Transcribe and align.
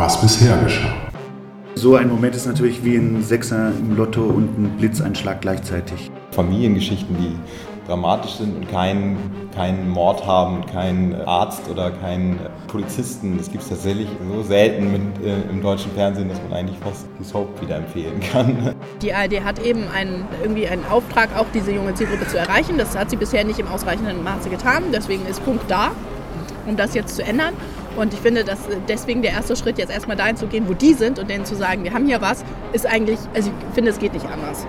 was 0.00 0.18
bisher 0.18 0.56
geschah. 0.64 0.94
So 1.74 1.94
ein 1.94 2.08
Moment 2.08 2.34
ist 2.34 2.46
natürlich 2.46 2.82
wie 2.82 2.96
ein 2.96 3.22
Sechser 3.22 3.68
im 3.68 3.98
Lotto 3.98 4.22
und 4.22 4.58
ein 4.58 4.76
Blitzeinschlag 4.78 5.42
gleichzeitig. 5.42 6.10
Familiengeschichten, 6.30 7.14
die 7.18 7.36
dramatisch 7.86 8.36
sind 8.36 8.56
und 8.56 8.70
keinen, 8.70 9.18
keinen 9.54 9.90
Mord 9.90 10.26
haben, 10.26 10.64
keinen 10.64 11.14
Arzt 11.26 11.68
oder 11.68 11.90
keinen 11.90 12.40
Polizisten. 12.66 13.36
Das 13.36 13.50
gibt 13.50 13.62
es 13.62 13.68
tatsächlich 13.68 14.08
so 14.32 14.42
selten 14.42 14.90
mit, 14.90 15.02
äh, 15.22 15.42
im 15.50 15.60
deutschen 15.60 15.92
Fernsehen, 15.92 16.30
dass 16.30 16.40
man 16.48 16.60
eigentlich 16.60 16.78
fast 16.78 17.06
die 17.18 17.24
Soap 17.24 17.60
wieder 17.60 17.76
empfehlen 17.76 18.20
kann. 18.32 18.74
Die 19.02 19.12
ARD 19.12 19.44
hat 19.44 19.58
eben 19.58 19.86
einen, 19.94 20.26
irgendwie 20.40 20.66
einen 20.66 20.86
Auftrag, 20.86 21.28
auch 21.36 21.46
diese 21.52 21.72
junge 21.72 21.92
Zielgruppe 21.92 22.26
zu 22.26 22.38
erreichen. 22.38 22.78
Das 22.78 22.96
hat 22.96 23.10
sie 23.10 23.16
bisher 23.16 23.44
nicht 23.44 23.58
im 23.58 23.68
ausreichenden 23.68 24.24
Maße 24.24 24.48
getan. 24.48 24.84
Deswegen 24.94 25.26
ist 25.26 25.44
Punkt 25.44 25.70
da, 25.70 25.90
um 26.66 26.78
das 26.78 26.94
jetzt 26.94 27.16
zu 27.16 27.22
ändern. 27.22 27.52
Und 27.96 28.14
ich 28.14 28.20
finde, 28.20 28.44
dass 28.44 28.58
deswegen 28.88 29.22
der 29.22 29.32
erste 29.32 29.56
Schritt 29.56 29.78
jetzt 29.78 29.90
erstmal 29.90 30.16
dahin 30.16 30.36
zu 30.36 30.46
gehen, 30.46 30.68
wo 30.68 30.74
die 30.74 30.94
sind 30.94 31.18
und 31.18 31.28
denen 31.28 31.44
zu 31.44 31.56
sagen, 31.56 31.84
wir 31.84 31.92
haben 31.92 32.06
hier 32.06 32.20
was, 32.20 32.44
ist 32.72 32.86
eigentlich, 32.86 33.18
also 33.34 33.50
ich 33.50 33.74
finde, 33.74 33.90
es 33.90 33.98
geht 33.98 34.12
nicht 34.12 34.26
anders. 34.26 34.66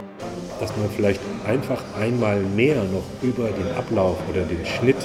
Dass 0.60 0.76
man 0.78 0.90
vielleicht 0.96 1.22
einfach 1.46 1.82
einmal 2.00 2.40
mehr 2.42 2.76
noch 2.76 3.04
über 3.22 3.50
den 3.50 3.76
Ablauf 3.78 4.18
oder 4.30 4.42
den 4.42 4.66
Schnitt, 4.66 4.98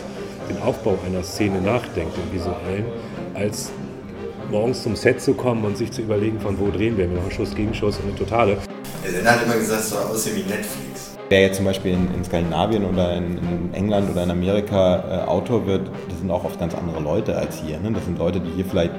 den 0.48 0.60
Aufbau 0.62 0.98
einer 1.06 1.22
Szene 1.22 1.60
nachdenkt, 1.60 2.16
im 2.16 2.32
visuellen, 2.32 2.86
als 3.34 3.70
morgens 4.50 4.82
zum 4.82 4.96
Set 4.96 5.20
zu 5.20 5.34
kommen 5.34 5.64
und 5.64 5.76
sich 5.76 5.90
zu 5.90 6.02
überlegen, 6.02 6.40
von 6.40 6.58
wo 6.58 6.70
drehen 6.70 6.96
wir. 6.96 7.10
Wir 7.10 7.16
machen 7.18 7.30
Schuss, 7.30 7.54
Gegenschuss 7.54 7.96
und 7.98 8.08
eine 8.08 8.16
Totale. 8.16 8.58
Der 9.04 9.12
Sender 9.12 9.32
hat 9.32 9.44
immer 9.44 9.56
gesagt, 9.56 9.82
es 9.82 9.90
soll 9.90 10.02
aussehen 10.02 10.36
wie 10.36 10.42
Netflix. 10.42 11.05
Wer 11.28 11.40
jetzt 11.40 11.56
zum 11.56 11.64
Beispiel 11.64 11.92
in, 11.92 12.14
in 12.14 12.24
Skandinavien 12.24 12.84
oder 12.84 13.16
in, 13.16 13.38
in, 13.38 13.74
England 13.74 14.10
oder 14.10 14.22
in 14.22 14.30
Amerika 14.30 15.24
äh, 15.24 15.28
Autor 15.28 15.66
wird, 15.66 15.90
das 16.08 16.18
sind 16.20 16.30
auch 16.30 16.44
oft 16.44 16.60
ganz 16.60 16.72
andere 16.74 17.00
Leute 17.00 17.36
als 17.36 17.60
hier. 17.60 17.80
Ne? 17.80 17.90
Das 17.92 18.04
sind 18.04 18.18
Leute, 18.18 18.38
die 18.38 18.50
hier 18.50 18.64
vielleicht 18.64 18.92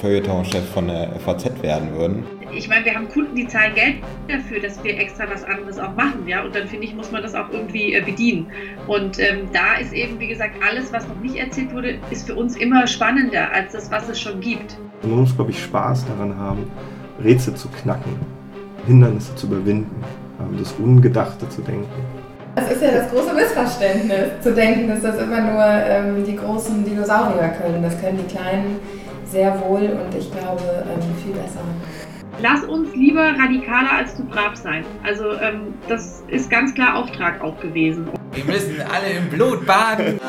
Feuilleton-Chef 0.00 0.64
von 0.70 0.88
der 0.88 1.12
FAZ 1.20 1.62
werden 1.62 1.92
würden. 1.94 2.24
Ich 2.52 2.68
meine, 2.68 2.84
wir 2.84 2.94
haben 2.94 3.08
Kunden, 3.08 3.34
die 3.34 3.46
zahlen 3.46 3.74
Geld 3.74 3.96
dafür, 4.28 4.60
dass 4.60 4.82
wir 4.82 4.98
extra 4.98 5.24
was 5.30 5.44
anderes 5.44 5.78
auch 5.78 5.94
machen, 5.94 6.26
ja. 6.26 6.42
Und 6.42 6.54
dann 6.54 6.68
finde 6.68 6.86
ich, 6.86 6.94
muss 6.94 7.10
man 7.10 7.22
das 7.22 7.34
auch 7.34 7.50
irgendwie 7.50 7.94
äh, 7.94 8.00
bedienen. 8.00 8.46
Und 8.86 9.18
ähm, 9.18 9.48
da 9.52 9.74
ist 9.74 9.92
eben, 9.92 10.18
wie 10.20 10.28
gesagt, 10.28 10.54
alles, 10.66 10.92
was 10.92 11.06
noch 11.06 11.20
nicht 11.20 11.36
erzählt 11.36 11.72
wurde, 11.74 11.98
ist 12.10 12.26
für 12.26 12.34
uns 12.34 12.56
immer 12.56 12.86
spannender 12.86 13.50
als 13.52 13.72
das, 13.72 13.90
was 13.90 14.08
es 14.08 14.20
schon 14.20 14.40
gibt. 14.40 14.78
Man 15.02 15.20
muss, 15.20 15.34
glaube 15.34 15.50
ich, 15.50 15.62
Spaß 15.62 16.06
daran 16.06 16.36
haben, 16.36 16.70
Rätsel 17.22 17.54
zu 17.54 17.68
knacken, 17.68 18.12
Hindernisse 18.86 19.34
zu 19.34 19.46
überwinden, 19.46 20.02
das 20.58 20.72
Ungedachte 20.78 21.48
zu 21.48 21.62
denken. 21.62 21.88
Es 22.56 22.70
ist 22.70 22.82
ja 22.82 22.92
das 22.92 23.10
große 23.10 23.34
Missverständnis, 23.34 24.40
zu 24.40 24.52
denken, 24.54 24.88
dass 24.88 25.02
das 25.02 25.20
immer 25.20 25.40
nur 25.40 25.64
ähm, 25.64 26.24
die 26.24 26.36
großen 26.36 26.84
Dinosaurier 26.84 27.52
können. 27.60 27.82
Das 27.82 28.00
können 28.00 28.18
die 28.18 28.32
kleinen 28.32 28.78
sehr 29.26 29.60
wohl 29.60 29.82
und 29.82 30.14
ich 30.16 30.30
glaube 30.30 30.62
ähm, 30.62 31.00
viel 31.22 31.32
besser. 31.32 31.60
Lass 32.40 32.64
uns 32.64 32.94
lieber 32.94 33.22
radikaler 33.22 33.92
als 33.98 34.16
zu 34.16 34.24
brav 34.24 34.56
sein. 34.56 34.84
Also 35.04 35.32
ähm, 35.40 35.74
das 35.88 36.22
ist 36.28 36.50
ganz 36.50 36.74
klar 36.74 36.96
Auftrag 36.96 37.42
auch 37.42 37.58
gewesen. 37.60 38.08
Wir 38.32 38.44
müssen 38.44 38.76
alle 38.82 39.18
im 39.18 39.28
Blut 39.30 39.66
baden. 39.66 40.20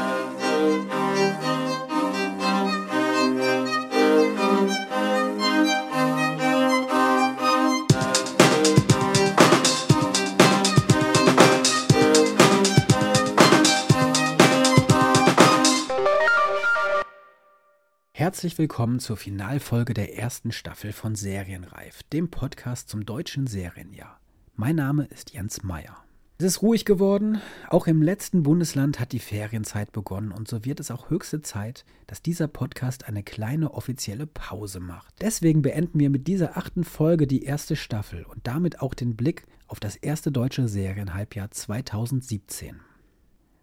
Herzlich 18.26 18.58
willkommen 18.58 19.00
zur 19.00 19.18
Finalfolge 19.18 19.94
der 19.94 20.18
ersten 20.18 20.52
Staffel 20.52 20.94
von 20.94 21.14
Serienreif, 21.14 22.02
dem 22.12 22.32
Podcast 22.32 22.90
zum 22.90 23.06
deutschen 23.06 23.46
Serienjahr. 23.46 24.20
Mein 24.56 24.78
Name 24.78 25.06
ist 25.06 25.34
Jens 25.34 25.62
Meyer. 25.62 26.04
Es 26.40 26.46
ist 26.46 26.62
ruhig 26.64 26.86
geworden, 26.86 27.40
auch 27.70 27.86
im 27.86 28.02
letzten 28.02 28.42
Bundesland 28.42 29.00
hat 29.00 29.12
die 29.12 29.20
Ferienzeit 29.20 29.92
begonnen 29.92 30.32
und 30.32 30.48
so 30.48 30.66
wird 30.66 30.80
es 30.80 30.90
auch 30.90 31.12
höchste 31.12 31.44
Zeit, 31.44 31.86
dass 32.08 32.24
dieser 32.24 32.48
Podcast 32.48 33.08
eine 33.08 33.22
kleine 33.22 33.76
offizielle 33.76 34.26
Pause 34.26 34.80
macht. 34.80 35.14
Deswegen 35.22 35.62
beenden 35.62 36.00
wir 36.00 36.10
mit 36.10 36.26
dieser 36.26 36.58
achten 36.58 36.84
Folge 36.84 37.28
die 37.28 37.44
erste 37.44 37.76
Staffel 37.76 38.24
und 38.24 38.48
damit 38.48 38.82
auch 38.82 38.96
den 38.96 39.16
Blick 39.16 39.44
auf 39.68 39.80
das 39.80 39.98
erste 39.98 40.32
deutsche 40.32 40.68
Serienhalbjahr 40.68 41.52
2017. 41.52 42.80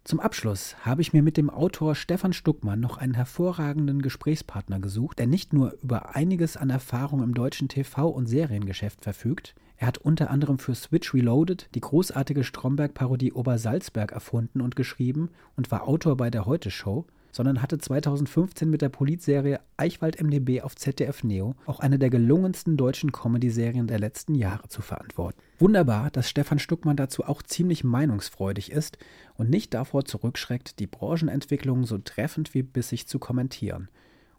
Zum 0.05 0.19
Abschluss 0.19 0.75
habe 0.81 1.01
ich 1.01 1.13
mir 1.13 1.23
mit 1.23 1.37
dem 1.37 1.49
Autor 1.49 1.95
Stefan 1.95 2.33
Stuckmann 2.33 2.81
noch 2.81 2.97
einen 2.97 3.13
hervorragenden 3.13 4.01
Gesprächspartner 4.01 4.81
gesucht, 4.81 5.17
der 5.17 5.27
nicht 5.27 5.53
nur 5.53 5.77
über 5.81 6.13
einiges 6.13 6.57
an 6.57 6.69
Erfahrung 6.69 7.23
im 7.23 7.33
deutschen 7.33 7.69
TV- 7.69 8.11
und 8.11 8.25
Seriengeschäft 8.25 9.01
verfügt, 9.01 9.55
er 9.77 9.87
hat 9.87 9.99
unter 9.99 10.29
anderem 10.29 10.59
für 10.59 10.75
Switch 10.75 11.13
Reloaded 11.13 11.69
die 11.73 11.79
großartige 11.79 12.43
Stromberg-Parodie 12.43 13.31
Obersalzberg 13.31 14.11
erfunden 14.11 14.59
und 14.59 14.75
geschrieben 14.75 15.29
und 15.55 15.71
war 15.71 15.87
Autor 15.87 16.17
bei 16.17 16.29
der 16.29 16.45
Heute 16.45 16.69
Show, 16.69 17.05
sondern 17.33 17.61
hatte 17.61 17.79
2015 17.79 18.69
mit 18.69 18.81
der 18.81 18.89
Politserie 18.89 19.59
Eichwald 19.75 20.21
MDB 20.21 20.61
auf 20.61 20.75
ZDF 20.75 21.23
Neo 21.23 21.55
auch 21.65 21.81
eine 21.81 21.99
der 21.99 22.09
gelungensten 22.09 22.77
deutschen 22.77 23.11
Comedy-Serien 23.11 23.87
der 23.87 23.99
letzten 23.99 24.35
Jahre 24.35 24.69
zu 24.69 24.81
verantworten. 24.81 25.41
Wunderbar, 25.59 26.11
dass 26.11 26.29
Stefan 26.29 26.59
Stuckmann 26.59 26.95
dazu 26.95 27.25
auch 27.25 27.41
ziemlich 27.41 27.83
meinungsfreudig 27.83 28.71
ist 28.71 28.99
und 29.35 29.49
nicht 29.49 29.73
davor 29.73 30.05
zurückschreckt, 30.05 30.79
die 30.79 30.87
Branchenentwicklung 30.87 31.85
so 31.85 31.97
treffend 31.97 32.53
wie 32.53 32.63
bissig 32.63 33.07
zu 33.07 33.17
kommentieren. 33.17 33.89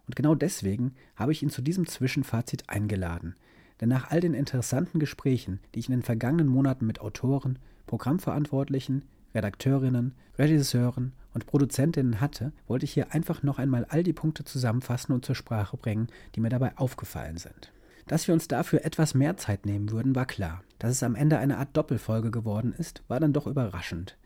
Und 0.07 0.15
genau 0.15 0.33
deswegen 0.33 0.93
habe 1.15 1.33
ich 1.33 1.43
ihn 1.43 1.49
zu 1.49 1.61
diesem 1.61 1.87
Zwischenfazit 1.87 2.69
eingeladen. 2.69 3.35
Denn 3.81 3.89
nach 3.89 4.09
all 4.09 4.21
den 4.21 4.33
interessanten 4.33 4.99
Gesprächen, 4.99 5.59
die 5.73 5.79
ich 5.79 5.89
in 5.89 5.95
den 5.95 6.03
vergangenen 6.03 6.47
Monaten 6.47 6.85
mit 6.85 7.01
Autoren, 7.01 7.59
Programmverantwortlichen, 7.87 9.03
Redakteurinnen, 9.33 10.13
Regisseuren 10.37 11.11
und 11.35 11.45
Produzentinnen 11.45 12.21
hatte, 12.21 12.53
wollte 12.65 12.85
ich 12.85 12.93
hier 12.93 13.13
einfach 13.13 13.43
noch 13.43 13.59
einmal 13.59 13.85
all 13.89 14.01
die 14.01 14.13
Punkte 14.13 14.45
zusammenfassen 14.45 15.13
und 15.13 15.25
zur 15.25 15.35
Sprache 15.35 15.77
bringen, 15.77 16.07
die 16.33 16.39
mir 16.39 16.49
dabei 16.49 16.75
aufgefallen 16.77 17.37
sind. 17.37 17.71
Dass 18.07 18.27
wir 18.27 18.33
uns 18.33 18.47
dafür 18.47 18.85
etwas 18.85 19.13
mehr 19.13 19.35
Zeit 19.35 19.65
nehmen 19.65 19.91
würden, 19.91 20.15
war 20.15 20.25
klar. 20.25 20.63
Dass 20.79 20.91
es 20.91 21.03
am 21.03 21.15
Ende 21.15 21.37
eine 21.37 21.57
Art 21.57 21.75
Doppelfolge 21.75 22.31
geworden 22.31 22.73
ist, 22.77 23.03
war 23.09 23.19
dann 23.19 23.33
doch 23.33 23.47
überraschend. 23.47 24.17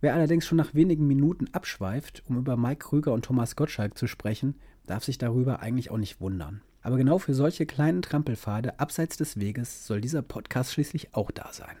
Wer 0.00 0.14
allerdings 0.14 0.46
schon 0.46 0.58
nach 0.58 0.74
wenigen 0.74 1.06
Minuten 1.06 1.46
abschweift, 1.52 2.22
um 2.28 2.38
über 2.38 2.56
Mike 2.56 2.86
Krüger 2.86 3.12
und 3.12 3.24
Thomas 3.24 3.56
Gottschalk 3.56 3.98
zu 3.98 4.06
sprechen, 4.06 4.54
darf 4.86 5.04
sich 5.04 5.18
darüber 5.18 5.60
eigentlich 5.60 5.90
auch 5.90 5.98
nicht 5.98 6.20
wundern. 6.20 6.62
Aber 6.82 6.98
genau 6.98 7.18
für 7.18 7.34
solche 7.34 7.66
kleinen 7.66 8.02
Trampelpfade 8.02 8.78
abseits 8.78 9.16
des 9.16 9.40
Weges 9.40 9.86
soll 9.86 10.00
dieser 10.00 10.22
Podcast 10.22 10.72
schließlich 10.72 11.14
auch 11.14 11.30
da 11.30 11.50
sein. 11.52 11.76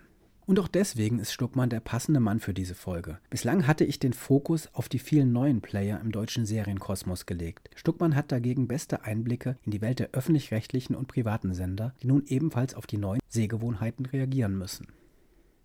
Und 0.46 0.60
auch 0.60 0.68
deswegen 0.68 1.18
ist 1.18 1.32
Stuckmann 1.32 1.70
der 1.70 1.80
passende 1.80 2.20
Mann 2.20 2.38
für 2.38 2.54
diese 2.54 2.74
Folge. 2.74 3.18
Bislang 3.30 3.66
hatte 3.66 3.84
ich 3.84 3.98
den 3.98 4.12
Fokus 4.12 4.68
auf 4.72 4.88
die 4.88 4.98
vielen 4.98 5.32
neuen 5.32 5.60
Player 5.60 6.00
im 6.00 6.12
deutschen 6.12 6.44
Serienkosmos 6.46 7.26
gelegt. 7.26 7.70
Stuckmann 7.74 8.14
hat 8.14 8.30
dagegen 8.30 8.68
beste 8.68 9.04
Einblicke 9.04 9.56
in 9.64 9.70
die 9.70 9.80
Welt 9.80 9.98
der 9.98 10.10
öffentlich-rechtlichen 10.12 10.94
und 10.94 11.08
privaten 11.08 11.54
Sender, 11.54 11.94
die 12.02 12.08
nun 12.08 12.24
ebenfalls 12.26 12.74
auf 12.74 12.86
die 12.86 12.98
neuen 12.98 13.20
Sehgewohnheiten 13.28 14.06
reagieren 14.06 14.58
müssen. 14.58 14.88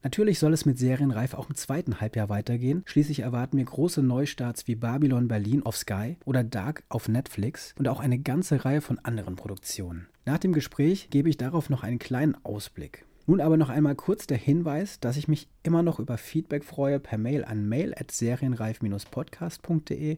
Natürlich 0.02 0.40
soll 0.40 0.54
es 0.54 0.66
mit 0.66 0.80
Serienreif 0.80 1.34
auch 1.34 1.50
im 1.50 1.56
zweiten 1.56 2.00
Halbjahr 2.00 2.30
weitergehen. 2.30 2.84
Schließlich 2.86 3.20
erwarten 3.20 3.58
wir 3.58 3.66
große 3.66 4.02
Neustarts 4.02 4.66
wie 4.66 4.76
Babylon 4.76 5.28
Berlin 5.28 5.64
auf 5.64 5.76
Sky 5.76 6.16
oder 6.24 6.44
Dark 6.44 6.84
auf 6.88 7.10
Netflix 7.10 7.76
und 7.78 7.90
auch 7.90 8.00
eine 8.00 8.18
ganze 8.18 8.64
Reihe 8.64 8.80
von 8.80 9.00
anderen 9.00 9.36
Produktionen. 9.36 10.08
Nach 10.26 10.38
dem 10.38 10.54
Gespräch 10.54 11.10
gebe 11.10 11.28
ich 11.28 11.36
darauf 11.36 11.70
noch 11.70 11.84
einen 11.84 12.00
kleinen 12.00 12.38
Ausblick. 12.46 13.06
Nun 13.30 13.40
aber 13.42 13.58
noch 13.58 13.70
einmal 13.70 13.94
kurz 13.94 14.26
der 14.26 14.40
Hinweis, 14.40 15.00
dass 15.00 15.16
ich 15.16 15.28
mich 15.28 15.48
immer 15.62 15.84
noch 15.84 16.00
über 16.00 16.18
Feedback 16.18 16.66
freue 16.66 17.00
per 17.00 17.20
Mail 17.20 17.46
an 17.46 17.70
mail@serienreif-podcast.de, 17.70 20.18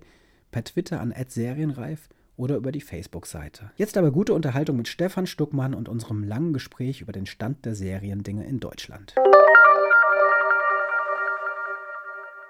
per 0.49 0.63
Twitter 0.63 1.01
an 1.01 1.13
@serienreif 1.27 2.07
oder 2.37 2.55
über 2.55 2.72
die 2.72 2.79
Facebook-Seite. 2.79 3.72
Jetzt 3.75 3.97
aber 3.97 4.11
gute 4.11 4.34
Unterhaltung 4.34 4.78
mit 4.78 4.87
Stefan 4.87 5.28
Stuckmann 5.28 5.73
und 5.73 5.90
unserem 5.90 6.23
langen 6.23 6.53
Gespräch 6.53 7.02
über 7.02 7.11
den 7.11 7.25
Stand 7.25 7.66
der 7.66 7.75
Seriendinge 7.75 8.46
in 8.46 8.61
Deutschland. 8.61 9.13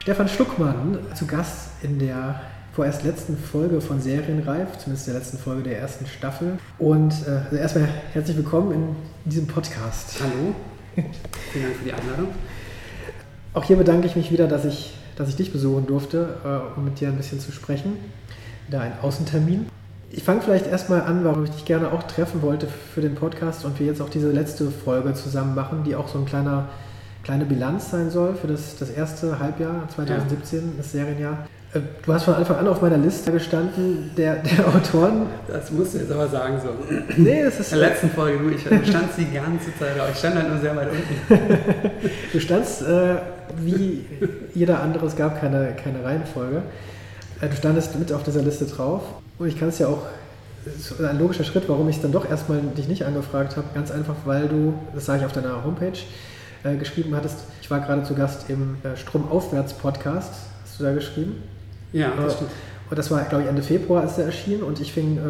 Stefan 0.03 0.27
Stuckmann 0.27 0.99
zu 1.15 1.25
Gast 1.25 1.83
in 1.83 1.97
der 1.97 2.39
vorerst 2.73 3.03
letzten 3.03 3.37
Folge 3.37 3.81
von 3.81 3.99
Serienreif, 3.99 4.77
zumindest 4.77 5.07
der 5.07 5.15
letzten 5.15 5.37
Folge 5.37 5.63
der 5.63 5.79
ersten 5.79 6.05
Staffel. 6.05 6.57
Und 6.79 7.13
äh, 7.27 7.31
also 7.45 7.55
erstmal 7.57 7.89
herzlich 8.13 8.37
willkommen 8.37 8.71
in 8.71 8.95
diesem 9.29 9.47
Podcast. 9.47 10.15
Hallo, 10.21 10.55
vielen 11.51 11.65
Dank 11.65 11.75
für 11.75 11.83
die 11.83 11.93
Einladung. 11.93 12.27
Auch 13.53 13.65
hier 13.65 13.75
bedanke 13.75 14.07
ich 14.07 14.15
mich 14.15 14.31
wieder, 14.31 14.47
dass 14.47 14.63
ich, 14.63 14.93
dass 15.17 15.27
ich 15.27 15.35
dich 15.35 15.51
besuchen 15.51 15.85
durfte, 15.85 16.37
äh, 16.45 16.77
um 16.77 16.85
mit 16.85 16.99
dir 17.01 17.09
ein 17.09 17.17
bisschen 17.17 17.41
zu 17.41 17.51
sprechen. 17.51 17.97
Wieder 18.67 18.81
ein 18.81 18.93
Außentermin. 19.01 19.67
Ich 20.09 20.23
fange 20.23 20.41
vielleicht 20.41 20.67
erstmal 20.67 21.01
an, 21.01 21.25
warum 21.25 21.43
ich 21.43 21.51
dich 21.51 21.65
gerne 21.65 21.91
auch 21.91 22.03
treffen 22.03 22.41
wollte 22.41 22.67
für 22.67 23.01
den 23.01 23.15
Podcast 23.15 23.65
und 23.65 23.79
wir 23.79 23.87
jetzt 23.87 24.01
auch 24.01 24.09
diese 24.09 24.31
letzte 24.31 24.71
Folge 24.71 25.13
zusammen 25.13 25.55
machen, 25.55 25.83
die 25.83 25.95
auch 25.95 26.07
so 26.07 26.19
ein 26.19 26.25
kleiner 26.25 26.69
kleine 27.23 27.45
Bilanz 27.45 27.91
sein 27.91 28.09
soll 28.09 28.33
für 28.33 28.47
das, 28.47 28.77
das 28.77 28.89
erste 28.89 29.37
Halbjahr 29.37 29.87
2017, 29.89 30.59
ja. 30.59 30.65
das 30.77 30.91
Serienjahr. 30.91 31.45
Äh, 31.73 31.79
Du 32.05 32.13
hast 32.13 32.23
von 32.23 32.33
Anfang 32.33 32.57
an 32.57 32.67
auf 32.67 32.81
meiner 32.81 32.97
Liste 32.97 33.31
gestanden, 33.31 34.11
der, 34.17 34.37
der 34.37 34.67
Autoren. 34.75 35.27
Das 35.47 35.71
musst 35.71 35.93
du 35.93 35.99
jetzt 35.99 36.11
aber 36.11 36.27
sagen 36.27 36.59
so. 36.61 36.69
Nee, 37.17 37.43
das 37.43 37.59
ist. 37.59 37.73
In 37.73 37.79
der 37.79 37.89
letzten 37.89 38.09
Folge, 38.09 38.39
du, 38.39 38.49
ich 38.49 38.63
du 38.63 38.85
standst 38.85 39.17
die 39.17 39.31
ganze 39.31 39.75
Zeit, 39.77 39.99
aber 39.99 40.09
ich 40.09 40.17
stand 40.17 40.35
halt 40.35 40.49
nur 40.49 40.59
sehr 40.59 40.75
weit 40.75 40.89
unten. 40.89 41.91
Du 42.33 42.39
standst 42.39 42.81
äh, 42.81 43.15
wie 43.57 44.05
jeder 44.53 44.81
andere, 44.81 45.05
es 45.05 45.15
gab 45.15 45.39
keine, 45.39 45.73
keine 45.75 46.03
Reihenfolge. 46.03 46.63
Äh, 47.41 47.49
du 47.49 47.55
standest 47.55 47.97
mit 47.97 48.11
auf 48.11 48.23
dieser 48.23 48.41
Liste 48.41 48.65
drauf. 48.65 49.03
Und 49.39 49.47
ich 49.47 49.57
kann 49.57 49.69
es 49.69 49.79
ja 49.79 49.87
auch, 49.87 50.05
ein 50.99 51.17
logischer 51.17 51.43
Schritt, 51.43 51.67
warum 51.67 51.89
ich 51.89 52.01
dann 52.01 52.11
doch 52.11 52.29
erstmal 52.29 52.61
dich 52.61 52.87
nicht 52.87 53.03
angefragt 53.03 53.57
habe. 53.57 53.65
Ganz 53.73 53.89
einfach, 53.89 54.15
weil 54.25 54.47
du, 54.47 54.73
das 54.93 55.05
sage 55.05 55.19
ich 55.19 55.25
auf 55.25 55.31
deiner 55.31 55.63
Homepage, 55.63 55.97
äh, 56.63 56.75
geschrieben 56.75 57.15
hattest, 57.15 57.39
ich 57.61 57.71
war 57.71 57.79
gerade 57.79 58.03
zu 58.03 58.13
Gast 58.13 58.49
im 58.49 58.77
äh, 58.83 58.95
Stromaufwärts-Podcast. 58.95 60.33
Hast 60.63 60.79
du 60.79 60.83
da 60.83 60.93
geschrieben? 60.93 61.41
Ja, 61.93 62.11
das 62.15 62.35
stimmt. 62.35 62.51
Und 62.91 62.97
das 62.97 63.09
war, 63.09 63.23
glaube 63.23 63.43
ich, 63.43 63.49
Ende 63.49 63.63
Februar, 63.63 64.01
als 64.01 64.17
der 64.17 64.25
erschien. 64.25 64.61
Und 64.61 64.81
ich 64.81 64.91
fing 64.91 65.17
äh, 65.17 65.21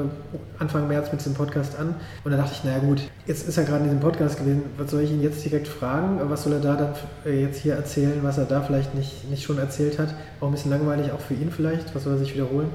Anfang 0.60 0.88
März 0.88 1.12
mit 1.12 1.22
diesem 1.22 1.36
Podcast 1.36 1.78
an. 1.78 1.94
Und 2.24 2.32
da 2.32 2.38
dachte 2.38 2.54
ich, 2.54 2.64
naja 2.64 2.80
gut, 2.80 3.04
jetzt 3.28 3.48
ist 3.48 3.56
er 3.56 3.66
gerade 3.66 3.80
in 3.80 3.84
diesem 3.84 4.00
Podcast 4.00 4.40
gewesen. 4.40 4.64
Was 4.80 4.90
soll 4.90 5.02
ich 5.02 5.12
ihn 5.12 5.22
jetzt 5.22 5.46
direkt 5.46 5.68
fragen? 5.68 6.20
Was 6.24 6.44
soll 6.44 6.54
er 6.54 6.60
da 6.60 6.76
dann 6.76 6.94
äh, 7.24 7.40
jetzt 7.40 7.60
hier 7.60 7.76
erzählen, 7.76 8.18
was 8.24 8.40
er 8.40 8.46
da 8.46 8.62
vielleicht 8.62 8.96
nicht, 8.96 9.30
nicht 9.30 9.44
schon 9.44 9.60
erzählt 9.60 10.00
hat? 10.00 10.16
Auch 10.40 10.48
ein 10.48 10.54
bisschen 10.54 10.72
langweilig, 10.72 11.12
auch 11.12 11.20
für 11.20 11.36
ihn 11.36 11.52
vielleicht. 11.52 11.94
Was 11.94 12.04
soll 12.06 12.14
er 12.14 12.18
sich 12.20 12.34
wiederholen? 12.34 12.70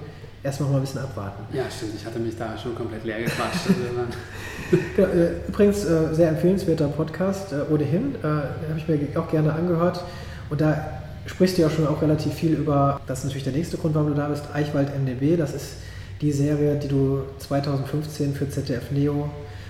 Erstmal 0.45 0.71
mal 0.71 0.77
ein 0.77 0.83
bisschen 0.83 1.01
abwarten. 1.01 1.43
Ja, 1.53 1.65
stimmt. 1.69 1.95
Ich 1.97 2.07
hatte 2.07 2.21
mich 2.21 2.37
da 2.39 2.57
schon 2.57 2.77
komplett 2.77 3.05
leer 3.05 3.19
gequatscht. 3.19 3.67
Also, 3.67 4.79
Genau, 4.97 5.09
äh, 5.09 5.49
übrigens, 5.49 5.85
äh, 5.85 6.13
sehr 6.15 6.29
empfehlenswerter 6.29 6.89
Podcast, 6.89 7.53
äh, 7.53 7.73
ohnehin. 7.73 8.15
Äh, 8.23 8.27
habe 8.27 8.49
ich 8.77 8.87
mir 8.87 9.21
auch 9.21 9.29
gerne 9.29 9.53
angehört. 9.53 10.03
Und 10.49 10.61
da 10.61 11.03
sprichst 11.27 11.59
du 11.59 11.63
ja 11.63 11.71
schon 11.71 11.87
auch 11.87 12.03
relativ 12.03 12.35
viel 12.35 12.55
über, 12.55 13.01
das 13.07 13.21
ist 13.21 13.25
natürlich 13.25 13.45
der 13.45 13.53
nächste 13.53 13.77
Grund, 13.77 13.95
warum 13.95 14.09
du 14.09 14.15
da 14.15 14.29
bist, 14.29 14.45
Eichwald 14.55 14.91
MDB. 14.99 15.37
Das 15.37 15.55
ist 15.55 15.77
die 16.21 16.33
Serie, 16.33 16.77
die 16.77 16.89
du 16.89 17.23
2015 17.39 18.35
für 18.35 18.49
ZDF 18.49 18.91
Neo 18.91 19.29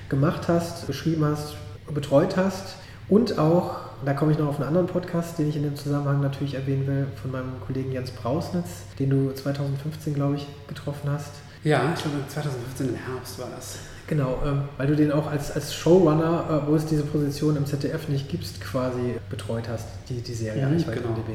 gemacht 0.08 0.49
hast, 0.49 0.87
geschrieben 0.87 1.25
hast, 1.25 1.56
betreut 1.93 2.37
hast. 2.37 2.76
Und 3.08 3.38
auch, 3.38 3.76
da 4.05 4.14
komme 4.14 4.32
ich 4.32 4.38
noch 4.38 4.49
auf 4.49 4.56
einen 4.56 4.69
anderen 4.69 4.87
Podcast, 4.87 5.38
den 5.38 5.49
ich 5.49 5.56
in 5.56 5.62
dem 5.62 5.76
Zusammenhang 5.76 6.20
natürlich 6.20 6.55
erwähnen 6.55 6.87
will, 6.87 7.06
von 7.20 7.31
meinem 7.31 7.53
Kollegen 7.67 7.93
Jens 7.93 8.11
Brausnitz, 8.11 8.82
den 8.99 9.11
du 9.11 9.32
2015, 9.32 10.14
glaube 10.14 10.37
ich, 10.37 10.47
getroffen 10.69 11.11
hast. 11.11 11.32
ja, 11.64 11.93
ich 11.94 12.02
glaube 12.02 12.19
2015 12.29 12.88
im 12.88 12.94
Herbst 12.94 13.38
war 13.38 13.49
das. 13.55 13.79
Genau, 14.08 14.38
ähm, 14.47 14.62
weil 14.76 14.87
du 14.87 14.94
den 14.94 15.11
auch 15.11 15.31
als, 15.31 15.50
als 15.50 15.75
Showrunner, 15.75 16.62
äh, 16.64 16.69
wo 16.69 16.76
es 16.76 16.87
diese 16.87 17.03
Position 17.03 17.56
im 17.56 17.67
ZDF 17.67 18.08
nicht 18.08 18.29
gibt, 18.29 18.61
quasi 18.61 19.17
betreut 19.31 19.64
hast, 19.69 19.88
die, 20.08 20.20
die 20.20 20.35
Serie 20.35 20.67
Mhm, 20.67 20.75
Reichweite 20.75 21.00
genau. 21.00 21.14
MDB. 21.14 21.32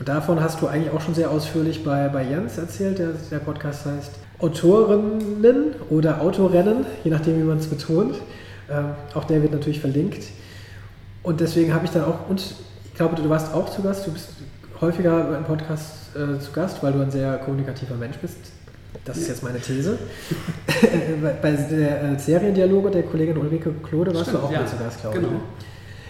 Und 0.00 0.08
davon 0.08 0.40
hast 0.40 0.60
du 0.60 0.66
eigentlich 0.66 0.92
auch 0.92 1.00
schon 1.00 1.14
sehr 1.14 1.30
ausführlich 1.30 1.84
bei, 1.84 2.08
bei 2.08 2.24
Jens 2.24 2.58
erzählt, 2.58 2.98
der, 2.98 3.10
der 3.30 3.38
Podcast 3.38 3.86
heißt 3.86 4.12
Autorinnen 4.38 5.74
oder 5.90 6.20
Autorennen, 6.22 6.86
je 7.04 7.10
nachdem, 7.10 7.38
wie 7.38 7.44
man 7.44 7.58
es 7.58 7.66
betont. 7.66 8.16
Ähm, 8.70 8.86
auch 9.14 9.24
der 9.24 9.42
wird 9.42 9.52
natürlich 9.52 9.80
verlinkt. 9.80 10.24
Und 11.22 11.40
deswegen 11.40 11.74
habe 11.74 11.84
ich 11.84 11.90
dann 11.90 12.04
auch, 12.04 12.28
und 12.28 12.40
ich 12.40 12.94
glaube, 12.94 13.14
du 13.16 13.28
warst 13.28 13.52
auch 13.52 13.68
zu 13.68 13.82
Gast, 13.82 14.06
du 14.06 14.12
bist 14.12 14.30
häufiger 14.80 15.36
im 15.36 15.44
Podcast 15.44 16.16
äh, 16.16 16.40
zu 16.40 16.50
Gast, 16.52 16.82
weil 16.82 16.92
du 16.92 17.00
ein 17.02 17.10
sehr 17.10 17.36
kommunikativer 17.38 17.94
Mensch 17.96 18.16
bist. 18.16 18.38
Das 19.04 19.16
ist 19.16 19.28
jetzt 19.28 19.42
meine 19.42 19.60
These. 19.60 19.98
Bei- 21.42 21.52
der 21.52 22.02
äh, 22.02 22.18
Seriendialoge 22.18 22.90
der 22.90 23.02
Kollegin 23.04 23.36
Ulrike 23.38 23.70
Klode 23.82 24.12
warst 24.14 24.28
Stimmt, 24.28 24.42
du 24.42 24.46
auch 24.46 24.52
ja, 24.52 24.60
mal 24.60 24.66
zu 24.68 24.76
Gast, 24.76 25.00
glaube 25.00 25.16
ich. 25.18 25.22
genau. 25.22 25.34
ne? 25.34 25.40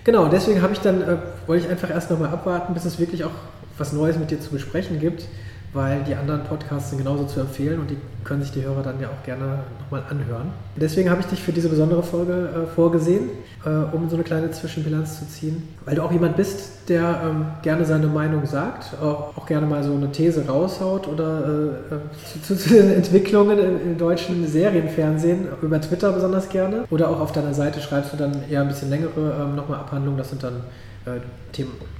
Genau, 0.04 0.28
deswegen 0.28 0.62
habe 0.62 0.72
ich 0.72 0.80
dann, 0.80 1.02
äh, 1.02 1.16
wollte 1.46 1.66
ich 1.66 1.70
einfach 1.70 1.90
erst 1.90 2.10
nochmal 2.10 2.30
abwarten, 2.30 2.72
bis 2.74 2.84
es 2.84 2.98
wirklich 2.98 3.24
auch 3.24 3.30
was 3.78 3.92
Neues 3.92 4.18
mit 4.18 4.30
dir 4.30 4.40
zu 4.40 4.50
besprechen 4.50 4.98
gibt, 4.98 5.24
weil 5.72 6.02
die 6.02 6.14
anderen 6.14 6.42
Podcasts 6.44 6.90
sind 6.90 6.98
genauso 6.98 7.24
zu 7.24 7.40
empfehlen 7.40 7.80
und 7.80 7.90
die 7.90 7.96
können 8.24 8.42
sich 8.42 8.50
die 8.50 8.62
Hörer 8.62 8.82
dann 8.82 9.00
ja 9.00 9.08
auch 9.08 9.24
gerne 9.24 9.60
nochmal 9.80 10.02
anhören. 10.10 10.48
Deswegen 10.76 11.10
habe 11.10 11.20
ich 11.20 11.26
dich 11.26 11.42
für 11.42 11.52
diese 11.52 11.68
besondere 11.68 12.02
Folge 12.02 12.32
äh, 12.32 12.66
vorgesehen, 12.66 13.30
äh, 13.64 13.68
um 13.94 14.08
so 14.08 14.16
eine 14.16 14.24
kleine 14.24 14.50
Zwischenbilanz 14.50 15.20
zu 15.20 15.28
ziehen, 15.28 15.68
weil 15.84 15.94
du 15.94 16.02
auch 16.02 16.12
jemand 16.12 16.36
bist, 16.36 16.88
der 16.88 17.22
ähm, 17.24 17.46
gerne 17.62 17.84
seine 17.84 18.08
Meinung 18.08 18.46
sagt, 18.46 19.00
auch, 19.00 19.36
auch 19.36 19.46
gerne 19.46 19.66
mal 19.66 19.82
so 19.82 19.94
eine 19.94 20.10
These 20.10 20.46
raushaut 20.46 21.06
oder 21.06 21.44
äh, 21.90 21.94
äh, 21.94 22.42
zu, 22.42 22.56
zu, 22.56 22.68
den 22.68 22.92
Entwicklungen 22.92 23.58
im, 23.58 23.80
im 23.92 23.98
deutschen 23.98 24.46
Serienfernsehen, 24.46 25.46
über 25.62 25.80
Twitter 25.80 26.12
besonders 26.12 26.48
gerne. 26.48 26.84
Oder 26.90 27.08
auch 27.08 27.20
auf 27.20 27.32
deiner 27.32 27.54
Seite 27.54 27.80
schreibst 27.80 28.12
du 28.12 28.16
dann 28.16 28.42
eher 28.50 28.62
ein 28.62 28.68
bisschen 28.68 28.90
längere 28.90 29.36
ähm, 29.40 29.54
nochmal 29.54 29.78
Abhandlungen, 29.78 30.18
das 30.18 30.30
sind 30.30 30.42
dann 30.42 30.62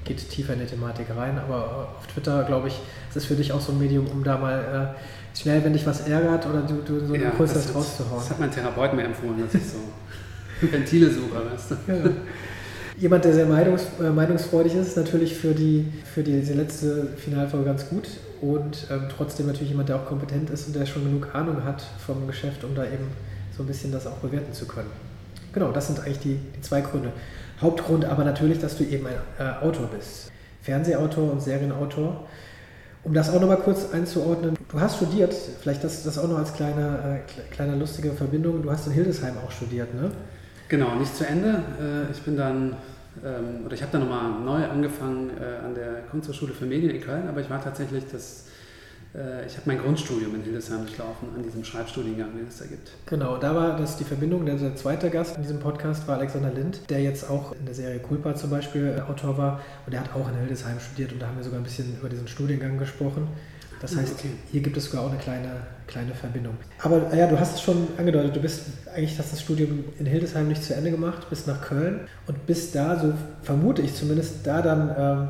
geht 0.05 0.31
tiefer 0.31 0.53
in 0.53 0.61
die 0.61 0.67
Thematik 0.67 1.07
rein, 1.17 1.39
aber 1.39 1.57
äh, 1.57 1.99
auf 1.99 2.07
Twitter, 2.13 2.45
glaube 2.45 2.69
ich, 2.69 2.75
ist 3.09 3.17
es 3.17 3.25
für 3.25 3.35
dich 3.35 3.53
auch 3.53 3.61
so 3.61 3.73
ein 3.73 3.79
Medium, 3.79 4.07
um 4.07 4.23
da 4.23 4.37
mal 4.39 4.95
äh, 4.95 5.39
schnell, 5.39 5.65
wenn 5.65 5.73
dich 5.73 5.87
was 5.87 6.07
ärgert 6.07 6.47
oder 6.47 6.63
du, 6.63 6.75
du 6.83 7.07
so 7.07 7.15
einen 7.15 7.23
Ja, 7.23 7.31
Impuls 7.31 7.55
hast, 7.55 7.75
rauszuhauen. 7.75 8.19
das 8.21 8.31
hat 8.31 8.41
mein 8.41 8.51
Therapeut 8.51 8.95
mir 8.95 9.05
empfohlen, 9.05 9.41
dass 9.45 9.55
ich 9.55 9.69
so 9.69 9.79
Ventile 10.71 11.11
suche, 11.11 11.51
weißt 11.53 11.71
du. 11.71 11.93
Ja. 11.93 12.11
Jemand, 12.99 13.25
der 13.25 13.33
sehr 13.33 13.47
meinungs, 13.47 13.87
äh, 14.03 14.11
meinungsfreudig 14.11 14.75
ist, 14.75 14.89
ist 14.89 14.97
natürlich 14.99 15.35
für, 15.35 15.55
die, 15.55 15.91
für 16.13 16.23
die, 16.23 16.39
diese 16.41 16.53
letzte 16.55 17.09
Finalfolge 17.17 17.65
ganz 17.65 17.89
gut 17.89 18.09
und 18.43 18.87
ähm, 18.91 19.05
trotzdem 19.17 19.47
natürlich 19.47 19.71
jemand, 19.71 19.89
der 19.89 19.97
auch 19.97 20.05
kompetent 20.07 20.51
ist 20.51 20.67
und 20.67 20.77
der 20.77 20.85
schon 20.85 21.05
genug 21.05 21.35
Ahnung 21.35 21.65
hat 21.65 21.83
vom 22.05 22.27
Geschäft, 22.27 22.63
um 22.65 22.75
da 22.75 22.85
eben 22.85 23.07
so 23.57 23.63
ein 23.63 23.67
bisschen 23.67 23.91
das 23.93 24.07
auch 24.07 24.17
bewerten 24.19 24.53
zu 24.53 24.67
können. 24.67 24.91
Genau, 25.55 25.73
das 25.73 25.87
sind 25.87 26.01
eigentlich 26.01 26.19
die, 26.21 26.39
die 26.57 26.61
zwei 26.61 26.83
Gründe. 26.83 27.13
Hauptgrund 27.61 28.05
aber 28.05 28.25
natürlich, 28.25 28.59
dass 28.59 28.77
du 28.79 28.85
eben 28.85 29.07
ein 29.07 29.15
äh, 29.39 29.65
Autor 29.65 29.87
bist. 29.89 30.31
Fernsehautor 30.63 31.33
und 31.33 31.41
Serienautor. 31.43 32.27
Um 33.03 33.15
das 33.15 33.31
auch 33.31 33.41
nochmal 33.41 33.57
kurz 33.59 33.93
einzuordnen, 33.93 34.57
du 34.69 34.81
hast 34.81 34.97
studiert, 34.97 35.35
vielleicht 35.35 35.83
das, 35.83 36.03
das 36.05 36.19
auch 36.19 36.29
noch 36.29 36.37
als 36.39 36.53
kleine, 36.53 37.23
äh, 37.27 37.31
kle- 37.31 37.51
kleine 37.51 37.77
lustige 37.77 38.13
Verbindung, 38.13 38.63
du 38.63 38.71
hast 38.71 38.87
in 38.87 38.93
Hildesheim 38.93 39.35
auch 39.45 39.51
studiert, 39.51 39.95
ne? 39.95 40.11
Genau, 40.69 40.95
nicht 40.97 41.17
zu 41.17 41.27
Ende. 41.27 41.63
Äh, 41.81 42.13
Ich 42.13 42.21
bin 42.23 42.37
dann, 42.37 42.77
ähm, 43.25 43.65
oder 43.65 43.75
ich 43.75 43.81
habe 43.83 43.91
dann 43.93 44.03
nochmal 44.03 44.31
neu 44.45 44.65
angefangen 44.67 45.31
äh, 45.31 45.65
an 45.65 45.75
der 45.75 46.03
Kunsthochschule 46.11 46.53
für 46.53 46.67
Medien 46.67 46.91
in 46.95 47.01
Köln, 47.01 47.27
aber 47.27 47.41
ich 47.41 47.49
war 47.49 47.63
tatsächlich 47.65 48.05
das, 48.13 48.45
ich 49.13 49.57
habe 49.57 49.63
mein 49.67 49.79
Grundstudium 49.79 50.37
in 50.37 50.43
Hildesheim 50.43 50.87
durchlaufen, 50.87 51.29
an 51.37 51.43
diesem 51.43 51.65
Schreibstudiengang, 51.65 52.29
den 52.37 52.47
es 52.47 52.59
da 52.59 52.67
gibt. 52.67 52.93
Genau, 53.07 53.39
da 53.39 53.55
war 53.57 53.77
das 53.77 53.97
die 53.97 54.05
Verbindung. 54.05 54.47
Der, 54.47 54.55
der 54.55 54.77
zweite 54.77 55.11
Gast 55.11 55.37
in 55.37 55.43
diesem 55.43 55.59
Podcast 55.59 56.07
war 56.07 56.19
Alexander 56.19 56.51
Lind, 56.53 56.89
der 56.91 57.01
jetzt 57.01 57.29
auch 57.29 57.53
in 57.59 57.67
der 57.67 57.75
Serie 57.75 57.99
Culpa 57.99 58.37
zum 58.37 58.51
Beispiel 58.51 58.95
äh, 58.97 59.01
Autor 59.11 59.37
war. 59.37 59.61
Und 59.85 59.93
der 59.93 60.01
hat 60.01 60.15
auch 60.15 60.29
in 60.29 60.37
Hildesheim 60.37 60.79
studiert 60.79 61.13
und 61.13 61.21
da 61.21 61.27
haben 61.27 61.37
wir 61.37 61.43
sogar 61.43 61.59
ein 61.59 61.65
bisschen 61.65 61.97
über 61.99 62.09
diesen 62.09 62.29
Studiengang 62.29 62.79
gesprochen. 62.79 63.27
Das 63.81 63.97
Ah, 63.97 64.01
heißt, 64.01 64.13
okay. 64.19 64.29
hier 64.53 64.61
gibt 64.61 64.77
es 64.77 64.85
sogar 64.85 65.05
auch 65.05 65.11
eine 65.11 65.19
kleine, 65.19 65.49
kleine 65.89 66.15
Verbindung. 66.15 66.55
Aber 66.81 67.13
äh, 67.13 67.19
ja, 67.19 67.27
du 67.27 67.41
hast 67.41 67.55
es 67.57 67.63
schon 67.63 67.89
angedeutet, 67.99 68.37
du 68.37 68.41
bist 68.41 68.67
eigentlich 68.95 69.19
hast 69.19 69.33
das 69.33 69.41
Studium 69.41 69.87
in 69.99 70.07
Hildesheim 70.07 70.47
nicht 70.47 70.63
zu 70.63 70.75
Ende 70.75 70.93
gemacht, 70.93 71.29
bist 71.31 71.49
nach 71.49 71.63
Köln 71.63 72.01
und 72.29 72.47
bist 72.47 72.77
da, 72.77 72.97
so 73.01 73.13
vermute 73.43 73.83
ich 73.83 73.93
zumindest, 73.95 74.47
da 74.47 74.63
dann 74.63 74.95
ähm, 74.97 75.29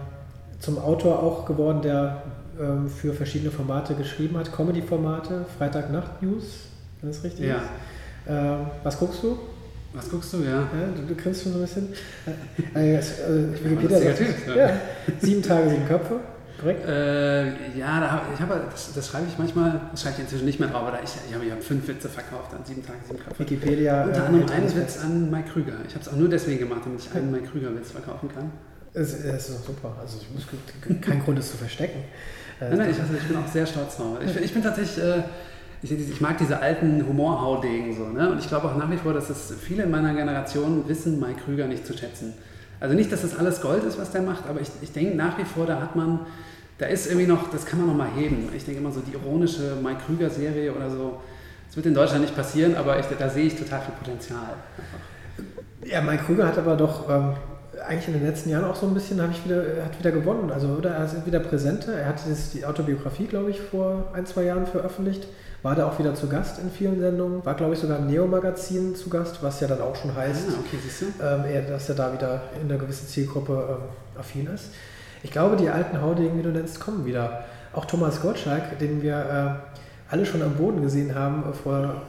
zum 0.59 0.79
Autor 0.79 1.23
auch 1.23 1.47
geworden, 1.47 1.81
der 1.81 2.23
ähm, 2.61 2.89
für 2.89 3.13
verschiedene 3.13 3.51
Formate 3.51 3.95
geschrieben 3.95 4.37
hat, 4.37 4.53
Comedy-Formate, 4.53 5.47
Freitagnacht-News, 5.59 6.45
wenn 7.01 7.11
das 7.11 7.25
richtig 7.25 7.47
Ja. 7.47 7.57
ist. 7.57 7.63
Ähm, 8.29 8.67
was 8.83 8.99
guckst 8.99 9.23
du? 9.23 9.39
Was 9.93 10.09
guckst 10.09 10.33
du, 10.35 10.39
ja? 10.43 10.61
Ja, 10.61 10.69
du, 10.95 11.03
du 11.03 11.15
grinst 11.21 11.43
schon 11.43 11.53
so 11.53 11.59
ein 11.59 11.63
bisschen. 11.63 11.89
Äh, 12.75 12.95
äh, 12.95 12.99
äh, 12.99 13.03
Wikipedia 13.65 13.99
lustiger 13.99 14.15
sagt, 14.15 14.19
Typ, 14.19 14.57
ja. 14.57 14.71
sieben 15.19 15.43
Tage, 15.43 15.71
sieben 15.71 15.87
Köpfe, 15.89 16.21
korrekt? 16.61 16.87
Äh, 16.87 17.79
ja, 17.79 18.01
da 18.01 18.23
ich 18.33 18.41
habe, 18.41 18.61
das, 18.71 18.93
das 18.95 19.09
schreibe 19.09 19.27
ich 19.29 19.39
manchmal, 19.39 19.81
das 19.91 20.03
schreibe 20.03 20.17
ich 20.19 20.23
inzwischen 20.25 20.45
nicht 20.45 20.61
mehr 20.61 20.69
drauf, 20.69 20.83
aber 20.83 20.93
da 20.93 20.99
ich, 21.03 21.11
ich 21.29 21.35
habe 21.35 21.45
ich 21.45 21.51
hab 21.51 21.63
fünf 21.63 21.89
Witze 21.89 22.09
verkauft 22.09 22.53
an 22.55 22.65
sieben 22.65 22.87
Tage, 22.87 22.99
sieben 23.07 23.19
Köpfe. 23.19 23.41
Wikipedia. 23.41 24.05
Unter 24.05 24.19
äh, 24.23 24.27
anderem 24.27 24.49
hält 24.49 24.53
einen 24.53 24.77
Witz 24.77 24.99
an 25.03 25.31
Mike 25.31 25.49
Krüger. 25.51 25.73
Ich 25.89 25.95
habe 25.95 26.03
es 26.05 26.09
auch 26.09 26.17
nur 26.17 26.29
deswegen 26.29 26.61
gemacht, 26.61 26.83
damit 26.85 27.01
ich 27.01 27.13
einen 27.15 27.33
Mike 27.33 27.49
Krüger-Witz 27.49 27.91
verkaufen 27.91 28.29
kann. 28.33 28.53
Es, 28.93 29.15
es 29.15 29.49
ist 29.49 29.59
doch 29.59 29.67
super. 29.67 29.97
Also 30.01 30.19
ich 30.21 30.29
muss 30.33 30.47
kein 31.01 31.23
Grund, 31.25 31.39
es 31.39 31.51
zu 31.51 31.57
verstecken. 31.57 32.05
Äh, 32.61 32.69
Nein, 32.69 32.79
nein, 32.79 32.91
ich, 32.91 33.01
also 33.01 33.15
ich 33.15 33.27
bin 33.27 33.37
auch 33.37 33.47
sehr 33.47 33.67
stolz 33.67 33.97
drauf. 33.97 34.19
Ich, 34.25 34.37
ich 34.37 34.53
bin 34.53 34.63
tatsächlich, 34.63 35.03
äh, 35.03 35.23
ich, 35.83 35.93
ich 35.93 36.21
mag 36.21 36.37
diese 36.39 36.61
alten 36.61 37.07
Humorhaudegen 37.07 37.97
so. 37.97 38.09
Ne? 38.09 38.31
Und 38.31 38.39
ich 38.39 38.49
glaube 38.49 38.69
auch 38.69 38.77
nach 38.77 38.91
wie 38.91 38.99
vor, 38.99 39.15
dass 39.15 39.31
es 39.31 39.53
viele 39.61 39.85
in 39.85 39.91
meiner 39.91 40.13
Generation 40.15 40.87
wissen, 40.87 41.19
Mike 41.19 41.41
Krüger 41.45 41.67
nicht 41.67 41.87
zu 41.87 41.97
schätzen. 41.97 42.35
Also 42.79 42.95
nicht, 42.95 43.11
dass 43.13 43.23
das 43.23 43.39
alles 43.39 43.61
Gold 43.61 43.85
ist, 43.85 43.99
was 43.99 44.11
der 44.11 44.23
macht, 44.23 44.47
aber 44.49 44.61
ich, 44.61 44.69
ich 44.81 44.93
denke 44.93 45.17
nach 45.17 45.39
wie 45.39 45.45
vor, 45.45 45.67
da 45.67 45.81
hat 45.81 45.97
man, 45.97 46.21
da 46.79 46.87
ist 46.87 47.07
irgendwie 47.07 47.27
noch, 47.27 47.51
das 47.51 47.67
kann 47.67 47.79
man 47.79 47.89
noch 47.89 47.95
mal 47.95 48.09
heben. 48.17 48.49
Ich 48.57 48.65
denke 48.65 48.81
immer 48.81 48.91
so 48.91 49.01
die 49.01 49.13
ironische 49.13 49.77
Mike 49.83 50.01
Krüger-Serie 50.07 50.73
oder 50.73 50.91
so. 50.91 51.21
Das 51.67 51.77
wird 51.77 51.87
in 51.87 51.95
Deutschland 51.95 52.23
nicht 52.23 52.35
passieren, 52.35 52.75
aber 52.77 52.99
ich, 52.99 53.07
da 53.19 53.29
sehe 53.29 53.47
ich 53.47 53.57
total 53.57 53.81
viel 53.81 53.95
Potenzial. 53.95 54.55
Ja, 55.85 56.01
Mike 56.01 56.25
Krüger 56.25 56.47
hat 56.47 56.59
aber 56.59 56.77
doch 56.77 57.09
ähm, 57.09 57.35
eigentlich 57.87 58.09
in 58.09 58.15
den 58.15 58.27
letzten 58.27 58.51
Jahren 58.51 58.65
auch 58.65 58.77
so 58.77 58.87
ein 58.87 58.95
bisschen, 58.95 59.21
habe 59.21 59.33
ich 59.33 59.45
wieder, 59.45 59.65
er 59.65 59.85
hat 59.87 59.99
wieder 59.99 60.11
gewonnen. 60.13 60.51
Also, 60.51 60.69
oder 60.69 60.91
er 60.91 61.05
ist 61.05 61.27
wieder 61.27 61.41
präsenter. 61.41 61.93
Er 61.93 62.07
hat 62.07 62.21
dieses, 62.25 62.51
die 62.53 62.65
Autobiografie, 62.65 63.27
glaube 63.27 63.51
ich, 63.51 63.61
vor 63.61 64.09
ein, 64.13 64.27
zwei 64.27 64.45
Jahren 64.45 64.67
veröffentlicht. 64.67 65.27
War 65.63 65.75
da 65.75 65.87
auch 65.87 65.99
wieder 65.99 66.15
zu 66.15 66.27
Gast 66.27 66.59
in 66.59 66.71
vielen 66.71 67.01
Sendungen. 67.01 67.45
War, 67.45 67.55
glaube 67.55 67.75
ich, 67.75 67.81
sogar 67.81 67.99
im 67.99 68.07
Neo-Magazin 68.07 68.95
zu 68.95 69.11
Gast, 69.11 69.43
was 69.43 69.61
ja 69.61 69.69
dann 69.69 69.83
auch 69.83 69.95
schon 69.95 70.15
heißt, 70.15 70.45
Ah, 70.49 70.55
okay, 70.59 70.79
ähm, 71.61 71.67
dass 71.69 71.89
er 71.89 71.95
da 71.95 72.13
wieder 72.13 72.43
in 72.63 72.71
einer 72.71 72.81
gewissen 72.81 73.07
Zielgruppe 73.07 73.79
ähm, 73.79 74.19
affin 74.19 74.47
ist. 74.47 74.71
Ich 75.23 75.31
glaube, 75.31 75.57
die 75.57 75.69
alten 75.69 76.01
Haudegen, 76.01 76.39
wie 76.39 76.43
du 76.43 76.49
nennst, 76.49 76.81
kommen 76.81 77.05
wieder. 77.05 77.45
auch 77.75 77.85
Thomas 77.85 78.23
Gottschalk, 78.23 78.79
den 78.79 79.03
wir 79.03 79.61
äh, 80.11 80.13
alle 80.13 80.25
schon 80.25 80.43
am 80.43 80.55
Boden 80.55 80.83
gesehen 80.83 81.15
haben 81.15 81.45
äh, 81.51 81.53
vor 81.53 82.03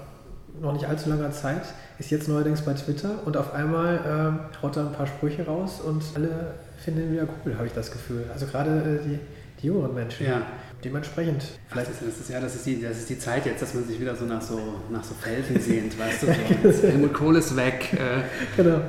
noch 0.61 0.73
nicht 0.73 0.85
allzu 0.85 1.09
langer 1.09 1.31
Zeit, 1.31 1.63
ist 1.99 2.11
jetzt 2.11 2.27
neuerdings 2.27 2.61
bei 2.61 2.73
Twitter 2.73 3.19
und 3.25 3.35
auf 3.35 3.53
einmal 3.53 3.95
äh, 3.95 4.63
haut 4.63 4.77
er 4.77 4.85
ein 4.85 4.93
paar 4.93 5.07
Sprüche 5.07 5.45
raus 5.45 5.81
und 5.81 6.03
alle 6.15 6.53
finden 6.77 7.01
ihn 7.01 7.13
wieder 7.13 7.27
cool, 7.45 7.55
habe 7.55 7.67
ich 7.67 7.73
das 7.73 7.91
Gefühl. 7.91 8.25
Also 8.31 8.45
gerade 8.45 8.69
äh, 9.01 9.07
die, 9.07 9.19
die 9.61 9.67
jüngeren 9.67 9.93
Menschen. 9.93 10.25
Ja. 10.25 10.43
Dementsprechend. 10.83 11.43
Vielleicht 11.69 11.91
Ach, 11.93 12.05
das 12.05 12.19
ist, 12.19 12.29
ja, 12.29 12.39
das 12.39 12.55
ist, 12.55 12.65
die, 12.65 12.81
das 12.81 12.97
ist 12.97 13.09
die 13.09 13.19
Zeit 13.19 13.45
jetzt, 13.45 13.61
dass 13.61 13.73
man 13.75 13.85
sich 13.85 13.99
wieder 13.99 14.15
so 14.15 14.25
nach 14.25 14.41
so, 14.41 14.59
nach 14.89 15.03
so 15.03 15.13
Felsen 15.13 15.59
sehnt, 15.61 15.97
weißt 15.99 16.23
du? 16.23 16.71
So. 16.71 16.87
Helmut 16.87 17.13
Kohl 17.13 17.35
ist 17.35 17.55
weg. 17.55 17.93
Äh. 17.93 18.21
Genau. 18.57 18.81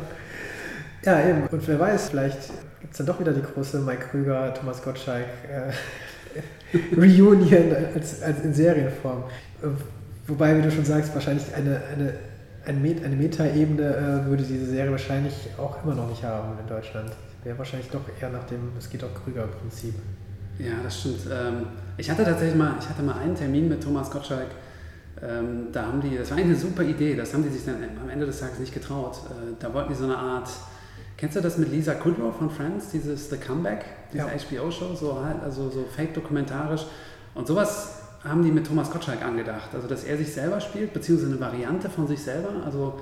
Ja, 1.04 1.28
eben. 1.28 1.46
Und 1.48 1.68
wer 1.68 1.78
weiß, 1.78 2.10
vielleicht 2.10 2.48
gibt 2.80 2.92
es 2.92 2.98
dann 2.98 3.06
doch 3.06 3.20
wieder 3.20 3.32
die 3.32 3.42
große 3.42 3.78
Mike 3.80 4.06
Krüger, 4.10 4.54
Thomas 4.54 4.82
Gottschalk 4.82 5.26
äh, 5.50 5.72
Reunion 6.96 7.76
als, 7.94 8.22
als 8.22 8.40
in 8.42 8.54
Serienform. 8.54 9.24
Wobei, 10.32 10.56
wie 10.56 10.62
du 10.62 10.70
schon 10.70 10.86
sagst, 10.86 11.14
wahrscheinlich 11.14 11.44
eine, 11.54 11.82
eine, 11.92 12.14
eine, 12.64 13.16
Meta-Ebene 13.16 13.82
äh, 13.82 14.26
würde 14.26 14.42
diese 14.42 14.64
Serie 14.64 14.90
wahrscheinlich 14.90 15.34
auch 15.58 15.84
immer 15.84 15.94
noch 15.94 16.08
nicht 16.08 16.24
haben 16.24 16.58
in 16.58 16.66
Deutschland. 16.66 17.10
Wäre 17.44 17.58
wahrscheinlich 17.58 17.90
doch 17.90 18.00
eher 18.18 18.30
nach 18.30 18.44
dem 18.44 18.72
Es 18.78 18.88
geht 18.88 19.04
auch 19.04 19.12
Krüger-Prinzip. 19.22 19.94
Ja, 20.58 20.72
das 20.82 21.00
stimmt. 21.00 21.26
Ähm, 21.30 21.66
ich 21.98 22.10
hatte 22.10 22.24
tatsächlich 22.24 22.56
mal, 22.56 22.76
ich 22.80 22.88
hatte 22.88 23.02
mal 23.02 23.18
einen 23.18 23.34
Termin 23.34 23.68
mit 23.68 23.82
Thomas 23.82 24.10
Gottschalk. 24.10 24.48
Ähm, 25.22 25.66
da 25.70 25.82
haben 25.82 26.00
die, 26.00 26.16
das 26.16 26.30
war 26.30 26.38
eine 26.38 26.56
super 26.56 26.82
Idee, 26.82 27.14
das 27.14 27.34
haben 27.34 27.42
die 27.42 27.50
sich 27.50 27.66
dann 27.66 27.76
am 28.02 28.08
Ende 28.08 28.24
des 28.24 28.40
Tages 28.40 28.58
nicht 28.58 28.72
getraut. 28.72 29.18
Äh, 29.26 29.52
da 29.60 29.74
wollten 29.74 29.90
die 29.92 29.98
so 29.98 30.04
eine 30.04 30.16
Art, 30.16 30.48
kennst 31.18 31.36
du 31.36 31.42
das 31.42 31.58
mit 31.58 31.70
Lisa 31.70 31.92
Kudrow 31.92 32.34
von 32.34 32.48
Friends, 32.48 32.88
dieses 32.88 33.28
The 33.28 33.36
Comeback, 33.36 33.84
diese 34.14 34.24
ja. 34.24 34.64
HBO-Show, 34.64 34.94
so 34.94 35.22
halt, 35.22 35.42
also 35.42 35.68
so 35.68 35.84
fake-dokumentarisch. 35.94 36.86
Und 37.34 37.46
sowas 37.46 38.01
haben 38.24 38.42
die 38.44 38.52
mit 38.52 38.66
Thomas 38.66 38.90
Gottschalk 38.90 39.22
angedacht. 39.24 39.70
Also, 39.74 39.88
dass 39.88 40.04
er 40.04 40.16
sich 40.16 40.32
selber 40.32 40.60
spielt, 40.60 40.92
beziehungsweise 40.92 41.32
eine 41.32 41.40
Variante 41.40 41.90
von 41.90 42.06
sich 42.06 42.22
selber. 42.22 42.50
Also 42.64 43.00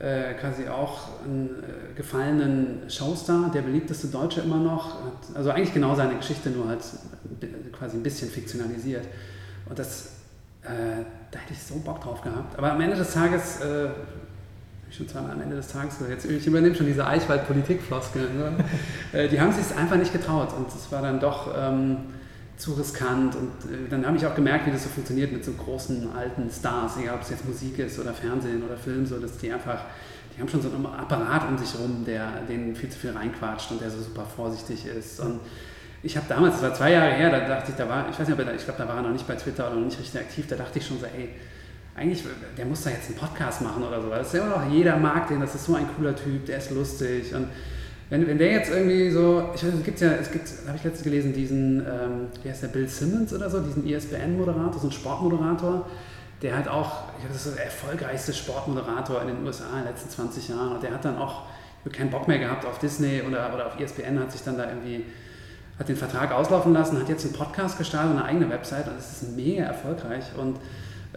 äh, 0.00 0.34
quasi 0.34 0.66
auch 0.66 1.08
einen 1.24 1.50
äh, 1.62 1.94
gefallenen 1.94 2.88
Showstar, 2.88 3.50
der 3.52 3.62
beliebteste 3.62 4.08
Deutsche 4.08 4.40
immer 4.40 4.58
noch. 4.58 4.94
Hat, 4.94 5.36
also 5.36 5.50
eigentlich 5.50 5.74
genau 5.74 5.94
seine 5.94 6.16
Geschichte, 6.16 6.50
nur 6.50 6.68
halt 6.68 6.80
quasi 7.72 7.96
ein 7.96 8.02
bisschen 8.02 8.28
fiktionalisiert. 8.28 9.06
Und 9.68 9.78
das, 9.78 10.12
äh, 10.62 11.04
da 11.30 11.38
hätte 11.38 11.52
ich 11.52 11.62
so 11.62 11.76
Bock 11.76 12.00
drauf 12.00 12.22
gehabt. 12.22 12.58
Aber 12.58 12.72
am 12.72 12.80
Ende 12.80 12.96
des 12.96 13.12
Tages, 13.12 13.60
äh, 13.60 13.88
schon 14.90 15.06
zweimal 15.06 15.32
am 15.32 15.42
Ende 15.42 15.54
des 15.54 15.68
Tages 15.68 15.98
jetzt, 16.08 16.24
ich 16.24 16.44
übernehme 16.44 16.74
schon 16.74 16.86
diese 16.86 17.06
Eichwald-Politik-Floskeln, 17.06 18.36
ne? 18.36 18.52
äh, 19.12 19.28
die 19.28 19.40
haben 19.40 19.52
sich 19.52 19.76
einfach 19.76 19.96
nicht 19.96 20.12
getraut. 20.12 20.52
Und 20.56 20.68
es 20.68 20.90
war 20.90 21.02
dann 21.02 21.20
doch... 21.20 21.54
Ähm, 21.56 21.98
zu 22.60 22.74
riskant. 22.74 23.34
Und 23.34 23.48
äh, 23.70 23.88
dann 23.88 24.06
habe 24.06 24.16
ich 24.16 24.26
auch 24.26 24.34
gemerkt, 24.34 24.66
wie 24.66 24.70
das 24.70 24.84
so 24.84 24.90
funktioniert 24.90 25.32
mit 25.32 25.44
so 25.44 25.52
großen 25.52 26.12
alten 26.12 26.50
Stars, 26.50 26.98
egal 26.98 27.16
ob 27.16 27.22
es 27.22 27.30
jetzt 27.30 27.44
Musik 27.46 27.78
ist 27.78 27.98
oder 27.98 28.12
Fernsehen 28.12 28.62
oder 28.62 28.76
Film, 28.76 29.06
so 29.06 29.18
dass 29.18 29.38
die 29.38 29.50
einfach, 29.50 29.80
die 30.34 30.40
haben 30.40 30.48
schon 30.48 30.62
so 30.62 30.68
einen 30.68 30.86
Apparat 30.86 31.48
um 31.48 31.56
sich 31.56 31.78
rum, 31.78 32.04
der 32.06 32.42
denen 32.48 32.76
viel 32.76 32.90
zu 32.90 32.98
viel 32.98 33.10
reinquatscht 33.10 33.70
und 33.70 33.80
der 33.80 33.90
so 33.90 34.00
super 34.00 34.24
vorsichtig 34.24 34.86
ist. 34.86 35.20
Und 35.20 35.40
ich 36.02 36.16
habe 36.16 36.26
damals, 36.28 36.54
das 36.54 36.62
war 36.62 36.74
zwei 36.74 36.92
Jahre 36.92 37.12
her, 37.12 37.30
da 37.30 37.40
dachte 37.40 37.72
ich, 37.72 37.76
da 37.76 37.88
war, 37.88 38.08
ich 38.10 38.18
weiß 38.18 38.28
nicht, 38.28 38.38
ob 38.38 38.46
er, 38.46 38.54
ich 38.54 38.64
glaube, 38.64 38.78
da 38.78 38.88
war 38.88 38.96
er 38.96 39.02
noch 39.02 39.12
nicht 39.12 39.26
bei 39.26 39.34
Twitter 39.34 39.66
oder 39.66 39.76
noch 39.76 39.86
nicht 39.86 39.98
richtig 39.98 40.20
aktiv, 40.20 40.46
da 40.48 40.56
dachte 40.56 40.78
ich 40.78 40.86
schon 40.86 40.98
so, 40.98 41.06
ey, 41.06 41.30
eigentlich, 41.96 42.22
der 42.56 42.64
muss 42.66 42.82
da 42.82 42.90
jetzt 42.90 43.08
einen 43.08 43.18
Podcast 43.18 43.60
machen 43.62 43.82
oder 43.82 44.00
so. 44.00 44.08
Das 44.08 44.28
ist 44.28 44.34
ja 44.34 44.44
immer 44.44 44.56
noch, 44.56 44.70
jeder 44.70 44.96
mag 44.96 45.28
den, 45.28 45.40
das 45.40 45.54
ist 45.54 45.64
so 45.64 45.74
ein 45.74 45.86
cooler 45.96 46.14
Typ, 46.14 46.46
der 46.46 46.58
ist 46.58 46.70
lustig 46.70 47.34
und 47.34 47.48
wenn, 48.10 48.26
wenn 48.26 48.38
der 48.38 48.50
jetzt 48.50 48.70
irgendwie 48.70 49.08
so, 49.10 49.50
ich 49.54 49.64
weiß, 49.64 49.72
es 49.74 49.84
gibt 49.84 50.00
ja, 50.00 50.10
es 50.20 50.30
gibt, 50.32 50.48
habe 50.66 50.76
ich 50.76 50.82
letztens 50.82 51.04
gelesen, 51.04 51.32
diesen, 51.32 51.78
ähm, 51.78 52.26
wie 52.42 52.50
heißt 52.50 52.64
der, 52.64 52.68
Bill 52.68 52.88
Simmons 52.88 53.32
oder 53.32 53.48
so, 53.48 53.60
diesen 53.60 53.86
ESPN-Moderator, 53.88 54.80
so 54.80 54.88
ein 54.88 54.92
Sportmoderator, 54.92 55.86
der 56.42 56.56
hat 56.56 56.66
auch, 56.66 57.04
ich 57.12 57.20
glaube, 57.20 57.34
das 57.34 57.46
ist 57.46 57.56
der 57.56 57.66
erfolgreichste 57.66 58.32
Sportmoderator 58.32 59.22
in 59.22 59.28
den 59.28 59.46
USA 59.46 59.64
in 59.78 59.84
den 59.84 59.92
letzten 59.92 60.10
20 60.10 60.48
Jahren 60.48 60.72
und 60.72 60.82
der 60.82 60.90
hat 60.92 61.04
dann 61.04 61.18
auch 61.18 61.42
keinen 61.92 62.10
Bock 62.10 62.26
mehr 62.26 62.38
gehabt 62.38 62.64
auf 62.66 62.78
Disney 62.80 63.22
oder, 63.22 63.54
oder 63.54 63.66
auf 63.68 63.78
ESPN, 63.78 64.18
hat 64.18 64.32
sich 64.32 64.42
dann 64.42 64.58
da 64.58 64.68
irgendwie, 64.68 65.04
hat 65.78 65.88
den 65.88 65.96
Vertrag 65.96 66.32
auslaufen 66.32 66.72
lassen, 66.72 66.98
hat 66.98 67.08
jetzt 67.08 67.24
einen 67.24 67.34
Podcast 67.34 67.78
gestartet 67.78 68.10
und 68.10 68.18
eine 68.18 68.26
eigene 68.26 68.50
Website 68.50 68.88
und 68.88 68.98
es 68.98 69.22
ist 69.22 69.36
mega 69.36 69.62
erfolgreich 69.62 70.24
und 70.36 70.56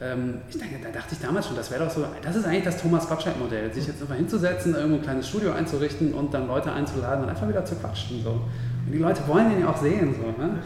ähm, 0.03 0.41
ich 0.49 0.57
denke, 0.57 0.75
da 0.83 0.89
dachte 0.89 1.13
ich 1.13 1.19
damals 1.19 1.47
schon, 1.47 1.55
das 1.55 1.71
wäre 1.71 1.85
doch 1.85 1.91
so, 1.91 2.05
das 2.21 2.35
ist 2.35 2.45
eigentlich 2.45 2.65
das 2.65 2.81
Thomas 2.81 3.07
Gottschalk-Modell, 3.07 3.73
sich 3.73 3.87
jetzt 3.87 4.01
einfach 4.01 4.15
hinzusetzen, 4.15 4.75
irgendwo 4.75 4.97
ein 4.97 5.01
kleines 5.01 5.29
Studio 5.29 5.53
einzurichten 5.53 6.13
und 6.13 6.33
dann 6.33 6.47
Leute 6.47 6.71
einzuladen 6.71 7.23
und 7.23 7.29
einfach 7.29 7.47
wieder 7.47 7.63
zu 7.63 7.75
quatschen. 7.75 8.21
So. 8.21 8.31
Und 8.31 8.91
die 8.91 8.97
Leute 8.97 9.25
wollen 9.27 9.49
den 9.49 9.61
ja 9.61 9.69
auch 9.69 9.77
sehen. 9.77 10.13
So, 10.13 10.43
ne? 10.43 10.59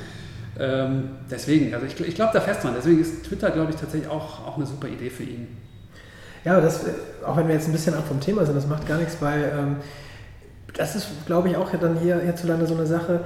ähm, 0.60 1.10
deswegen, 1.30 1.74
also 1.74 1.86
ich, 1.86 2.00
ich 2.00 2.16
glaube 2.16 2.32
da 2.34 2.42
fest 2.42 2.64
dran. 2.64 2.74
Deswegen 2.76 3.00
ist 3.00 3.26
Twitter, 3.26 3.52
glaube 3.52 3.72
ich, 3.72 3.78
tatsächlich 3.78 4.10
auch, 4.10 4.48
auch 4.48 4.58
eine 4.58 4.66
super 4.66 4.88
Idee 4.88 5.10
für 5.10 5.24
ihn. 5.24 5.48
Ja, 6.44 6.60
das, 6.60 6.86
auch 7.26 7.38
wenn 7.38 7.48
wir 7.48 7.56
jetzt 7.56 7.68
ein 7.68 7.74
bisschen 7.74 7.94
ab 7.94 8.06
vom 8.08 8.20
Thema 8.20 8.46
sind, 8.46 8.56
das 8.56 8.68
macht 8.68 8.88
gar 8.88 8.98
nichts, 8.98 9.18
weil 9.20 9.52
ähm, 9.56 9.76
das 10.74 10.96
ist, 10.96 11.08
glaube 11.26 11.50
ich, 11.50 11.58
auch 11.58 11.70
dann 11.72 12.00
hier 12.00 12.20
hierzulande 12.22 12.66
so 12.66 12.76
eine 12.76 12.86
Sache, 12.86 13.22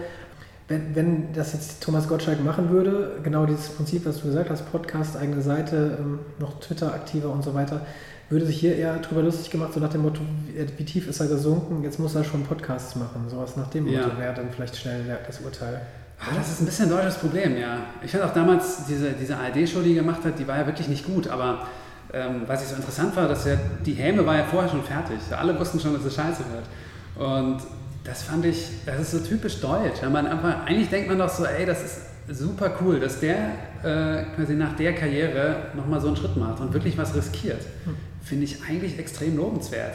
wenn, 0.72 0.96
wenn 0.96 1.34
das 1.34 1.54
jetzt 1.54 1.84
Thomas 1.84 2.08
Gottschalk 2.08 2.44
machen 2.44 2.70
würde, 2.70 3.20
genau 3.24 3.46
dieses 3.46 3.70
Prinzip, 3.70 4.06
was 4.06 4.22
du 4.22 4.28
gesagt 4.28 4.50
hast, 4.50 4.72
Podcast, 4.72 5.18
eigene 5.18 5.42
Seite, 5.42 5.98
ähm, 6.00 6.20
noch 6.40 6.60
Twitter 6.60 6.94
aktiver 6.94 7.30
und 7.30 7.44
so 7.44 7.54
weiter, 7.54 7.82
würde 8.30 8.46
sich 8.46 8.60
hier 8.60 8.78
eher 8.78 8.98
drüber 9.00 9.22
lustig 9.22 9.50
gemacht, 9.50 9.74
so 9.74 9.82
nach 9.82 9.90
dem 9.90 10.04
Motto, 10.04 10.22
wie, 10.48 10.66
wie 10.78 10.86
tief 10.86 11.08
ist 11.08 11.20
er 11.20 11.28
gesunken, 11.28 11.84
jetzt 11.84 12.00
muss 12.00 12.16
er 12.16 12.24
schon 12.24 12.44
Podcasts 12.44 12.96
machen. 12.96 13.30
Sowas 13.30 13.58
nach 13.58 13.70
dem 13.70 13.88
ja. 13.88 14.04
Motto 14.04 14.18
wäre 14.18 14.34
dann 14.34 14.50
vielleicht 14.50 14.78
schnell 14.78 15.04
das 15.28 15.42
Urteil. 15.42 15.82
Ah, 16.20 16.36
das 16.36 16.50
ist 16.50 16.62
ein 16.62 16.66
bisschen 16.66 16.86
ein 16.86 16.92
deutsches 16.92 17.16
Problem, 17.16 17.58
ja. 17.58 17.78
Ich 18.04 18.12
fand 18.12 18.24
auch 18.24 18.34
damals 18.34 18.86
diese, 18.88 19.12
diese 19.12 19.36
ARD-Show, 19.36 19.82
die 19.82 19.96
er 19.96 20.04
gemacht 20.04 20.24
hat, 20.24 20.40
die 20.40 20.48
war 20.48 20.58
ja 20.58 20.66
wirklich 20.66 20.88
nicht 20.88 21.06
gut, 21.06 21.28
aber 21.28 21.68
ähm, 22.14 22.44
was 22.48 22.62
ich 22.62 22.70
so 22.70 22.76
interessant 22.76 23.16
war, 23.16 23.28
dass 23.28 23.46
ja 23.46 23.56
die 23.86 23.94
Häme 23.94 24.26
war 24.26 24.38
ja 24.38 24.44
vorher 24.46 24.70
schon 24.70 24.84
fertig. 24.84 25.18
Alle 25.32 25.60
wussten 25.60 25.80
schon, 25.80 25.94
dass 25.94 26.06
es 26.06 26.16
scheiße 26.16 26.44
wird. 26.54 27.28
Und 27.28 27.60
das 28.04 28.24
fand 28.24 28.46
ich, 28.46 28.68
das 28.86 29.00
ist 29.00 29.12
so 29.12 29.20
typisch 29.20 29.60
deutsch. 29.60 30.02
Man 30.02 30.26
einfach, 30.26 30.66
eigentlich 30.66 30.90
denkt 30.90 31.10
man 31.10 31.20
doch 31.20 31.30
so, 31.30 31.46
ey, 31.46 31.66
das 31.66 31.84
ist 31.84 32.00
super 32.30 32.72
cool, 32.82 33.00
dass 33.00 33.20
der 33.20 33.38
äh, 33.84 34.24
quasi 34.36 34.54
nach 34.54 34.76
der 34.76 34.94
Karriere 34.96 35.68
nochmal 35.76 36.02
so 36.02 36.08
einen 36.08 36.16
Schritt 36.16 36.36
macht 36.38 36.60
und 36.62 36.74
wirklich 36.74 36.98
was 36.98 37.16
riskiert. 37.16 37.62
Hm. 37.86 37.96
Finde 38.24 38.46
ich 38.46 38.58
eigentlich 38.68 38.98
extrem 38.98 39.38
lobenswert. 39.38 39.94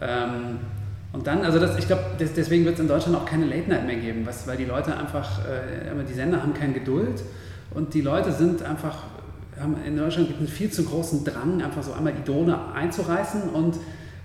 Ähm, 0.00 0.58
und 1.12 1.26
dann, 1.26 1.42
also 1.42 1.58
das, 1.58 1.76
ich 1.78 1.86
glaube, 1.86 2.04
deswegen 2.18 2.64
wird 2.64 2.74
es 2.74 2.80
in 2.80 2.88
Deutschland 2.88 3.16
auch 3.16 3.26
keine 3.26 3.46
Late 3.46 3.68
Night 3.68 3.86
mehr 3.86 3.96
geben, 3.96 4.24
was, 4.24 4.46
weil 4.46 4.56
die 4.56 4.64
Leute 4.64 4.96
einfach, 4.96 5.40
äh, 5.40 6.04
die 6.08 6.14
Sender 6.14 6.42
haben 6.42 6.54
keine 6.54 6.72
Geduld 6.72 7.22
und 7.74 7.94
die 7.94 8.00
Leute 8.00 8.32
sind 8.32 8.62
einfach, 8.62 9.04
haben 9.60 9.76
in 9.84 9.96
Deutschland 9.96 10.28
gibt 10.28 10.40
es 10.40 10.46
einen 10.46 10.56
viel 10.56 10.70
zu 10.70 10.84
großen 10.84 11.24
Drang, 11.24 11.62
einfach 11.62 11.82
so 11.82 11.92
einmal 11.92 12.12
Idole 12.14 12.56
einzureißen 12.74 13.42
und 13.50 13.76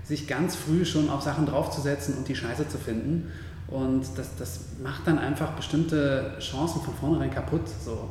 sich 0.06 0.28
ganz 0.28 0.56
früh 0.56 0.86
schon 0.86 1.10
auf 1.10 1.22
Sachen 1.22 1.46
draufzusetzen 1.46 2.16
und 2.16 2.28
die 2.28 2.36
Scheiße 2.36 2.68
zu 2.70 2.78
finden. 2.78 3.32
Und 3.68 4.04
das, 4.16 4.36
das 4.38 4.60
macht 4.84 5.08
dann 5.08 5.18
einfach 5.18 5.52
bestimmte 5.54 6.36
Chancen 6.40 6.82
von 6.82 6.94
vornherein 6.94 7.32
kaputt. 7.32 7.68
So. 7.84 8.10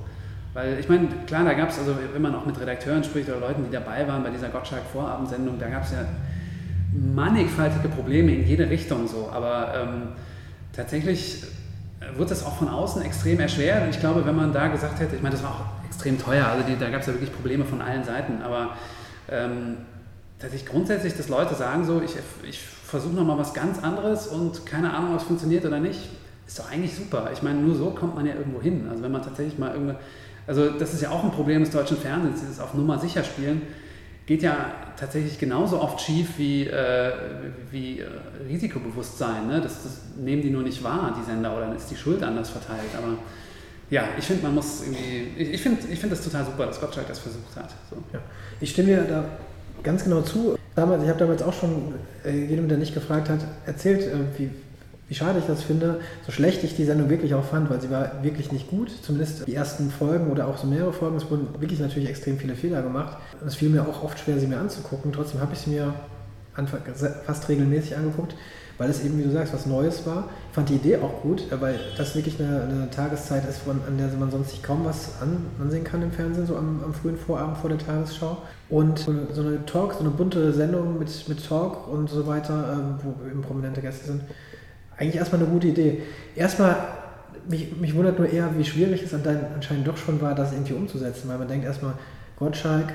Weil 0.52 0.78
ich 0.80 0.88
meine, 0.88 1.08
klar, 1.26 1.44
da 1.44 1.54
gab 1.54 1.70
es, 1.70 1.78
also 1.78 1.96
wenn 2.12 2.22
man 2.22 2.34
auch 2.34 2.46
mit 2.46 2.60
Redakteuren 2.60 3.04
spricht 3.04 3.28
oder 3.28 3.40
Leuten, 3.40 3.64
die 3.64 3.70
dabei 3.70 4.06
waren 4.08 4.22
bei 4.22 4.30
dieser 4.30 4.48
Gottschalk-Vorabendsendung, 4.48 5.58
da 5.58 5.68
gab 5.68 5.84
es 5.84 5.92
ja 5.92 6.04
mannigfaltige 6.92 7.88
Probleme 7.88 8.32
in 8.32 8.46
jede 8.46 8.68
Richtung 8.68 9.06
so. 9.06 9.30
Aber 9.32 9.72
ähm, 9.76 10.02
tatsächlich 10.72 11.44
wird 12.16 12.30
das 12.30 12.44
auch 12.44 12.56
von 12.56 12.68
außen 12.68 13.02
extrem 13.02 13.38
erschwert. 13.38 13.84
Und 13.84 13.90
ich 13.90 14.00
glaube, 14.00 14.26
wenn 14.26 14.36
man 14.36 14.52
da 14.52 14.66
gesagt 14.68 14.98
hätte, 14.98 15.14
ich 15.14 15.22
meine, 15.22 15.34
das 15.34 15.44
war 15.44 15.50
auch 15.50 15.86
extrem 15.86 16.18
teuer, 16.18 16.46
also 16.46 16.64
die, 16.66 16.76
da 16.76 16.90
gab 16.90 17.00
es 17.00 17.06
ja 17.06 17.12
wirklich 17.12 17.32
Probleme 17.32 17.64
von 17.64 17.80
allen 17.80 18.04
Seiten, 18.04 18.42
aber 18.42 18.76
ähm, 19.30 19.76
dass 20.44 20.52
ich 20.52 20.66
grundsätzlich, 20.66 21.16
dass 21.16 21.28
Leute 21.28 21.54
sagen 21.54 21.84
so, 21.84 22.02
ich, 22.02 22.16
ich 22.46 22.60
versuche 22.60 23.14
nochmal 23.14 23.38
was 23.38 23.54
ganz 23.54 23.82
anderes 23.82 24.26
und 24.26 24.66
keine 24.66 24.92
Ahnung, 24.92 25.14
ob 25.14 25.20
es 25.20 25.26
funktioniert 25.26 25.64
oder 25.64 25.80
nicht, 25.80 25.98
ist 26.46 26.58
doch 26.58 26.70
eigentlich 26.70 26.94
super. 26.94 27.30
Ich 27.32 27.42
meine, 27.42 27.60
nur 27.60 27.74
so 27.74 27.90
kommt 27.90 28.14
man 28.14 28.26
ja 28.26 28.34
irgendwo 28.34 28.60
hin. 28.60 28.86
Also 28.90 29.02
wenn 29.02 29.12
man 29.12 29.22
tatsächlich 29.22 29.58
mal 29.58 29.72
irgendwo, 29.72 29.94
also 30.46 30.70
das 30.70 30.92
ist 30.92 31.00
ja 31.00 31.10
auch 31.10 31.24
ein 31.24 31.30
Problem 31.30 31.60
des 31.60 31.70
deutschen 31.70 31.96
Fernsehens, 31.96 32.40
dieses 32.40 32.60
auf 32.60 32.74
Nummer 32.74 32.98
sicher 32.98 33.24
spielen, 33.24 33.62
geht 34.26 34.42
ja 34.42 34.72
tatsächlich 34.98 35.38
genauso 35.38 35.80
oft 35.80 36.00
schief 36.00 36.38
wie, 36.38 36.66
äh, 36.66 37.12
wie 37.70 38.00
äh, 38.00 38.06
Risikobewusstsein. 38.46 39.48
Ne? 39.48 39.60
Das, 39.62 39.82
das, 39.82 40.00
nehmen 40.16 40.42
die 40.42 40.50
nur 40.50 40.62
nicht 40.62 40.84
wahr, 40.84 41.16
die 41.18 41.24
Sender, 41.24 41.56
oder 41.56 41.66
dann 41.66 41.76
ist 41.76 41.90
die 41.90 41.96
Schuld 41.96 42.22
anders 42.22 42.50
verteilt. 42.50 42.90
Aber 42.96 43.16
ja, 43.90 44.04
ich 44.18 44.24
finde, 44.24 44.44
man 44.44 44.54
muss 44.54 44.82
irgendwie, 44.82 45.32
ich, 45.36 45.54
ich 45.54 45.60
finde 45.60 45.80
ich 45.90 45.98
find 45.98 46.12
das 46.12 46.22
total 46.22 46.44
super, 46.44 46.66
dass 46.66 46.80
Gottschalk 46.80 47.08
das 47.08 47.18
versucht 47.18 47.56
hat. 47.56 47.70
So. 47.90 47.96
Ja. 48.12 48.20
Ich 48.60 48.70
stimme 48.70 48.88
dir 48.88 49.04
da 49.04 49.24
ganz 49.82 50.04
genau 50.04 50.22
zu. 50.22 50.56
Damals, 50.74 51.02
ich 51.02 51.08
habe 51.08 51.18
damals 51.18 51.42
auch 51.42 51.52
schon 51.52 51.94
äh, 52.24 52.46
jedem, 52.46 52.68
der 52.68 52.78
nicht 52.78 52.94
gefragt 52.94 53.28
hat, 53.28 53.40
erzählt, 53.66 54.02
äh, 54.02 54.38
wie, 54.38 54.50
wie 55.08 55.14
schade 55.14 55.38
ich 55.38 55.44
das 55.46 55.62
finde, 55.62 56.00
so 56.26 56.32
schlecht 56.32 56.64
ich 56.64 56.74
die 56.74 56.84
Sendung 56.84 57.10
wirklich 57.10 57.34
auch 57.34 57.44
fand, 57.44 57.70
weil 57.70 57.80
sie 57.80 57.90
war 57.90 58.22
wirklich 58.22 58.50
nicht 58.50 58.68
gut. 58.68 58.90
Zumindest 59.02 59.46
die 59.46 59.54
ersten 59.54 59.90
Folgen 59.90 60.30
oder 60.30 60.48
auch 60.48 60.56
so 60.56 60.66
mehrere 60.66 60.92
Folgen. 60.92 61.16
Es 61.16 61.30
wurden 61.30 61.48
wirklich 61.60 61.80
natürlich 61.80 62.08
extrem 62.08 62.38
viele 62.38 62.56
Fehler 62.56 62.82
gemacht. 62.82 63.18
Es 63.46 63.54
fiel 63.54 63.68
mir 63.68 63.82
auch 63.82 64.02
oft 64.02 64.18
schwer, 64.18 64.38
sie 64.38 64.46
mir 64.46 64.58
anzugucken. 64.58 65.12
Trotzdem 65.12 65.40
habe 65.40 65.52
ich 65.52 65.60
sie 65.60 65.70
mir 65.70 65.94
fast 67.26 67.48
regelmäßig 67.48 67.96
angeguckt, 67.96 68.34
weil 68.78 68.90
es 68.90 69.04
eben, 69.04 69.18
wie 69.18 69.22
du 69.22 69.30
sagst, 69.30 69.54
was 69.54 69.66
Neues 69.66 70.04
war. 70.06 70.28
Ich 70.48 70.54
fand 70.54 70.68
die 70.68 70.74
Idee 70.74 70.98
auch 70.98 71.22
gut, 71.22 71.50
äh, 71.52 71.60
weil 71.60 71.78
das 71.96 72.14
wirklich 72.14 72.40
eine, 72.40 72.62
eine 72.62 72.90
Tageszeit 72.90 73.48
ist, 73.48 73.58
von, 73.58 73.80
an 73.86 73.98
der 73.98 74.08
man 74.18 74.30
sonst 74.30 74.50
sich 74.50 74.62
kaum 74.62 74.84
was 74.84 75.20
an, 75.20 75.46
ansehen 75.60 75.84
kann 75.84 76.02
im 76.02 76.12
Fernsehen, 76.12 76.46
so 76.46 76.56
am, 76.56 76.82
am, 76.84 76.92
frühen 76.94 77.16
Vorabend 77.16 77.58
vor 77.58 77.70
der 77.70 77.78
Tagesschau. 77.78 78.38
Und 78.68 78.98
so 78.98 79.10
eine 79.10 79.64
Talk, 79.66 79.92
so 79.94 80.00
eine 80.00 80.10
bunte 80.10 80.52
Sendung 80.52 80.98
mit, 80.98 81.28
mit 81.28 81.46
Talk 81.46 81.88
und 81.88 82.08
so 82.08 82.26
weiter, 82.26 82.72
ähm, 82.72 82.98
wo 83.02 83.26
eben 83.30 83.42
prominente 83.42 83.80
Gäste 83.80 84.06
sind, 84.06 84.22
eigentlich 84.96 85.16
erstmal 85.16 85.42
eine 85.42 85.50
gute 85.50 85.68
Idee. 85.68 86.02
Erstmal, 86.34 86.76
mich, 87.48 87.76
mich 87.76 87.94
wundert 87.94 88.18
nur 88.18 88.28
eher, 88.28 88.50
wie 88.56 88.64
schwierig 88.64 89.02
es 89.02 89.12
anscheinend 89.14 89.86
doch 89.86 89.96
schon 89.96 90.20
war, 90.20 90.34
das 90.34 90.52
irgendwie 90.52 90.74
umzusetzen, 90.74 91.28
weil 91.28 91.38
man 91.38 91.48
denkt 91.48 91.64
erstmal, 91.64 91.94
Gottschalk, 92.38 92.92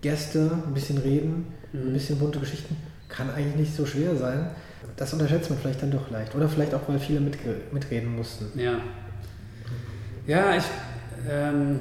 Gäste, 0.00 0.50
ein 0.66 0.74
bisschen 0.74 0.98
reden, 0.98 1.46
mhm. 1.72 1.88
ein 1.88 1.92
bisschen 1.92 2.18
bunte 2.18 2.38
Geschichten, 2.38 2.76
kann 3.08 3.30
eigentlich 3.30 3.56
nicht 3.56 3.76
so 3.76 3.86
schwer 3.86 4.16
sein. 4.16 4.50
Das 4.96 5.12
unterschätzt 5.12 5.50
man 5.50 5.58
vielleicht 5.58 5.82
dann 5.82 5.90
doch 5.90 6.10
leicht. 6.10 6.34
Oder 6.34 6.48
vielleicht 6.48 6.74
auch, 6.74 6.82
weil 6.86 6.98
viele 6.98 7.20
mitreden 7.20 8.14
mussten. 8.14 8.58
Ja. 8.58 8.80
Ja, 10.26 10.56
ich, 10.56 10.64
ähm, 11.30 11.80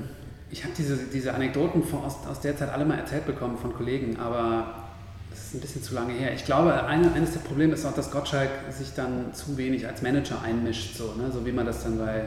ich 0.49 0.63
habe 0.63 0.73
diese, 0.77 0.97
diese 1.11 1.33
Anekdoten 1.33 1.83
von, 1.83 2.03
aus, 2.03 2.17
aus 2.29 2.41
der 2.41 2.57
Zeit 2.57 2.69
alle 2.69 2.85
mal 2.85 2.97
erzählt 2.97 3.25
bekommen 3.25 3.57
von 3.57 3.73
Kollegen, 3.73 4.17
aber 4.19 4.83
das 5.29 5.45
ist 5.45 5.53
ein 5.55 5.61
bisschen 5.61 5.81
zu 5.81 5.95
lange 5.95 6.13
her. 6.13 6.33
Ich 6.33 6.45
glaube, 6.45 6.83
eine, 6.83 7.11
eines 7.13 7.31
der 7.31 7.39
Probleme 7.39 7.73
ist 7.73 7.85
auch, 7.85 7.95
dass 7.95 8.11
Gottschalk 8.11 8.49
sich 8.69 8.93
dann 8.95 9.33
zu 9.33 9.57
wenig 9.57 9.87
als 9.87 10.01
Manager 10.01 10.41
einmischt, 10.43 10.95
so, 10.95 11.15
ne? 11.15 11.31
so 11.31 11.45
wie 11.45 11.51
man 11.51 11.65
das 11.65 11.83
dann 11.83 11.97
bei, 11.97 12.25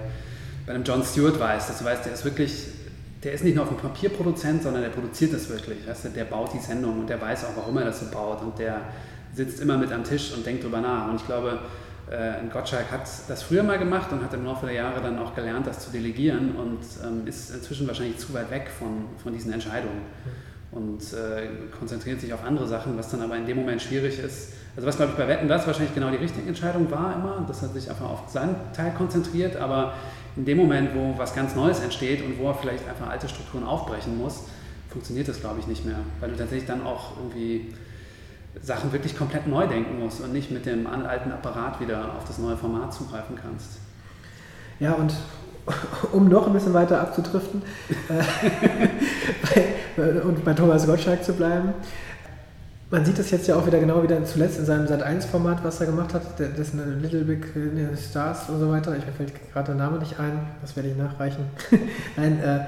bei 0.66 0.74
einem 0.74 0.82
John 0.82 1.04
Stewart 1.04 1.38
weiß. 1.38 1.68
Dass 1.68 1.84
weißt, 1.84 2.06
der 2.06 2.14
ist 2.14 2.24
wirklich, 2.24 2.66
der 3.22 3.32
ist 3.32 3.44
nicht 3.44 3.54
nur 3.54 3.64
auf 3.64 3.70
dem 3.70 3.78
Papierproduzent, 3.78 4.64
sondern 4.64 4.82
der 4.82 4.90
produziert 4.90 5.32
das 5.32 5.48
wirklich. 5.48 5.86
Weißt 5.86 6.06
du? 6.06 6.08
Der 6.08 6.24
baut 6.24 6.52
die 6.52 6.58
Sendung 6.58 7.00
und 7.00 7.08
der 7.08 7.20
weiß 7.20 7.44
auch, 7.44 7.56
warum 7.56 7.76
er 7.76 7.84
das 7.84 8.00
so 8.00 8.06
baut 8.06 8.42
und 8.42 8.58
der 8.58 8.80
sitzt 9.36 9.60
immer 9.60 9.76
mit 9.76 9.92
am 9.92 10.02
Tisch 10.02 10.32
und 10.34 10.44
denkt 10.46 10.64
drüber 10.64 10.80
nach. 10.80 11.08
Und 11.08 11.16
ich 11.16 11.26
glaube, 11.26 11.58
äh, 12.10 12.48
Gottschalk 12.52 12.90
hat 12.90 13.08
das 13.28 13.42
früher 13.42 13.62
mal 13.62 13.78
gemacht 13.78 14.10
und 14.12 14.22
hat 14.22 14.32
im 14.32 14.44
Laufe 14.44 14.66
der 14.66 14.74
Jahre 14.74 15.00
dann 15.00 15.18
auch 15.18 15.34
gelernt, 15.34 15.66
das 15.66 15.80
zu 15.80 15.90
delegieren 15.90 16.56
und 16.56 16.80
ähm, 17.04 17.26
ist 17.26 17.50
inzwischen 17.50 17.86
wahrscheinlich 17.86 18.18
zu 18.18 18.32
weit 18.32 18.50
weg 18.50 18.70
von, 18.78 19.06
von 19.22 19.32
diesen 19.32 19.52
Entscheidungen 19.52 20.02
und 20.70 21.00
äh, 21.12 21.48
konzentriert 21.78 22.20
sich 22.20 22.32
auf 22.32 22.44
andere 22.44 22.66
Sachen, 22.66 22.96
was 22.96 23.10
dann 23.10 23.22
aber 23.22 23.36
in 23.36 23.46
dem 23.46 23.56
Moment 23.56 23.82
schwierig 23.82 24.18
ist. 24.18 24.52
Also 24.76 24.86
was, 24.86 24.96
glaube 24.96 25.12
ich, 25.12 25.18
bei 25.18 25.26
Wetten 25.26 25.48
das 25.48 25.66
wahrscheinlich 25.66 25.94
genau 25.94 26.10
die 26.10 26.16
richtige 26.16 26.46
Entscheidung 26.46 26.90
war 26.90 27.14
immer, 27.14 27.44
dass 27.46 27.62
er 27.62 27.68
sich 27.68 27.88
einfach 27.88 28.08
auf 28.08 28.28
seinen 28.28 28.56
Teil 28.74 28.92
konzentriert, 28.92 29.56
aber 29.56 29.94
in 30.36 30.44
dem 30.44 30.58
Moment, 30.58 30.90
wo 30.94 31.18
was 31.18 31.34
ganz 31.34 31.54
Neues 31.54 31.80
entsteht 31.80 32.22
und 32.22 32.38
wo 32.38 32.48
er 32.48 32.54
vielleicht 32.54 32.86
einfach 32.88 33.08
alte 33.08 33.28
Strukturen 33.28 33.64
aufbrechen 33.64 34.18
muss, 34.18 34.44
funktioniert 34.90 35.28
das, 35.28 35.40
glaube 35.40 35.60
ich, 35.60 35.66
nicht 35.66 35.84
mehr, 35.84 35.98
weil 36.20 36.30
du 36.30 36.36
tatsächlich 36.36 36.68
dann 36.68 36.84
auch 36.84 37.16
irgendwie 37.16 37.72
Sachen 38.62 38.92
wirklich 38.92 39.16
komplett 39.16 39.46
neu 39.46 39.66
denken 39.66 40.00
musst 40.00 40.20
und 40.20 40.32
nicht 40.32 40.50
mit 40.50 40.66
dem 40.66 40.86
alten 40.86 41.30
Apparat 41.32 41.80
wieder 41.80 42.14
auf 42.16 42.24
das 42.26 42.38
neue 42.38 42.56
Format 42.56 42.92
zugreifen 42.92 43.36
kannst. 43.40 43.78
Ja, 44.80 44.92
und 44.92 45.14
um 46.12 46.28
noch 46.28 46.46
ein 46.46 46.52
bisschen 46.52 46.74
weiter 46.74 47.00
abzudriften 47.00 47.62
äh, 49.96 50.20
und 50.22 50.44
bei 50.44 50.54
Thomas 50.54 50.86
Gottschalk 50.86 51.24
zu 51.24 51.32
bleiben. 51.32 51.74
Man 52.88 53.04
sieht 53.04 53.18
das 53.18 53.32
jetzt 53.32 53.48
ja 53.48 53.56
auch 53.56 53.66
wieder 53.66 53.80
genau 53.80 54.00
wieder 54.04 54.24
zuletzt 54.24 54.60
in 54.60 54.64
seinem 54.64 54.86
Sat1-Format, 54.86 55.64
was 55.64 55.80
er 55.80 55.86
gemacht 55.86 56.14
hat, 56.14 56.38
das 56.38 56.72
Little 56.72 57.24
Big 57.24 57.44
Stars 57.98 58.48
und 58.48 58.60
so 58.60 58.70
weiter. 58.70 58.96
Ich 58.96 59.04
mir 59.04 59.12
fällt 59.12 59.32
gerade 59.52 59.66
der 59.66 59.74
Name 59.74 59.98
nicht 59.98 60.20
ein, 60.20 60.38
das 60.62 60.76
werde 60.76 60.90
ich 60.90 60.96
nachreichen. 60.96 61.46
Nein, 62.16 62.38
äh, 62.38 62.60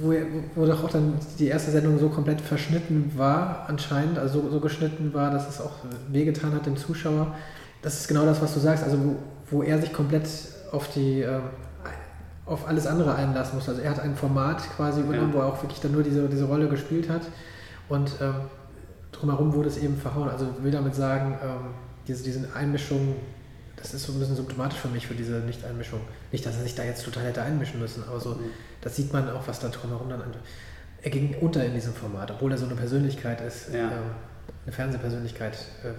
wo, 0.00 0.14
wo 0.54 0.66
doch 0.66 0.84
auch 0.84 0.90
dann 0.90 1.14
die 1.38 1.46
erste 1.46 1.70
Sendung 1.70 1.98
so 1.98 2.08
komplett 2.08 2.40
verschnitten 2.40 3.12
war, 3.16 3.66
anscheinend, 3.68 4.18
also 4.18 4.42
so, 4.42 4.50
so 4.50 4.60
geschnitten 4.60 5.12
war, 5.14 5.30
dass 5.30 5.48
es 5.48 5.60
auch 5.60 5.72
wehgetan 6.08 6.54
hat 6.54 6.66
dem 6.66 6.76
Zuschauer. 6.76 7.34
Das 7.82 8.00
ist 8.00 8.08
genau 8.08 8.24
das, 8.24 8.40
was 8.42 8.54
du 8.54 8.60
sagst, 8.60 8.84
also 8.84 8.98
wo, 8.98 9.16
wo 9.50 9.62
er 9.62 9.78
sich 9.80 9.92
komplett 9.92 10.28
auf 10.72 10.88
die 10.92 11.22
äh, 11.22 11.40
auf 12.48 12.66
alles 12.66 12.86
andere 12.86 13.14
einlassen 13.14 13.56
muss. 13.56 13.68
Also 13.68 13.82
er 13.82 13.90
hat 13.90 14.00
ein 14.00 14.16
Format 14.16 14.62
quasi 14.76 15.00
übernommen, 15.00 15.30
ja. 15.32 15.34
wo 15.34 15.40
er 15.40 15.46
auch 15.46 15.62
wirklich 15.62 15.80
dann 15.80 15.92
nur 15.92 16.02
diese, 16.02 16.28
diese 16.28 16.44
Rolle 16.44 16.68
gespielt 16.68 17.08
hat. 17.08 17.22
Und 17.88 18.12
ähm, 18.20 18.34
drumherum 19.12 19.52
wurde 19.54 19.68
es 19.68 19.76
eben 19.76 19.96
verhauen. 19.96 20.28
Also 20.28 20.46
ich 20.56 20.64
will 20.64 20.70
damit 20.70 20.94
sagen, 20.94 21.36
ähm, 21.42 21.74
diese, 22.06 22.24
diese 22.24 22.48
Einmischung, 22.54 23.16
das 23.80 23.94
ist 23.94 24.04
so 24.04 24.12
ein 24.12 24.18
bisschen 24.18 24.36
symptomatisch 24.36 24.78
für 24.78 24.88
mich, 24.88 25.06
für 25.06 25.14
diese 25.14 25.40
Nicht-Einmischung. 25.40 26.00
Nicht, 26.32 26.44
dass 26.44 26.56
er 26.56 26.62
sich 26.62 26.74
da 26.74 26.84
jetzt 26.84 27.04
total 27.04 27.24
hätte 27.24 27.42
einmischen 27.42 27.80
müssen, 27.80 28.04
aber 28.08 28.20
so, 28.20 28.30
mhm. 28.30 28.50
das 28.80 28.96
sieht 28.96 29.12
man 29.12 29.30
auch, 29.30 29.46
was 29.46 29.60
da 29.60 29.68
drumherum 29.68 30.08
dann. 30.08 30.22
Er 31.02 31.10
ging 31.10 31.36
unter 31.40 31.64
in 31.64 31.74
diesem 31.74 31.94
Format, 31.94 32.30
obwohl 32.30 32.50
er 32.50 32.58
so 32.58 32.66
eine 32.66 32.74
Persönlichkeit 32.74 33.40
ist, 33.40 33.72
ja. 33.72 33.84
ähm, 33.84 34.10
eine 34.66 34.72
Fernsehpersönlichkeit. 34.72 35.54
Äh, 35.84 35.92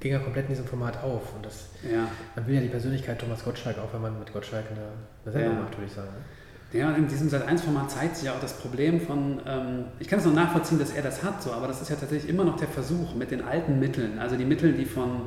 ging 0.00 0.12
er 0.12 0.20
komplett 0.20 0.46
in 0.46 0.52
diesem 0.52 0.66
Format 0.66 1.02
auf. 1.04 1.34
Und 1.36 1.44
das, 1.44 1.68
ja. 1.82 2.08
man 2.34 2.46
will 2.46 2.54
ja 2.54 2.60
die 2.62 2.68
Persönlichkeit 2.68 3.18
Thomas 3.18 3.44
Gottschalk, 3.44 3.78
auch 3.78 3.92
wenn 3.92 4.00
man 4.00 4.18
mit 4.18 4.32
Gottschalk 4.32 4.64
eine, 4.70 4.80
eine 5.24 5.32
Sendung 5.32 5.56
ja. 5.56 5.62
macht, 5.62 5.76
würde 5.76 5.86
ich 5.86 5.92
sagen. 5.92 6.08
Ne? 6.08 6.24
Ja, 6.72 6.92
in 6.92 7.08
diesem 7.08 7.28
Sat1-Format 7.28 7.90
zeigt 7.90 8.16
sich 8.16 8.26
ja 8.26 8.32
auch 8.32 8.40
das 8.40 8.54
Problem 8.54 9.00
von, 9.00 9.40
ähm, 9.46 9.84
ich 9.98 10.08
kann 10.08 10.20
es 10.20 10.24
noch 10.24 10.32
nachvollziehen, 10.32 10.78
dass 10.78 10.92
er 10.92 11.02
das 11.02 11.22
hat, 11.22 11.42
so, 11.42 11.52
aber 11.52 11.66
das 11.66 11.82
ist 11.82 11.90
ja 11.90 11.96
tatsächlich 11.96 12.30
immer 12.30 12.44
noch 12.44 12.56
der 12.56 12.68
Versuch 12.68 13.14
mit 13.14 13.32
den 13.32 13.42
alten 13.42 13.80
Mitteln, 13.80 14.20
also 14.20 14.36
die 14.36 14.44
Mittel, 14.44 14.72
die 14.72 14.84
von 14.84 15.22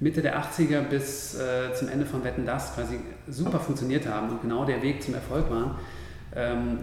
Mitte 0.00 0.22
der 0.22 0.42
80er 0.42 0.80
bis 0.82 1.34
äh, 1.34 1.74
zum 1.74 1.88
Ende 1.88 2.06
von 2.06 2.24
Wetten 2.24 2.46
Das 2.46 2.74
quasi 2.74 2.98
super 3.28 3.60
funktioniert 3.60 4.06
haben 4.06 4.30
und 4.30 4.42
genau 4.42 4.64
der 4.64 4.82
Weg 4.82 5.02
zum 5.02 5.14
Erfolg 5.14 5.50
waren. 5.50 5.76
Ähm, 6.34 6.78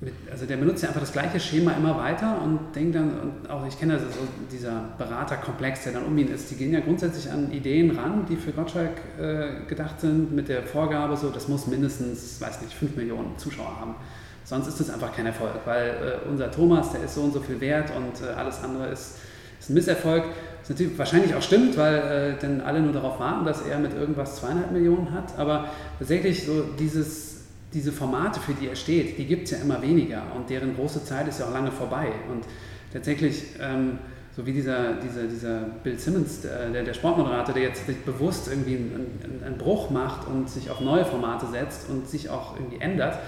mit, 0.00 0.14
also 0.30 0.46
der 0.46 0.58
benutzt 0.58 0.82
ja 0.82 0.90
einfach 0.90 1.00
das 1.00 1.12
gleiche 1.12 1.40
Schema 1.40 1.72
immer 1.72 1.96
weiter 1.96 2.40
und 2.40 2.74
denkt 2.74 2.94
dann, 2.94 3.18
und 3.18 3.50
auch 3.50 3.66
ich 3.66 3.78
kenne 3.80 3.94
also 3.94 4.06
so 4.06 4.20
dieser 4.52 4.84
Beraterkomplex, 4.96 5.84
der 5.84 5.94
dann 5.94 6.04
um 6.04 6.16
ihn 6.16 6.28
ist, 6.28 6.50
die 6.50 6.54
gehen 6.54 6.72
ja 6.72 6.80
grundsätzlich 6.80 7.32
an 7.32 7.50
Ideen 7.50 7.90
ran, 7.98 8.24
die 8.28 8.36
für 8.36 8.52
Gottschalk 8.52 8.92
äh, 9.18 9.66
gedacht 9.66 10.00
sind, 10.00 10.32
mit 10.32 10.48
der 10.48 10.62
Vorgabe 10.62 11.16
so, 11.16 11.30
das 11.30 11.48
muss 11.48 11.66
mindestens, 11.66 12.40
weiß 12.40 12.62
nicht, 12.62 12.74
5 12.74 12.94
Millionen 12.96 13.36
Zuschauer 13.38 13.80
haben. 13.80 13.96
Sonst 14.44 14.68
ist 14.68 14.78
das 14.78 14.90
einfach 14.90 15.14
kein 15.14 15.26
Erfolg, 15.26 15.52
weil 15.64 15.88
äh, 15.88 16.28
unser 16.28 16.50
Thomas, 16.50 16.92
der 16.92 17.02
ist 17.02 17.14
so 17.14 17.22
und 17.22 17.32
so 17.32 17.40
viel 17.40 17.60
wert 17.60 17.90
und 17.96 18.24
äh, 18.24 18.30
alles 18.32 18.62
andere 18.62 18.88
ist, 18.88 19.16
ist 19.58 19.70
ein 19.70 19.74
Misserfolg. 19.74 20.24
Das 20.68 20.76
natürlich 20.76 20.98
wahrscheinlich 20.98 21.34
auch 21.34 21.40
stimmt, 21.40 21.78
weil 21.78 21.94
äh, 21.96 22.40
dann 22.40 22.60
alle 22.60 22.80
nur 22.80 22.92
darauf 22.92 23.18
warten, 23.18 23.46
dass 23.46 23.62
er 23.62 23.78
mit 23.78 23.94
irgendwas 23.94 24.36
zweieinhalb 24.36 24.70
Millionen 24.70 25.12
hat, 25.12 25.38
aber 25.38 25.70
tatsächlich 25.98 26.44
so 26.44 26.62
dieses 26.78 27.38
diese 27.72 27.92
Formate, 27.92 28.40
für 28.40 28.54
die 28.54 28.68
er 28.68 28.76
steht, 28.76 29.18
die 29.18 29.26
gibt 29.26 29.44
es 29.44 29.50
ja 29.50 29.58
immer 29.58 29.82
weniger 29.82 30.22
und 30.34 30.48
deren 30.48 30.74
große 30.74 31.04
Zeit 31.04 31.28
ist 31.28 31.40
ja 31.40 31.46
auch 31.46 31.52
lange 31.52 31.70
vorbei. 31.70 32.12
Und 32.30 32.44
tatsächlich, 32.92 33.44
ähm, 33.60 33.98
so 34.34 34.46
wie 34.46 34.52
dieser, 34.52 34.94
dieser, 34.94 35.24
dieser 35.24 35.60
Bill 35.82 35.98
Simmons, 35.98 36.42
der, 36.42 36.82
der 36.82 36.94
Sportmoderator, 36.94 37.52
der 37.52 37.64
jetzt 37.64 37.86
sich 37.86 37.98
bewusst 37.98 38.48
irgendwie 38.48 38.76
einen, 38.76 39.42
einen, 39.44 39.58
Bruch 39.58 39.90
macht 39.90 40.28
und 40.28 40.48
sich 40.48 40.70
auf 40.70 40.80
neue 40.80 41.04
Formate 41.04 41.46
setzt 41.46 41.90
und 41.90 42.08
sich 42.08 42.30
auch 42.30 42.56
irgendwie 42.56 42.80
ändert, 42.80 43.18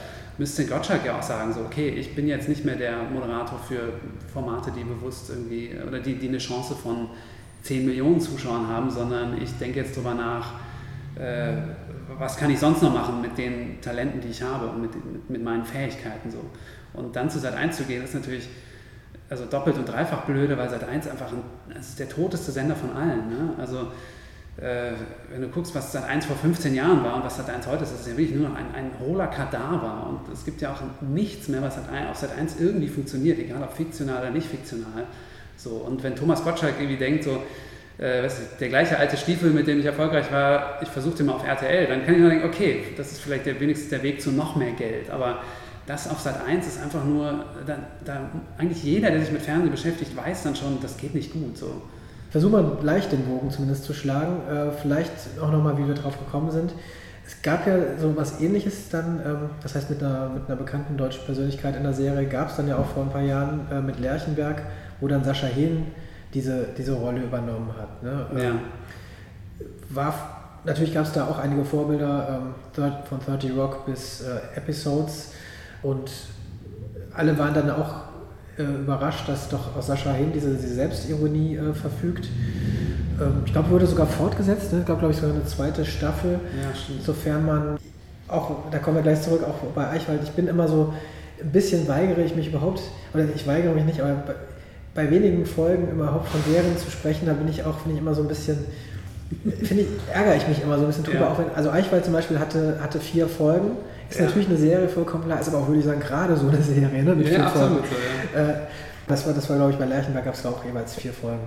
müsste 0.41 0.65
Gottschalk 0.65 1.05
ja 1.05 1.19
auch 1.19 1.23
sagen, 1.23 1.53
so, 1.53 1.61
okay, 1.61 1.91
ich 1.91 2.15
bin 2.15 2.27
jetzt 2.27 2.49
nicht 2.49 2.65
mehr 2.65 2.77
der 2.77 3.03
Moderator 3.03 3.59
für 3.59 3.93
Formate, 4.33 4.73
die 4.75 4.85
bewusst 4.85 5.29
irgendwie, 5.29 5.71
oder 5.87 6.01
die, 6.01 6.15
die 6.15 6.29
eine 6.29 6.39
Chance 6.39 6.75
von 6.75 7.11
10 7.63 7.85
Millionen 7.85 8.19
Zuschauern 8.19 8.67
haben, 8.67 8.91
sondern 8.91 9.41
ich 9.41 9.53
denke 9.59 9.81
jetzt 9.81 9.95
darüber 9.95 10.15
nach, 10.15 10.55
äh, 11.17 11.53
was 12.19 12.39
kann 12.39 12.51
ich 12.51 12.59
sonst 12.59 12.83
noch 12.83 12.95
machen 12.95 13.21
mit 13.21 13.37
den 13.37 13.83
Talenten, 13.83 14.23
die 14.23 14.29
ich 14.29 14.41
habe 14.41 14.69
und 14.69 14.81
mit, 14.81 14.95
mit, 15.13 15.29
mit 15.29 15.45
meinen 15.45 15.67
Fähigkeiten 15.67 16.31
so. 16.31 16.39
Und 16.95 17.15
dann 17.15 17.29
zu 17.29 17.39
Sat 17.39 17.55
1 17.55 17.77
zu 17.77 17.83
gehen, 17.85 18.03
ist 18.03 18.15
natürlich 18.15 18.49
also 19.29 19.45
doppelt 19.45 19.77
und 19.77 19.87
dreifach 19.87 20.25
blöde, 20.25 20.57
weil 20.57 20.71
Sat 20.71 20.85
1 20.85 21.07
einfach 21.07 21.33
ein, 21.33 21.77
ist 21.79 21.99
der 21.99 22.09
toteste 22.09 22.51
Sender 22.51 22.77
von 22.77 22.93
allen. 22.97 23.29
Ne? 23.29 23.55
Also 23.59 23.89
wenn 24.61 25.41
du 25.41 25.49
guckst, 25.49 25.75
was 25.75 25.91
Sat 25.93 26.05
1 26.05 26.27
vor 26.27 26.37
15 26.37 26.75
Jahren 26.75 27.03
war 27.03 27.17
und 27.17 27.25
was 27.25 27.39
Sat 27.39 27.49
1 27.49 27.67
heute 27.67 27.85
ist, 27.85 27.93
das 27.93 28.01
ist 28.01 28.09
ja 28.09 28.17
wirklich 28.17 28.37
nur 28.37 28.51
noch 28.51 28.57
ein, 28.57 28.67
ein 28.75 28.91
hohler 29.01 29.29
Kadaver. 29.29 30.07
Und 30.09 30.33
es 30.33 30.45
gibt 30.45 30.61
ja 30.61 30.73
auch 30.73 30.83
nichts 31.01 31.49
mehr, 31.49 31.63
was 31.63 31.77
Sat 31.77 31.91
1, 31.91 32.11
auf 32.11 32.17
Sat 32.17 32.37
1 32.37 32.61
irgendwie 32.61 32.89
funktioniert, 32.89 33.39
egal 33.39 33.63
ob 33.63 33.73
fiktional 33.73 34.21
oder 34.21 34.31
nicht 34.31 34.47
fiktional. 34.47 35.07
So, 35.57 35.71
und 35.71 36.03
wenn 36.03 36.15
Thomas 36.15 36.45
Gottschalk 36.45 36.75
irgendwie 36.79 36.99
denkt, 36.99 37.25
so, 37.25 37.43
äh, 37.97 38.29
der 38.59 38.69
gleiche 38.69 38.99
alte 38.99 39.17
Stiefel, 39.17 39.51
mit 39.51 39.67
dem 39.67 39.79
ich 39.79 39.85
erfolgreich 39.85 40.33
war, 40.33 40.81
ich 40.83 40.89
versuche 40.89 41.19
den 41.19 41.27
mal 41.27 41.35
auf 41.35 41.47
RTL, 41.47 41.87
dann 41.87 42.05
kann 42.05 42.15
ich 42.15 42.21
nur 42.21 42.31
denken, 42.31 42.47
okay, 42.47 42.85
das 42.97 43.13
ist 43.13 43.21
vielleicht 43.21 43.47
der, 43.47 43.61
wenigstens 43.61 43.91
der 43.91 44.03
Weg 44.03 44.23
zu 44.23 44.31
noch 44.33 44.57
mehr 44.57 44.73
Geld. 44.73 45.11
Aber 45.11 45.43
das 45.87 46.09
auf 46.09 46.21
Sat 46.21 46.47
1 46.47 46.67
ist 46.67 46.83
einfach 46.83 47.05
nur, 47.05 47.45
da, 47.67 47.79
da, 48.05 48.31
eigentlich 48.57 48.83
jeder, 48.83 49.11
der 49.11 49.21
sich 49.21 49.33
mit 49.33 49.43
Fernsehen 49.43 49.71
beschäftigt, 49.71 50.17
weiß 50.17 50.45
dann 50.45 50.57
schon, 50.57 50.79
das 50.81 50.97
geht 50.97 51.15
nicht 51.15 51.33
gut. 51.33 51.59
So. 51.59 51.83
Versuch 52.31 52.51
mal 52.51 52.79
leicht 52.83 53.13
den 53.13 53.25
Bogen 53.25 53.51
zumindest 53.51 53.85
zu 53.85 53.93
schlagen. 53.93 54.49
Äh, 54.49 54.71
vielleicht 54.71 55.13
auch 55.41 55.51
nochmal, 55.51 55.77
wie 55.79 55.87
wir 55.87 55.95
drauf 55.95 56.19
gekommen 56.19 56.51
sind. 56.51 56.73
Es 57.27 57.43
gab 57.43 57.67
ja 57.67 57.77
so 57.99 58.17
was 58.17 58.41
ähnliches 58.41 58.89
dann, 58.89 59.21
ähm, 59.25 59.37
das 59.63 59.75
heißt 59.75 59.91
mit 59.91 60.03
einer, 60.03 60.31
mit 60.31 60.49
einer 60.49 60.57
bekannten 60.57 60.97
deutschen 60.97 61.25
Persönlichkeit 61.25 61.77
in 61.77 61.83
der 61.83 61.93
Serie, 61.93 62.27
gab 62.27 62.51
es 62.51 62.57
dann 62.57 62.69
ja 62.69 62.77
auch 62.77 62.87
vor 62.87 63.05
ein 63.05 63.11
paar 63.11 63.23
Jahren 63.23 63.69
äh, 63.71 63.81
mit 63.81 64.01
Lerchenberg, 64.01 64.63
wo 65.01 65.09
dann 65.09 65.23
Sascha 65.23 65.47
Hehn 65.47 65.87
diese, 66.35 66.69
diese 66.77 66.93
Rolle 66.93 67.23
übernommen 67.23 67.71
hat. 67.79 68.03
Ne? 68.03 68.27
Ja. 68.35 68.51
Ähm, 68.51 68.61
war, 69.89 70.15
natürlich 70.65 70.95
gab 70.95 71.05
es 71.05 71.13
da 71.13 71.27
auch 71.27 71.39
einige 71.39 71.65
Vorbilder 71.65 72.41
ähm, 72.77 72.93
von 73.09 73.19
30 73.25 73.57
Rock 73.57 73.87
bis 73.87 74.23
äh, 74.23 74.57
Episodes 74.57 75.33
und 75.83 76.11
alle 77.15 77.37
waren 77.39 77.55
dann 77.55 77.71
auch 77.71 78.10
überrascht, 78.63 79.29
dass 79.29 79.49
doch 79.49 79.77
aus 79.77 79.87
Sascha 79.87 80.13
Hin 80.13 80.33
diese, 80.35 80.55
diese 80.55 80.75
Selbstironie 80.75 81.57
äh, 81.57 81.75
verfügt. 81.75 82.29
Ähm, 83.21 83.43
ich 83.45 83.53
glaube, 83.53 83.71
wurde 83.71 83.87
sogar 83.87 84.07
fortgesetzt. 84.07 84.73
Ne? 84.73 84.81
Es 84.81 84.87
gab, 84.87 84.99
glaube 84.99 85.13
ich, 85.13 85.21
sogar 85.21 85.35
eine 85.35 85.45
zweite 85.45 85.85
Staffel. 85.85 86.33
Ja, 86.33 86.75
stimmt. 86.75 87.03
Sofern 87.05 87.47
man 87.47 87.79
auch, 88.29 88.71
da 88.71 88.79
kommen 88.79 88.97
wir 88.97 89.03
gleich 89.03 89.23
zurück, 89.23 89.43
auch 89.45 89.67
bei 89.75 89.89
Eichwald. 89.89 90.23
Ich 90.23 90.31
bin 90.31 90.47
immer 90.47 90.69
so, 90.69 90.93
ein 91.43 91.51
bisschen 91.51 91.89
weigere 91.89 92.23
ich 92.25 92.37
mich 92.37 92.49
überhaupt, 92.49 92.83
oder 93.15 93.25
ich 93.35 93.47
weigere 93.47 93.73
mich 93.73 93.85
nicht, 93.85 94.01
aber 94.01 94.15
bei, 94.27 94.35
bei 94.95 95.11
wenigen 95.11 95.47
Folgen 95.47 95.91
überhaupt 95.91 96.29
von 96.29 96.41
Serien 96.51 96.77
zu 96.77 96.91
sprechen, 96.91 97.27
da 97.27 97.33
bin 97.33 97.49
ich 97.49 97.65
auch, 97.65 97.79
finde 97.79 97.97
ich, 97.97 98.03
immer 98.03 98.15
so 98.15 98.23
ein 98.23 98.29
bisschen, 98.29 98.59
finde 99.63 99.85
ich, 99.85 99.89
ärgere 100.13 100.37
ich 100.37 100.49
mich 100.49 100.63
immer 100.63 100.77
so 100.77 100.85
ein 100.85 100.89
bisschen 100.89 101.05
drüber. 101.05 101.21
Ja. 101.21 101.33
Auch 101.33 101.39
wenn, 101.39 101.51
also 101.55 101.71
Eichwald 101.71 102.05
zum 102.05 102.13
Beispiel 102.13 102.39
hatte, 102.39 102.79
hatte 102.83 103.01
vier 103.01 103.29
Folgen. 103.29 103.73
Ist 104.11 104.19
Ja. 104.19 104.27
natürlich 104.27 104.49
eine 104.49 104.59
Serie 104.59 104.89
vollkommen 104.89 105.25
klar, 105.25 105.41
ist 105.41 105.49
aber 105.49 105.59
auch, 105.59 105.67
würde 105.69 105.81
ich 105.81 105.87
sagen, 105.87 106.01
gerade 106.01 106.37
so 106.37 106.49
eine 106.49 106.61
Serie, 106.63 107.03
ne? 107.05 107.15
Mit 107.15 107.27
Ja, 107.29 107.35
vier 107.35 107.47
absolut 107.47 107.87
Folgen. 107.87 108.05
ja. 108.35 108.41
Äh, 108.51 108.55
das 109.09 109.27
war, 109.27 109.33
das 109.33 109.49
war 109.49 109.57
glaube 109.57 109.73
ich, 109.73 109.79
bei 109.79 109.87
Lerchenberg 109.87 110.25
gab 110.25 110.35
es 110.35 110.45
auch 110.47 110.65
jeweils 110.65 110.95
vier 110.95 111.13
Folgen. 111.13 111.41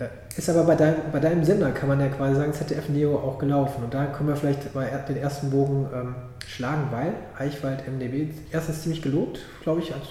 Äh, 0.00 0.06
Ist 0.38 0.48
aber 0.48 0.62
bei, 0.64 0.76
dein, 0.76 0.94
bei 1.12 1.18
deinem 1.20 1.42
Sender, 1.44 1.70
kann 1.72 1.88
man 1.88 1.98
ja 2.00 2.06
quasi 2.08 2.36
sagen, 2.36 2.52
ZDF 2.52 2.88
Neo 2.88 3.16
auch 3.16 3.38
gelaufen. 3.38 3.82
Und 3.84 3.92
da 3.94 4.06
können 4.06 4.28
wir 4.28 4.36
vielleicht 4.36 4.60
er- 4.74 4.98
den 5.08 5.16
ersten 5.16 5.50
Bogen 5.50 5.88
ähm, 5.92 6.14
schlagen, 6.46 6.88
weil 6.92 7.12
Eichwald 7.38 7.86
MDB 7.88 8.28
erstens 8.52 8.82
ziemlich 8.82 9.02
gelobt, 9.02 9.40
glaube 9.62 9.80
ich, 9.80 9.92
hat 9.92 10.02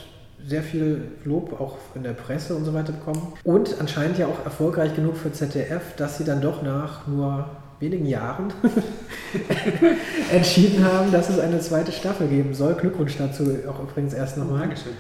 sehr 0.46 0.62
viel 0.62 1.02
Lob 1.24 1.60
auch 1.60 1.78
in 1.96 2.04
der 2.04 2.12
Presse 2.12 2.56
und 2.56 2.64
so 2.66 2.74
weiter 2.74 2.92
bekommen. 2.94 3.34
Und 3.44 3.76
anscheinend 3.80 4.18
ja 4.18 4.28
auch 4.28 4.44
erfolgreich 4.46 4.94
genug 4.96 5.16
für 5.18 5.32
ZDF, 5.32 5.96
dass 5.98 6.18
sie 6.18 6.26
dann 6.26 6.42
doch 6.42 6.62
nach 6.62 7.08
nur 7.08 7.46
wenigen 7.80 8.06
Jahren 8.06 8.52
entschieden 10.32 10.84
haben, 10.84 11.12
dass 11.12 11.30
es 11.30 11.40
eine 11.40 11.60
zweite 11.60 11.92
Staffel 11.92 12.28
geben 12.28 12.54
soll. 12.54 12.74
Glückwunsch 12.76 13.18
dazu 13.18 13.44
auch 13.70 13.80
übrigens 13.82 14.14
erst 14.14 14.38
nochmal. 14.38 14.62
Dankeschön. 14.62 14.94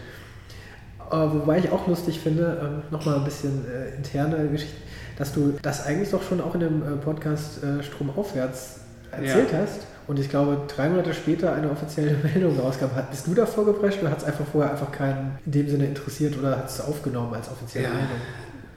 Äh, 1.10 1.16
wobei 1.16 1.60
ich 1.60 1.72
auch 1.72 1.88
lustig 1.88 2.20
finde, 2.20 2.60
ähm, 2.62 2.82
nochmal 2.92 3.16
ein 3.16 3.24
bisschen 3.24 3.66
äh, 3.68 3.96
interne 3.96 4.48
Geschichte, 4.50 4.76
dass 5.18 5.34
du 5.34 5.54
das 5.62 5.86
eigentlich 5.86 6.10
doch 6.12 6.22
schon 6.24 6.42
auch 6.42 6.54
in 6.54 6.60
dem 6.62 6.82
äh, 6.84 6.98
Podcast 6.98 7.64
äh, 7.64 7.82
Stromaufwärts 7.84 8.82
erzählt 9.12 9.52
Ja. 9.52 9.60
hast. 9.60 9.80
Und 10.06 10.20
ich 10.20 10.30
glaube, 10.30 10.58
drei 10.74 10.88
Monate 10.90 11.14
später 11.14 11.54
eine 11.54 11.70
offizielle 11.70 12.16
Meldung 12.24 12.58
rauskam. 12.60 12.94
Hat- 12.96 13.10
Bist 13.12 13.28
du 13.28 13.34
davor 13.34 13.66
geprescht 13.66 14.00
oder 14.02 14.12
hat 14.12 14.20
es 14.20 14.24
einfach 14.24 14.46
vorher 14.46 14.72
einfach 14.72 14.92
keinen 14.92 15.38
in 15.46 15.52
dem 15.54 15.70
Sinne 15.70 15.86
interessiert 15.86 16.38
oder 16.38 16.58
hat 16.58 16.70
es 16.70 16.80
aufgenommen 16.82 17.34
als 17.34 17.50
offizielle 17.50 17.86
Ja. 17.88 17.94
Meldung? 17.94 18.18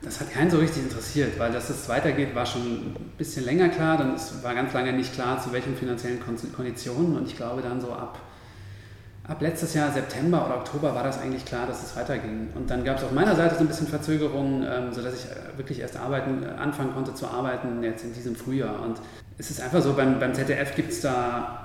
Das 0.02 0.18
hat 0.18 0.32
keinen 0.32 0.50
so 0.50 0.58
richtig 0.58 0.84
interessiert, 0.84 1.38
weil 1.38 1.52
dass 1.52 1.68
es 1.68 1.88
weitergeht, 1.88 2.34
war 2.34 2.46
schon 2.46 2.62
ein 2.62 3.12
bisschen 3.18 3.44
länger 3.44 3.68
klar. 3.68 3.98
Dann 3.98 4.14
war 4.42 4.54
ganz 4.54 4.72
lange 4.72 4.92
nicht 4.94 5.12
klar, 5.12 5.42
zu 5.42 5.52
welchen 5.52 5.76
finanziellen 5.76 6.20
Kon 6.20 6.36
Konditionen. 6.56 7.16
Und 7.16 7.26
ich 7.26 7.36
glaube, 7.36 7.60
dann 7.60 7.82
so 7.82 7.92
ab, 7.92 8.18
ab 9.28 9.42
letztes 9.42 9.74
Jahr, 9.74 9.92
September 9.92 10.46
oder 10.46 10.56
Oktober, 10.56 10.94
war 10.94 11.04
das 11.04 11.20
eigentlich 11.20 11.44
klar, 11.44 11.66
dass 11.66 11.82
es 11.82 11.96
weiterging. 11.96 12.48
Und 12.54 12.70
dann 12.70 12.82
gab 12.82 12.96
es 12.96 13.04
auf 13.04 13.12
meiner 13.12 13.36
Seite 13.36 13.56
so 13.56 13.60
ein 13.60 13.68
bisschen 13.68 13.88
Verzögerungen, 13.88 14.62
ähm, 14.62 14.92
sodass 14.92 15.12
ich 15.12 15.24
äh, 15.26 15.58
wirklich 15.58 15.80
erst 15.80 15.98
arbeiten, 15.98 16.44
äh, 16.44 16.58
anfangen 16.58 16.94
konnte 16.94 17.12
zu 17.12 17.26
arbeiten 17.26 17.82
jetzt 17.82 18.02
in 18.02 18.14
diesem 18.14 18.36
Frühjahr. 18.36 18.80
Und 18.82 18.98
es 19.36 19.50
ist 19.50 19.60
einfach 19.60 19.82
so, 19.82 19.92
beim, 19.92 20.18
beim 20.18 20.32
ZDF 20.32 20.74
gibt 20.76 20.92
es 20.92 21.02
da 21.02 21.59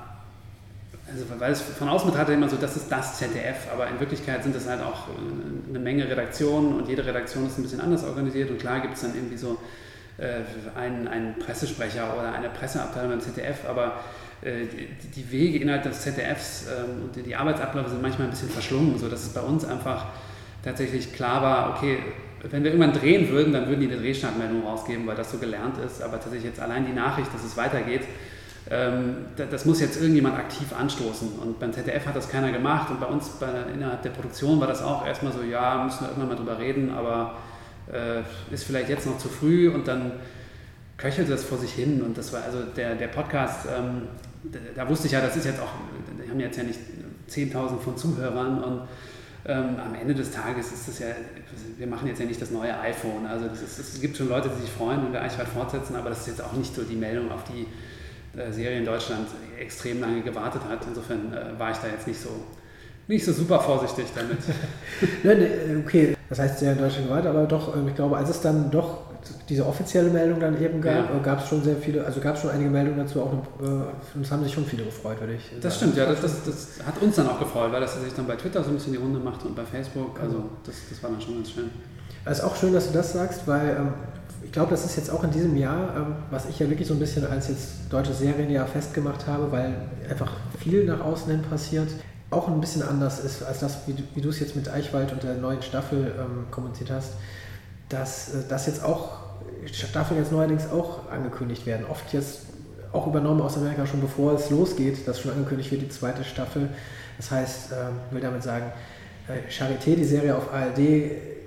also 1.12 1.26
weil 1.40 1.52
es 1.52 1.62
von 1.62 1.88
außen 1.88 2.10
betrachtet 2.10 2.36
immer 2.36 2.50
so, 2.50 2.56
das 2.56 2.76
ist 2.76 2.92
das 2.92 3.20
ZDF, 3.20 3.72
aber 3.72 3.88
in 3.88 4.00
Wirklichkeit 4.00 4.44
sind 4.44 4.56
das 4.56 4.68
halt 4.68 4.82
auch 4.82 5.08
äh, 5.10 5.70
eine 5.70 5.80
Menge 5.80 6.10
Redaktionen 6.10 6.74
und 6.74 6.88
jede 6.88 7.06
Redaktion 7.06 7.46
ist 7.46 7.58
ein 7.58 7.64
bisschen 7.64 7.82
anders 7.82 8.04
organisiert 8.04 8.50
und 8.50 8.60
klar 8.60 8.80
gibt 8.80 8.96
es 8.96 9.02
dann 9.02 9.14
irgendwie 9.14 9.38
so 9.38 9.58
äh, 10.18 10.40
einen, 10.78 11.08
einen 11.08 11.38
Pressesprecher 11.38 12.16
oder 12.18 12.34
eine 12.34 12.50
Presseabteilung 12.50 13.12
beim 13.12 13.22
ZDF, 13.22 13.68
aber 13.70 14.00
äh, 14.42 14.66
die, 15.16 15.32
Wege 15.32 15.60
innerhalb 15.60 15.84
des 15.84 16.02
ZDFs 16.02 16.66
ähm, 16.68 17.04
und 17.04 17.26
die, 17.26 17.36
Arbeitsabläufe 17.36 17.90
sind 17.90 18.02
manchmal 18.02 18.28
ein 18.28 18.32
bisschen 18.32 18.50
verschlungen, 18.50 18.98
sodass 18.98 19.24
es 19.24 19.30
bei 19.30 19.42
uns 19.42 19.64
einfach 19.64 20.08
tatsächlich 20.64 21.14
klar 21.14 21.42
war, 21.42 21.76
okay, 21.76 22.00
wenn 22.50 22.64
wir 22.64 22.72
irgendwann 22.72 22.94
drehen 22.94 23.30
würden, 23.30 23.54
dann 23.54 23.68
würden 23.68 23.82
die 23.82 23.88
eine 23.88 23.98
Drehstartmeldung 23.98 24.66
rausgeben, 24.66 25.06
weil 25.08 25.16
das 25.16 25.32
so 25.32 25.38
gelernt 25.38 25.78
ist, 25.78 26.02
aber 26.02 26.14
tatsächlich 26.14 26.46
jetzt 26.46 26.60
allein 26.60 26.86
die 26.86 26.94
Nachricht, 26.94 27.34
dass 27.34 27.44
es 27.44 27.58
weitergeht, 27.58 28.02
das 28.68 29.66
muss 29.66 29.80
jetzt 29.80 29.98
irgendjemand 29.98 30.36
aktiv 30.36 30.74
anstoßen. 30.74 31.34
Und 31.40 31.60
beim 31.60 31.72
ZDF 31.72 32.08
hat 32.08 32.16
das 32.16 32.30
keiner 32.30 32.52
gemacht. 32.52 32.90
Und 32.90 33.00
bei 33.00 33.06
uns 33.06 33.30
bei, 33.40 33.48
innerhalb 33.74 34.02
der 34.02 34.10
Produktion 34.10 34.60
war 34.60 34.68
das 34.68 34.82
auch 34.82 35.06
erstmal 35.06 35.32
so, 35.32 35.44
ja, 35.44 35.84
müssen 35.84 36.02
wir 36.02 36.08
irgendwann 36.08 36.30
mal 36.30 36.36
drüber 36.36 36.58
reden, 36.58 36.92
aber 36.92 37.36
äh, 37.92 38.22
ist 38.54 38.64
vielleicht 38.64 38.90
jetzt 38.90 39.06
noch 39.06 39.20
zu 39.20 39.30
früh. 39.30 39.70
Und 39.70 39.88
dann 39.88 40.14
köchelte 40.98 41.32
das 41.32 41.44
vor 41.44 41.60
sich 41.60 41.74
hin. 41.74 42.02
Und 42.02 42.18
das 42.18 42.34
war 42.34 42.44
also 42.44 42.64
der, 42.76 42.96
der 42.96 43.08
Podcast, 43.08 43.68
ähm, 43.68 44.08
da, 44.44 44.60
da 44.76 44.90
wusste 44.90 45.06
ich 45.08 45.14
ja, 45.14 45.22
das 45.22 45.36
ist 45.36 45.46
jetzt 45.46 45.60
auch, 45.60 45.70
die 46.24 46.30
haben 46.30 46.40
jetzt 46.40 46.58
ja 46.58 46.64
nicht 46.64 46.80
10.000 47.30 47.80
von 47.80 47.96
Zuhörern. 47.96 48.64
Und 48.64 48.82
ähm, 49.48 49.76
am 49.80 49.94
Ende 49.94 50.16
des 50.16 50.32
Tages 50.32 50.72
ist 50.72 50.88
das 50.88 51.00
ja, 51.00 51.08
wir 51.78 51.86
machen 51.86 52.08
jetzt 52.08 52.20
ja 52.20 52.26
nicht 52.26 52.42
das 52.42 52.50
neue 52.50 52.78
iPhone, 52.80 53.28
also 53.28 53.46
es 53.46 54.02
gibt 54.02 54.18
schon 54.18 54.28
Leute, 54.28 54.50
die 54.50 54.62
sich 54.62 54.72
freuen, 54.72 55.04
wenn 55.04 55.14
wir 55.14 55.22
Eichwald 55.22 55.50
fortsetzen, 55.50 55.96
aber 55.96 56.10
das 56.10 56.22
ist 56.22 56.28
jetzt 56.28 56.44
auch 56.44 56.54
nicht 56.54 56.74
so 56.74 56.82
die 56.82 56.96
Meldung, 56.96 57.32
auf 57.32 57.44
die 57.44 57.68
Serie 58.52 58.78
in 58.80 58.86
Deutschland 58.86 59.28
extrem 59.60 60.02
lange 60.02 60.22
gewartet 60.22 60.62
hat. 60.70 60.80
Insofern 60.88 61.34
äh, 61.34 61.60
war 61.60 61.72
ich 61.72 61.78
da 61.78 61.88
jetzt 61.88 62.08
nicht 62.08 62.20
so, 62.22 62.30
nicht 63.08 63.24
so 63.26 63.32
super 63.34 63.60
vorsichtig 63.60 64.06
damit. 64.16 64.38
Ne, 65.24 65.82
okay, 65.86 66.16
das 66.30 66.40
heißt 66.40 66.60
sehr 66.60 66.74
in 66.74 66.78
Deutschland 66.80 67.08
gewartet, 67.08 67.30
aber 67.30 67.44
doch, 67.46 67.74
ich 67.88 67.96
glaube, 67.96 68.18
als 68.18 68.30
es 68.30 68.42
dann 68.42 68.72
doch 68.72 69.00
diese 69.50 69.66
offizielle 69.66 70.10
Meldung 70.10 70.40
dann 70.40 70.62
eben 70.62 70.80
gab, 70.82 70.94
Ja. 70.94 71.18
äh, 71.18 71.24
gab 71.24 71.42
es 71.42 71.48
schon 71.50 71.64
sehr 71.64 71.76
viele, 71.76 72.06
also 72.06 72.20
gab 72.20 72.36
es 72.36 72.42
schon 72.42 72.52
einige 72.52 72.70
Meldungen 72.70 73.00
dazu, 73.00 73.22
auch 73.22 73.34
äh, 73.64 74.18
uns 74.18 74.32
haben 74.32 74.44
sich 74.44 74.54
schon 74.54 74.66
viele 74.66 74.84
gefreut, 74.84 75.20
würde 75.20 75.34
ich 75.34 75.50
Das 75.62 75.80
sagen. 75.80 75.92
stimmt, 75.94 75.98
ja, 75.98 76.06
das, 76.06 76.22
das, 76.22 76.44
das 76.44 76.68
hat 76.86 77.02
uns 77.02 77.16
dann 77.16 77.28
auch 77.30 77.40
gefreut, 77.40 77.72
weil 77.72 77.82
das 77.82 78.00
sich 78.00 78.14
dann 78.14 78.28
bei 78.28 78.36
Twitter 78.36 78.64
so 78.64 78.70
ein 78.70 78.76
bisschen 78.76 78.94
die 78.94 79.00
Runde 79.00 79.20
machte 79.20 79.48
und 79.48 79.56
bei 79.56 79.64
Facebook. 79.66 80.20
Also 80.22 80.44
das, 80.66 80.76
das 80.90 81.02
war 81.04 81.10
dann 81.10 81.22
schon 81.22 81.36
ganz 81.36 81.52
schön. 81.52 81.70
Es 82.24 82.38
ist 82.40 82.44
auch 82.44 82.56
schön, 82.56 82.74
dass 82.74 82.88
du 82.88 82.94
das 82.94 83.14
sagst, 83.14 83.48
weil 83.48 83.70
ähm, 83.80 83.94
ich 84.46 84.52
glaube, 84.52 84.72
das 84.72 84.86
ist 84.86 84.96
jetzt 84.96 85.10
auch 85.12 85.24
in 85.24 85.32
diesem 85.32 85.58
Jahr, 85.58 85.96
ähm, 85.98 86.16
was 86.32 86.46
ich 86.48 86.60
ja 86.60 86.70
wirklich 86.70 86.88
so 86.88 86.94
ein 86.94 87.00
bisschen 87.00 87.26
als 87.28 87.50
jetzt 87.50 87.72
deutsches 87.90 88.20
Serienjahr 88.20 88.68
festgemacht 88.68 89.28
habe, 89.28 89.52
weil 89.52 89.74
einfach 90.10 90.32
viel 90.60 90.86
nach 90.86 91.02
außen 91.02 91.30
hin 91.32 91.42
passiert, 91.42 91.90
auch 92.32 92.48
ein 92.48 92.62
bisschen 92.62 92.84
anders 92.84 93.20
ist 93.20 93.44
als 93.44 93.60
das, 93.60 93.80
wie, 93.88 93.94
du- 93.94 94.04
wie 94.14 94.22
du 94.22 94.30
es 94.30 94.40
jetzt 94.40 94.56
mit 94.56 94.70
Eichwald 94.70 95.12
und 95.12 95.24
der 95.24 95.36
neuen 95.36 95.62
Staffel 95.62 96.14
ähm, 96.20 96.46
kommuniziert 96.52 96.92
hast, 96.92 97.12
dass 97.90 98.34
äh, 98.34 98.38
das 98.48 98.66
jetzt 98.68 98.84
auch, 98.84 99.20
Staffeln 99.72 100.20
jetzt 100.20 100.32
neuerdings 100.32 100.70
auch 100.72 101.10
angekündigt 101.12 101.66
werden. 101.66 101.86
Oft 101.90 102.14
jetzt 102.14 102.42
auch 102.92 103.08
übernommen 103.08 103.42
aus 103.42 103.58
Amerika 103.58 103.86
schon 103.86 104.00
bevor 104.02 104.34
es 104.34 104.50
losgeht, 104.52 105.08
dass 105.08 105.20
schon 105.20 105.32
angekündigt 105.32 105.72
wird, 105.72 105.82
die 105.82 105.90
zweite 105.90 106.24
Staffel. 106.24 106.70
Das 107.18 107.32
heißt, 107.32 107.72
ich 108.10 108.14
will 108.14 108.22
damit 108.22 108.44
sagen, 108.44 108.66
äh, 109.28 109.50
Charité, 109.52 109.96
die 109.96 110.06
Serie 110.06 110.36
auf 110.36 110.54
ARD, 110.54 110.78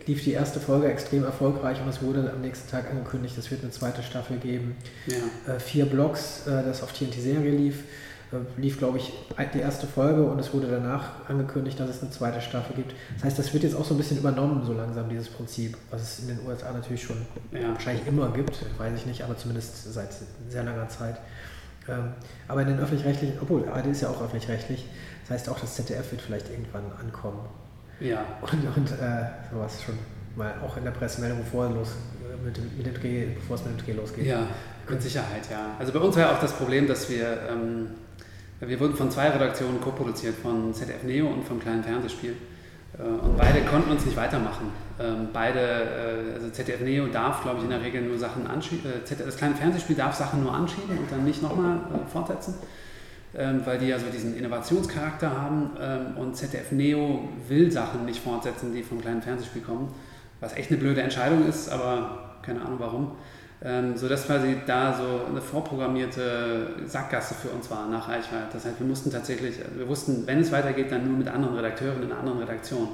lief 0.08 0.24
die 0.24 0.32
erste 0.32 0.58
Folge 0.58 0.88
extrem 0.90 1.22
erfolgreich 1.24 1.80
und 1.80 1.88
es 1.88 2.02
wurde 2.02 2.32
am 2.34 2.40
nächsten 2.40 2.68
Tag 2.70 2.90
angekündigt, 2.90 3.36
es 3.38 3.50
wird 3.50 3.62
eine 3.62 3.70
zweite 3.70 4.02
Staffel 4.02 4.38
geben. 4.38 4.76
Ja. 5.06 5.54
Äh, 5.54 5.60
vier 5.60 5.84
Blogs, 5.86 6.46
äh, 6.46 6.64
das 6.64 6.82
auf 6.82 6.92
TNT-Serie 6.92 7.50
lief, 7.50 7.84
äh, 8.32 8.60
lief, 8.60 8.78
glaube 8.78 8.98
ich, 8.98 9.12
die 9.54 9.60
erste 9.60 9.86
Folge 9.86 10.24
und 10.24 10.38
es 10.38 10.52
wurde 10.52 10.66
danach 10.66 11.28
angekündigt, 11.28 11.78
dass 11.78 11.90
es 11.90 12.02
eine 12.02 12.10
zweite 12.10 12.40
Staffel 12.40 12.74
gibt. 12.76 12.94
Das 13.16 13.24
heißt, 13.24 13.38
das 13.38 13.52
wird 13.52 13.62
jetzt 13.64 13.76
auch 13.76 13.84
so 13.84 13.94
ein 13.94 13.98
bisschen 13.98 14.18
übernommen, 14.18 14.64
so 14.66 14.72
langsam, 14.72 15.08
dieses 15.10 15.28
Prinzip, 15.28 15.76
was 15.90 16.02
es 16.02 16.20
in 16.20 16.28
den 16.28 16.46
USA 16.46 16.72
natürlich 16.72 17.02
schon 17.02 17.18
Ja. 17.52 17.68
wahrscheinlich 17.74 18.06
immer 18.06 18.30
gibt, 18.32 18.58
weiß 18.78 18.98
ich 18.98 19.06
nicht, 19.06 19.22
aber 19.22 19.36
zumindest 19.36 19.92
seit 19.92 20.08
sehr 20.48 20.64
langer 20.64 20.88
Zeit. 20.88 21.20
Ähm, 21.86 22.12
aber 22.48 22.62
in 22.62 22.68
den 22.68 22.78
öffentlich-rechtlichen, 22.80 23.38
obwohl 23.40 23.68
ARD 23.68 23.86
ist 23.86 24.00
ja 24.02 24.08
auch 24.08 24.20
öffentlich-rechtlich, 24.22 24.86
das 25.22 25.30
heißt 25.38 25.48
auch 25.50 25.58
das 25.60 25.74
ZDF 25.74 26.10
wird 26.12 26.22
vielleicht 26.22 26.50
irgendwann 26.50 26.84
ankommen. 27.00 27.40
Ja. 28.00 28.24
Und, 28.40 28.76
und 28.76 28.90
äh, 28.92 29.24
sowas 29.52 29.82
schon 29.82 29.94
mal 30.36 30.52
auch 30.64 30.76
in 30.76 30.84
der 30.84 30.90
Pressemeldung, 30.92 31.38
bevor, 31.40 31.68
los, 31.70 31.88
äh, 32.22 32.44
mit, 32.46 32.56
dem- 32.56 32.70
mit 32.76 32.86
dem 32.86 32.94
Dreh, 32.94 33.26
bevor 33.34 33.56
es 33.56 33.64
mit 33.64 33.78
dem 33.78 33.84
Dreh 33.84 33.92
losgeht. 33.92 34.26
Ja, 34.26 34.46
mit 34.88 35.02
Sicherheit, 35.02 35.42
ja. 35.50 35.74
Also 35.78 35.92
bei 35.92 35.98
uns 35.98 36.14
war 36.16 36.22
ja 36.24 36.32
auch 36.36 36.40
das 36.40 36.52
Problem, 36.52 36.86
dass 36.86 37.10
wir, 37.10 37.38
ähm, 37.50 37.88
wir 38.60 38.78
wurden 38.80 38.94
von 38.94 39.10
zwei 39.10 39.28
Redaktionen 39.30 39.80
co-produziert, 39.80 40.34
von 40.36 40.72
ZDF 40.72 41.02
Neo 41.04 41.26
und 41.28 41.44
vom 41.44 41.58
kleinen 41.60 41.82
Fernsehspiel. 41.82 42.34
Äh, 42.98 43.02
und 43.02 43.36
beide 43.36 43.62
konnten 43.62 43.90
uns 43.90 44.04
nicht 44.06 44.16
weitermachen. 44.16 44.70
Ähm, 45.00 45.28
beide, 45.32 45.60
äh, 45.60 46.34
also 46.34 46.50
ZDF 46.50 46.80
Neo 46.80 47.06
darf, 47.08 47.42
glaube 47.42 47.58
ich, 47.58 47.64
in 47.64 47.70
der 47.70 47.82
Regel 47.82 48.02
nur 48.02 48.18
Sachen 48.18 48.46
anschieben, 48.46 48.90
äh, 48.90 49.14
das 49.24 49.36
kleine 49.36 49.54
Fernsehspiel 49.56 49.96
darf 49.96 50.14
Sachen 50.14 50.42
nur 50.42 50.54
anschieben 50.54 50.96
und 50.98 51.10
dann 51.10 51.24
nicht 51.24 51.42
nochmal 51.42 51.80
fortsetzen. 52.12 52.54
Ähm, 53.36 53.60
weil 53.66 53.78
die 53.78 53.88
ja 53.88 53.98
so 53.98 54.06
diesen 54.10 54.36
Innovationscharakter 54.36 55.30
haben 55.30 55.70
ähm, 55.78 56.16
und 56.16 56.34
ZDF 56.34 56.72
Neo 56.72 57.28
will 57.46 57.70
Sachen 57.70 58.06
nicht 58.06 58.22
fortsetzen, 58.22 58.72
die 58.74 58.82
vom 58.82 59.02
kleinen 59.02 59.20
Fernsehspiel 59.20 59.60
kommen, 59.60 59.94
was 60.40 60.56
echt 60.56 60.70
eine 60.70 60.80
blöde 60.80 61.02
Entscheidung 61.02 61.46
ist, 61.46 61.68
aber 61.68 62.38
keine 62.42 62.62
Ahnung 62.62 62.78
warum. 62.78 63.12
Ähm, 63.62 63.96
sodass 63.96 64.26
quasi 64.26 64.56
da 64.66 64.96
so 64.96 65.26
eine 65.28 65.42
vorprogrammierte 65.42 66.76
Sackgasse 66.86 67.34
für 67.34 67.48
uns 67.48 67.68
war 67.70 67.88
nach 67.88 68.08
Reichwald. 68.08 68.46
Das 68.52 68.64
heißt, 68.64 68.78
wir 68.78 68.86
mussten 68.86 69.10
tatsächlich, 69.10 69.56
wir 69.76 69.88
wussten, 69.88 70.26
wenn 70.26 70.38
es 70.38 70.52
weitergeht, 70.52 70.90
dann 70.90 71.06
nur 71.06 71.18
mit 71.18 71.28
anderen 71.28 71.56
Redakteuren 71.56 72.02
in 72.02 72.10
einer 72.10 72.20
anderen 72.20 72.38
Redaktion. 72.38 72.90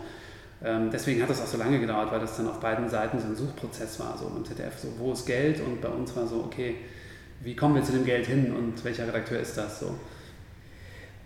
Ähm, 0.65 0.89
deswegen 0.91 1.23
hat 1.23 1.31
das 1.31 1.43
auch 1.43 1.47
so 1.47 1.59
lange 1.59 1.79
gedauert, 1.79 2.11
weil 2.11 2.21
das 2.21 2.37
dann 2.39 2.49
auf 2.49 2.59
beiden 2.59 2.89
Seiten 2.89 3.21
so 3.21 3.27
ein 3.27 3.37
Suchprozess 3.37 4.01
war. 4.01 4.17
So 4.19 4.31
beim 4.31 4.45
ZDF, 4.45 4.79
so 4.79 4.89
wo 4.99 5.13
ist 5.13 5.27
Geld 5.27 5.61
und 5.61 5.81
bei 5.83 5.89
uns 5.89 6.17
war 6.17 6.27
so, 6.27 6.43
okay, 6.45 6.77
wie 7.43 7.55
kommen 7.55 7.75
wir 7.75 7.83
zu 7.83 7.93
dem 7.93 8.07
Geld 8.07 8.27
hin 8.27 8.53
und 8.57 8.83
welcher 8.85 9.07
Redakteur 9.07 9.39
ist 9.39 9.57
das 9.59 9.81
so? 9.81 9.95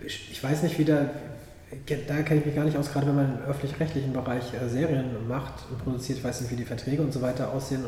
Ich 0.05 0.43
weiß 0.43 0.63
nicht, 0.63 0.79
wie, 0.79 0.85
da, 0.85 1.11
da 2.07 2.23
kenne 2.23 2.41
ich 2.41 2.47
mich 2.47 2.55
gar 2.55 2.65
nicht 2.65 2.77
aus, 2.77 2.93
gerade 2.93 3.09
wenn 3.09 3.17
man 3.17 3.39
im 3.39 3.45
öffentlich-rechtlichen 3.49 4.13
Bereich 4.13 4.55
äh, 4.55 4.69
Serien 4.69 5.29
macht 5.29 5.55
und 5.71 5.83
produziert, 5.83 6.19
ich 6.19 6.25
weiß 6.25 6.41
nicht, 6.41 6.51
wie 6.51 6.57
die 6.57 6.65
Verträge 6.65 7.03
und 7.03 7.13
so 7.13 7.21
weiter 7.21 7.53
aussehen. 7.53 7.85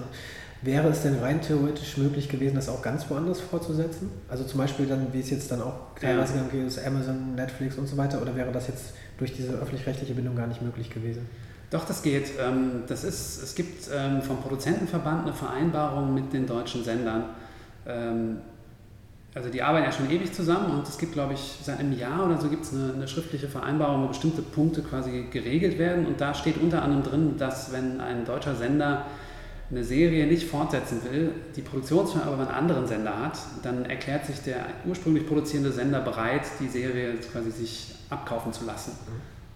Wäre 0.63 0.89
es 0.89 1.03
denn 1.03 1.19
rein 1.21 1.41
theoretisch 1.41 1.97
möglich 1.97 2.29
gewesen, 2.29 2.57
das 2.57 2.69
auch 2.69 2.83
ganz 2.83 3.09
woanders 3.09 3.41
fortzusetzen? 3.41 4.11
Also 4.29 4.45
zum 4.45 4.59
Beispiel 4.59 4.85
dann, 4.87 5.11
wie 5.13 5.21
es 5.21 5.31
jetzt 5.31 5.51
dann 5.51 5.63
auch 5.63 5.95
teilweise 5.99 6.37
ja. 6.37 6.43
geht, 6.53 6.67
ist 6.67 6.85
Amazon, 6.85 7.35
Netflix 7.35 7.77
und 7.77 7.87
so 7.87 7.97
weiter, 7.97 8.21
oder 8.21 8.37
wäre 8.37 8.53
das 8.53 8.69
jetzt 8.69 8.93
durch 9.17 9.33
diese 9.33 9.53
öffentlich-rechtliche 9.53 10.13
Bindung 10.13 10.37
gar 10.37 10.47
nicht 10.47 10.61
möglich 10.61 10.91
gewesen? 10.91 11.27
Doch, 11.71 11.87
das 11.87 12.03
geht. 12.03 12.33
Ähm, 12.39 12.83
das 12.89 13.05
ist, 13.05 13.43
es 13.43 13.55
gibt 13.55 13.89
ähm, 13.95 14.21
vom 14.21 14.43
Produzentenverband 14.43 15.23
eine 15.23 15.33
Vereinbarung 15.33 16.13
mit 16.13 16.33
den 16.33 16.47
deutschen 16.47 16.85
Sendern. 16.85 17.25
Also 19.35 19.49
die 19.49 19.63
arbeiten 19.63 19.85
ja 19.85 19.93
schon 19.93 20.11
ewig 20.11 20.33
zusammen 20.33 20.73
und 20.73 20.89
es 20.89 20.99
gibt, 20.99 21.13
glaube 21.13 21.35
ich, 21.35 21.59
seit 21.63 21.79
einem 21.79 21.97
Jahr 21.97 22.27
oder 22.27 22.41
so 22.41 22.49
gibt 22.49 22.65
es 22.65 22.75
eine, 22.75 22.95
eine, 22.95 23.07
schriftliche 23.07 23.47
Vereinbarung, 23.47 24.03
wo 24.03 24.09
bestimmte 24.09 24.43
Punkte 24.43 24.83
quasi 24.83 25.27
geregelt 25.31 25.79
werden. 25.79 26.07
Und 26.07 26.21
da 26.21 26.35
steht 26.35 26.57
unter 26.61 26.83
anderem 26.83 27.05
drin, 27.05 27.35
dass 27.39 27.73
wenn 27.73 28.01
ein 28.01 28.25
deutscher 28.25 28.57
Sender 28.57 29.07
eine 29.71 29.85
Serie 29.85 30.27
nicht 30.27 30.49
fortsetzen 30.49 31.01
will, 31.09 31.31
die 31.55 31.63
Produktionsfirma 31.63 32.27
aber 32.27 32.43
einen 32.43 32.51
anderen 32.51 32.89
Sender 32.89 33.17
hat, 33.23 33.39
dann 33.63 33.85
erklärt 33.85 34.27
sich 34.27 34.41
der 34.43 34.67
ursprünglich 34.85 35.29
produzierende 35.29 35.71
Sender 35.71 36.01
bereit, 36.01 36.43
die 36.59 36.67
Serie 36.67 37.15
quasi 37.31 37.53
sich 37.53 37.95
abkaufen 38.11 38.53
zu 38.53 38.65
lassen. 38.65 38.93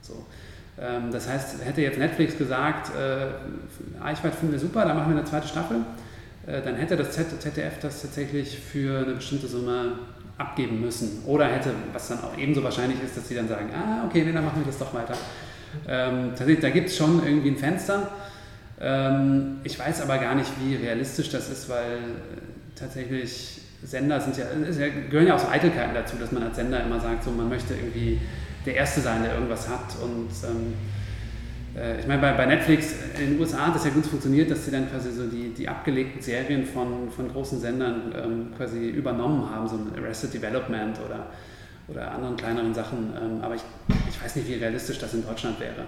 So. 0.03 0.25
Ähm, 0.81 1.11
das 1.11 1.29
heißt, 1.29 1.65
hätte 1.65 1.83
jetzt 1.83 1.99
Netflix 1.99 2.39
gesagt, 2.39 2.93
äh, 2.97 4.05
Eichwald 4.05 4.37
finden 4.37 4.53
wir 4.53 4.61
super, 4.61 4.85
da 4.85 4.95
machen 4.95 5.13
wir 5.13 5.19
eine 5.19 5.27
zweite 5.27 5.49
Staffel, 5.49 5.79
dann 6.47 6.77
hätte 6.77 6.97
das 6.97 7.13
ZDF 7.13 7.79
das 7.81 8.03
tatsächlich 8.03 8.59
für 8.59 8.99
eine 9.05 9.15
bestimmte 9.15 9.47
Summe 9.47 9.99
abgeben 10.39 10.81
müssen. 10.81 11.23
Oder 11.27 11.47
hätte, 11.47 11.71
was 11.93 12.09
dann 12.09 12.19
auch 12.19 12.37
ebenso 12.37 12.63
wahrscheinlich 12.63 13.03
ist, 13.03 13.17
dass 13.17 13.29
sie 13.29 13.35
dann 13.35 13.49
sagen, 13.49 13.71
ah, 13.75 14.05
okay, 14.07 14.25
nee, 14.25 14.33
dann 14.33 14.45
machen 14.45 14.61
wir 14.61 14.67
das 14.67 14.79
doch 14.79 14.93
weiter. 14.93 15.15
Ähm, 15.89 16.33
da 16.61 16.71
gibt 16.71 16.89
es 16.89 16.97
schon 16.97 17.25
irgendwie 17.25 17.51
ein 17.51 17.57
Fenster. 17.57 18.11
Ähm, 18.81 19.59
ich 19.65 19.79
weiß 19.79 20.03
aber 20.03 20.19
gar 20.19 20.35
nicht, 20.35 20.51
wie 20.61 20.75
realistisch 20.75 21.31
das 21.31 21.49
ist, 21.51 21.69
weil 21.69 21.97
äh, 21.97 22.79
tatsächlich 22.79 23.61
Sender 23.83 24.21
sind 24.21 24.37
ja, 24.37 24.45
gehören 25.11 25.27
ja 25.27 25.35
auch 25.37 25.39
so 25.41 25.49
Eitelkeiten 25.49 25.95
dazu, 25.95 26.17
dass 26.19 26.33
man 26.33 26.43
als 26.43 26.57
Sender 26.57 26.83
immer 26.83 27.01
sagt, 27.01 27.25
so 27.25 27.31
man 27.31 27.49
möchte 27.49 27.75
irgendwie 27.75 28.21
der 28.67 28.77
Erste 28.77 29.01
sein, 29.01 29.23
der 29.23 29.35
irgendwas 29.35 29.69
hat. 29.69 29.95
Und 30.03 30.31
ähm, 30.49 30.75
äh, 30.75 30.94
ich 32.01 32.07
meine, 32.07 32.21
bei, 32.21 32.33
bei, 32.33 32.47
Netflix 32.47 32.95
in 33.19 33.33
den 33.33 33.41
USA 33.41 33.67
hat 33.67 33.75
das 33.75 33.85
ja 33.85 33.91
gut 33.91 34.07
funktioniert, 34.07 34.49
dass 34.51 34.65
sie 34.65 34.71
dann 34.71 34.89
quasi 34.89 35.11
so 35.11 35.27
die, 35.27 35.53
die 35.53 35.69
abgelegten 35.69 36.23
Serien 36.23 36.65
von, 36.65 37.11
von 37.11 37.29
großen 37.29 37.61
Sendern 37.61 38.15
ähm, 38.17 38.47
quasi 38.57 38.91
übernommen 38.91 39.51
haben, 39.51 39.67
so 39.67 39.77
ein 39.77 39.93
Arrested 39.99 40.35
Development 40.35 40.97
oder, 41.05 41.27
oder 41.89 42.13
anderen 42.13 42.37
kleineren 42.37 42.73
Sachen. 42.73 43.13
Ähm, 43.21 43.43
aber 43.43 43.57
ich, 43.57 43.63
ich 44.09 44.23
weiß 44.23 44.37
nicht, 44.37 44.49
wie 44.49 44.55
realistisch 44.55 44.99
das 44.99 45.15
in 45.15 45.27
Deutschland 45.27 45.59
wäre. 45.59 45.85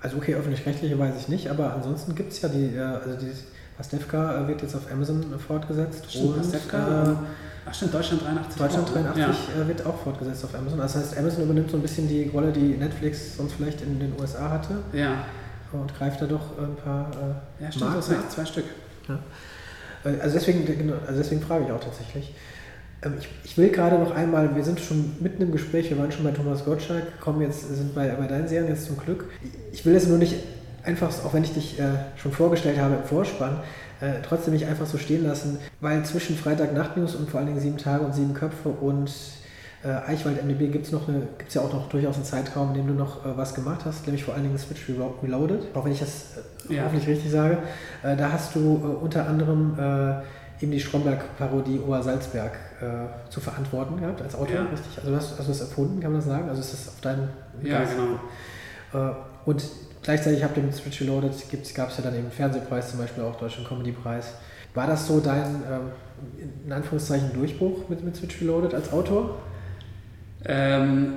Also 0.00 0.18
okay, 0.18 0.34
öffentlich-rechtliche 0.34 0.98
weiß 0.98 1.14
ich 1.18 1.28
nicht, 1.28 1.48
aber 1.48 1.74
ansonsten 1.74 2.14
gibt 2.14 2.32
es 2.32 2.42
ja 2.42 2.48
die, 2.48 2.76
äh, 2.76 2.80
also 2.80 3.16
dieses 3.18 3.46
Pastewka 3.76 4.46
wird 4.46 4.62
jetzt 4.62 4.74
auf 4.76 4.90
Amazon 4.92 5.24
fortgesetzt. 5.38 6.06
Stimmt, 6.08 6.26
und, 6.26 6.36
Pastewka, 6.36 7.12
äh, 7.12 7.16
Ach 7.64 7.74
stimmt, 7.74 7.94
Deutschland 7.94 8.24
83. 8.24 8.60
Deutschland 8.60 8.94
83 8.94 9.18
ja. 9.18 9.62
Äh, 9.62 9.68
wird 9.68 9.86
auch 9.86 9.98
fortgesetzt 10.02 10.44
auf 10.44 10.54
Amazon. 10.54 10.78
Das 10.78 10.96
heißt, 10.96 11.16
Amazon 11.16 11.44
übernimmt 11.44 11.70
so 11.70 11.76
ein 11.76 11.82
bisschen 11.82 12.08
die 12.08 12.28
Rolle, 12.28 12.52
die 12.52 12.76
Netflix 12.76 13.36
sonst 13.36 13.54
vielleicht 13.54 13.82
in 13.82 14.00
den 14.00 14.12
USA 14.20 14.50
hatte. 14.50 14.78
Ja. 14.92 15.24
Und 15.72 15.94
greift 15.96 16.20
da 16.20 16.26
doch 16.26 16.58
ein 16.58 16.76
paar 16.76 17.10
äh, 17.12 17.64
Ja, 17.64 17.70
stimmt, 17.70 17.90
Marken 17.90 17.96
das 17.96 18.10
heißt 18.10 18.32
zwei 18.32 18.44
Stück. 18.44 18.64
Ja. 19.08 19.18
Äh, 20.04 20.20
also, 20.20 20.38
deswegen, 20.38 20.66
genau, 20.66 20.94
also 21.06 21.18
deswegen 21.18 21.40
frage 21.40 21.64
ich 21.66 21.72
auch 21.72 21.80
tatsächlich. 21.80 22.34
Ähm, 23.04 23.14
ich, 23.18 23.28
ich, 23.44 23.56
will 23.56 23.70
gerade 23.70 23.98
noch 23.98 24.14
einmal, 24.14 24.54
wir 24.54 24.64
sind 24.64 24.80
schon 24.80 25.12
mitten 25.20 25.42
im 25.42 25.52
Gespräch, 25.52 25.88
wir 25.88 25.98
waren 25.98 26.10
schon 26.10 26.24
bei 26.24 26.32
Thomas 26.32 26.64
Gottschalk, 26.64 27.20
kommen 27.20 27.40
jetzt, 27.42 27.74
sind 27.74 27.94
bei, 27.94 28.08
bei 28.08 28.26
deinen 28.26 28.48
Serien 28.48 28.68
jetzt 28.68 28.86
zum 28.86 28.96
Glück. 28.98 29.26
Ich 29.72 29.84
will 29.86 29.94
es 29.94 30.08
nur 30.08 30.18
nicht 30.18 30.34
einfach, 30.84 31.10
auch 31.24 31.32
wenn 31.32 31.44
ich 31.44 31.54
dich 31.54 31.78
äh, 31.78 31.84
schon 32.16 32.32
vorgestellt 32.32 32.78
habe 32.78 32.96
im 32.96 33.04
Vorspann, 33.04 33.60
äh, 34.02 34.20
trotzdem 34.26 34.52
nicht 34.52 34.66
einfach 34.66 34.86
so 34.86 34.98
stehen 34.98 35.24
lassen, 35.24 35.58
weil 35.80 36.04
zwischen 36.04 36.36
Freitag 36.36 36.74
Nachtnews 36.74 37.14
und 37.14 37.30
vor 37.30 37.38
allen 37.38 37.46
Dingen 37.46 37.60
sieben 37.60 37.78
Tage 37.78 38.04
und 38.04 38.14
sieben 38.14 38.34
Köpfe 38.34 38.68
und 38.68 39.10
äh, 39.84 39.88
Eichwald 39.88 40.44
MDB 40.44 40.68
gibt 40.68 40.86
es 40.86 41.54
ja 41.54 41.60
auch 41.62 41.72
noch 41.72 41.88
durchaus 41.88 42.16
einen 42.16 42.24
Zeitraum, 42.24 42.70
in 42.70 42.74
dem 42.74 42.88
du 42.88 42.94
noch 42.94 43.24
äh, 43.24 43.36
was 43.36 43.54
gemacht 43.54 43.80
hast, 43.84 44.06
nämlich 44.06 44.24
vor 44.24 44.34
allen 44.34 44.42
Dingen 44.42 44.58
Switch 44.58 44.82
Reloaded, 45.22 45.74
auch 45.74 45.84
wenn 45.84 45.92
ich 45.92 46.00
das 46.00 46.36
äh, 46.68 46.74
ja. 46.74 46.84
hoffentlich 46.84 47.08
richtig 47.08 47.30
sage. 47.30 47.58
Äh, 48.02 48.16
da 48.16 48.30
hast 48.30 48.54
du 48.54 48.60
äh, 48.60 49.04
unter 49.04 49.26
anderem 49.26 49.76
eben 50.62 50.72
die 50.72 50.80
Stromberg-Parodie 50.80 51.80
Obersalzberg 51.80 52.52
äh, 52.80 53.30
zu 53.30 53.40
verantworten 53.40 54.00
gehabt 54.00 54.22
als 54.22 54.34
Autor, 54.34 54.54
ja. 54.54 54.62
richtig? 54.62 54.98
Also 55.02 55.16
hast, 55.16 55.30
hast 55.38 55.48
du 55.48 55.52
das 55.52 55.60
erfunden, 55.60 56.00
kann 56.00 56.12
man 56.12 56.20
das 56.20 56.28
sagen? 56.28 56.48
Also 56.48 56.60
ist 56.60 56.72
das 56.72 56.88
auf 56.88 57.00
deinem 57.00 57.28
Ja, 57.62 57.80
Geist? 57.80 57.92
genau. 58.92 59.10
Äh, 59.10 59.14
und 59.44 59.64
Gleichzeitig 60.02 60.42
habt 60.42 60.56
ihr 60.56 60.64
mit 60.64 60.74
Switch 60.74 61.00
Reloaded, 61.00 61.32
gab 61.74 61.90
es 61.90 61.96
ja 61.96 62.02
dann 62.02 62.16
eben 62.16 62.30
Fernsehpreis, 62.30 62.90
zum 62.90 62.98
Beispiel 62.98 63.22
auch 63.22 63.36
Deutschen 63.36 63.64
Comedy-Preis. 63.64 64.34
War 64.74 64.86
das 64.86 65.06
so 65.06 65.20
dein, 65.20 65.62
ähm, 65.70 65.92
in 66.64 66.72
Anführungszeichen, 66.72 67.32
Durchbruch 67.32 67.88
mit, 67.88 68.02
mit 68.02 68.16
Switch 68.16 68.40
Reloaded 68.40 68.74
als 68.74 68.92
Autor? 68.92 69.38
Ähm, 70.44 71.14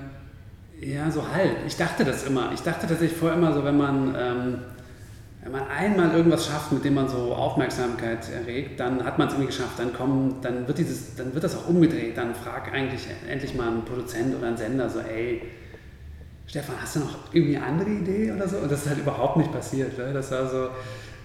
ja, 0.79 1.09
so 1.09 1.23
halb. 1.31 1.65
Ich 1.65 1.77
dachte 1.77 2.03
das 2.03 2.25
immer. 2.25 2.51
Ich 2.53 2.61
dachte 2.61 2.85
tatsächlich 2.87 3.17
vorher 3.17 3.37
immer 3.37 3.53
so, 3.53 3.63
wenn 3.63 3.77
man, 3.77 4.15
ähm, 4.19 4.59
wenn 5.41 5.51
man 5.51 5.67
einmal 5.67 6.11
irgendwas 6.11 6.45
schafft, 6.45 6.71
mit 6.71 6.83
dem 6.83 6.95
man 6.95 7.07
so 7.07 7.33
Aufmerksamkeit 7.33 8.29
erregt, 8.29 8.79
dann 8.79 9.03
hat 9.03 9.17
man 9.17 9.27
es 9.27 9.33
irgendwie 9.33 9.47
geschafft. 9.47 9.79
Dann, 9.79 9.93
kommen, 9.93 10.35
dann, 10.41 10.67
wird 10.67 10.77
dieses, 10.77 11.15
dann 11.15 11.33
wird 11.33 11.43
das 11.43 11.55
auch 11.55 11.69
umgedreht. 11.69 12.17
Dann 12.17 12.35
fragt 12.35 12.73
eigentlich 12.73 13.07
endlich 13.27 13.55
mal 13.55 13.69
ein 13.69 13.85
Produzent 13.85 14.35
oder 14.35 14.47
ein 14.47 14.57
Sender 14.57 14.89
so, 14.89 14.99
ey, 14.99 15.41
Stefan, 16.55 16.75
hast 16.81 16.95
du 16.95 16.99
noch 17.01 17.17
irgendwie 17.33 17.57
eine 17.57 17.65
andere 17.65 17.89
Idee 17.89 18.31
oder 18.31 18.47
so? 18.47 18.59
Und 18.59 18.71
das 18.71 18.83
ist 18.83 18.87
halt 18.87 18.99
überhaupt 18.99 19.35
nicht 19.35 19.51
passiert. 19.51 19.97
Ne? 19.97 20.13
Das 20.13 20.31
war 20.31 20.47
so, 20.47 20.69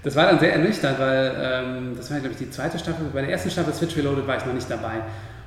das 0.02 0.16
war 0.16 0.26
dann 0.26 0.40
sehr 0.40 0.54
ernüchternd, 0.54 0.98
weil 0.98 1.36
ähm, 1.40 1.92
das 1.96 2.10
war, 2.10 2.18
glaube 2.18 2.32
ich, 2.32 2.38
die 2.38 2.50
zweite 2.50 2.80
Staffel. 2.80 3.06
Bei 3.12 3.20
der 3.20 3.30
ersten 3.30 3.48
Staffel 3.48 3.72
Switch 3.72 3.96
Reloaded 3.96 4.26
war 4.26 4.38
ich 4.38 4.44
noch 4.44 4.54
nicht 4.54 4.68
dabei. 4.68 5.02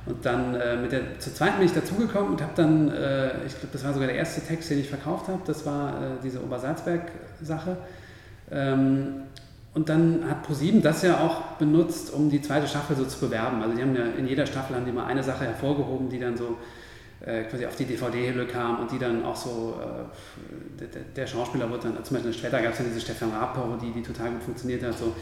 Und 0.06 0.24
dann 0.24 0.54
äh, 0.54 0.78
mit 0.78 0.90
der, 0.90 1.18
zur 1.18 1.34
zweiten 1.34 1.58
bin 1.58 1.66
ich 1.66 1.74
dazugekommen 1.74 2.30
und 2.30 2.40
habe 2.40 2.52
dann, 2.56 2.88
äh, 2.92 3.44
ich 3.44 3.58
glaube, 3.58 3.68
das 3.72 3.84
war 3.84 3.92
sogar 3.92 4.08
der 4.08 4.16
erste 4.16 4.40
Text, 4.40 4.70
den 4.70 4.80
ich 4.80 4.88
verkauft 4.88 5.28
habe. 5.28 5.42
Das 5.44 5.66
war 5.66 5.90
äh, 5.90 6.06
diese 6.22 6.42
Obersalzberg-Sache. 6.42 7.76
Ähm, 8.52 9.08
und 9.74 9.90
dann 9.90 10.24
hat 10.30 10.44
ProSieben 10.44 10.80
das 10.80 11.02
ja 11.02 11.20
auch 11.20 11.58
benutzt, 11.58 12.10
um 12.10 12.30
die 12.30 12.40
zweite 12.40 12.66
Staffel 12.68 12.96
so 12.96 13.04
zu 13.04 13.20
bewerben. 13.20 13.60
Also 13.60 13.76
die 13.76 13.82
haben 13.82 13.94
ja 13.94 14.04
in 14.16 14.26
jeder 14.26 14.46
Staffel 14.46 14.76
haben 14.76 14.86
die 14.86 14.92
mal 14.92 15.04
eine 15.04 15.22
Sache 15.22 15.44
hervorgehoben, 15.44 16.08
die 16.08 16.20
dann 16.20 16.38
so 16.38 16.56
quasi 17.20 17.66
auf 17.66 17.76
die 17.76 17.84
DVD-Hülle 17.84 18.46
kam 18.46 18.80
und 18.80 18.90
die 18.90 18.98
dann 18.98 19.24
auch 19.24 19.36
so, 19.36 19.80
äh, 19.80 20.80
der, 20.80 21.02
der, 21.16 21.26
Schauspieler 21.26 21.70
wurde 21.70 21.88
dann, 21.88 22.04
zum 22.04 22.16
Beispiel 22.16 22.32
später 22.32 22.60
gab 22.60 22.72
es 22.72 22.78
ja 22.80 22.84
diese 22.84 23.00
Stefan 23.00 23.30
Raab-Parodie, 23.30 23.92
die 23.92 24.02
total 24.02 24.32
gut 24.32 24.42
funktioniert 24.42 24.82
hat, 24.82 24.98
so 24.98 25.14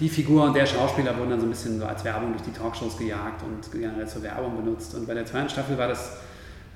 die 0.00 0.08
Figur 0.08 0.44
und 0.44 0.54
der 0.54 0.66
Schauspieler 0.66 1.16
wurden 1.16 1.30
dann 1.30 1.40
so 1.40 1.46
ein 1.46 1.50
bisschen 1.50 1.78
so 1.78 1.86
als 1.86 2.04
Werbung 2.04 2.32
durch 2.32 2.42
die 2.42 2.52
Talkshows 2.52 2.96
gejagt 2.96 3.42
und 3.42 3.70
generell 3.70 4.08
zur 4.08 4.22
Werbung 4.22 4.56
benutzt. 4.56 4.94
Und 4.94 5.06
bei 5.06 5.14
der 5.14 5.26
zweiten 5.26 5.48
Staffel 5.48 5.76
war 5.76 5.88
das 5.88 6.16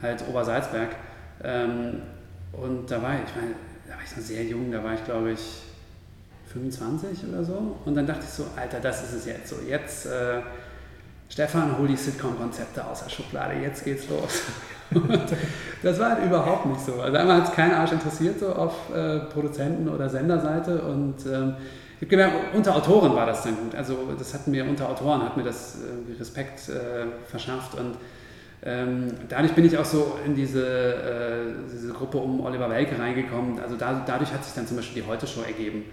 halt 0.02 0.22
Obersalzberg. 0.28 0.90
Ähm, 1.42 2.02
und 2.52 2.90
da 2.90 3.02
war 3.02 3.14
ich, 3.14 3.22
ich 3.22 3.36
meine, 3.36 3.54
da 3.88 3.94
war 3.94 4.02
ich 4.04 4.16
noch 4.16 4.22
sehr 4.22 4.44
jung, 4.44 4.70
da 4.70 4.84
war 4.84 4.94
ich 4.94 5.04
glaube 5.04 5.32
ich 5.32 5.62
25 6.52 7.28
oder 7.28 7.42
so. 7.42 7.76
Und 7.84 7.94
dann 7.94 8.06
dachte 8.06 8.24
ich 8.24 8.30
so, 8.30 8.46
Alter, 8.54 8.80
das 8.80 9.04
ist 9.04 9.12
es 9.14 9.26
jetzt 9.26 9.48
so. 9.48 9.56
Jetzt 9.66 10.06
äh, 10.06 10.40
Stefan, 11.28 11.76
hol 11.78 11.88
die 11.88 11.96
Sitcom-Konzepte 11.96 12.84
aus 12.86 13.02
der 13.02 13.10
Schublade, 13.10 13.60
jetzt 13.60 13.84
geht's 13.84 14.08
los. 14.08 14.42
das 15.82 15.98
war 15.98 16.12
halt 16.12 16.24
überhaupt 16.24 16.66
nicht 16.66 16.80
so. 16.80 17.00
Also 17.00 17.16
einmal 17.16 17.38
hat 17.38 17.48
es 17.48 17.54
keinen 17.54 17.74
Arsch 17.74 17.92
interessiert, 17.92 18.38
so 18.38 18.52
auf 18.52 18.74
äh, 18.94 19.18
Produzenten- 19.20 19.88
oder 19.88 20.08
Senderseite 20.08 20.82
und 20.82 21.26
ähm, 21.26 21.54
ich 21.96 22.02
habe 22.02 22.06
gemerkt, 22.06 22.54
unter 22.54 22.76
Autoren 22.76 23.14
war 23.14 23.26
das 23.26 23.42
dann 23.42 23.56
gut. 23.56 23.74
Also 23.74 23.96
das 24.18 24.34
hat 24.34 24.46
mir 24.46 24.64
unter 24.66 24.88
Autoren 24.88 25.22
hat 25.22 25.36
mir 25.36 25.42
das 25.42 25.76
äh, 25.76 26.18
Respekt 26.18 26.68
äh, 26.68 27.06
verschafft 27.28 27.74
und 27.74 27.96
ähm, 28.62 29.12
dadurch 29.28 29.52
bin 29.52 29.64
ich 29.64 29.76
auch 29.78 29.84
so 29.84 30.18
in 30.24 30.34
diese, 30.34 30.64
äh, 30.64 31.70
diese 31.72 31.92
Gruppe 31.92 32.18
um 32.18 32.44
Oliver 32.44 32.70
Welke 32.70 32.98
reingekommen. 32.98 33.60
Also 33.60 33.76
da, 33.76 34.02
dadurch 34.06 34.32
hat 34.32 34.44
sich 34.44 34.54
dann 34.54 34.66
zum 34.66 34.76
Beispiel 34.76 35.02
die 35.02 35.08
Heute-Show 35.08 35.42
ergeben 35.42 35.84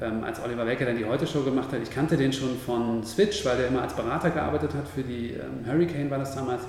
ähm, 0.00 0.24
als 0.24 0.42
Oliver 0.42 0.66
Welker 0.66 0.86
dann 0.86 0.96
die 0.96 1.04
Heute-Show 1.04 1.42
gemacht 1.42 1.72
hat. 1.72 1.80
Ich 1.82 1.90
kannte 1.90 2.16
den 2.16 2.32
schon 2.32 2.58
von 2.58 3.04
Switch, 3.04 3.44
weil 3.44 3.56
der 3.56 3.68
immer 3.68 3.82
als 3.82 3.94
Berater 3.94 4.30
gearbeitet 4.30 4.74
hat 4.74 4.86
für 4.88 5.02
die 5.02 5.30
ähm, 5.30 5.66
Hurricane 5.66 6.10
war 6.10 6.18
das 6.18 6.34
damals. 6.34 6.62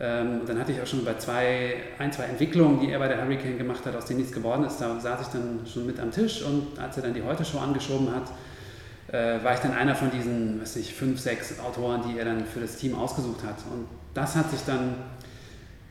Ähm, 0.00 0.40
dann 0.46 0.58
hatte 0.58 0.72
ich 0.72 0.80
auch 0.80 0.86
schon 0.86 1.04
bei 1.04 1.14
zwei, 1.14 1.74
ein, 1.98 2.10
zwei 2.12 2.24
Entwicklungen, 2.24 2.80
die 2.80 2.90
er 2.90 2.98
bei 2.98 3.08
der 3.08 3.22
Hurricane 3.22 3.58
gemacht 3.58 3.84
hat, 3.84 3.94
aus 3.94 4.06
denen 4.06 4.20
nichts 4.20 4.34
geworden 4.34 4.64
ist, 4.64 4.78
da 4.78 4.98
saß 4.98 5.20
ich 5.20 5.28
dann 5.28 5.60
schon 5.66 5.86
mit 5.86 6.00
am 6.00 6.10
Tisch 6.10 6.42
und 6.42 6.78
als 6.78 6.96
er 6.96 7.02
dann 7.02 7.14
die 7.14 7.22
Heute-Show 7.22 7.58
angeschoben 7.58 8.08
hat, 8.14 8.24
äh, 9.12 9.44
war 9.44 9.52
ich 9.54 9.60
dann 9.60 9.72
einer 9.72 9.94
von 9.94 10.10
diesen, 10.10 10.60
weiß 10.60 10.76
nicht, 10.76 10.92
fünf, 10.92 11.20
sechs 11.20 11.60
Autoren, 11.60 12.02
die 12.08 12.18
er 12.18 12.24
dann 12.24 12.46
für 12.46 12.60
das 12.60 12.76
Team 12.76 12.94
ausgesucht 12.94 13.44
hat. 13.44 13.56
Und 13.70 13.86
das 14.14 14.34
hat 14.34 14.50
sich 14.50 14.60
dann 14.66 14.94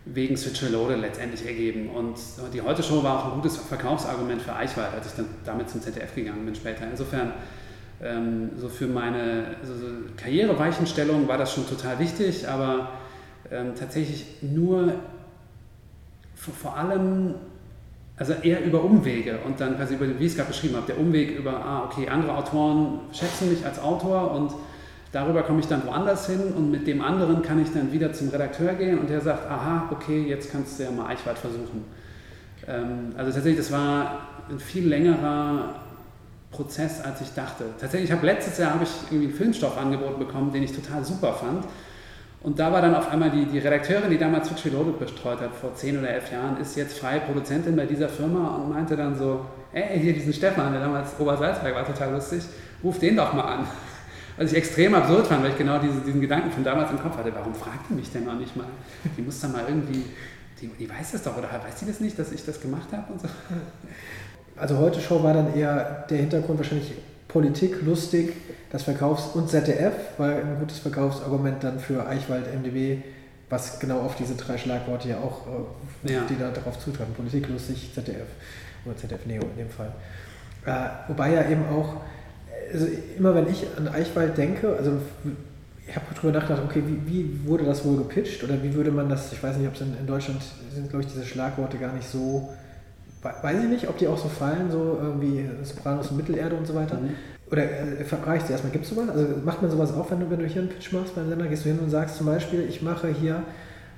wegen 0.06 0.36
Switch 0.36 0.64
Reloaded 0.64 1.00
letztendlich 1.00 1.46
ergeben. 1.46 1.90
Und 1.90 2.16
die 2.54 2.62
Heute-Show 2.62 3.04
war 3.04 3.20
auch 3.20 3.26
ein 3.28 3.42
gutes 3.42 3.58
Verkaufsargument 3.58 4.42
für 4.42 4.56
Eichwald, 4.56 4.94
als 4.94 5.08
ich 5.08 5.14
dann 5.14 5.28
damit 5.46 5.70
zum 5.70 5.82
ZDF 5.82 6.16
gegangen 6.16 6.46
bin 6.46 6.56
später. 6.56 6.86
Insofern, 6.90 7.34
ähm, 8.02 8.50
so 8.58 8.68
für 8.68 8.88
meine 8.88 9.56
so, 9.64 9.76
so 9.76 9.86
Karriereweichenstellung 10.18 11.28
war 11.28 11.38
das 11.38 11.54
schon 11.54 11.68
total 11.68 12.00
wichtig, 12.00 12.48
aber 12.48 12.90
ähm, 13.52 13.74
tatsächlich 13.78 14.26
nur 14.42 14.94
vor, 16.36 16.54
vor 16.54 16.78
allem, 16.78 17.36
also 18.18 18.34
eher 18.34 18.64
über 18.64 18.84
Umwege 18.84 19.40
und 19.46 19.60
dann 19.60 19.76
quasi 19.76 19.96
über, 19.96 20.08
wie 20.08 20.26
ich 20.26 20.32
es 20.32 20.36
gerade 20.36 20.50
beschrieben 20.50 20.76
habe, 20.76 20.88
der 20.88 21.00
Umweg 21.00 21.38
über, 21.38 21.54
ah, 21.54 21.84
okay, 21.86 22.08
andere 22.10 22.36
Autoren 22.36 23.02
schätzen 23.12 23.52
mich 23.52 23.64
als 23.66 23.80
Autor 23.80 24.32
und 24.32 24.52
darüber 25.12 25.44
komme 25.44 25.60
ich 25.60 25.68
dann 25.68 25.86
woanders 25.86 26.28
hin 26.28 26.40
und 26.56 26.72
mit 26.72 26.88
dem 26.88 27.02
anderen 27.02 27.42
kann 27.42 27.62
ich 27.62 27.72
dann 27.74 27.92
wieder 27.92 28.14
zum 28.14 28.30
Redakteur 28.30 28.74
gehen 28.74 29.00
und 29.00 29.10
der 29.10 29.22
sagt, 29.22 29.50
aha, 29.50 29.90
okay, 29.92 30.24
jetzt 30.28 30.52
kannst 30.52 30.80
du 30.80 30.84
ja 30.84 30.92
mal 30.92 31.08
Eichwald 31.08 31.38
versuchen. 31.38 31.86
Ähm, 32.68 33.14
also 33.18 33.32
tatsächlich, 33.32 33.58
das 33.58 33.72
war 33.72 34.28
ein 34.50 34.60
viel 34.60 34.88
längerer 34.88 35.76
Prozess, 36.52 37.02
als 37.02 37.22
ich 37.22 37.34
dachte. 37.34 37.66
Tatsächlich, 37.80 38.10
ich 38.10 38.16
habe 38.16 38.26
letztes 38.26 38.58
Jahr 38.58 38.74
habe 38.74 38.84
ich 38.84 38.90
irgendwie 39.10 39.28
einen 39.28 39.38
Filmstoff 39.38 39.78
angeboten 39.78 40.20
bekommen, 40.20 40.52
den 40.52 40.64
ich 40.64 40.74
total 40.74 41.04
super 41.04 41.34
fand. 41.34 41.66
Und 42.44 42.60
da 42.60 42.72
war 42.72 42.82
dann 42.82 42.96
auf 42.96 43.10
einmal 43.12 43.30
die, 43.30 43.46
die 43.46 43.60
Redakteurin, 43.60 44.10
die 44.10 44.18
damals 44.18 44.48
Switch 44.48 44.66
Reloaded 44.66 45.00
betreut 45.00 45.40
hat, 45.42 45.56
vor 45.56 45.76
zehn 45.76 46.00
oder 46.00 46.10
elf 46.10 46.32
Jahren, 46.32 46.58
ist 46.58 46.76
jetzt 46.76 46.98
freie 46.98 47.20
Produzentin 47.20 47.76
bei 47.76 47.86
dieser 47.86 48.10
Firma 48.10 48.56
und 48.56 48.70
meinte 48.70 48.98
dann 48.98 49.16
so, 49.16 49.46
ey, 49.74 50.00
hier 50.00 50.14
diesen 50.14 50.34
Stefan, 50.34 50.72
der 50.72 50.82
damals 50.82 51.20
Obersalzberg 51.20 51.76
war, 51.76 51.86
total 51.86 52.14
lustig, 52.14 52.44
ruf 52.84 52.98
den 52.98 53.16
doch 53.16 53.34
mal 53.34 53.44
an. 53.44 53.68
Was 54.42 54.52
ich 54.54 54.58
extrem 54.58 54.96
absurd 54.96 55.28
fand, 55.28 55.44
weil 55.44 55.52
ich 55.52 55.58
genau 55.58 55.78
diese, 55.78 56.02
diesen 56.02 56.20
Gedanken 56.20 56.50
von 56.50 56.64
damals 56.64 56.90
im 56.90 57.00
Kopf 57.00 57.16
hatte. 57.16 57.32
Warum 57.36 57.54
fragt 57.54 57.92
die 57.92 57.94
mich 57.94 58.12
denn 58.12 58.26
noch 58.26 58.40
nicht 58.40 58.56
mal? 58.56 58.66
Die 59.16 59.22
muss 59.22 59.40
dann 59.40 59.52
mal 59.52 59.66
irgendwie, 59.68 60.04
die, 60.60 60.68
die 60.68 60.90
weiß 60.90 61.12
das 61.12 61.22
doch, 61.22 61.38
oder 61.38 61.48
weiß 61.48 61.76
die 61.80 61.86
das 61.86 62.00
nicht, 62.00 62.18
dass 62.18 62.32
ich 62.32 62.44
das 62.44 62.60
gemacht 62.60 62.88
habe 62.92 63.14
und 63.14 63.22
so? 63.22 63.28
Also 64.58 64.78
heute 64.80 65.00
Show 65.00 65.24
war 65.24 65.34
dann 65.34 65.56
eher 65.56 66.06
der 66.10 66.18
Hintergrund 66.18 66.58
wahrscheinlich 66.58 66.92
Politik, 67.28 67.84
lustig, 67.84 68.34
das 68.72 68.84
Verkaufs- 68.84 69.28
und 69.36 69.48
ZDF 69.48 69.94
war 70.18 70.30
ein 70.30 70.58
gutes 70.60 70.80
Verkaufsargument 70.80 71.64
dann 71.64 71.80
für 71.80 72.08
Eichwald, 72.08 72.46
MDB, 72.54 73.04
was 73.50 73.80
genau 73.80 74.00
auf 74.00 74.16
diese 74.16 74.36
drei 74.36 74.58
Schlagworte 74.58 75.10
ja 75.10 75.18
auch, 75.18 75.46
äh, 76.06 76.14
ja. 76.14 76.22
die 76.30 76.38
da 76.38 76.50
darauf 76.50 76.80
zutreffen. 76.80 77.14
Politik, 77.14 77.48
lustig, 77.48 77.92
ZDF 77.94 78.28
oder 78.86 78.98
ZDF 78.98 79.26
Neo 79.26 79.42
in 79.42 79.58
dem 79.58 79.70
Fall. 79.70 79.94
Äh, 80.66 81.10
wobei 81.10 81.34
ja 81.34 81.50
eben 81.50 81.66
auch, 81.70 82.02
also 82.74 82.88
immer 83.18 83.36
wenn 83.36 83.50
ich 83.50 83.66
an 83.78 83.88
Eichwald 83.88 84.38
denke, 84.38 84.76
also 84.76 84.94
ich 85.88 85.96
habe 85.96 86.06
darüber 86.14 86.40
nachgedacht, 86.40 86.64
okay, 86.66 86.84
wie, 86.86 87.12
wie, 87.12 87.48
wurde 87.48 87.66
das 87.66 87.84
wohl 87.84 87.98
gepitcht 87.98 88.44
oder 88.44 88.62
wie 88.64 88.74
würde 88.74 88.92
man 88.92 89.10
das, 89.10 89.32
ich 89.34 89.42
weiß 89.42 89.58
nicht, 89.58 89.68
ob 89.68 89.76
es 89.76 89.82
in, 89.82 89.98
in 90.00 90.08
Deutschland 90.08 90.42
sind, 90.74 90.90
glaube 90.90 91.04
ich, 91.04 91.12
diese 91.12 91.26
Schlagworte 91.26 91.78
gar 91.78 91.94
nicht 91.94 92.08
so 92.08 92.50
weiß 93.22 93.64
ich 93.64 93.70
nicht, 93.70 93.88
ob 93.88 93.98
die 93.98 94.08
auch 94.08 94.18
so 94.18 94.28
fallen, 94.28 94.72
so 94.72 94.98
wie 95.20 95.48
Sopranos 95.64 96.10
und 96.10 96.18
Mittelerde 96.18 96.56
und 96.56 96.66
so 96.66 96.74
weiter. 96.74 96.98
Mhm. 96.98 97.12
Oder 97.52 97.64
äh, 97.64 98.04
frage 98.04 98.38
ich 98.38 98.44
sie 98.44 98.54
erstmal, 98.54 98.72
gibt 98.72 98.86
es 98.86 98.92
sowas? 98.92 99.10
Also 99.10 99.28
macht 99.44 99.62
man 99.62 99.70
sowas 99.70 99.94
auch, 99.94 100.10
wenn 100.10 100.22
du, 100.22 100.30
wenn 100.30 100.40
du 100.40 100.46
hier 100.46 100.62
einen 100.62 100.70
Pitch 100.70 100.92
machst 100.94 101.16
beim 101.16 101.30
Sender? 101.30 101.48
Gehst 101.48 101.66
du 101.66 101.70
hin 101.70 101.80
und 101.80 101.90
sagst 101.90 102.18
zum 102.18 102.26
Beispiel, 102.26 102.66
ich 102.68 102.82
mache 102.82 103.10
hier 103.10 103.44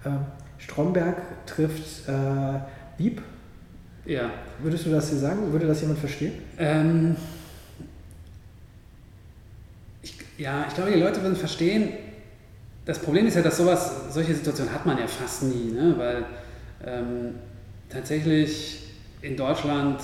äh, 0.03 0.09
Stromberg 0.57 1.17
trifft 1.45 2.09
äh, 2.09 2.59
Dieb? 2.97 3.21
Ja. 4.05 4.31
Würdest 4.61 4.85
du 4.85 4.89
das 4.89 5.09
hier 5.09 5.19
sagen? 5.19 5.51
Würde 5.51 5.67
das 5.67 5.81
jemand 5.81 5.99
verstehen? 5.99 6.33
Ähm, 6.57 7.15
ich, 10.01 10.17
ja, 10.43 10.65
ich 10.67 10.75
glaube, 10.75 10.91
die 10.91 10.99
Leute 10.99 11.21
würden 11.21 11.37
verstehen. 11.37 11.93
Das 12.85 12.99
Problem 12.99 13.25
ist 13.25 13.35
ja, 13.35 13.41
dass 13.41 13.57
sowas, 13.57 14.13
solche 14.13 14.33
Situationen 14.33 14.73
hat 14.73 14.85
man 14.85 14.97
ja 14.97 15.07
fast 15.07 15.43
nie, 15.43 15.71
ne? 15.71 15.95
weil 15.97 16.25
ähm, 16.85 17.35
tatsächlich 17.89 18.81
in 19.21 19.37
Deutschland 19.37 20.01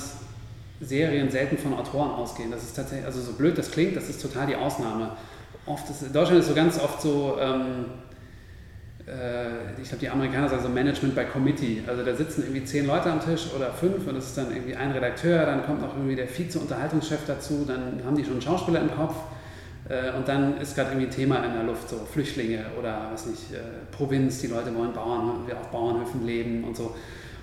Serien 0.80 1.30
selten 1.30 1.58
von 1.58 1.73
Autoren 1.73 2.12
ausgehen. 2.12 2.52
Das 2.52 2.63
ist 2.63 2.73
tatsächlich, 2.73 3.06
also 3.06 3.19
so 3.19 3.34
blöd 3.34 3.58
das 3.58 3.69
klingt, 3.69 3.97
das 3.97 4.08
ist 4.10 4.21
total 4.21 4.47
die 4.47 4.56
Ausnahme. 4.56 5.12
Oft 5.65 5.89
ist, 5.89 6.04
in 6.04 6.13
Deutschland 6.13 6.39
ist 6.39 6.47
so 6.47 6.54
ganz 6.54 6.80
oft 6.80 7.02
so, 7.02 7.38
ähm, 7.38 7.86
äh, 9.06 9.82
ich 9.82 9.89
glaube, 9.89 9.99
die 9.99 10.10
Amerikaner 10.10 10.47
sagen 10.47 10.63
so 10.63 10.69
Management 10.69 11.15
by 11.15 11.25
Committee. 11.25 11.84
Also 11.86 12.06
da 12.06 12.15
sitzen 12.15 12.43
irgendwie 12.43 12.63
zehn 12.63 12.88
Leute 12.88 13.12
am 13.12 13.19
Tisch 13.19 13.47
oder 13.54 13.73
fünf 13.73 14.08
und 14.08 14.15
es 14.15 14.28
ist 14.28 14.38
dann 14.38 14.56
irgendwie 14.56 14.78
ein 14.78 14.91
Redakteur, 14.91 15.45
dann 15.45 15.65
kommt 15.65 15.82
noch 15.82 15.97
irgendwie 15.97 16.15
der 16.15 16.30
Vize-Unterhaltungschef 16.30 17.25
dazu, 17.28 17.65
dann 17.67 18.02
haben 18.06 18.15
die 18.15 18.23
schon 18.23 18.34
einen 18.34 18.41
Schauspieler 18.41 18.80
im 18.80 18.95
Kopf 18.95 19.15
und 20.15 20.28
dann 20.28 20.60
ist 20.62 20.75
gerade 20.75 20.91
irgendwie 20.91 21.08
ein 21.08 21.12
Thema 21.12 21.43
in 21.43 21.54
der 21.54 21.63
Luft, 21.63 21.89
so 21.89 21.97
Flüchtlinge 22.12 22.65
oder 22.78 23.10
was 23.12 23.25
nicht, 23.25 23.52
äh, 23.54 23.58
Provinz, 23.91 24.39
die 24.39 24.47
Leute 24.47 24.75
wollen 24.75 24.93
Bauern, 24.93 25.32
auf 25.60 25.67
Bauernhöfen 25.71 26.25
leben 26.25 26.63
und 26.63 26.78
so. 26.78 26.95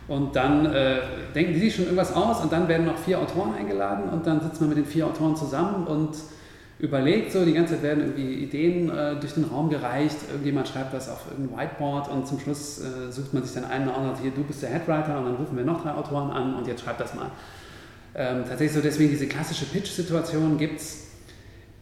Und 0.09 0.37
dann 0.37 0.67
äh, 0.67 0.99
denken 1.35 1.55
die 1.55 1.59
sich 1.59 1.75
schon 1.75 1.87
irgendwas 1.87 2.15
aus 2.15 2.41
und 2.41 2.53
dann 2.53 2.69
werden 2.69 2.87
noch 2.87 2.99
vier 2.99 3.19
Autoren 3.19 3.55
eingeladen 3.55 4.09
und 4.11 4.25
dann 4.27 4.41
sitzt 4.41 4.61
man 4.61 4.69
mit 4.69 4.79
den 4.79 4.87
vier 4.87 5.07
Autoren 5.07 5.35
zusammen 5.35 5.87
und 5.89 6.15
überlegt 6.79 7.33
so, 7.33 7.45
die 7.45 7.55
ganze 7.55 7.75
Zeit 7.75 7.83
werden 7.83 8.05
irgendwie 8.05 8.35
Ideen 8.35 8.91
äh, 8.91 9.17
durch 9.17 9.35
den 9.35 9.45
Raum 9.45 9.69
gereicht, 9.69 10.17
irgendjemand 10.29 10.69
schreibt 10.69 10.93
was 10.95 11.09
auf 11.09 11.27
irgendein 11.31 11.59
Whiteboard 11.59 12.09
und 12.09 12.29
zum 12.29 12.39
Schluss 12.39 12.81
äh, 12.81 13.11
sucht 13.11 13.35
man 13.35 13.43
sich 13.43 13.55
dann 13.55 13.65
einen 13.65 13.89
oder 13.89 13.97
anderen, 13.97 14.21
hier, 14.21 14.31
du 14.31 14.45
bist 14.45 14.63
der 14.63 14.71
Headwriter 14.71 15.19
und 15.19 15.25
dann 15.25 15.35
rufen 15.35 15.57
wir 15.57 15.65
noch 15.65 15.83
drei 15.83 15.93
Autoren 15.93 16.31
an 16.31 16.55
und 16.55 16.69
jetzt 16.69 16.83
schreibt 16.83 17.01
das 17.01 17.15
mal. 17.15 17.31
Ähm, 18.15 18.45
tatsächlich 18.49 18.73
so 18.73 18.81
deswegen 18.81 19.11
diese 19.11 19.27
klassische 19.27 19.65
Pitch-Situation 19.65 20.57
gibt 20.59 20.81
es, 20.81 21.06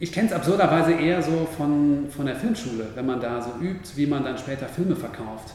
ich 0.00 0.12
kenne 0.12 0.28
es 0.28 0.34
absurderweise 0.34 0.92
eher 0.92 1.22
so 1.22 1.46
von, 1.56 2.06
von 2.10 2.26
der 2.26 2.36
Filmschule, 2.36 2.86
wenn 2.94 3.06
man 3.06 3.20
da 3.20 3.40
so 3.40 3.52
übt, 3.60 3.90
wie 3.96 4.06
man 4.06 4.24
dann 4.24 4.36
später 4.36 4.66
Filme 4.66 4.96
verkauft. 4.96 5.54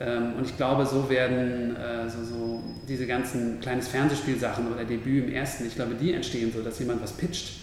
Ähm, 0.00 0.34
und 0.38 0.46
ich 0.46 0.56
glaube, 0.56 0.86
so 0.86 1.10
werden 1.10 1.74
äh, 1.76 2.08
so, 2.08 2.22
so 2.22 2.62
diese 2.88 3.06
ganzen 3.06 3.60
kleines 3.60 3.88
Fernsehspielsachen 3.88 4.72
oder 4.72 4.84
Debüt 4.84 5.24
im 5.24 5.32
ersten, 5.32 5.66
ich 5.66 5.74
glaube, 5.74 5.94
die 5.94 6.12
entstehen 6.12 6.52
so, 6.52 6.62
dass 6.62 6.78
jemand 6.78 7.02
was 7.02 7.12
pitcht. 7.12 7.60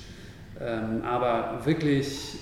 Ähm, 0.59 1.01
aber 1.03 1.61
wirklich, 1.65 2.39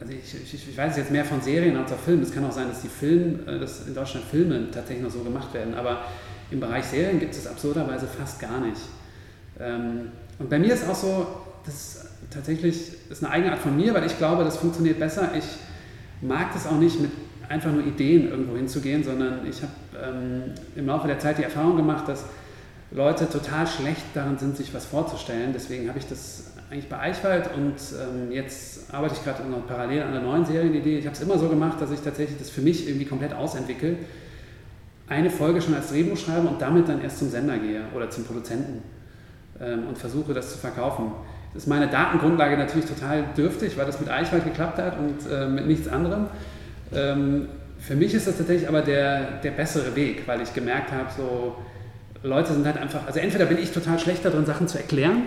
also 0.00 0.12
ich, 0.12 0.54
ich, 0.54 0.68
ich 0.68 0.76
weiß 0.76 0.96
jetzt 0.96 1.10
mehr 1.10 1.24
von 1.24 1.42
Serien 1.42 1.76
als 1.76 1.92
auf 1.92 2.02
Filmen. 2.02 2.22
Es 2.22 2.32
kann 2.32 2.44
auch 2.46 2.52
sein, 2.52 2.68
dass 2.68 2.80
die 2.80 2.88
Film, 2.88 3.40
äh, 3.46 3.58
dass 3.58 3.86
in 3.86 3.94
Deutschland 3.94 4.24
Filme 4.26 4.70
tatsächlich 4.70 5.04
noch 5.04 5.12
so 5.12 5.22
gemacht 5.22 5.52
werden. 5.52 5.74
Aber 5.74 6.04
im 6.50 6.60
Bereich 6.60 6.86
Serien 6.86 7.20
gibt 7.20 7.34
es 7.34 7.46
absurderweise 7.46 8.06
fast 8.06 8.40
gar 8.40 8.60
nicht. 8.60 8.80
Ähm, 9.58 10.12
und 10.38 10.48
bei 10.48 10.58
mir 10.58 10.72
ist 10.72 10.88
auch 10.88 10.94
so, 10.94 11.26
das 11.64 11.74
ist 11.74 12.06
tatsächlich 12.30 12.92
ist 13.10 13.24
eine 13.24 13.32
eigene 13.32 13.52
Art 13.52 13.60
von 13.60 13.76
mir, 13.76 13.94
weil 13.94 14.04
ich 14.06 14.16
glaube, 14.18 14.44
das 14.44 14.56
funktioniert 14.56 14.98
besser. 14.98 15.30
Ich 15.36 15.44
mag 16.20 16.52
das 16.52 16.66
auch 16.66 16.78
nicht 16.78 17.00
mit 17.00 17.10
einfach 17.48 17.72
nur 17.72 17.84
Ideen 17.84 18.30
irgendwo 18.30 18.56
hinzugehen, 18.56 19.02
sondern 19.02 19.46
ich 19.46 19.62
habe 19.62 19.72
ähm, 20.02 20.42
im 20.76 20.86
Laufe 20.86 21.08
der 21.08 21.18
Zeit 21.18 21.38
die 21.38 21.42
Erfahrung 21.42 21.76
gemacht, 21.76 22.06
dass 22.06 22.24
Leute 22.92 23.28
total 23.28 23.66
schlecht 23.66 24.02
darin 24.14 24.38
sind, 24.38 24.56
sich 24.56 24.72
was 24.72 24.86
vorzustellen. 24.86 25.52
Deswegen 25.52 25.88
habe 25.88 25.98
ich 25.98 26.06
das 26.06 26.52
eigentlich 26.70 26.88
bei 26.88 26.98
Eichwald 26.98 27.50
und 27.56 27.74
ähm, 27.74 28.30
jetzt 28.30 28.94
arbeite 28.94 29.14
ich 29.14 29.24
gerade 29.24 29.42
parallel 29.66 30.02
an 30.02 30.08
einer 30.10 30.22
neuen 30.22 30.44
Serienidee. 30.44 30.98
Ich 30.98 31.06
habe 31.06 31.16
es 31.16 31.22
immer 31.22 31.38
so 31.38 31.48
gemacht, 31.48 31.80
dass 31.80 31.90
ich 31.90 32.00
tatsächlich 32.00 32.38
das 32.38 32.50
für 32.50 32.60
mich 32.60 32.86
irgendwie 32.86 33.06
komplett 33.06 33.34
ausentwickle, 33.34 33.96
eine 35.08 35.30
Folge 35.30 35.60
schon 35.60 35.74
als 35.74 35.88
Drehbuch 35.88 36.16
schreibe 36.16 36.46
und 36.46 36.62
damit 36.62 36.88
dann 36.88 37.00
erst 37.00 37.18
zum 37.18 37.30
Sender 37.30 37.58
gehe 37.58 37.82
oder 37.96 38.10
zum 38.10 38.24
Produzenten 38.24 38.82
ähm, 39.60 39.88
und 39.88 39.98
versuche 39.98 40.32
das 40.34 40.52
zu 40.52 40.58
verkaufen. 40.58 41.10
Ist 41.54 41.66
meine 41.66 41.88
Datengrundlage 41.88 42.56
natürlich 42.56 42.86
total 42.86 43.24
dürftig, 43.36 43.76
weil 43.76 43.86
das 43.86 43.98
mit 43.98 44.08
Eichwald 44.08 44.44
geklappt 44.44 44.78
hat 44.78 44.96
und 44.98 45.30
äh, 45.30 45.46
mit 45.46 45.66
nichts 45.66 45.88
anderem. 45.88 46.26
Ähm, 46.94 47.48
für 47.78 47.96
mich 47.96 48.14
ist 48.14 48.26
das 48.26 48.36
tatsächlich 48.36 48.68
aber 48.68 48.82
der, 48.82 49.40
der 49.42 49.50
bessere 49.50 49.96
Weg, 49.96 50.22
weil 50.26 50.40
ich 50.42 50.54
gemerkt 50.54 50.92
habe, 50.92 51.08
so 51.16 51.56
Leute 52.22 52.52
sind 52.52 52.66
halt 52.66 52.76
einfach, 52.76 53.06
also 53.06 53.18
entweder 53.18 53.46
bin 53.46 53.58
ich 53.58 53.72
total 53.72 53.98
schlecht 53.98 54.24
darin, 54.24 54.44
Sachen 54.46 54.68
zu 54.68 54.78
erklären, 54.78 55.22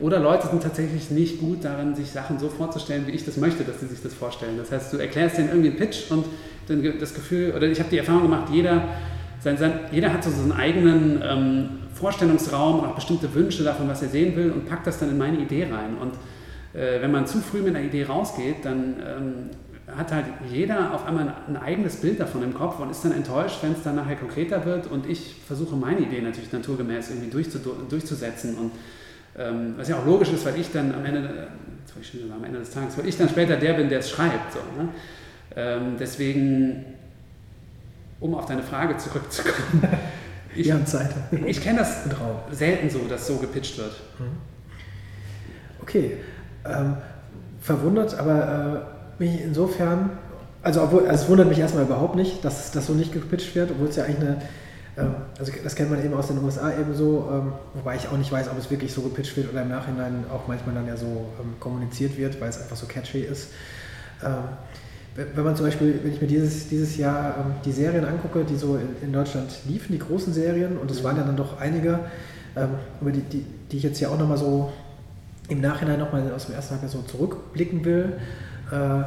oder 0.00 0.18
Leute 0.18 0.48
sind 0.48 0.62
tatsächlich 0.62 1.10
nicht 1.10 1.40
gut 1.40 1.64
darin, 1.64 1.94
sich 1.94 2.10
Sachen 2.10 2.38
so 2.38 2.48
vorzustellen, 2.48 3.06
wie 3.06 3.10
ich 3.10 3.24
das 3.24 3.36
möchte, 3.36 3.64
dass 3.64 3.80
sie 3.80 3.86
sich 3.86 4.02
das 4.02 4.14
vorstellen. 4.14 4.56
Das 4.56 4.72
heißt, 4.72 4.92
du 4.92 4.96
erklärst 4.96 5.36
denen 5.36 5.50
irgendwie 5.50 5.68
einen 5.68 5.78
Pitch 5.78 6.10
und 6.10 6.24
dann 6.68 6.82
das 6.98 7.14
Gefühl, 7.14 7.52
oder 7.54 7.66
ich 7.66 7.78
habe 7.78 7.90
die 7.90 7.98
Erfahrung 7.98 8.22
gemacht, 8.22 8.48
jeder, 8.50 8.84
sein, 9.40 9.58
sein, 9.58 9.72
jeder 9.92 10.12
hat 10.12 10.24
so 10.24 10.30
seinen 10.30 10.52
eigenen 10.52 11.22
ähm, 11.22 11.68
Vorstellungsraum 12.00 12.80
und 12.80 12.88
auch 12.88 12.94
bestimmte 12.94 13.32
Wünsche 13.34 13.62
davon, 13.62 13.88
was 13.88 14.02
er 14.02 14.08
sehen 14.08 14.34
will 14.34 14.50
und 14.50 14.66
packt 14.68 14.86
das 14.86 14.98
dann 14.98 15.10
in 15.10 15.18
meine 15.18 15.38
Idee 15.38 15.64
rein. 15.64 15.96
Und 16.00 16.14
äh, 16.72 17.00
wenn 17.02 17.12
man 17.12 17.26
zu 17.26 17.38
früh 17.38 17.60
mit 17.60 17.76
einer 17.76 17.84
Idee 17.84 18.04
rausgeht, 18.04 18.64
dann 18.64 18.96
ähm, 19.06 19.32
hat 19.96 20.12
halt 20.12 20.26
jeder 20.50 20.94
auf 20.94 21.06
einmal 21.06 21.34
ein 21.48 21.56
eigenes 21.56 21.96
Bild 21.96 22.20
davon 22.20 22.42
im 22.42 22.54
Kopf 22.54 22.78
und 22.78 22.90
ist 22.90 23.04
dann 23.04 23.12
enttäuscht, 23.12 23.58
wenn 23.62 23.72
es 23.72 23.82
dann 23.82 23.96
nachher 23.96 24.16
konkreter 24.16 24.64
wird 24.64 24.86
und 24.86 25.06
ich 25.08 25.34
versuche 25.46 25.76
meine 25.76 26.00
Idee 26.00 26.20
natürlich 26.20 26.52
naturgemäß 26.52 27.10
irgendwie 27.10 27.30
durchzusetzen 27.88 28.56
und 28.56 28.70
ähm, 29.38 29.74
was 29.76 29.88
ja 29.88 29.96
auch 29.96 30.06
logisch 30.06 30.30
ist, 30.32 30.44
weil 30.44 30.58
ich 30.58 30.72
dann 30.72 30.94
am 30.94 31.04
Ende, 31.04 31.20
äh, 31.20 32.32
am 32.32 32.44
Ende 32.44 32.60
des 32.60 32.70
Tages, 32.70 32.98
weil 32.98 33.06
ich 33.06 33.16
dann 33.16 33.28
später 33.28 33.56
der 33.56 33.74
bin, 33.74 33.88
der 33.88 34.00
es 34.00 34.10
schreibt. 34.10 34.52
So, 34.52 34.58
ne? 34.58 34.88
ähm, 35.56 35.96
deswegen, 35.98 36.84
um 38.20 38.34
auf 38.34 38.46
deine 38.46 38.62
Frage 38.62 38.96
zurückzukommen, 38.96 39.82
ich, 40.54 40.68
ich 41.46 41.62
kenne 41.62 41.78
das 41.78 42.04
selten 42.50 42.90
so, 42.90 43.00
dass 43.08 43.26
so 43.26 43.36
gepitcht 43.36 43.78
wird. 43.78 43.92
Mhm. 44.18 44.24
Okay, 45.82 46.16
ähm, 46.64 46.96
verwundert, 47.60 48.18
aber 48.18 48.86
äh 48.96 49.00
mich 49.20 49.40
insofern, 49.42 50.10
also, 50.62 50.82
obwohl, 50.82 51.06
also 51.06 51.24
es 51.24 51.28
wundert 51.28 51.48
mich 51.48 51.58
erstmal 51.58 51.84
überhaupt 51.84 52.16
nicht, 52.16 52.44
dass 52.44 52.72
das 52.72 52.86
so 52.86 52.94
nicht 52.94 53.12
gepitcht 53.12 53.54
wird, 53.54 53.70
obwohl 53.70 53.88
es 53.88 53.96
ja 53.96 54.04
eigentlich 54.04 54.20
eine, 54.20 54.42
ähm, 54.96 55.14
also 55.38 55.52
das 55.62 55.76
kennt 55.76 55.90
man 55.90 56.04
eben 56.04 56.14
aus 56.14 56.28
den 56.28 56.42
USA 56.42 56.72
eben 56.72 56.94
so, 56.94 57.28
ähm, 57.30 57.52
wobei 57.74 57.96
ich 57.96 58.08
auch 58.08 58.16
nicht 58.16 58.32
weiß, 58.32 58.48
ob 58.48 58.58
es 58.58 58.70
wirklich 58.70 58.92
so 58.92 59.02
gepitcht 59.02 59.36
wird 59.36 59.52
oder 59.52 59.62
im 59.62 59.68
Nachhinein 59.68 60.24
auch 60.32 60.48
manchmal 60.48 60.74
dann 60.74 60.86
ja 60.86 60.96
so 60.96 61.28
ähm, 61.38 61.54
kommuniziert 61.60 62.16
wird, 62.16 62.40
weil 62.40 62.48
es 62.48 62.60
einfach 62.60 62.76
so 62.76 62.86
catchy 62.86 63.20
ist. 63.20 63.48
Wenn 65.16 65.44
man 65.44 65.56
zum 65.56 65.66
Beispiel, 65.66 65.98
wenn 66.02 66.12
ich 66.12 66.20
mir 66.20 66.28
dieses, 66.28 66.68
dieses 66.68 66.96
Jahr 66.96 67.34
ähm, 67.38 67.54
die 67.64 67.72
Serien 67.72 68.04
angucke, 68.04 68.44
die 68.44 68.56
so 68.56 68.76
in, 68.76 68.88
in, 69.02 69.12
Deutschland 69.12 69.50
liefen, 69.66 69.92
die 69.92 69.98
großen 69.98 70.32
Serien, 70.32 70.78
und 70.78 70.90
es 70.90 71.02
waren 71.02 71.16
ja 71.16 71.24
dann 71.24 71.36
doch 71.36 71.58
einige, 71.58 71.98
ähm, 72.56 72.68
über 73.00 73.10
die, 73.10 73.22
die, 73.22 73.44
die 73.70 73.76
ich 73.78 73.82
jetzt 73.82 73.98
hier 73.98 74.10
auch 74.10 74.18
nochmal 74.18 74.38
so 74.38 74.72
im 75.48 75.60
Nachhinein 75.60 75.98
nochmal 75.98 76.32
aus 76.32 76.46
dem 76.46 76.54
ersten 76.54 76.80
Tag 76.80 76.88
so 76.88 77.02
zurückblicken 77.02 77.84
will, 77.84 78.12
äh, 78.70 79.02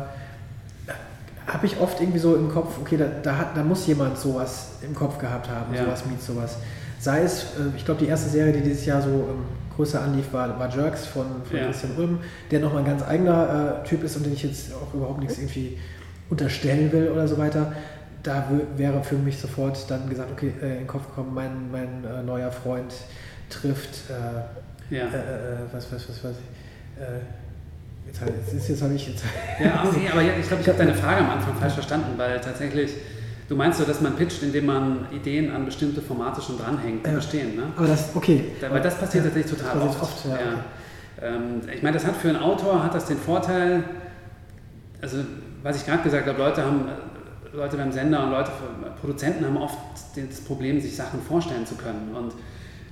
habe 1.47 1.65
ich 1.65 1.79
oft 1.79 1.99
irgendwie 1.99 2.19
so 2.19 2.35
im 2.35 2.49
Kopf, 2.49 2.77
okay, 2.81 2.97
da, 2.97 3.05
da, 3.21 3.37
hat, 3.37 3.57
da 3.57 3.63
muss 3.63 3.85
jemand 3.87 4.17
sowas 4.17 4.71
im 4.81 4.93
Kopf 4.93 5.17
gehabt 5.17 5.49
haben, 5.49 5.73
ja. 5.73 5.85
sowas 5.85 6.05
mit 6.05 6.21
sowas. 6.21 6.57
Sei 6.99 7.21
es, 7.23 7.43
äh, 7.43 7.75
ich 7.77 7.85
glaube, 7.85 8.01
die 8.01 8.09
erste 8.09 8.29
Serie, 8.29 8.53
die 8.53 8.61
dieses 8.61 8.85
Jahr 8.85 9.01
so 9.01 9.09
ähm, 9.09 9.45
größer 9.75 10.01
anlief, 10.01 10.31
war, 10.31 10.59
war 10.59 10.69
Jerks 10.69 11.05
von, 11.05 11.25
von 11.43 11.57
ja. 11.57 11.65
Christian 11.65 11.93
Röhm, 11.97 12.19
der 12.51 12.59
nochmal 12.59 12.83
ein 12.83 12.87
ganz 12.87 13.03
eigener 13.03 13.81
äh, 13.83 13.87
Typ 13.87 14.03
ist 14.03 14.15
und 14.17 14.25
den 14.25 14.33
ich 14.33 14.43
jetzt 14.43 14.73
auch 14.73 14.93
überhaupt 14.93 15.19
nichts 15.19 15.37
irgendwie 15.37 15.77
unterstellen 16.29 16.91
will 16.91 17.09
oder 17.09 17.27
so 17.27 17.37
weiter. 17.37 17.73
Da 18.21 18.49
wäre 18.77 19.03
für 19.03 19.15
mich 19.15 19.37
sofort 19.37 19.89
dann 19.89 20.09
gesagt, 20.09 20.31
okay, 20.31 20.53
äh, 20.61 20.71
in 20.71 20.77
den 20.79 20.87
Kopf 20.87 21.07
gekommen, 21.07 21.33
mein, 21.33 21.71
mein 21.71 22.03
äh, 22.05 22.23
neuer 22.23 22.51
Freund 22.51 22.93
trifft, 23.49 24.09
äh, 24.09 24.95
ja. 24.95 25.05
Äh, 25.05 25.07
äh, 25.07 25.11
was, 25.71 25.91
was, 25.91 26.09
was, 26.09 26.23
was, 26.23 26.35
jetzt, 28.07 28.53
jetzt, 28.53 28.69
jetzt 28.69 28.81
habe 28.81 28.93
ich 28.93 29.07
jetzt. 29.07 29.23
Ja, 29.59 29.83
okay, 29.87 30.09
aber 30.11 30.21
ich 30.21 30.47
glaube, 30.47 30.61
ich 30.61 30.67
habe 30.67 30.77
deine 30.77 30.93
Frage 30.93 31.21
am 31.21 31.31
Anfang 31.31 31.55
falsch 31.55 31.73
verstanden, 31.73 32.13
weil 32.17 32.39
tatsächlich 32.39 32.91
Du 33.49 33.55
meinst 33.55 33.79
so, 33.79 33.85
dass 33.85 34.01
man 34.01 34.15
pitcht, 34.15 34.41
indem 34.41 34.67
man 34.67 35.07
Ideen 35.11 35.51
an 35.51 35.65
bestimmte 35.65 36.01
Formate 36.01 36.41
schon 36.41 36.57
dranhängt, 36.57 37.05
die 37.05 37.09
ja. 37.09 37.15
bestehen, 37.15 37.55
ne? 37.55 37.63
Aber 37.75 37.87
das, 37.87 38.15
okay. 38.15 38.45
Da, 38.61 38.71
weil 38.71 38.81
das 38.81 38.95
passiert 38.95 39.25
ja, 39.25 39.29
tatsächlich 39.31 39.59
total 39.59 39.81
oft. 39.81 40.01
oft 40.01 40.25
ja. 40.25 40.35
ja. 40.35 40.65
Ähm, 41.21 41.61
ich 41.73 41.83
meine, 41.83 41.95
das 41.95 42.05
hat 42.05 42.15
für 42.15 42.29
einen 42.29 42.39
Autor 42.39 42.83
hat 42.83 42.93
das 42.93 43.05
den 43.05 43.17
Vorteil, 43.17 43.83
also 45.01 45.17
was 45.61 45.77
ich 45.77 45.85
gerade 45.85 46.03
gesagt 46.03 46.27
habe, 46.27 46.37
Leute 46.37 46.63
haben, 46.63 46.85
Leute 47.53 47.77
beim 47.77 47.91
Sender 47.91 48.23
und 48.23 48.31
Leute, 48.31 48.51
Produzenten 48.99 49.45
haben 49.45 49.57
oft 49.57 49.77
das 50.15 50.41
Problem, 50.41 50.79
sich 50.79 50.95
Sachen 50.95 51.21
vorstellen 51.21 51.65
zu 51.65 51.75
können. 51.75 52.13
Und 52.15 52.33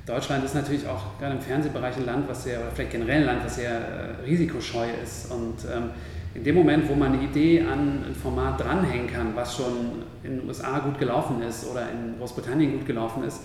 Deutschland 0.05 0.43
ist 0.43 0.55
natürlich 0.55 0.87
auch 0.87 1.17
gerade 1.19 1.35
im 1.35 1.41
Fernsehbereich 1.41 1.95
ein 1.97 2.05
Land, 2.05 2.29
was 2.29 2.43
sehr, 2.43 2.59
oder 2.59 2.71
vielleicht 2.73 2.91
generell 2.91 3.21
ein 3.21 3.25
Land, 3.25 3.45
was 3.45 3.55
sehr 3.55 3.71
äh, 3.71 4.25
risikoscheu 4.25 4.87
ist. 5.03 5.31
Und 5.31 5.57
ähm, 5.73 5.91
in 6.33 6.43
dem 6.43 6.55
Moment, 6.55 6.87
wo 6.89 6.95
man 6.95 7.13
eine 7.13 7.23
Idee 7.23 7.61
an 7.61 8.05
ein 8.07 8.15
Format 8.15 8.59
dranhängen 8.59 9.07
kann, 9.07 9.35
was 9.35 9.57
schon 9.57 10.03
in 10.23 10.37
den 10.37 10.47
USA 10.47 10.79
gut 10.79 10.97
gelaufen 10.97 11.41
ist 11.41 11.67
oder 11.69 11.89
in 11.91 12.17
Großbritannien 12.17 12.71
gut 12.73 12.85
gelaufen 12.85 13.23
ist, 13.23 13.41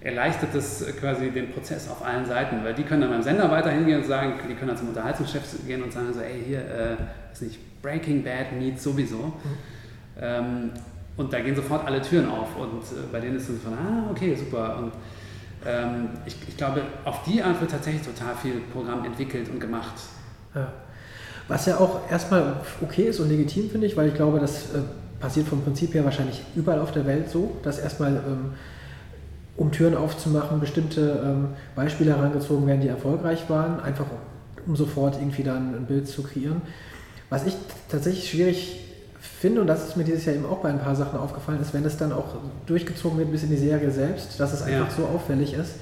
erleichtert 0.00 0.54
das 0.54 0.84
quasi 1.00 1.30
den 1.30 1.50
Prozess 1.50 1.88
auf 1.88 2.04
allen 2.04 2.24
Seiten, 2.26 2.64
weil 2.64 2.74
die 2.74 2.82
können 2.82 3.02
dann 3.02 3.10
beim 3.10 3.22
Sender 3.22 3.50
weiterhin 3.50 3.86
gehen 3.86 3.98
und 3.98 4.06
sagen, 4.06 4.34
die 4.48 4.54
können 4.54 4.68
dann 4.68 4.76
zum 4.76 4.88
Unterhaltungschef 4.88 5.42
gehen 5.66 5.82
und 5.82 5.92
sagen 5.92 6.12
so, 6.12 6.20
ey, 6.20 6.42
hier, 6.46 6.58
äh, 6.58 7.32
ist 7.32 7.42
nicht 7.42 7.82
Breaking 7.82 8.22
Bad 8.22 8.52
meets 8.58 8.82
sowieso. 8.82 9.16
Mhm. 9.16 9.32
Ähm, 10.20 10.70
und 11.16 11.32
da 11.32 11.40
gehen 11.40 11.54
sofort 11.54 11.86
alle 11.86 12.00
Türen 12.00 12.28
auf 12.28 12.56
und 12.56 12.82
äh, 12.82 13.02
bei 13.10 13.20
denen 13.20 13.36
ist 13.36 13.48
es 13.48 13.62
von, 13.62 13.74
ah, 13.74 14.10
okay, 14.10 14.34
super. 14.34 14.78
Und 14.78 14.92
ähm, 15.66 16.08
ich, 16.26 16.36
ich 16.48 16.56
glaube, 16.56 16.82
auf 17.04 17.22
die 17.24 17.42
Art 17.42 17.60
wird 17.60 17.70
tatsächlich 17.70 18.02
total 18.02 18.34
viel 18.34 18.60
Programm 18.72 19.04
entwickelt 19.04 19.48
und 19.48 19.60
gemacht. 19.60 19.94
Ja. 20.54 20.72
Was 21.48 21.66
ja 21.66 21.78
auch 21.78 22.10
erstmal 22.10 22.56
okay 22.80 23.02
ist 23.04 23.20
und 23.20 23.28
legitim, 23.28 23.70
finde 23.70 23.86
ich, 23.86 23.96
weil 23.96 24.08
ich 24.08 24.14
glaube, 24.14 24.38
das 24.38 24.74
äh, 24.74 24.78
passiert 25.20 25.48
vom 25.48 25.62
Prinzip 25.62 25.94
her 25.94 26.04
wahrscheinlich 26.04 26.42
überall 26.54 26.80
auf 26.80 26.92
der 26.92 27.06
Welt 27.06 27.30
so, 27.30 27.52
dass 27.62 27.78
erstmal, 27.78 28.16
ähm, 28.16 28.52
um 29.56 29.70
Türen 29.70 29.96
aufzumachen, 29.96 30.60
bestimmte 30.60 31.22
ähm, 31.24 31.48
Beispiele 31.76 32.16
herangezogen 32.16 32.66
werden, 32.66 32.80
die 32.80 32.88
erfolgreich 32.88 33.48
waren, 33.48 33.80
einfach 33.80 34.06
um 34.66 34.76
sofort 34.76 35.16
irgendwie 35.16 35.42
dann 35.42 35.74
ein 35.74 35.86
Bild 35.86 36.08
zu 36.08 36.22
kreieren. 36.22 36.62
Was 37.28 37.46
ich 37.46 37.54
tatsächlich 37.88 38.30
schwierig 38.30 38.80
finde, 39.20 39.60
und 39.60 39.66
das 39.66 39.88
ist 39.88 39.96
mir 39.96 40.04
dieses 40.04 40.24
Jahr 40.24 40.34
eben 40.34 40.46
auch 40.46 40.58
bei 40.58 40.68
ein 40.68 40.78
paar 40.78 40.96
Sachen 40.96 41.18
aufgefallen, 41.18 41.60
ist, 41.60 41.74
wenn 41.74 41.84
es 41.84 41.96
dann 41.96 42.12
auch 42.12 42.36
durchgezogen 42.66 43.18
wird 43.18 43.30
bis 43.30 43.42
in 43.42 43.50
die 43.50 43.56
Serie 43.56 43.90
selbst, 43.90 44.38
dass 44.38 44.52
es 44.52 44.62
einfach 44.62 44.88
ja. 44.88 44.94
so 44.96 45.04
auffällig 45.06 45.54
ist. 45.54 45.74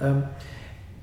Ähm, 0.00 0.24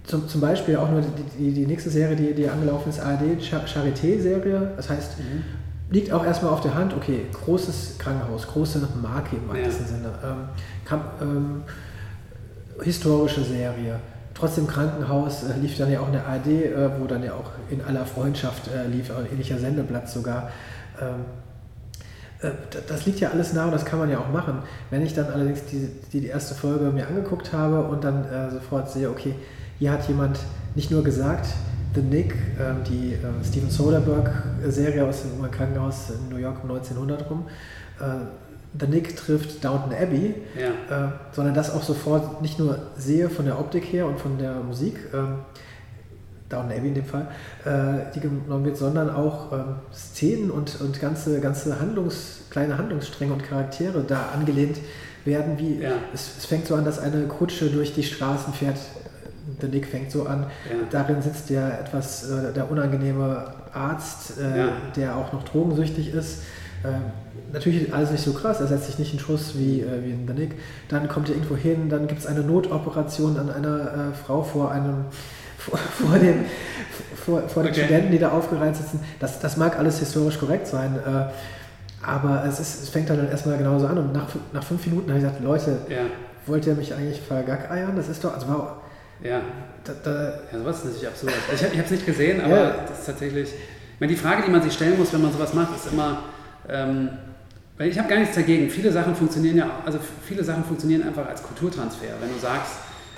zum, 0.09 0.27
zum 0.27 0.41
Beispiel 0.41 0.75
auch 0.77 0.89
nur 0.89 1.01
die, 1.01 1.37
die, 1.37 1.51
die 1.53 1.67
nächste 1.67 1.91
Serie, 1.91 2.15
die, 2.15 2.33
die 2.33 2.49
angelaufen 2.49 2.89
ist, 2.89 2.99
ARD 2.99 3.39
Charité-Serie. 3.39 4.71
Das 4.75 4.89
heißt, 4.89 5.19
mhm. 5.19 5.43
liegt 5.91 6.11
auch 6.11 6.25
erstmal 6.25 6.51
auf 6.51 6.61
der 6.61 6.73
Hand, 6.73 6.95
okay, 6.95 7.27
großes 7.31 7.99
Krankenhaus, 7.99 8.47
große 8.47 8.81
Marke 9.01 9.35
im 9.35 9.47
weitesten 9.47 9.83
ja. 9.83 9.89
Sinne. 9.89 10.09
Ähm, 10.23 10.37
kam, 10.83 11.01
ähm, 11.21 11.63
historische 12.81 13.43
Serie. 13.43 13.99
Trotzdem 14.33 14.65
Krankenhaus 14.65 15.43
äh, 15.43 15.59
lief 15.61 15.77
dann 15.77 15.91
ja 15.91 15.99
auch 15.99 16.07
in 16.07 16.13
der 16.13 16.25
ARD, 16.25 16.47
äh, 16.47 16.89
wo 16.99 17.05
dann 17.05 17.23
ja 17.23 17.33
auch 17.33 17.51
in 17.69 17.81
aller 17.83 18.05
Freundschaft 18.05 18.67
äh, 18.67 18.87
lief, 18.87 19.11
ein 19.15 19.27
ähnlicher 19.31 19.59
Sendeplatz 19.59 20.13
sogar. 20.13 20.49
Ähm, 20.99 21.25
äh, 22.41 22.53
das 22.87 23.05
liegt 23.05 23.19
ja 23.19 23.29
alles 23.29 23.53
nah 23.53 23.65
und 23.65 23.73
das 23.73 23.85
kann 23.85 23.99
man 23.99 24.09
ja 24.09 24.17
auch 24.17 24.31
machen. 24.31 24.63
Wenn 24.89 25.05
ich 25.05 25.13
dann 25.13 25.27
allerdings 25.27 25.65
die, 25.65 25.87
die, 26.11 26.21
die 26.21 26.27
erste 26.27 26.55
Folge 26.55 26.85
mir 26.85 27.05
angeguckt 27.05 27.53
habe 27.53 27.83
und 27.83 28.03
dann 28.03 28.25
äh, 28.25 28.49
sofort 28.49 28.89
sehe, 28.89 29.11
okay, 29.11 29.35
hier 29.79 29.91
hat 29.91 30.07
jemand 30.07 30.39
nicht 30.75 30.91
nur 30.91 31.03
gesagt, 31.03 31.47
The 31.95 32.01
Nick, 32.01 32.33
äh, 32.33 32.83
die 32.87 33.13
äh, 33.13 33.43
Steven 33.43 33.69
Soderbergh-Serie 33.69 35.05
aus 35.05 35.23
dem 35.23 35.49
Krankenhaus 35.49 36.11
in 36.11 36.29
New 36.29 36.37
York 36.37 36.63
um 36.63 36.69
1900 36.69 37.29
rum, 37.29 37.45
äh, 37.99 38.03
The 38.79 38.85
Nick 38.85 39.15
trifft 39.15 39.63
Downton 39.63 39.93
Abbey, 39.93 40.35
ja. 40.55 41.07
Äh, 41.07 41.11
sondern 41.31 41.55
das 41.55 41.73
auch 41.73 41.81
sofort 41.81 42.41
nicht 42.41 42.59
nur 42.59 42.77
sehe 42.95 43.29
von 43.29 43.45
der 43.45 43.59
Optik 43.59 43.85
her 43.85 44.05
und 44.05 44.19
von 44.19 44.37
der 44.37 44.55
Musik, 44.55 44.95
ähm, 45.13 45.39
Downton 46.49 46.77
Abbey 46.77 46.89
in 46.89 46.95
dem 46.95 47.05
Fall, 47.05 47.27
äh, 47.65 48.11
die 48.13 48.19
genommen 48.19 48.65
wird, 48.65 48.77
sondern 48.77 49.09
auch 49.09 49.51
ähm, 49.51 49.75
Szenen 49.93 50.51
und, 50.51 50.81
und 50.81 50.99
ganze, 50.99 51.39
ganze 51.39 51.79
Handlungs, 51.79 52.41
kleine 52.49 52.77
Handlungsstränge 52.77 53.33
und 53.33 53.43
Charaktere 53.43 54.03
da 54.03 54.29
angelehnt 54.35 54.77
werden, 55.25 55.57
wie 55.57 55.79
ja. 55.81 55.91
es, 56.13 56.37
es, 56.37 56.45
fängt 56.45 56.67
so 56.67 56.75
an, 56.75 56.85
dass 56.85 56.99
eine 56.99 57.27
Kutsche 57.27 57.69
durch 57.69 57.93
die 57.93 58.03
Straßen 58.03 58.53
fährt 58.53 58.77
The 59.61 59.67
Nick 59.67 59.87
fängt 59.87 60.11
so 60.11 60.25
an. 60.25 60.47
Ja. 60.69 60.75
Darin 60.89 61.21
sitzt 61.21 61.49
der 61.49 61.79
etwas, 61.79 62.29
äh, 62.29 62.53
der 62.53 62.69
unangenehme 62.69 63.53
Arzt, 63.73 64.39
äh, 64.39 64.57
ja. 64.57 64.71
der 64.95 65.15
auch 65.15 65.33
noch 65.33 65.43
drogensüchtig 65.43 66.13
ist. 66.13 66.43
Äh, 66.83 66.87
natürlich 67.51 67.93
alles 67.93 68.11
nicht 68.11 68.23
so 68.23 68.33
krass, 68.33 68.61
er 68.61 68.67
setzt 68.67 68.85
sich 68.85 68.99
nicht 68.99 69.13
in 69.13 69.19
Schuss 69.19 69.57
wie, 69.57 69.81
äh, 69.81 70.03
wie 70.03 70.11
in 70.11 70.27
The 70.27 70.33
Nick. 70.33 70.55
Dann 70.87 71.07
kommt 71.07 71.29
er 71.29 71.35
irgendwo 71.35 71.55
hin, 71.55 71.89
dann 71.89 72.07
gibt 72.07 72.21
es 72.21 72.25
eine 72.25 72.41
Notoperation 72.41 73.37
an 73.37 73.49
einer 73.49 74.11
äh, 74.11 74.13
Frau 74.13 74.43
vor 74.43 74.71
einem 74.71 75.05
vor, 75.57 75.77
vor 75.77 76.17
den, 76.17 76.45
vor, 77.15 77.41
vor 77.49 77.63
den 77.63 77.73
okay. 77.73 77.83
Studenten, 77.83 78.11
die 78.11 78.19
da 78.19 78.31
aufgereiht 78.31 78.77
sitzen. 78.77 79.01
Das, 79.19 79.39
das 79.39 79.57
mag 79.57 79.77
alles 79.77 79.99
historisch 79.99 80.39
korrekt 80.39 80.67
sein. 80.67 80.95
Äh, 80.95 81.31
aber 82.01 82.45
es, 82.47 82.61
ist, 82.61 82.83
es 82.83 82.89
fängt 82.89 83.09
dann 83.09 83.29
erstmal 83.29 83.57
genauso 83.57 83.87
an 83.87 83.97
und 83.97 84.13
nach, 84.13 84.27
nach 84.53 84.63
fünf 84.63 84.85
Minuten 84.85 85.09
habe 85.09 85.19
ich 85.19 85.25
gesagt, 85.25 85.43
Leute, 85.43 85.79
ja. 85.89 86.03
wollt 86.45 86.65
ihr 86.65 86.75
mich 86.75 86.93
eigentlich 86.93 87.19
vergackeiern? 87.19 87.95
Das 87.97 88.07
ist 88.07 88.23
doch, 88.23 88.33
also 88.33 88.47
war, 88.47 88.81
ja. 89.23 89.41
Da, 89.83 89.93
da, 90.03 90.33
ja, 90.51 90.59
sowas 90.59 90.77
ist 90.77 90.85
natürlich 90.85 91.07
absurd. 91.07 91.33
Ich, 91.53 91.61
ich 91.61 91.69
habe 91.71 91.83
es 91.83 91.91
nicht 91.91 92.05
gesehen, 92.05 92.41
aber 92.41 92.55
ja. 92.55 92.75
das 92.87 92.99
ist 92.99 93.05
tatsächlich. 93.05 93.49
Ich 93.49 93.99
meine, 93.99 94.11
die 94.11 94.19
Frage, 94.19 94.43
die 94.45 94.51
man 94.51 94.61
sich 94.61 94.73
stellen 94.73 94.97
muss, 94.97 95.11
wenn 95.13 95.21
man 95.21 95.31
sowas 95.31 95.53
macht, 95.53 95.75
ist 95.75 95.91
immer, 95.91 96.23
ähm, 96.67 97.09
weil 97.77 97.89
ich 97.89 97.97
habe 97.97 98.09
gar 98.09 98.19
nichts 98.19 98.35
dagegen. 98.35 98.69
Viele 98.69 98.91
Sachen 98.91 99.15
funktionieren 99.15 99.57
ja, 99.57 99.71
also 99.85 99.99
viele 100.25 100.43
Sachen 100.43 100.63
funktionieren 100.63 101.03
einfach 101.03 101.27
als 101.27 101.41
Kulturtransfer. 101.43 102.07
Wenn 102.19 102.33
du 102.33 102.39
sagst, 102.39 102.73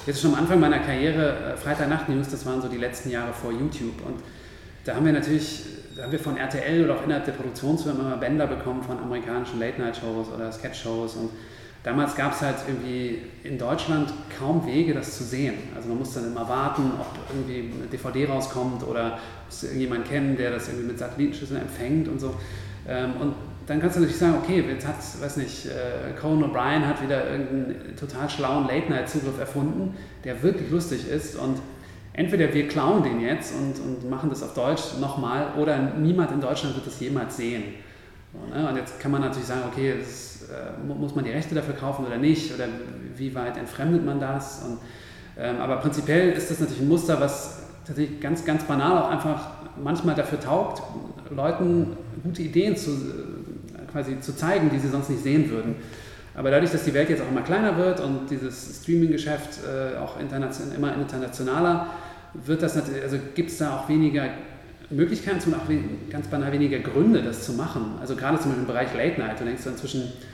jetzt 0.05 0.21
schon 0.21 0.33
am 0.33 0.39
Anfang 0.39 0.59
meiner 0.59 0.79
Karriere, 0.79 1.53
äh, 1.53 1.57
Freitagnacht-News, 1.57 2.29
das 2.29 2.45
waren 2.45 2.61
so 2.61 2.67
die 2.67 2.77
letzten 2.77 3.09
Jahre 3.09 3.33
vor 3.33 3.51
YouTube. 3.51 4.05
Und 4.05 4.21
da 4.85 4.95
haben 4.95 5.05
wir 5.05 5.13
natürlich, 5.13 5.63
da 5.95 6.03
haben 6.03 6.11
wir 6.11 6.19
von 6.19 6.37
RTL 6.37 6.83
oder 6.83 6.95
auch 6.95 7.03
innerhalb 7.03 7.25
der 7.25 7.33
Produktionsfirma 7.33 8.01
immer 8.01 8.17
Bänder 8.17 8.47
bekommen 8.47 8.83
von 8.83 8.97
amerikanischen 8.99 9.59
Late-Night-Shows 9.59 10.27
oder 10.33 10.51
Sketch-Shows 10.51 11.15
und 11.15 11.29
Damals 11.83 12.15
gab 12.15 12.33
es 12.33 12.41
halt 12.41 12.57
irgendwie 12.67 13.19
in 13.43 13.57
Deutschland 13.57 14.13
kaum 14.37 14.65
Wege, 14.67 14.93
das 14.93 15.17
zu 15.17 15.23
sehen. 15.23 15.55
Also 15.75 15.89
man 15.89 15.97
musste 15.97 16.19
dann 16.19 16.31
immer 16.31 16.47
warten, 16.47 16.91
ob 16.99 17.07
irgendwie 17.33 17.73
eine 17.75 17.87
DVD 17.87 18.27
rauskommt 18.27 18.83
oder 18.87 19.17
musste 19.47 19.67
irgendjemand 19.67 20.05
kennen, 20.07 20.37
der 20.37 20.51
das 20.51 20.67
irgendwie 20.67 20.87
mit 20.87 20.99
Satellitenschüsseln 20.99 21.61
empfängt 21.61 22.07
und 22.07 22.19
so. 22.19 22.35
Ähm, 22.87 23.13
und 23.19 23.33
dann 23.65 23.79
kannst 23.79 23.95
du 23.95 24.01
natürlich 24.01 24.19
sagen, 24.19 24.35
okay, 24.43 24.63
jetzt 24.67 24.87
hat, 24.87 24.95
weiß 25.21 25.37
nicht, 25.37 25.65
äh, 25.65 26.13
Conan 26.19 26.51
O'Brien 26.51 26.85
hat 26.85 27.01
wieder 27.01 27.31
irgendeinen 27.31 27.95
total 27.95 28.29
schlauen 28.29 28.67
Late-Night-Zugriff 28.67 29.39
erfunden, 29.39 29.95
der 30.23 30.43
wirklich 30.43 30.69
lustig 30.69 31.07
ist 31.07 31.35
und 31.35 31.57
entweder 32.13 32.53
wir 32.53 32.67
klauen 32.67 33.03
den 33.03 33.21
jetzt 33.21 33.53
und, 33.55 33.79
und 33.79 34.09
machen 34.09 34.29
das 34.29 34.43
auf 34.43 34.53
Deutsch 34.53 34.99
nochmal 34.99 35.53
oder 35.57 35.79
niemand 35.97 36.31
in 36.31 36.41
Deutschland 36.41 36.75
wird 36.75 36.85
das 36.85 36.99
jemals 36.99 37.37
sehen. 37.37 37.63
Ne? 38.53 38.67
Und 38.67 38.75
jetzt 38.75 38.99
kann 38.99 39.11
man 39.11 39.21
natürlich 39.21 39.47
sagen, 39.47 39.63
okay, 39.71 39.93
ist 39.99 40.30
äh, 40.30 40.30
muss 40.85 41.15
man 41.15 41.25
die 41.25 41.31
Rechte 41.31 41.55
dafür 41.55 41.75
kaufen 41.75 42.05
oder 42.05 42.17
nicht? 42.17 42.53
Oder 42.53 42.65
wie 43.15 43.33
weit 43.35 43.57
entfremdet 43.57 44.05
man 44.05 44.19
das? 44.19 44.63
Und, 44.63 44.77
ähm, 45.37 45.57
aber 45.59 45.77
prinzipiell 45.77 46.31
ist 46.31 46.51
das 46.51 46.59
natürlich 46.59 46.81
ein 46.81 46.89
Muster, 46.89 47.19
was 47.19 47.63
tatsächlich 47.85 48.19
ganz, 48.19 48.45
ganz 48.45 48.63
banal 48.63 49.01
auch 49.01 49.09
einfach 49.09 49.49
manchmal 49.81 50.15
dafür 50.15 50.39
taugt, 50.39 50.81
Leuten 51.33 51.97
gute 52.23 52.41
Ideen 52.41 52.75
zu, 52.75 52.91
äh, 52.91 53.91
quasi 53.91 54.19
zu 54.19 54.35
zeigen, 54.35 54.69
die 54.69 54.79
sie 54.79 54.89
sonst 54.89 55.09
nicht 55.09 55.23
sehen 55.23 55.49
würden. 55.49 55.75
Aber 56.33 56.49
dadurch, 56.49 56.71
dass 56.71 56.83
die 56.85 56.93
Welt 56.93 57.09
jetzt 57.09 57.21
auch 57.21 57.29
immer 57.29 57.41
kleiner 57.41 57.77
wird 57.77 57.99
und 57.99 58.29
dieses 58.29 58.81
Streaming-Geschäft 58.81 59.59
äh, 59.65 59.97
auch 59.97 60.19
internation 60.19 60.71
immer 60.73 60.93
internationaler, 60.95 61.87
wird 62.33 62.61
das 62.61 62.77
also 62.77 63.17
gibt 63.35 63.51
es 63.51 63.57
da 63.57 63.77
auch 63.77 63.89
weniger 63.89 64.29
Möglichkeiten 64.89 65.39
und 65.51 65.55
auch 65.55 66.09
ganz 66.09 66.27
banal 66.27 66.51
weniger 66.51 66.79
Gründe, 66.79 67.21
das 67.21 67.45
zu 67.45 67.53
machen. 67.53 67.95
Also 67.99 68.15
gerade 68.15 68.37
zum 68.39 68.51
Beispiel 68.51 68.61
im 68.61 68.67
Bereich 68.67 68.93
Late 68.93 69.19
Night, 69.19 69.39
du 69.39 69.45
denkst 69.45 69.63
du 69.63 69.69
inzwischen, 69.69 70.01
äh, 70.01 70.30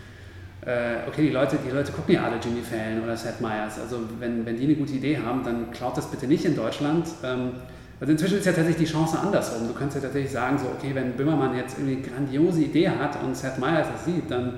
okay, 1.08 1.22
die 1.22 1.30
Leute, 1.30 1.58
die 1.66 1.72
Leute 1.72 1.92
gucken 1.92 2.16
ja 2.16 2.24
alle 2.24 2.38
Jimmy 2.44 2.62
Fallon 2.62 3.04
oder 3.04 3.16
Seth 3.16 3.40
Meyers. 3.40 3.80
Also 3.80 4.02
wenn, 4.20 4.46
wenn 4.46 4.58
die 4.58 4.66
eine 4.66 4.76
gute 4.76 4.94
Idee 4.94 5.18
haben, 5.18 5.44
dann 5.44 5.72
klaut 5.72 5.96
das 5.98 6.08
bitte 6.08 6.28
nicht 6.28 6.44
in 6.44 6.56
Deutschland. 6.56 7.08
Ähm, 7.24 7.52
also 8.00 8.12
inzwischen 8.12 8.38
ist 8.38 8.46
ja 8.46 8.52
tatsächlich 8.52 8.88
die 8.88 8.92
Chance 8.92 9.18
andersrum. 9.18 9.68
Du 9.68 9.74
kannst 9.74 9.96
ja 9.96 10.02
tatsächlich 10.02 10.32
sagen, 10.32 10.58
so, 10.58 10.66
okay, 10.66 10.94
wenn 10.94 11.14
Böhmermann 11.14 11.56
jetzt 11.56 11.78
irgendwie 11.80 11.96
eine 11.96 12.04
grandiose 12.04 12.62
Idee 12.62 12.90
hat 12.90 13.18
und 13.24 13.36
Seth 13.36 13.58
Meyers 13.58 13.88
das 13.92 14.06
sieht, 14.06 14.30
dann 14.30 14.56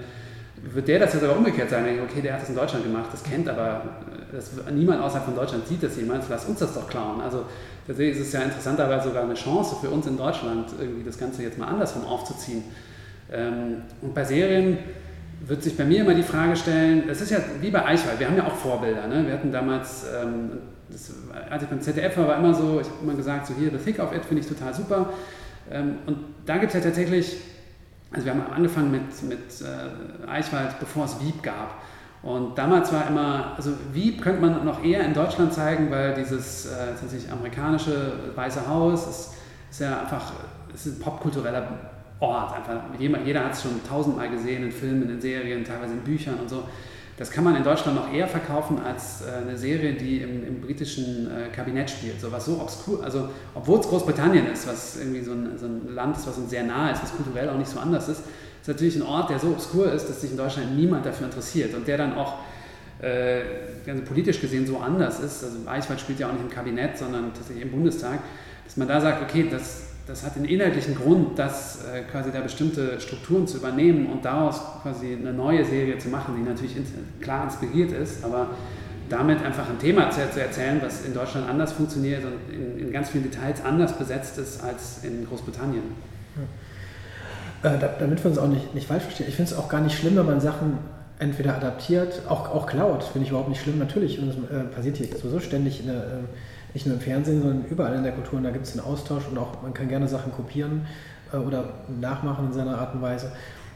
wird 0.62 0.88
der 0.88 1.00
das 1.00 1.14
jetzt 1.14 1.24
aber 1.24 1.38
umgekehrt 1.38 1.70
sein. 1.70 1.86
Okay, 2.04 2.22
der 2.22 2.34
hat 2.34 2.42
das 2.42 2.50
in 2.50 2.56
Deutschland 2.56 2.84
gemacht, 2.84 3.10
das 3.12 3.24
kennt 3.24 3.48
aber 3.48 3.84
das, 4.32 4.52
niemand 4.74 5.02
außerhalb 5.02 5.26
von 5.26 5.36
Deutschland 5.36 5.68
sieht 5.68 5.82
das 5.84 5.96
jemals, 5.96 6.26
lass 6.30 6.46
uns 6.46 6.60
das 6.60 6.74
doch 6.74 6.88
klauen. 6.90 7.22
Also 7.22 7.46
tatsächlich 7.88 8.20
ist 8.20 8.28
es 8.28 8.34
ja 8.34 8.42
interessanterweise 8.42 9.10
sogar 9.10 9.24
eine 9.24 9.36
Chance 9.36 9.78
für 9.80 9.90
uns 9.90 10.06
in 10.08 10.18
Deutschland, 10.18 10.70
irgendwie 10.80 11.04
das 11.04 11.18
Ganze 11.18 11.44
jetzt 11.44 11.58
mal 11.58 11.68
andersrum 11.68 12.06
aufzuziehen. 12.06 12.64
Ähm, 13.32 13.84
und 14.02 14.14
bei 14.14 14.24
Serien 14.24 14.78
wird 15.48 15.64
sich 15.64 15.78
bei 15.78 15.86
mir 15.86 16.02
immer 16.02 16.14
die 16.14 16.24
Frage 16.24 16.56
stellen, 16.56 17.10
es 17.10 17.22
ist 17.22 17.32
ja 17.32 17.40
wie 17.62 17.72
bei 17.72 17.86
Eichwald, 17.86 18.20
wir 18.20 18.28
haben 18.28 18.38
ja 18.38 18.46
auch 18.46 18.56
Vorbilder. 18.56 19.08
Ne? 19.08 19.26
Wir 19.26 19.34
hatten 19.34 19.52
damals, 19.52 20.06
ähm, 20.22 20.52
das, 20.90 21.12
als 21.50 21.64
ich 21.64 21.70
beim 21.70 21.82
ZDF 21.82 22.18
war, 22.18 22.28
war 22.28 22.38
immer 22.38 22.54
so, 22.54 22.80
ich 22.82 22.88
habe 22.88 22.98
immer 23.04 23.14
gesagt, 23.14 23.48
so 23.48 23.54
hier, 23.54 23.72
The 23.72 23.78
Thick 23.78 24.00
of 24.00 24.14
It 24.14 24.26
finde 24.26 24.42
ich 24.44 24.50
total 24.50 24.74
super. 24.74 25.14
Ähm, 25.72 26.00
und 26.06 26.18
da 26.46 26.58
gibt 26.58 26.74
es 26.74 26.74
ja 26.74 26.82
tatsächlich, 26.82 27.38
also 28.12 28.26
wir 28.26 28.34
haben 28.34 28.52
angefangen 28.52 28.92
mit, 28.92 29.24
mit 29.24 29.40
äh, 29.62 30.28
Eichwald, 30.30 30.80
bevor 30.80 31.06
es 31.06 31.20
Wieb 31.22 31.42
gab. 31.44 31.76
Und 32.22 32.58
damals 32.58 32.92
war 32.92 33.08
immer, 33.08 33.54
also 33.56 33.72
Wieb 33.94 34.22
könnte 34.22 34.42
man 34.42 34.66
noch 34.66 34.84
eher 34.84 35.06
in 35.06 35.14
Deutschland 35.14 35.54
zeigen, 35.54 35.90
weil 35.90 36.16
dieses 36.16 36.66
äh, 36.66 36.88
tatsächlich 37.00 37.32
amerikanische 37.32 38.14
Weiße 38.36 38.68
Haus 38.68 39.08
ist, 39.08 39.34
ist 39.72 39.80
ja 39.80 40.02
einfach, 40.02 40.34
ist 40.74 40.86
ein 40.86 41.00
popkultureller 41.00 41.89
Ort. 42.20 42.56
Einfach, 42.56 42.82
jeder, 42.98 43.22
jeder 43.24 43.46
hat 43.46 43.54
es 43.54 43.62
schon 43.62 43.82
tausendmal 43.88 44.30
gesehen 44.30 44.64
in 44.64 44.72
Filmen, 44.72 45.10
in 45.10 45.22
Serien, 45.22 45.64
teilweise 45.64 45.94
in 45.94 46.00
Büchern 46.00 46.36
und 46.36 46.50
so. 46.50 46.64
Das 47.18 47.30
kann 47.32 47.44
man 47.44 47.58
in 47.58 47.64
Deutschland 47.64 47.98
noch 47.98 48.14
eher 48.14 48.28
verkaufen 48.28 48.80
als 48.80 49.24
äh, 49.24 49.42
eine 49.42 49.58
Serie, 49.58 49.94
die 49.94 50.20
im, 50.20 50.48
im 50.48 50.62
britischen 50.62 51.28
äh, 51.30 51.54
Kabinett 51.54 51.90
spielt. 51.90 52.22
So 52.22 52.32
was 52.32 52.46
so 52.46 52.62
obskur, 52.62 53.04
also 53.04 53.28
obwohl 53.54 53.80
es 53.80 53.88
Großbritannien 53.88 54.48
ist, 54.48 54.68
was 54.68 54.98
irgendwie 54.98 55.22
so 55.22 55.34
ein, 55.34 55.58
so 55.58 55.66
ein 55.66 55.94
Land 55.94 56.16
ist, 56.16 56.28
was 56.28 56.38
uns 56.38 56.50
sehr 56.50 56.64
nahe 56.64 56.94
ist, 56.94 57.04
was 57.04 57.14
kulturell 57.14 57.50
auch 57.50 57.58
nicht 57.58 57.70
so 57.70 57.80
anders 57.80 58.08
ist, 58.08 58.22
ist 58.62 58.68
natürlich 58.68 58.96
ein 58.96 59.02
Ort, 59.02 59.30
der 59.30 59.40
so 59.40 59.50
obskur 59.50 59.92
ist, 59.92 60.08
dass 60.08 60.22
sich 60.22 60.32
in 60.32 60.38
Deutschland 60.38 60.78
niemand 60.78 61.06
dafür 61.06 61.26
interessiert 61.26 61.74
und 61.74 61.86
der 61.88 61.98
dann 61.98 62.16
auch 62.16 62.36
äh, 63.02 63.42
politisch 64.08 64.40
gesehen 64.40 64.66
so 64.66 64.78
anders 64.78 65.20
ist. 65.20 65.44
Also 65.44 65.58
Eichwald 65.68 66.00
spielt 66.00 66.20
ja 66.20 66.28
auch 66.28 66.34
nicht 66.34 66.44
im 66.44 66.50
Kabinett, 66.50 66.98
sondern 66.98 67.34
tatsächlich 67.34 67.66
im 67.66 67.72
Bundestag, 67.72 68.20
dass 68.66 68.78
man 68.78 68.88
da 68.88 69.02
sagt, 69.02 69.22
okay, 69.24 69.48
das, 69.50 69.89
das 70.10 70.24
hat 70.24 70.36
den 70.36 70.46
inhaltlichen 70.46 70.96
Grund, 70.96 71.38
dass 71.38 71.86
äh, 71.86 72.02
quasi 72.02 72.32
da 72.32 72.42
bestimmte 72.42 73.00
Strukturen 73.00 73.46
zu 73.46 73.58
übernehmen 73.58 74.08
und 74.08 74.26
daraus 74.26 74.60
quasi 74.82 75.14
eine 75.14 75.32
neue 75.32 75.64
Serie 75.64 76.00
zu 76.00 76.10
machen, 76.10 76.34
die 76.36 76.42
natürlich 76.42 76.76
in, 76.76 76.84
klar 77.22 77.44
inspiriert 77.44 77.92
ist, 77.92 78.26
aber 78.26 78.48
damit 79.08 79.44
einfach 79.46 79.70
ein 79.70 79.78
Thema 79.78 80.10
zu, 80.10 80.20
zu, 80.32 80.42
erzählen, 80.42 80.82
was 80.82 81.06
in 81.06 81.14
Deutschland 81.14 81.48
anders 81.48 81.74
funktioniert 81.74 82.24
und 82.26 82.54
in, 82.54 82.88
in 82.88 82.92
ganz 82.92 83.10
vielen 83.12 83.24
Details 83.24 83.64
anders 83.64 83.94
besetzt 83.94 84.40
ist 84.40 84.64
als 84.64 85.04
in 85.04 85.28
Großbritannien. 85.28 85.84
Ja. 87.64 87.76
Äh, 87.76 87.80
damit 88.00 88.24
wir 88.24 88.32
uns 88.32 88.40
auch 88.40 88.48
nicht, 88.48 88.74
nicht 88.74 88.88
falsch 88.88 89.04
verstehen, 89.04 89.28
ich 89.30 89.36
finde 89.36 89.52
es 89.52 89.58
auch 89.58 89.70
gar 89.70 89.82
nicht 89.82 89.96
schlimm, 89.96 90.16
wenn 90.16 90.26
man 90.26 90.42
Sachen 90.42 90.80
entweder 91.20 91.56
adaptiert, 91.56 92.24
auch, 92.28 92.50
auch 92.50 92.66
klaut, 92.66 93.04
finde 93.04 93.26
ich 93.26 93.30
überhaupt 93.30 93.50
nicht 93.50 93.62
schlimm. 93.62 93.78
Natürlich, 93.78 94.20
und 94.20 94.30
das 94.30 94.38
äh, 94.38 94.64
passiert 94.64 94.98
hier 94.98 95.08
sowieso 95.16 95.40
ständig, 95.40 95.86
der, 95.86 95.94
äh, 95.94 96.00
nicht 96.74 96.86
nur 96.86 96.96
im 96.96 97.02
Fernsehen, 97.02 97.42
sondern 97.42 97.66
überall 97.70 97.96
in 97.96 98.04
der 98.04 98.12
Kultur. 98.12 98.38
Und 98.38 98.44
da 98.44 98.52
gibt 98.52 98.66
es 98.66 98.78
einen 98.78 98.86
Austausch 98.86 99.24
und 99.30 99.38
auch 99.38 99.62
man 99.62 99.74
kann 99.74 99.88
gerne 99.90 100.08
Sachen 100.08 100.32
kopieren 100.32 100.86
äh, 101.34 101.38
oder 101.38 101.74
nachmachen 102.00 102.48
in 102.48 102.54
seiner 102.54 102.78
Art 102.78 102.94
und 102.94 103.02
Weise. 103.02 103.32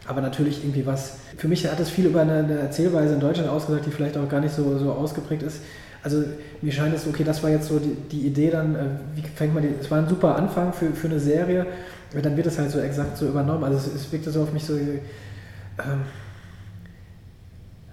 Aber 0.06 0.22
natürlich 0.22 0.64
irgendwie 0.64 0.86
was, 0.86 1.18
für 1.38 1.48
mich 1.48 1.66
hat 1.66 1.80
es 1.80 1.89
viel 1.89 2.06
über 2.06 2.22
eine, 2.22 2.39
eine 2.39 2.60
Erzählweise 2.60 3.14
in 3.14 3.20
Deutschland 3.20 3.50
ausgesagt, 3.50 3.86
die 3.86 3.91
vielleicht 3.91 4.18
auch 4.18 4.28
gar 4.28 4.41
nicht 4.41 4.54
so, 4.54 4.78
so 4.78 4.91
ausgeprägt 4.91 5.44
ist. 5.44 5.62
Also 6.04 6.24
mir 6.62 6.74
scheint 6.74 6.94
es, 6.94 7.08
okay, 7.08 7.24
das 7.24 7.41
war 7.41 7.50
jetzt 7.50 7.70
so 7.70 7.80
die, 7.80 7.96
die 8.12 8.28
Idee 8.28 8.52
dann, 8.52 8.76
äh, 8.76 8.80
wie 9.16 9.22
fängt 9.22 9.54
man 9.54 9.64
die, 9.64 9.70
es 9.80 9.89
war 9.89 10.00
ein 10.00 10.10
super 10.10 10.36
Anfang 10.36 10.74
für, 10.74 10.91
für 10.91 11.08
eine 11.08 11.20
Serie, 11.20 11.66
dann 12.22 12.36
wird 12.36 12.48
es 12.48 12.60
halt 12.60 12.70
so 12.70 12.80
exakt 12.80 13.18
so 13.18 13.28
übernommen. 13.28 13.64
Also 13.64 13.78
es, 13.78 13.88
es 13.96 14.12
wirkte 14.12 14.30
so 14.30 14.44
auf 14.44 14.52
mich 14.52 14.66
so, 14.66 14.76
ähm, 14.76 15.00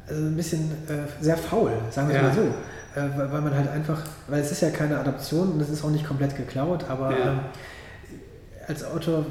also 0.09 0.23
ein 0.23 0.37
bisschen 0.37 0.73
äh, 0.89 1.23
sehr 1.23 1.37
faul, 1.37 1.71
sagen 1.91 2.09
wir 2.09 2.17
ja. 2.17 2.23
mal 2.23 2.35
so. 2.35 2.43
Äh, 2.95 3.01
weil, 3.17 3.33
weil, 3.33 3.41
man 3.41 3.55
halt 3.55 3.69
einfach, 3.69 4.03
weil 4.27 4.41
es 4.41 4.51
ist 4.51 4.63
ja 4.63 4.71
keine 4.71 4.99
Adaption 4.99 5.53
und 5.53 5.61
es 5.61 5.69
ist 5.69 5.85
auch 5.85 5.91
nicht 5.91 6.07
komplett 6.07 6.37
geklaut, 6.37 6.85
aber 6.89 7.11
ja. 7.11 7.33
ähm, 7.33 7.39
als 8.67 8.85
Autor 8.85 9.25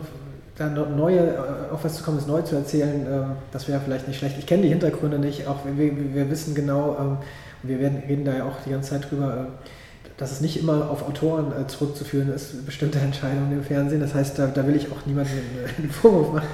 da 0.56 0.68
neue, 0.70 1.20
äh, 1.20 1.72
auf 1.72 1.84
was 1.84 1.96
zu 1.96 2.04
kommen, 2.04 2.18
ist 2.18 2.28
neu 2.28 2.42
zu 2.42 2.56
erzählen, 2.56 3.06
äh, 3.06 3.24
das 3.52 3.68
wäre 3.68 3.80
vielleicht 3.80 4.08
nicht 4.08 4.18
schlecht. 4.18 4.38
Ich 4.38 4.46
kenne 4.46 4.64
die 4.64 4.70
Hintergründe 4.70 5.20
nicht, 5.20 5.48
auch 5.48 5.60
wir, 5.66 6.14
wir 6.14 6.30
wissen 6.30 6.54
genau, 6.56 6.98
ähm, 7.00 7.18
wir 7.64 7.80
werden, 7.80 8.04
reden 8.08 8.26
da 8.26 8.34
ja 8.34 8.46
auch 8.46 8.56
die 8.66 8.72
ganze 8.72 8.92
Zeit 8.92 9.10
drüber, 9.10 9.48
äh, 9.48 10.10
dass 10.18 10.32
es 10.32 10.42
nicht 10.42 10.60
immer 10.60 10.90
auf 10.90 11.08
Autoren 11.08 11.52
äh, 11.52 11.68
zurückzuführen 11.68 12.30
ist, 12.30 12.66
bestimmte 12.66 13.00
Entscheidungen 13.00 13.54
im 13.54 13.64
Fernsehen. 13.64 14.02
Das 14.02 14.14
heißt, 14.14 14.38
da, 14.38 14.48
da 14.48 14.68
will 14.68 14.76
ich 14.76 14.92
auch 14.92 15.06
niemandem 15.06 15.38
einen 15.78 15.90
Vorwurf 15.90 16.34
machen. 16.34 16.48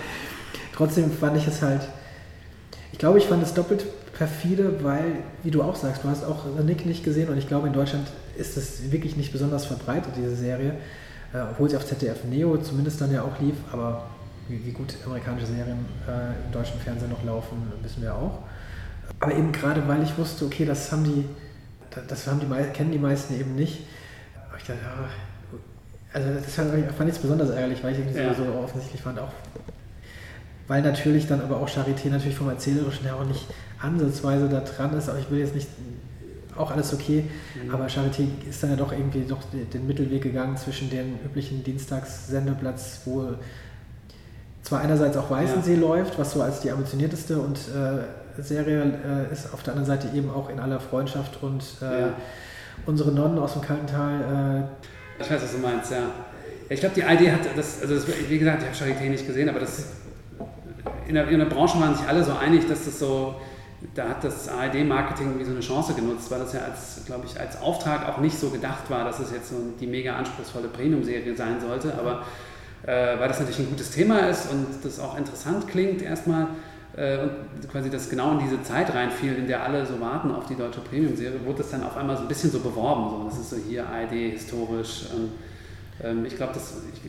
Trotzdem 0.75 1.11
fand 1.11 1.37
ich 1.37 1.47
es 1.47 1.61
halt, 1.61 1.81
ich 2.91 2.99
glaube, 2.99 3.17
ich 3.17 3.25
fand 3.25 3.41
es 3.41 3.53
doppelt 3.53 3.85
perfide, 4.17 4.83
weil, 4.83 5.17
wie 5.43 5.51
du 5.51 5.61
auch 5.61 5.75
sagst, 5.75 6.03
du 6.03 6.09
hast 6.09 6.23
auch 6.23 6.45
Nick 6.63 6.85
nicht 6.85 7.03
gesehen 7.03 7.29
und 7.29 7.37
ich 7.37 7.47
glaube, 7.47 7.67
in 7.67 7.73
Deutschland 7.73 8.07
ist 8.37 8.57
es 8.57 8.91
wirklich 8.91 9.15
nicht 9.15 9.31
besonders 9.31 9.65
verbreitet, 9.65 10.13
diese 10.17 10.35
Serie. 10.35 10.73
Äh, 11.33 11.39
obwohl 11.51 11.69
sie 11.69 11.77
auf 11.77 11.85
ZDF 11.85 12.23
Neo 12.25 12.57
zumindest 12.57 13.01
dann 13.01 13.11
ja 13.11 13.21
auch 13.23 13.39
lief, 13.39 13.55
aber 13.71 14.07
wie, 14.47 14.65
wie 14.65 14.71
gut 14.71 14.95
amerikanische 15.05 15.47
Serien 15.47 15.85
äh, 16.07 16.45
im 16.45 16.51
deutschen 16.51 16.79
Fernsehen 16.79 17.09
noch 17.09 17.23
laufen, 17.23 17.71
wissen 17.81 18.01
wir 18.01 18.13
auch. 18.13 18.39
Aber 19.19 19.33
eben 19.33 19.51
gerade, 19.51 19.87
weil 19.87 20.03
ich 20.03 20.17
wusste, 20.17 20.45
okay, 20.45 20.65
das 20.65 20.91
haben 20.91 21.03
die 21.03 21.25
das 22.07 22.27
haben 22.27 22.39
die, 22.39 22.73
kennen 22.73 22.91
die 22.91 22.99
meisten 22.99 23.39
eben 23.39 23.55
nicht. 23.55 23.83
Aber 24.49 24.57
ich 24.57 24.65
dachte, 24.65 24.79
ja, 24.81 25.09
also 26.13 26.33
das 26.33 26.53
fand, 26.53 26.91
fand 26.91 27.09
ich 27.09 27.19
besonders 27.19 27.49
ärgerlich, 27.49 27.83
weil 27.83 27.93
ich 27.93 27.99
irgendwie 27.99 28.19
ja. 28.19 28.33
so 28.33 28.43
offensichtlich 28.63 29.01
fand, 29.01 29.19
auch 29.19 29.31
weil 30.67 30.81
natürlich 30.81 31.27
dann 31.27 31.41
aber 31.41 31.57
auch 31.57 31.69
Charité 31.69 32.09
natürlich 32.09 32.35
vom 32.35 32.49
Erzählerischen 32.49 33.05
her 33.05 33.15
auch 33.17 33.25
nicht 33.25 33.45
ansatzweise 33.81 34.49
da 34.49 34.61
dran 34.61 34.95
ist, 34.97 35.09
aber 35.09 35.19
ich 35.19 35.29
will 35.29 35.39
jetzt 35.39 35.55
nicht, 35.55 35.67
auch 36.57 36.71
alles 36.71 36.93
okay, 36.93 37.25
mhm. 37.63 37.73
aber 37.73 37.87
Charité 37.87 38.27
ist 38.49 38.63
dann 38.63 38.69
ja 38.69 38.75
doch 38.77 38.93
irgendwie 38.93 39.25
doch 39.27 39.41
den 39.51 39.87
Mittelweg 39.87 40.23
gegangen 40.23 40.55
zwischen 40.55 40.89
dem 40.89 41.15
üblichen 41.25 41.63
Dienstagssendeplatz, 41.63 43.01
wo 43.03 43.35
zwar 44.63 44.81
einerseits 44.81 45.17
auch 45.17 45.29
Weißensee 45.29 45.75
ja. 45.75 45.79
läuft, 45.79 46.17
was 46.17 46.31
so 46.31 46.41
als 46.41 46.61
die 46.61 46.71
ambitionierteste 46.71 47.39
und 47.39 47.57
äh, 47.57 48.41
Serie 48.41 48.83
äh, 49.29 49.31
ist 49.31 49.53
auf 49.53 49.63
der 49.63 49.73
anderen 49.73 49.99
Seite 49.99 50.15
eben 50.15 50.29
auch 50.29 50.49
in 50.49 50.59
aller 50.59 50.79
Freundschaft 50.79 51.41
und 51.41 51.63
äh, 51.81 52.01
ja. 52.01 52.13
unsere 52.85 53.11
Nonnen 53.11 53.37
aus 53.37 53.53
dem 53.53 53.61
Kaltental. 53.61 54.67
Äh 55.19 55.21
ich 55.23 55.31
weiß, 55.31 55.41
was 55.43 55.51
du 55.51 55.59
meinst, 55.59 55.91
ja. 55.91 56.09
Ich 56.67 56.79
glaube, 56.79 56.95
die 56.95 57.01
Idee 57.01 57.31
hat, 57.31 57.41
das, 57.55 57.81
also 57.81 57.95
das, 57.95 58.05
wie 58.27 58.39
gesagt, 58.39 58.63
ich 58.63 58.81
habe 58.81 58.91
Charité 58.91 59.09
nicht 59.09 59.27
gesehen, 59.27 59.49
aber 59.49 59.59
das, 59.59 59.85
in, 61.07 61.13
der, 61.13 61.27
in 61.27 61.39
der 61.39 61.45
Branche 61.45 61.79
waren 61.79 61.95
sich 61.95 62.07
alle 62.07 62.23
so 62.23 62.33
einig, 62.33 62.67
dass 62.67 62.85
das 62.85 62.99
so, 62.99 63.35
da 63.93 64.09
hat 64.09 64.23
das 64.23 64.47
ARD-Marketing 64.47 65.37
wie 65.37 65.43
so 65.43 65.51
eine 65.51 65.59
Chance 65.59 65.93
genutzt, 65.93 66.31
weil 66.31 66.39
das 66.39 66.53
ja 66.53 66.61
als, 66.61 67.01
glaube 67.05 67.25
ich, 67.25 67.39
als 67.39 67.61
Auftrag 67.61 68.07
auch 68.09 68.19
nicht 68.19 68.37
so 68.37 68.49
gedacht 68.49 68.89
war, 68.89 69.05
dass 69.05 69.19
es 69.19 69.31
jetzt 69.31 69.49
so 69.49 69.55
die 69.79 69.87
mega 69.87 70.15
anspruchsvolle 70.15 70.67
Premium-Serie 70.69 71.35
sein 71.35 71.59
sollte, 71.59 71.93
aber 71.97 72.23
äh, 72.83 73.19
weil 73.19 73.27
das 73.27 73.39
natürlich 73.39 73.59
ein 73.59 73.69
gutes 73.69 73.91
Thema 73.91 74.27
ist 74.29 74.51
und 74.51 74.67
das 74.83 74.99
auch 74.99 75.17
interessant 75.17 75.67
klingt 75.67 76.01
erstmal, 76.01 76.47
äh, 76.95 77.17
und 77.19 77.69
quasi 77.71 77.89
das 77.89 78.09
genau 78.09 78.31
in 78.31 78.39
diese 78.39 78.61
Zeit 78.63 78.93
reinfiel, 78.93 79.35
in 79.35 79.47
der 79.47 79.63
alle 79.63 79.85
so 79.85 79.99
warten 79.99 80.31
auf 80.31 80.45
die 80.45 80.55
deutsche 80.55 80.79
Premium-Serie, 80.81 81.43
wurde 81.45 81.59
das 81.59 81.71
dann 81.71 81.83
auf 81.83 81.97
einmal 81.97 82.15
so 82.15 82.23
ein 82.23 82.27
bisschen 82.27 82.51
so 82.51 82.59
beworben. 82.59 83.09
So. 83.09 83.23
Das 83.29 83.39
ist 83.39 83.49
so 83.49 83.57
hier 83.57 83.85
ARD 83.87 84.11
historisch. 84.11 85.07
Ähm, 85.13 85.23
ähm, 85.23 85.29
ich 86.25 86.35
glaube, 86.35 86.53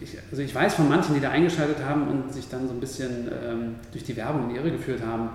ich, 0.01 0.17
also 0.31 0.43
ich 0.43 0.55
weiß 0.55 0.75
von 0.75 0.89
manchen, 0.89 1.15
die 1.15 1.21
da 1.21 1.31
eingeschaltet 1.31 1.79
haben 1.85 2.07
und 2.07 2.33
sich 2.33 2.49
dann 2.49 2.69
so 2.69 2.75
ein 2.75 2.79
bisschen 2.79 3.29
ähm, 3.29 3.75
durch 3.91 4.05
die 4.05 4.17
Werbung 4.17 4.45
in 4.45 4.51
die 4.51 4.57
Irre 4.57 4.71
geführt 4.71 5.01
haben, 5.05 5.29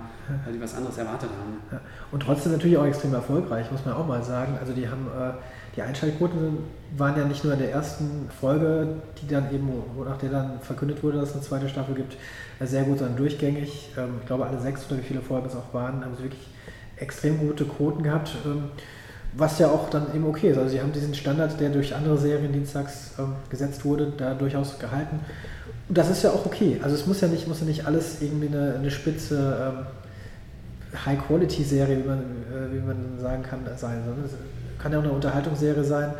weil 0.44 0.54
die 0.54 0.60
was 0.60 0.74
anderes 0.74 0.96
erwartet 0.96 1.28
haben. 1.38 1.58
Ja. 1.70 1.80
Und 2.10 2.22
trotzdem 2.22 2.52
natürlich 2.52 2.78
auch 2.78 2.86
extrem 2.86 3.12
erfolgreich, 3.12 3.70
muss 3.70 3.84
man 3.84 3.94
auch 3.94 4.06
mal 4.06 4.22
sagen. 4.22 4.56
Also 4.58 4.72
die 4.72 4.88
haben 4.88 5.06
äh, 5.06 5.32
die 5.76 5.82
Einschaltquoten 5.82 6.58
waren 6.98 7.16
ja 7.16 7.24
nicht 7.24 7.44
nur 7.44 7.54
in 7.54 7.58
der 7.58 7.72
ersten 7.72 8.28
Folge, 8.40 8.88
die 9.20 9.26
dann 9.26 9.52
eben, 9.54 9.70
nach 10.04 10.18
der 10.18 10.30
dann 10.30 10.60
verkündet 10.60 11.02
wurde, 11.02 11.18
dass 11.18 11.30
es 11.30 11.34
eine 11.36 11.44
zweite 11.44 11.68
Staffel 11.68 11.94
gibt, 11.94 12.16
sehr 12.60 12.84
gut, 12.84 12.98
sondern 12.98 13.16
durchgängig. 13.16 13.90
Ähm, 13.96 14.16
ich 14.20 14.26
glaube, 14.26 14.46
alle 14.46 14.60
sechs 14.60 14.86
oder 14.90 14.98
wie 14.98 15.04
viele 15.04 15.22
Folgen 15.22 15.46
es 15.46 15.56
auch 15.56 15.72
waren, 15.72 16.04
haben 16.04 16.14
sie 16.16 16.24
wirklich 16.24 16.46
extrem 16.96 17.38
gute 17.38 17.64
Quoten 17.64 18.02
gehabt, 18.02 18.36
ähm, 18.44 18.64
was 19.34 19.58
ja 19.58 19.68
auch 19.68 19.88
dann 19.88 20.14
eben 20.14 20.26
okay 20.26 20.50
ist. 20.50 20.58
Also 20.58 20.70
sie 20.70 20.80
haben 20.80 20.92
diesen 20.92 21.14
Standard, 21.14 21.58
der 21.58 21.70
durch 21.70 21.94
andere 21.94 22.18
Serien 22.18 22.52
dienstags 22.52 23.12
ähm, 23.18 23.32
gesetzt 23.50 23.84
wurde, 23.84 24.12
da 24.16 24.34
durchaus 24.34 24.78
gehalten. 24.78 25.20
Und 25.88 25.98
das 25.98 26.10
ist 26.10 26.22
ja 26.22 26.30
auch 26.30 26.46
okay. 26.46 26.80
Also 26.82 26.94
es 26.94 27.06
muss 27.06 27.20
ja 27.20 27.28
nicht, 27.28 27.48
muss 27.48 27.60
ja 27.60 27.66
nicht 27.66 27.86
alles 27.86 28.20
irgendwie 28.20 28.48
eine, 28.48 28.74
eine 28.74 28.90
spitze 28.90 29.86
High-Quality-Serie, 31.06 31.98
wie 32.04 32.08
man, 32.08 32.18
äh, 32.18 32.74
wie 32.74 32.80
man 32.80 33.18
sagen 33.20 33.42
kann, 33.42 33.60
sein. 33.76 34.02
Sondern 34.04 34.24
es 34.26 34.32
kann 34.78 34.92
ja 34.92 34.98
auch 34.98 35.04
eine 35.04 35.12
Unterhaltungsserie 35.12 35.84
sein. 35.84 36.14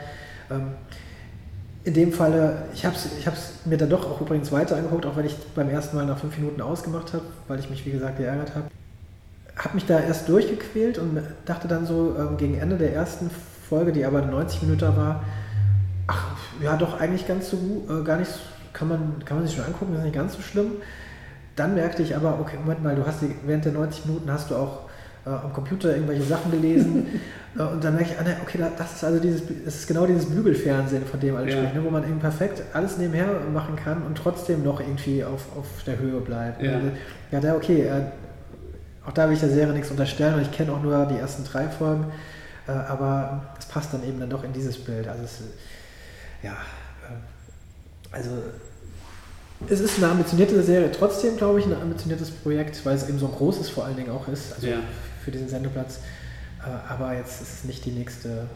in 1.84 1.94
dem 1.94 2.12
Falle, 2.12 2.62
ich 2.74 2.84
habe 2.86 2.94
es 2.94 3.08
ich 3.18 3.26
mir 3.66 3.76
dann 3.76 3.90
doch 3.90 4.08
auch 4.08 4.20
übrigens 4.20 4.52
weiter 4.52 4.76
angeguckt, 4.76 5.04
auch 5.04 5.16
wenn 5.16 5.26
ich 5.26 5.36
beim 5.54 5.68
ersten 5.68 5.96
Mal 5.96 6.06
nach 6.06 6.18
fünf 6.18 6.38
Minuten 6.38 6.60
ausgemacht 6.60 7.12
habe, 7.12 7.24
weil 7.48 7.58
ich 7.58 7.68
mich, 7.68 7.84
wie 7.84 7.90
gesagt, 7.90 8.18
geärgert 8.18 8.54
habe. 8.54 8.66
Habe 9.62 9.74
mich 9.74 9.86
da 9.86 10.00
erst 10.00 10.28
durchgequält 10.28 10.98
und 10.98 11.20
dachte 11.44 11.68
dann 11.68 11.86
so 11.86 12.16
ähm, 12.18 12.36
gegen 12.36 12.58
Ende 12.58 12.76
der 12.76 12.92
ersten 12.94 13.30
Folge, 13.68 13.92
die 13.92 14.04
aber 14.04 14.20
90 14.22 14.62
Minuten 14.62 14.96
war, 14.96 15.22
ach, 16.08 16.36
ja, 16.60 16.76
doch 16.76 16.98
eigentlich 17.00 17.26
ganz 17.28 17.48
so 17.50 17.56
gut, 17.56 17.90
äh, 17.90 18.02
gar 18.02 18.18
nicht, 18.18 18.30
kann 18.72 18.88
man, 18.88 19.22
kann 19.24 19.38
man 19.38 19.46
sich 19.46 19.56
schon 19.56 19.64
angucken, 19.64 19.94
ist 19.94 20.02
nicht 20.02 20.14
ganz 20.14 20.34
so 20.34 20.42
schlimm. 20.42 20.72
Dann 21.54 21.74
merkte 21.74 22.02
ich 22.02 22.16
aber, 22.16 22.40
okay, 22.40 22.56
Moment 22.60 22.82
mal, 22.82 22.96
du 22.96 23.06
hast 23.06 23.22
die, 23.22 23.34
während 23.46 23.64
der 23.64 23.72
90 23.72 24.06
Minuten 24.06 24.32
hast 24.32 24.50
du 24.50 24.56
auch 24.56 24.88
äh, 25.26 25.30
am 25.30 25.52
Computer 25.52 25.94
irgendwelche 25.94 26.24
Sachen 26.24 26.50
gelesen 26.50 27.06
äh, 27.58 27.62
und 27.62 27.84
dann 27.84 27.94
merke 27.94 28.10
ich, 28.10 28.18
ah, 28.18 28.24
ne, 28.24 28.36
okay, 28.42 28.58
das 28.76 28.94
ist 28.94 29.04
also 29.04 29.20
dieses, 29.20 29.42
das 29.64 29.74
ist 29.76 29.86
genau 29.86 30.06
dieses 30.06 30.26
Bügelfernsehen, 30.26 31.04
von 31.04 31.20
dem 31.20 31.36
alle 31.36 31.46
Ja. 31.50 31.58
sprechen, 31.58 31.78
ne, 31.78 31.84
wo 31.84 31.90
man 31.90 32.02
eben 32.04 32.18
perfekt 32.18 32.62
alles 32.72 32.98
nebenher 32.98 33.26
machen 33.52 33.76
kann 33.76 34.02
und 34.02 34.16
trotzdem 34.18 34.64
noch 34.64 34.80
irgendwie 34.80 35.22
auf, 35.22 35.46
auf 35.56 35.66
der 35.86 35.98
Höhe 35.98 36.20
bleibt. 36.20 36.62
Ja. 36.62 36.72
Also, 36.72 36.86
ja, 37.30 37.40
da, 37.40 37.54
okay, 37.54 37.82
äh, 37.82 38.02
auch 39.06 39.12
da 39.12 39.26
will 39.26 39.34
ich 39.34 39.40
der 39.40 39.50
Serie 39.50 39.72
nichts 39.72 39.90
unterstellen 39.90 40.34
und 40.34 40.42
ich 40.42 40.52
kenne 40.52 40.72
auch 40.72 40.82
nur 40.82 41.06
die 41.06 41.16
ersten 41.16 41.44
drei 41.44 41.68
Folgen, 41.68 42.06
äh, 42.68 42.72
aber 42.72 43.54
es 43.58 43.66
passt 43.66 43.92
dann 43.92 44.04
eben 44.06 44.20
dann 44.20 44.30
doch 44.30 44.44
in 44.44 44.52
dieses 44.52 44.78
Bild. 44.78 45.08
Also 45.08 45.24
es, 45.24 45.40
ja, 46.42 46.52
äh, 46.52 48.14
also 48.14 48.30
es 49.68 49.80
ist 49.80 49.98
eine 49.98 50.08
ambitionierte 50.08 50.60
Serie, 50.62 50.90
trotzdem 50.92 51.36
glaube 51.36 51.60
ich 51.60 51.66
ein 51.66 51.74
ambitioniertes 51.74 52.30
Projekt, 52.30 52.84
weil 52.84 52.96
es 52.96 53.08
eben 53.08 53.18
so 53.18 53.26
ein 53.26 53.32
großes 53.32 53.68
vor 53.70 53.84
allen 53.84 53.96
Dingen 53.96 54.10
auch 54.10 54.26
ist, 54.28 54.52
also 54.54 54.66
Ja. 54.66 54.78
für 55.24 55.30
diesen 55.30 55.48
Sendeplatz. 55.48 56.00
Äh, 56.60 56.92
aber 56.92 57.14
jetzt 57.14 57.42
ist 57.42 57.52
es 57.54 57.64
nicht 57.64 57.84
die 57.84 57.90
nächste, 57.92 58.46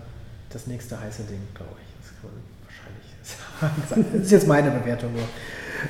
das 0.51 0.66
nächste 0.66 1.01
heiße 1.01 1.22
Ding, 1.24 1.40
glaube 1.55 1.72
ich. 1.80 1.86
Das 2.03 2.12
kann 2.20 2.30
man 2.30 2.42
wahrscheinlich 2.64 3.88
sagen. 3.88 4.07
Das 4.12 4.22
ist 4.22 4.30
jetzt 4.30 4.47
meine 4.47 4.70
Bewertung 4.70 5.12
nur. 5.12 5.24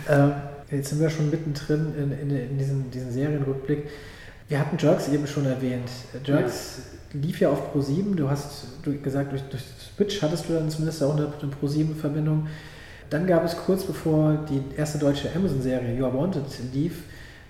Ähm, 0.09 0.33
jetzt 0.71 0.89
sind 0.91 1.01
wir 1.01 1.11
schon 1.11 1.31
mittendrin 1.31 1.95
in, 1.97 2.13
in, 2.13 2.31
in 2.37 2.59
diesen, 2.59 2.91
diesen 2.91 3.13
Serienrückblick. 3.13 3.89
Wir 4.49 4.61
hatten 4.61 4.77
Jerks 4.79 5.09
eben 5.09 5.27
schon 5.27 5.47
erwähnt. 5.47 5.91
Jerks 6.25 6.81
lief 7.13 7.41
ja 7.41 7.51
auf 7.51 7.75
Pro7. 7.75 8.15
Du 8.15 8.31
hast 8.31 8.67
gesagt, 9.03 9.33
durch, 9.33 9.43
durch 9.43 9.63
Switch 9.97 10.23
hattest 10.23 10.49
du 10.49 10.55
dann 10.55 10.71
zumindest 10.71 11.03
auch 11.03 11.17
eine 11.17 11.27
Pro7-Verbindung. 11.61 12.47
Dann 13.11 13.27
gab 13.27 13.45
es 13.45 13.57
kurz 13.57 13.85
bevor 13.85 14.47
die 14.49 14.63
erste 14.77 14.99
deutsche 14.99 15.31
Amazon-Serie 15.35 15.97
You 15.97 16.07
Are 16.07 16.15
Wanted 16.17 16.45
lief, 16.73 17.05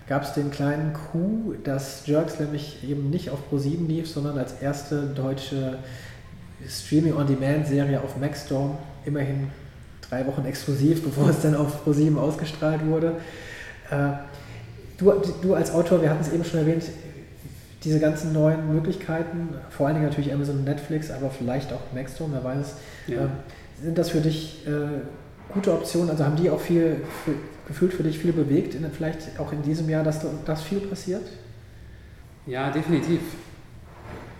gab 0.07 0.23
es 0.23 0.33
den 0.33 0.51
kleinen 0.51 0.93
Coup, 0.93 1.55
dass 1.63 2.05
Jerks 2.05 2.39
nämlich 2.39 2.83
eben 2.87 3.09
nicht 3.09 3.29
auf 3.29 3.39
Pro7 3.51 3.87
lief, 3.87 4.09
sondern 4.09 4.37
als 4.37 4.53
erste 4.61 5.07
deutsche 5.07 5.79
Streaming-on-Demand-Serie 6.67 8.01
auf 8.01 8.17
Maxstorm, 8.17 8.77
immerhin 9.05 9.49
drei 10.09 10.25
Wochen 10.27 10.45
exklusiv, 10.45 11.03
bevor 11.03 11.29
es 11.29 11.41
dann 11.41 11.55
auf 11.55 11.85
Pro7 11.85 12.17
ausgestrahlt 12.17 12.85
wurde. 12.85 13.13
Äh, 13.89 14.09
Du, 14.97 15.13
du 15.41 15.53
als 15.53 15.71
Autor, 15.71 16.01
wir 16.01 16.09
hatten 16.09 16.21
es 16.21 16.31
eben 16.33 16.43
schon 16.43 16.59
erwähnt, 16.59 16.83
diese 17.83 17.99
ganzen 17.99 18.33
neuen 18.33 18.73
Möglichkeiten, 18.73 19.49
vor 19.69 19.85
allen 19.87 19.95
Dingen 19.95 20.07
natürlich 20.07 20.33
Amazon 20.33 20.57
und 20.57 20.63
Netflix, 20.65 21.11
aber 21.11 21.29
vielleicht 21.29 21.71
auch 21.71 21.79
Maxstorm, 21.93 22.31
wer 22.33 22.43
weiß, 22.43 22.73
Ja. 23.07 23.21
ähm, 23.21 23.29
sind 23.81 23.97
das 23.97 24.09
für 24.09 24.19
dich 24.21 24.65
äh, 24.67 24.71
gute 25.53 25.71
Optionen? 25.71 26.09
Also 26.09 26.25
haben 26.25 26.35
die 26.35 26.49
auch 26.49 26.59
viel, 26.59 27.01
für, 27.23 27.33
gefühlt 27.67 27.93
für 27.93 28.01
dich 28.03 28.17
viel 28.17 28.33
bewegt, 28.33 28.73
in, 28.73 28.89
vielleicht 28.91 29.39
auch 29.39 29.51
in 29.53 29.61
diesem 29.61 29.87
Jahr, 29.87 30.03
dass 30.03 30.19
da- 30.21 30.29
dass 30.45 30.63
viel 30.63 30.79
passiert? 30.79 31.21
Ja, 32.47 32.71
definitiv. 32.71 33.19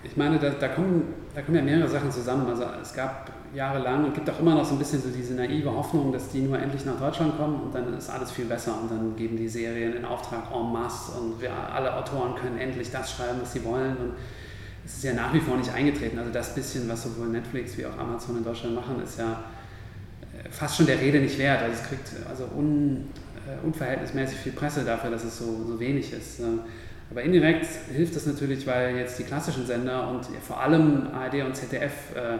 Ich 0.03 0.17
meine, 0.17 0.39
da, 0.39 0.49
da, 0.49 0.69
kommen, 0.69 1.03
da 1.35 1.41
kommen 1.43 1.57
ja 1.57 1.63
mehrere 1.63 1.87
Sachen 1.89 2.11
zusammen. 2.11 2.47
Also 2.47 2.63
es 2.81 2.93
gab 2.93 3.29
jahrelang 3.57 4.05
und 4.05 4.13
gibt 4.13 4.29
auch 4.29 4.39
immer 4.39 4.53
noch 4.53 4.63
so 4.63 4.75
ein 4.75 4.79
bisschen 4.79 5.01
so 5.01 5.09
diese 5.09 5.33
naive 5.33 5.71
Hoffnung, 5.71 6.11
dass 6.11 6.29
die 6.29 6.41
nur 6.41 6.59
endlich 6.59 6.85
nach 6.85 6.99
Deutschland 6.99 7.35
kommen 7.37 7.59
und 7.63 7.73
dann 7.73 7.97
ist 7.97 8.07
alles 8.07 8.31
viel 8.31 8.45
besser 8.45 8.79
und 8.79 8.91
dann 8.91 9.15
geben 9.15 9.35
die 9.35 9.49
Serien 9.49 9.93
in 9.93 10.05
Auftrag 10.05 10.43
en 10.53 10.71
masse 10.71 11.13
und 11.19 11.41
wir 11.41 11.51
alle 11.51 11.95
Autoren 11.95 12.35
können 12.35 12.59
endlich 12.59 12.91
das 12.91 13.11
schreiben, 13.11 13.39
was 13.41 13.53
sie 13.53 13.65
wollen 13.65 13.97
und 13.97 14.13
es 14.85 14.97
ist 14.97 15.03
ja 15.03 15.13
nach 15.13 15.33
wie 15.33 15.39
vor 15.39 15.57
nicht 15.57 15.73
eingetreten. 15.73 16.19
Also 16.19 16.31
das 16.31 16.53
bisschen, 16.53 16.87
was 16.87 17.03
sowohl 17.03 17.27
Netflix 17.27 17.77
wie 17.77 17.85
auch 17.87 17.97
Amazon 17.97 18.37
in 18.37 18.43
Deutschland 18.43 18.75
machen, 18.75 19.01
ist 19.03 19.17
ja 19.17 19.43
äh, 20.21 20.49
fast 20.49 20.77
schon 20.77 20.85
der 20.85 21.01
Rede 21.01 21.19
nicht 21.19 21.37
wert. 21.39 21.61
Also 21.63 21.73
es 21.81 21.89
kriegt 21.89 22.11
also 22.29 22.47
un, 22.55 23.09
äh, 23.47 23.65
unverhältnismäßig 23.65 24.37
viel 24.37 24.51
Presse 24.53 24.85
dafür, 24.85 25.09
dass 25.09 25.23
es 25.23 25.39
so, 25.39 25.65
so 25.67 25.79
wenig 25.79 26.13
ist. 26.13 26.39
Äh, 26.39 26.43
Aber 27.09 27.23
indirekt 27.23 27.65
hilft 27.91 28.15
das 28.15 28.27
natürlich, 28.27 28.65
weil 28.67 28.95
jetzt 28.95 29.17
die 29.19 29.23
klassischen 29.23 29.65
Sender 29.65 30.09
und 30.09 30.25
vor 30.41 30.61
allem 30.61 31.07
ARD 31.11 31.43
und 31.43 31.55
ZDF 31.55 32.15
äh, 32.15 32.37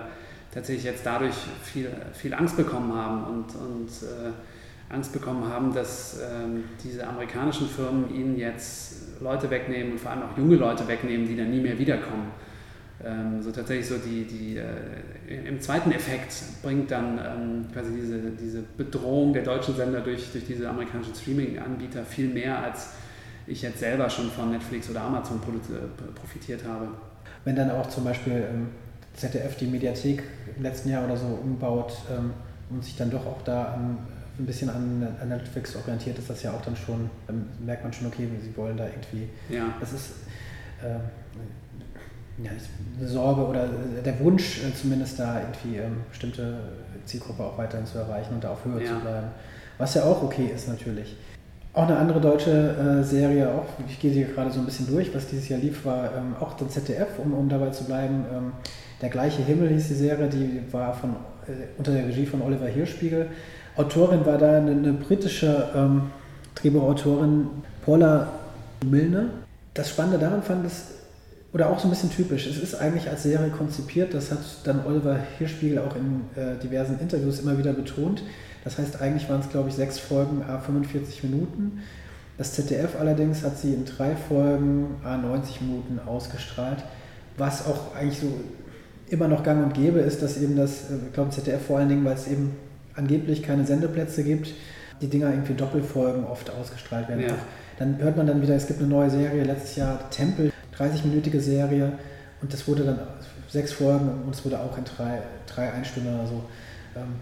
tatsächlich 0.57 0.85
jetzt 0.85 1.05
dadurch 1.05 1.35
viel, 1.63 1.87
viel 2.13 2.33
Angst 2.33 2.57
bekommen 2.57 2.91
haben 2.91 3.23
und, 3.25 3.55
und 3.55 3.87
äh, 3.87 4.91
Angst 4.91 5.13
bekommen 5.13 5.47
haben, 5.47 5.71
dass 5.71 6.19
ähm, 6.19 6.63
diese 6.83 7.05
amerikanischen 7.05 7.67
Firmen 7.67 8.11
ihnen 8.11 8.37
jetzt 8.39 9.21
Leute 9.21 9.51
wegnehmen 9.51 9.91
und 9.91 9.99
vor 9.99 10.11
allem 10.11 10.23
auch 10.23 10.35
junge 10.35 10.55
Leute 10.55 10.87
wegnehmen, 10.87 11.27
die 11.27 11.37
dann 11.37 11.51
nie 11.51 11.59
mehr 11.59 11.77
wiederkommen. 11.77 12.31
Ähm, 13.05 13.39
so 13.43 13.51
tatsächlich 13.51 13.87
so 13.87 13.97
die, 13.97 14.23
die 14.23 14.57
äh, 14.57 15.47
im 15.47 15.61
zweiten 15.61 15.91
Effekt 15.91 16.33
bringt 16.63 16.89
dann 16.89 17.19
ähm, 17.19 17.65
quasi 17.71 17.91
diese, 17.93 18.17
diese 18.31 18.63
Bedrohung 18.77 19.33
der 19.33 19.43
deutschen 19.43 19.75
Sender 19.75 19.99
durch, 19.99 20.31
durch 20.31 20.45
diese 20.47 20.67
amerikanischen 20.67 21.13
Streaming-Anbieter 21.13 22.03
viel 22.03 22.29
mehr, 22.29 22.63
als 22.63 22.93
ich 23.45 23.61
jetzt 23.61 23.79
selber 23.79 24.09
schon 24.09 24.31
von 24.31 24.49
Netflix 24.49 24.89
oder 24.89 25.01
Amazon 25.01 25.37
äh, 25.37 26.19
profitiert 26.19 26.63
habe. 26.67 26.87
Wenn 27.45 27.55
dann 27.55 27.69
auch 27.69 27.87
zum 27.89 28.05
Beispiel 28.05 28.43
ähm, 28.51 28.69
ZDF 29.17 29.55
die 29.57 29.65
Mediathek 29.67 30.23
im 30.55 30.63
letzten 30.63 30.89
Jahr 30.89 31.03
oder 31.05 31.17
so 31.17 31.25
umbaut 31.27 31.93
ähm, 32.15 32.31
und 32.69 32.83
sich 32.83 32.95
dann 32.95 33.09
doch 33.09 33.25
auch 33.25 33.41
da 33.43 33.73
an, 33.73 33.97
ein 34.39 34.45
bisschen 34.45 34.69
an, 34.69 35.07
an 35.19 35.29
Netflix 35.29 35.75
orientiert, 35.75 36.17
ist 36.19 36.29
das 36.29 36.43
ja 36.43 36.51
auch 36.51 36.61
dann 36.61 36.75
schon, 36.75 37.09
dann 37.25 37.47
merkt 37.65 37.83
man 37.83 37.91
schon, 37.91 38.07
okay, 38.07 38.27
sie 38.41 38.55
wollen 38.55 38.77
da 38.77 38.85
irgendwie, 38.85 39.27
Ja. 39.49 39.73
das 39.79 39.93
ist 39.93 40.11
ähm, 40.85 41.01
ja, 42.43 42.51
eine 42.99 43.07
Sorge 43.07 43.41
oder 43.47 43.67
der 44.05 44.19
Wunsch 44.19 44.59
äh, 44.63 44.73
zumindest 44.75 45.19
da 45.19 45.41
irgendwie 45.41 45.77
ähm, 45.77 45.97
bestimmte 46.09 46.59
Zielgruppe 47.05 47.43
auch 47.43 47.57
weiterhin 47.57 47.85
zu 47.87 47.97
erreichen 47.97 48.35
und 48.35 48.43
da 48.43 48.51
auf 48.51 48.63
Höhe 48.63 48.83
Ja. 48.83 48.93
zu 48.93 48.99
bleiben. 48.99 49.27
Was 49.79 49.93
ja 49.95 50.03
auch 50.03 50.21
okay 50.23 50.51
ist 50.53 50.67
natürlich. 50.67 51.15
Auch 51.73 51.83
eine 51.87 51.97
andere 51.97 52.19
deutsche 52.21 52.51
äh, 53.01 53.03
Serie, 53.03 53.49
auch, 53.49 53.65
ich 53.87 53.99
gehe 53.99 54.11
sie 54.11 54.23
gerade 54.23 54.51
so 54.51 54.59
ein 54.59 54.65
bisschen 54.65 54.87
durch, 54.87 55.13
was 55.15 55.27
dieses 55.27 55.47
Jahr 55.49 55.59
lief, 55.59 55.85
war 55.85 56.15
ähm, 56.15 56.35
auch 56.39 56.53
der 56.53 56.67
ZDF, 56.69 57.19
um, 57.23 57.33
um 57.33 57.49
dabei 57.49 57.69
zu 57.69 57.83
bleiben. 57.85 58.25
Ähm, 58.31 58.51
der 59.01 59.09
gleiche 59.09 59.43
Himmel 59.43 59.69
hieß 59.69 59.87
die 59.89 59.93
Serie, 59.93 60.27
die 60.27 60.61
war 60.71 60.93
von, 60.93 61.11
äh, 61.47 61.67
unter 61.77 61.91
der 61.91 62.07
Regie 62.07 62.25
von 62.25 62.41
Oliver 62.41 62.67
Hirschspiegel. 62.67 63.27
Autorin 63.75 64.25
war 64.25 64.37
da 64.37 64.57
eine, 64.57 64.71
eine 64.71 64.93
britische 64.93 65.69
ähm, 65.75 66.03
Drehbuchautorin, 66.55 67.47
Paula 67.85 68.31
Milne. 68.83 69.29
Das 69.73 69.89
Spannende 69.89 70.17
daran 70.17 70.41
fand 70.41 70.65
ich, 70.65 70.73
oder 71.53 71.69
auch 71.69 71.79
so 71.79 71.87
ein 71.87 71.91
bisschen 71.91 72.11
typisch, 72.11 72.47
es 72.47 72.57
ist 72.57 72.75
eigentlich 72.75 73.09
als 73.09 73.23
Serie 73.23 73.49
konzipiert, 73.49 74.13
das 74.13 74.31
hat 74.31 74.39
dann 74.63 74.85
Oliver 74.85 75.17
Hirschspiegel 75.37 75.79
auch 75.79 75.95
in 75.95 76.21
äh, 76.35 76.57
diversen 76.61 76.99
Interviews 76.99 77.39
immer 77.39 77.57
wieder 77.57 77.73
betont. 77.73 78.23
Das 78.63 78.77
heißt, 78.77 78.99
eigentlich 79.01 79.29
waren 79.29 79.39
es, 79.39 79.49
glaube 79.49 79.69
ich, 79.69 79.75
sechs 79.75 79.97
Folgen, 79.97 80.43
a 80.43 80.59
45 80.59 81.23
Minuten. 81.23 81.83
Das 82.37 82.53
ZDF 82.53 82.99
allerdings 82.99 83.43
hat 83.43 83.57
sie 83.57 83.73
in 83.73 83.85
drei 83.85 84.15
Folgen, 84.15 84.97
a 85.03 85.17
90 85.17 85.61
Minuten 85.61 85.99
ausgestrahlt, 86.05 86.83
was 87.37 87.65
auch 87.65 87.95
eigentlich 87.95 88.19
so 88.19 88.27
immer 89.09 89.27
noch 89.27 89.43
gang 89.43 89.63
und 89.63 89.73
gäbe 89.73 89.99
ist, 89.99 90.21
dass 90.21 90.37
eben 90.41 90.55
das, 90.55 90.89
äh, 90.89 90.95
ich 91.07 91.13
glaube, 91.13 91.29
ZDF 91.31 91.61
vor 91.65 91.79
allen 91.79 91.89
Dingen, 91.89 92.05
weil 92.05 92.15
es 92.15 92.27
eben 92.27 92.55
angeblich 92.95 93.43
keine 93.43 93.65
Sendeplätze 93.65 94.23
gibt, 94.23 94.53
die 95.01 95.07
Dinger 95.07 95.29
irgendwie 95.29 95.53
Doppelfolgen 95.53 96.25
oft 96.25 96.49
ausgestrahlt 96.49 97.07
werden. 97.07 97.21
Ja. 97.21 97.35
Dann 97.77 97.97
hört 97.99 98.17
man 98.17 98.25
dann 98.25 98.41
wieder, 98.41 98.55
es 98.55 98.67
gibt 98.67 98.79
eine 98.79 98.87
neue 98.89 99.09
Serie, 99.09 99.43
letztes 99.43 99.75
Jahr 99.75 100.09
Tempel, 100.09 100.51
30-minütige 100.77 101.39
Serie 101.39 101.93
und 102.41 102.51
das 102.51 102.67
wurde 102.67 102.83
dann 102.83 102.99
sechs 103.49 103.71
Folgen 103.71 104.09
und 104.25 104.33
es 104.33 104.43
wurde 104.43 104.59
auch 104.59 104.77
in 104.77 104.83
drei, 104.83 105.21
drei 105.45 105.71
Einstunden 105.71 106.13
oder 106.15 106.27
so. 106.27 106.43
Ähm, 106.95 107.15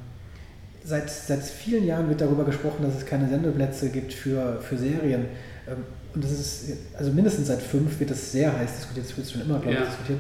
seit, 0.83 1.09
seit 1.09 1.43
vielen 1.43 1.85
Jahren 1.85 2.07
wird 2.09 2.21
darüber 2.21 2.45
gesprochen, 2.45 2.83
dass 2.83 2.95
es 2.95 3.05
keine 3.05 3.27
Sendeplätze 3.27 3.89
gibt 3.89 4.13
für, 4.13 4.59
für 4.61 4.77
Serien. 4.77 5.25
Ähm, 5.67 5.83
und 6.13 6.23
das 6.23 6.31
ist, 6.31 6.65
also 6.97 7.11
mindestens 7.11 7.47
seit 7.47 7.61
fünf 7.61 7.99
wird 7.99 8.11
das 8.11 8.31
sehr 8.31 8.57
heiß 8.57 8.77
diskutiert, 8.77 9.05
das 9.05 9.17
wird 9.17 9.29
schon 9.29 9.41
immer, 9.41 9.59
glaube 9.59 9.73
ich, 9.73 9.79
Ja. 9.81 9.85
diskutiert. 9.85 10.19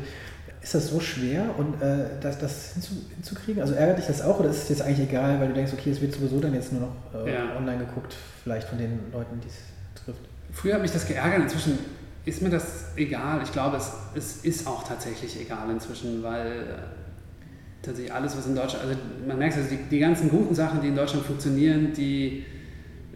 Ist 0.65 0.73
das 0.73 0.87
so 0.87 0.99
schwer 0.99 1.43
und 1.59 1.79
äh, 1.79 2.05
das, 2.21 2.39
das 2.39 2.73
hinzu, 2.73 2.93
hinzukriegen? 3.13 3.61
Also 3.61 3.75
ärgert 3.75 3.99
dich 3.99 4.07
das 4.07 4.23
auch 4.23 4.39
oder 4.39 4.49
ist 4.49 4.63
es 4.63 4.69
jetzt 4.69 4.81
eigentlich 4.81 5.07
egal, 5.07 5.39
weil 5.39 5.49
du 5.49 5.53
denkst, 5.53 5.71
okay, 5.73 5.91
es 5.91 6.01
wird 6.01 6.11
sowieso 6.15 6.39
dann 6.39 6.55
jetzt 6.55 6.73
nur 6.73 6.81
noch 6.81 7.23
äh, 7.23 7.31
Ja. 7.35 7.55
online 7.55 7.85
geguckt, 7.85 8.15
vielleicht 8.41 8.67
von 8.67 8.79
den 8.79 8.99
Leuten, 9.13 9.39
die 9.41 9.47
es 9.47 10.03
trifft? 10.03 10.21
Früher 10.51 10.73
hat 10.73 10.81
mich 10.81 10.91
das 10.91 11.07
geärgert, 11.07 11.43
inzwischen 11.43 11.77
ist 12.25 12.41
mir 12.41 12.49
das 12.49 12.85
egal. 12.95 13.41
Ich 13.43 13.51
glaube, 13.51 13.77
es, 13.77 13.91
es 14.15 14.37
ist 14.43 14.65
auch 14.65 14.87
tatsächlich 14.87 15.39
egal 15.39 15.69
inzwischen, 15.69 16.23
weil 16.23 16.47
äh, 16.47 17.83
tatsächlich 17.83 18.11
alles, 18.11 18.35
was 18.35 18.47
in 18.47 18.55
Deutschland, 18.55 18.85
also 18.85 18.97
man 19.27 19.37
merkt, 19.37 19.57
also 19.57 19.69
die, 19.69 19.77
die 19.91 19.99
ganzen 19.99 20.29
guten 20.29 20.55
Sachen, 20.55 20.81
die 20.81 20.87
in 20.87 20.95
Deutschland 20.95 21.27
funktionieren, 21.27 21.93
die 21.93 22.43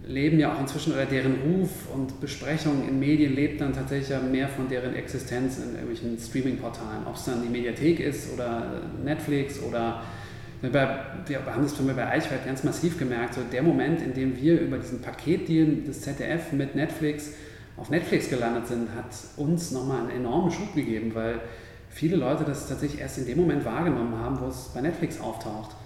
leben 0.09 0.39
ja 0.39 0.53
auch 0.53 0.59
inzwischen, 0.59 0.93
oder 0.93 1.05
deren 1.05 1.35
Ruf 1.35 1.69
und 1.93 2.19
Besprechung 2.19 2.87
in 2.87 2.99
Medien 2.99 3.35
lebt 3.35 3.61
dann 3.61 3.73
tatsächlich 3.73 4.09
ja 4.09 4.19
mehr 4.19 4.47
von 4.47 4.67
deren 4.67 4.95
Existenz 4.95 5.59
in 5.59 5.75
irgendwelchen 5.75 6.17
Streaming-Portalen. 6.17 7.05
Ob 7.05 7.15
es 7.15 7.25
dann 7.25 7.43
die 7.43 7.49
Mediathek 7.49 7.99
ist 7.99 8.33
oder 8.33 8.81
Netflix 9.03 9.61
oder 9.61 10.01
Wir, 10.61 11.45
haben 11.45 11.63
das 11.63 11.75
zum 11.75 11.85
Beispiel 11.85 12.03
bei 12.03 12.09
Eichwald 12.09 12.45
ganz 12.45 12.63
massiv 12.63 12.97
gemerkt, 12.97 13.35
so 13.35 13.41
der 13.49 13.63
Moment, 13.63 14.01
in 14.01 14.13
dem 14.13 14.35
wir 14.35 14.59
über 14.59 14.77
diesen 14.77 14.99
Paketdeal 14.99 15.83
des 15.87 16.01
ZDF 16.01 16.51
mit 16.51 16.75
Netflix 16.75 17.33
auf 17.77 17.89
Netflix 17.89 18.29
gelandet 18.29 18.67
sind, 18.67 18.89
hat 18.93 19.05
uns 19.37 19.71
nochmal 19.71 20.01
einen 20.01 20.09
enormen 20.09 20.51
Schub 20.51 20.75
gegeben, 20.75 21.11
weil 21.13 21.39
viele 21.89 22.17
Leute 22.17 22.43
das 22.43 22.67
tatsächlich 22.67 22.99
erst 22.99 23.19
in 23.19 23.25
dem 23.25 23.37
Moment 23.37 23.63
wahrgenommen 23.63 24.17
haben, 24.17 24.39
wo 24.41 24.47
es 24.47 24.71
bei 24.73 24.81
Netflix 24.81 25.21
auftaucht. 25.21 25.77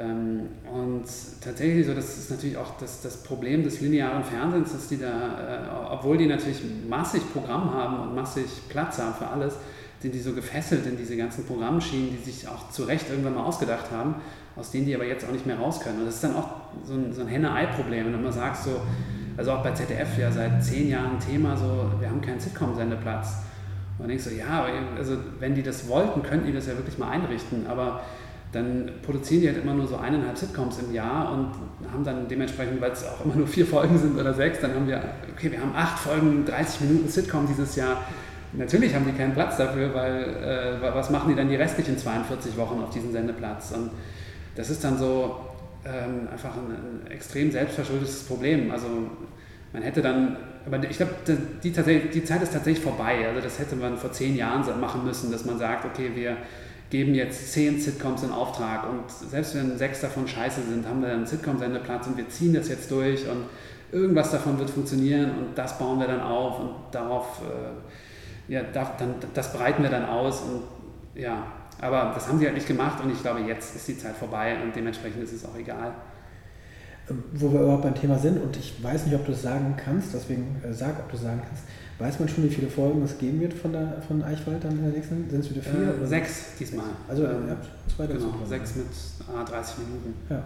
Ähm, 0.00 0.48
und 0.72 1.04
tatsächlich 1.42 1.86
so, 1.86 1.94
das 1.94 2.16
ist 2.16 2.30
natürlich 2.30 2.56
auch 2.56 2.78
das, 2.78 3.02
das 3.02 3.22
Problem 3.22 3.62
des 3.62 3.80
linearen 3.80 4.24
Fernsehens, 4.24 4.72
dass 4.72 4.88
die 4.88 4.98
da, 4.98 5.08
äh, 5.08 5.92
obwohl 5.92 6.16
die 6.16 6.26
natürlich 6.26 6.62
massig 6.88 7.22
Programm 7.32 7.72
haben 7.74 8.00
und 8.00 8.14
massig 8.14 8.46
Platz 8.68 8.98
haben 8.98 9.14
für 9.14 9.26
alles, 9.26 9.56
sind 10.00 10.14
die 10.14 10.20
so 10.20 10.32
gefesselt 10.32 10.86
in 10.86 10.96
diese 10.96 11.16
ganzen 11.16 11.44
Programmschienen, 11.44 12.16
die 12.16 12.30
sich 12.30 12.48
auch 12.48 12.70
zu 12.70 12.84
Recht 12.84 13.10
irgendwann 13.10 13.34
mal 13.34 13.44
ausgedacht 13.44 13.90
haben, 13.90 14.14
aus 14.56 14.70
denen 14.70 14.86
die 14.86 14.94
aber 14.94 15.04
jetzt 15.04 15.26
auch 15.26 15.32
nicht 15.32 15.44
mehr 15.44 15.58
raus 15.58 15.80
können. 15.80 15.98
Und 15.98 16.06
das 16.06 16.14
ist 16.14 16.24
dann 16.24 16.36
auch 16.36 16.48
so 16.84 16.94
ein, 16.94 17.12
so 17.12 17.20
ein 17.20 17.28
Henne-Ei-Problem, 17.28 18.06
wenn 18.06 18.12
du 18.12 18.18
mal 18.18 18.32
sagst, 18.32 18.64
so, 18.64 18.80
also 19.36 19.52
auch 19.52 19.62
bei 19.62 19.72
ZDF 19.72 20.18
ja 20.18 20.32
seit 20.32 20.64
zehn 20.64 20.88
Jahren 20.88 21.18
Thema, 21.20 21.56
so, 21.56 21.90
wir 21.98 22.08
haben 22.08 22.22
keinen 22.22 22.40
Sitcom-Sendeplatz. 22.40 23.28
Und 23.98 24.04
dann 24.04 24.08
denkst 24.08 24.24
du, 24.24 24.30
ja, 24.30 24.66
also 24.96 25.18
wenn 25.38 25.54
die 25.54 25.62
das 25.62 25.86
wollten, 25.86 26.22
könnten 26.22 26.46
die 26.46 26.54
das 26.54 26.66
ja 26.66 26.74
wirklich 26.76 26.96
mal 26.96 27.10
einrichten, 27.10 27.66
aber 27.66 28.00
dann 28.52 28.90
produzieren 29.02 29.42
die 29.42 29.48
halt 29.48 29.62
immer 29.62 29.74
nur 29.74 29.86
so 29.86 29.96
eineinhalb 29.96 30.36
Sitcoms 30.36 30.80
im 30.80 30.92
Jahr 30.92 31.32
und 31.32 31.52
haben 31.92 32.04
dann 32.04 32.26
dementsprechend, 32.26 32.80
weil 32.80 32.90
es 32.90 33.04
auch 33.06 33.24
immer 33.24 33.36
nur 33.36 33.46
vier 33.46 33.64
Folgen 33.64 33.96
sind 33.96 34.18
oder 34.18 34.34
sechs, 34.34 34.60
dann 34.60 34.74
haben 34.74 34.88
wir, 34.88 35.00
okay, 35.32 35.52
wir 35.52 35.60
haben 35.60 35.72
acht 35.74 35.98
Folgen, 35.98 36.44
30 36.44 36.80
Minuten 36.82 37.08
Sitcom 37.08 37.46
dieses 37.46 37.76
Jahr. 37.76 38.04
Natürlich 38.52 38.92
haben 38.94 39.06
die 39.06 39.12
keinen 39.12 39.34
Platz 39.34 39.56
dafür, 39.56 39.94
weil 39.94 40.24
äh, 40.24 40.82
was 40.82 41.10
machen 41.10 41.28
die 41.30 41.36
dann 41.36 41.48
die 41.48 41.54
restlichen 41.54 41.96
42 41.96 42.56
Wochen 42.56 42.82
auf 42.82 42.90
diesem 42.90 43.12
Sendeplatz? 43.12 43.70
Und 43.70 43.90
das 44.56 44.68
ist 44.70 44.82
dann 44.82 44.98
so 44.98 45.36
ähm, 45.84 46.28
einfach 46.32 46.56
ein, 46.56 47.06
ein, 47.06 47.10
extrem 47.12 47.52
selbstverschuldetes 47.52 48.24
Problem. 48.24 48.72
Also 48.72 48.88
man 49.72 49.82
hätte 49.82 50.02
dann, 50.02 50.36
aber 50.66 50.82
ich 50.90 50.96
glaube, 50.96 51.14
die, 51.28 51.70
die 51.70 52.24
Zeit 52.24 52.42
ist 52.42 52.52
tatsächlich 52.52 52.82
vorbei. 52.82 53.28
Also 53.28 53.40
das 53.40 53.60
hätte 53.60 53.76
man 53.76 53.96
vor 53.96 54.10
zehn 54.10 54.34
Jahren 54.34 54.64
machen 54.80 55.04
müssen, 55.04 55.30
dass 55.30 55.44
man 55.44 55.56
sagt, 55.56 55.84
okay, 55.84 56.10
wir 56.16 56.36
geben 56.90 57.14
jetzt 57.14 57.52
zehn 57.52 57.80
Sitcoms 57.80 58.24
in 58.24 58.32
Auftrag 58.32 58.90
und 58.90 59.10
selbst 59.10 59.54
wenn 59.54 59.78
sechs 59.78 60.00
davon 60.00 60.26
scheiße 60.26 60.60
sind, 60.68 60.86
haben 60.86 61.02
wir 61.02 61.12
einen 61.12 61.26
Sitcom-Sendeplatz 61.26 62.08
und 62.08 62.16
wir 62.16 62.28
ziehen 62.28 62.52
das 62.52 62.68
jetzt 62.68 62.90
durch 62.90 63.28
und 63.28 63.44
irgendwas 63.92 64.32
davon 64.32 64.58
wird 64.58 64.70
funktionieren 64.70 65.30
und 65.30 65.56
das 65.56 65.78
bauen 65.78 66.00
wir 66.00 66.08
dann 66.08 66.20
auf 66.20 66.58
und 66.58 66.74
darauf, 66.90 67.40
äh, 67.42 68.52
ja, 68.52 68.62
da, 68.72 68.92
dann, 68.98 69.14
das 69.32 69.52
breiten 69.52 69.82
wir 69.82 69.90
dann 69.90 70.04
aus 70.04 70.42
und 70.42 71.20
ja, 71.20 71.44
aber 71.80 72.12
das 72.14 72.28
haben 72.28 72.38
sie 72.38 72.44
halt 72.44 72.54
nicht 72.54 72.66
gemacht 72.66 73.02
und 73.02 73.10
ich 73.10 73.22
glaube, 73.22 73.40
jetzt 73.40 73.74
ist 73.76 73.86
die 73.88 73.96
Zeit 73.96 74.16
vorbei 74.16 74.56
und 74.62 74.74
dementsprechend 74.74 75.22
ist 75.22 75.32
es 75.32 75.44
auch 75.44 75.56
egal. 75.56 75.92
Ähm, 77.08 77.24
wo 77.32 77.52
wir 77.52 77.60
überhaupt 77.60 77.82
beim 77.82 77.94
Thema 77.94 78.18
sind 78.18 78.42
und 78.42 78.56
ich 78.56 78.82
weiß 78.82 79.06
nicht, 79.06 79.14
ob 79.14 79.24
du 79.26 79.32
es 79.32 79.42
sagen 79.42 79.76
kannst, 79.82 80.12
deswegen 80.12 80.60
äh, 80.64 80.72
sag, 80.72 80.98
ob 80.98 81.08
du 81.10 81.16
es 81.16 81.22
sagen 81.22 81.40
kannst. 81.46 81.64
Weiß 82.00 82.18
man 82.18 82.28
schon, 82.28 82.44
wie 82.44 82.48
viele 82.48 82.68
Folgen 82.68 83.02
es 83.04 83.18
geben 83.18 83.40
wird 83.40 83.52
von, 83.52 83.72
der, 83.72 84.02
von 84.08 84.22
Eichwald 84.24 84.64
dann 84.64 84.72
in 84.72 84.84
der 84.84 84.92
nächsten? 84.92 85.28
Sind 85.28 85.40
es 85.40 85.50
wieder 85.50 85.62
vier? 85.62 86.02
Äh, 86.02 86.06
sechs 86.06 86.56
diesmal. 86.58 86.86
Also 87.06 87.24
ähm, 87.24 87.48
ja, 87.48 87.56
zwei 87.94 88.06
Genau, 88.06 88.34
sechs 88.48 88.74
mit 88.74 88.86
ah, 89.28 89.44
30 89.44 89.78
Minuten. 89.78 90.14
Ja. 90.30 90.42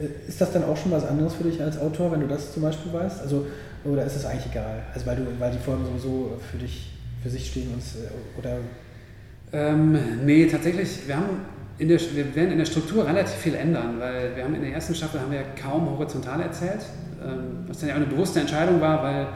Äh, 0.00 0.28
ist 0.28 0.40
das 0.40 0.52
dann 0.52 0.64
auch 0.64 0.76
schon 0.76 0.90
was 0.90 1.06
anderes 1.06 1.34
für 1.34 1.44
dich 1.44 1.62
als 1.62 1.78
Autor, 1.78 2.10
wenn 2.12 2.20
du 2.20 2.26
das 2.26 2.52
zum 2.52 2.64
Beispiel 2.64 2.92
weißt? 2.92 3.22
Also, 3.22 3.46
oder 3.84 4.04
ist 4.04 4.16
es 4.16 4.26
eigentlich 4.26 4.50
egal? 4.50 4.82
Also 4.92 5.06
weil 5.06 5.16
du, 5.16 5.22
weil 5.38 5.52
die 5.52 5.58
Folgen 5.58 5.84
sowieso 5.86 6.38
für 6.50 6.58
dich 6.58 6.92
für 7.22 7.30
sich 7.30 7.50
stehen 7.50 7.72
und 7.72 7.80
äh, 7.80 8.38
oder 8.38 8.58
ähm, 9.52 9.98
nee, 10.24 10.46
tatsächlich, 10.46 11.06
wir 11.06 11.16
haben 11.16 11.40
in 11.78 11.88
der, 11.88 11.98
wir 12.00 12.34
werden 12.34 12.52
in 12.52 12.58
der 12.58 12.66
Struktur 12.66 13.06
relativ 13.06 13.34
viel 13.36 13.54
ändern, 13.54 13.98
weil 13.98 14.36
wir 14.36 14.44
haben 14.44 14.54
in 14.54 14.62
der 14.62 14.72
ersten 14.72 14.94
Staffel 14.94 15.20
haben 15.20 15.32
wir 15.32 15.42
kaum 15.60 15.90
horizontal 15.90 16.40
erzählt, 16.40 16.80
ähm, 17.24 17.64
was 17.66 17.80
dann 17.80 17.88
ja 17.88 17.94
auch 17.94 18.00
eine 18.00 18.06
bewusste 18.06 18.40
Entscheidung 18.40 18.80
war, 18.80 19.02
weil 19.02 19.26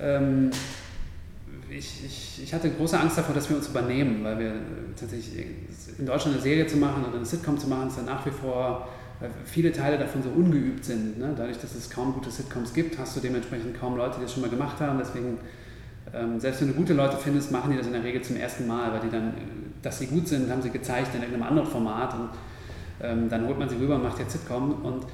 ähm, 0.00 0.50
ich, 1.70 2.04
ich, 2.04 2.42
ich, 2.44 2.54
hatte 2.54 2.70
große 2.70 2.98
Angst 2.98 3.18
davor, 3.18 3.34
dass 3.34 3.48
wir 3.48 3.56
uns 3.56 3.68
übernehmen, 3.68 4.22
weil 4.22 4.38
wir 4.38 4.52
tatsächlich 4.98 5.46
in 5.98 6.06
Deutschland 6.06 6.36
eine 6.36 6.42
Serie 6.42 6.66
zu 6.66 6.76
machen 6.76 7.04
oder 7.04 7.16
eine 7.16 7.26
Sitcom 7.26 7.58
zu 7.58 7.68
machen, 7.68 7.88
ist 7.88 7.98
dann 7.98 8.04
nach 8.04 8.24
wie 8.24 8.30
vor, 8.30 8.88
weil 9.20 9.30
viele 9.44 9.72
Teile 9.72 9.98
davon 9.98 10.22
so 10.22 10.28
ungeübt 10.30 10.84
sind. 10.84 11.18
Ne? 11.18 11.34
Dadurch, 11.36 11.58
dass 11.58 11.74
es 11.74 11.90
kaum 11.90 12.12
gute 12.12 12.30
Sitcoms 12.30 12.72
gibt, 12.72 12.98
hast 12.98 13.16
du 13.16 13.20
dementsprechend 13.20 13.78
kaum 13.78 13.96
Leute, 13.96 14.16
die 14.18 14.22
das 14.22 14.32
schon 14.32 14.42
mal 14.42 14.50
gemacht 14.50 14.80
haben. 14.80 14.98
Deswegen, 14.98 15.38
ähm, 16.14 16.38
selbst 16.38 16.60
wenn 16.60 16.68
du 16.68 16.74
gute 16.74 16.94
Leute 16.94 17.16
findest, 17.16 17.50
machen 17.50 17.72
die 17.72 17.76
das 17.76 17.86
in 17.86 17.92
der 17.92 18.04
Regel 18.04 18.22
zum 18.22 18.36
ersten 18.36 18.66
Mal, 18.66 18.92
weil 18.92 19.00
die 19.00 19.10
dann, 19.10 19.34
dass 19.82 19.98
sie 19.98 20.06
gut 20.06 20.28
sind, 20.28 20.50
haben 20.50 20.62
sie 20.62 20.70
gezeigt 20.70 21.14
in 21.14 21.22
irgendeinem 21.22 21.48
anderen 21.48 21.68
Format 21.68 22.14
und 22.14 22.28
ähm, 23.02 23.28
dann 23.28 23.46
holt 23.46 23.58
man 23.58 23.68
sie 23.68 23.76
rüber 23.76 23.96
und 23.96 24.04
macht 24.04 24.18
jetzt 24.18 24.32
Sitcom 24.32 24.72
und 24.84 25.04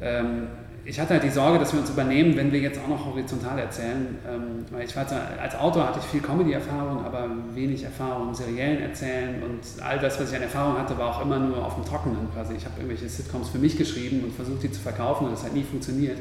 ähm, 0.00 0.46
ich 0.84 0.98
hatte 0.98 1.14
halt 1.14 1.22
die 1.22 1.30
Sorge, 1.30 1.58
dass 1.58 1.72
wir 1.72 1.80
uns 1.80 1.90
übernehmen, 1.90 2.36
wenn 2.36 2.52
wir 2.52 2.60
jetzt 2.60 2.80
auch 2.80 2.88
noch 2.88 3.04
horizontal 3.04 3.58
erzählen. 3.58 4.18
Ähm, 4.26 4.64
weil 4.70 4.84
ich 4.84 4.96
weiß, 4.96 5.08
als 5.40 5.54
Autor 5.56 5.86
hatte 5.86 5.98
ich 6.00 6.06
viel 6.06 6.20
Comedy-Erfahrung, 6.20 7.04
aber 7.04 7.28
wenig 7.54 7.84
Erfahrung 7.84 8.28
im 8.28 8.34
seriellen 8.34 8.82
Erzählen 8.82 9.42
und 9.42 9.82
all 9.82 9.98
das, 9.98 10.18
was 10.20 10.30
ich 10.30 10.36
an 10.36 10.42
Erfahrung 10.42 10.78
hatte, 10.78 10.96
war 10.96 11.16
auch 11.16 11.22
immer 11.22 11.38
nur 11.38 11.64
auf 11.64 11.74
dem 11.74 11.84
Trockenen 11.84 12.28
quasi. 12.34 12.54
Ich 12.54 12.64
habe 12.64 12.74
irgendwelche 12.78 13.08
Sitcoms 13.08 13.50
für 13.50 13.58
mich 13.58 13.76
geschrieben 13.76 14.24
und 14.24 14.32
versucht, 14.32 14.62
die 14.62 14.70
zu 14.70 14.80
verkaufen 14.80 15.26
und 15.26 15.32
das 15.32 15.44
hat 15.44 15.52
nie 15.52 15.64
funktioniert. 15.64 16.18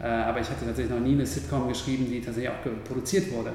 Äh, 0.00 0.06
aber 0.06 0.40
ich 0.40 0.48
hatte 0.48 0.64
tatsächlich 0.64 0.94
noch 0.94 1.04
nie 1.04 1.12
eine 1.12 1.26
Sitcom 1.26 1.68
geschrieben, 1.68 2.06
die 2.10 2.20
tatsächlich 2.20 2.50
auch 2.50 2.88
produziert 2.88 3.32
wurde. 3.32 3.52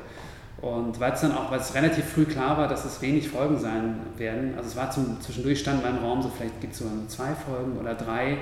Und 0.61 0.99
weil 0.99 1.11
es 1.11 1.21
dann 1.21 1.33
auch, 1.33 1.51
weil 1.51 1.59
relativ 1.75 2.05
früh 2.05 2.25
klar 2.25 2.57
war, 2.57 2.67
dass 2.67 2.83
es 2.83 3.01
wenig 3.01 3.29
Folgen 3.29 3.59
sein 3.59 3.99
werden, 4.17 4.53
also 4.57 4.69
es 4.69 4.75
war 4.75 4.89
zum, 4.89 5.21
zwischendurch 5.21 5.59
stand 5.59 5.83
beim 5.83 5.97
Raum 5.97 6.21
so, 6.21 6.31
vielleicht 6.35 6.59
gibt 6.61 6.73
es 6.73 6.79
so 6.79 6.85
zwei 7.07 7.33
Folgen 7.35 7.77
oder 7.79 7.93
drei, 7.93 8.37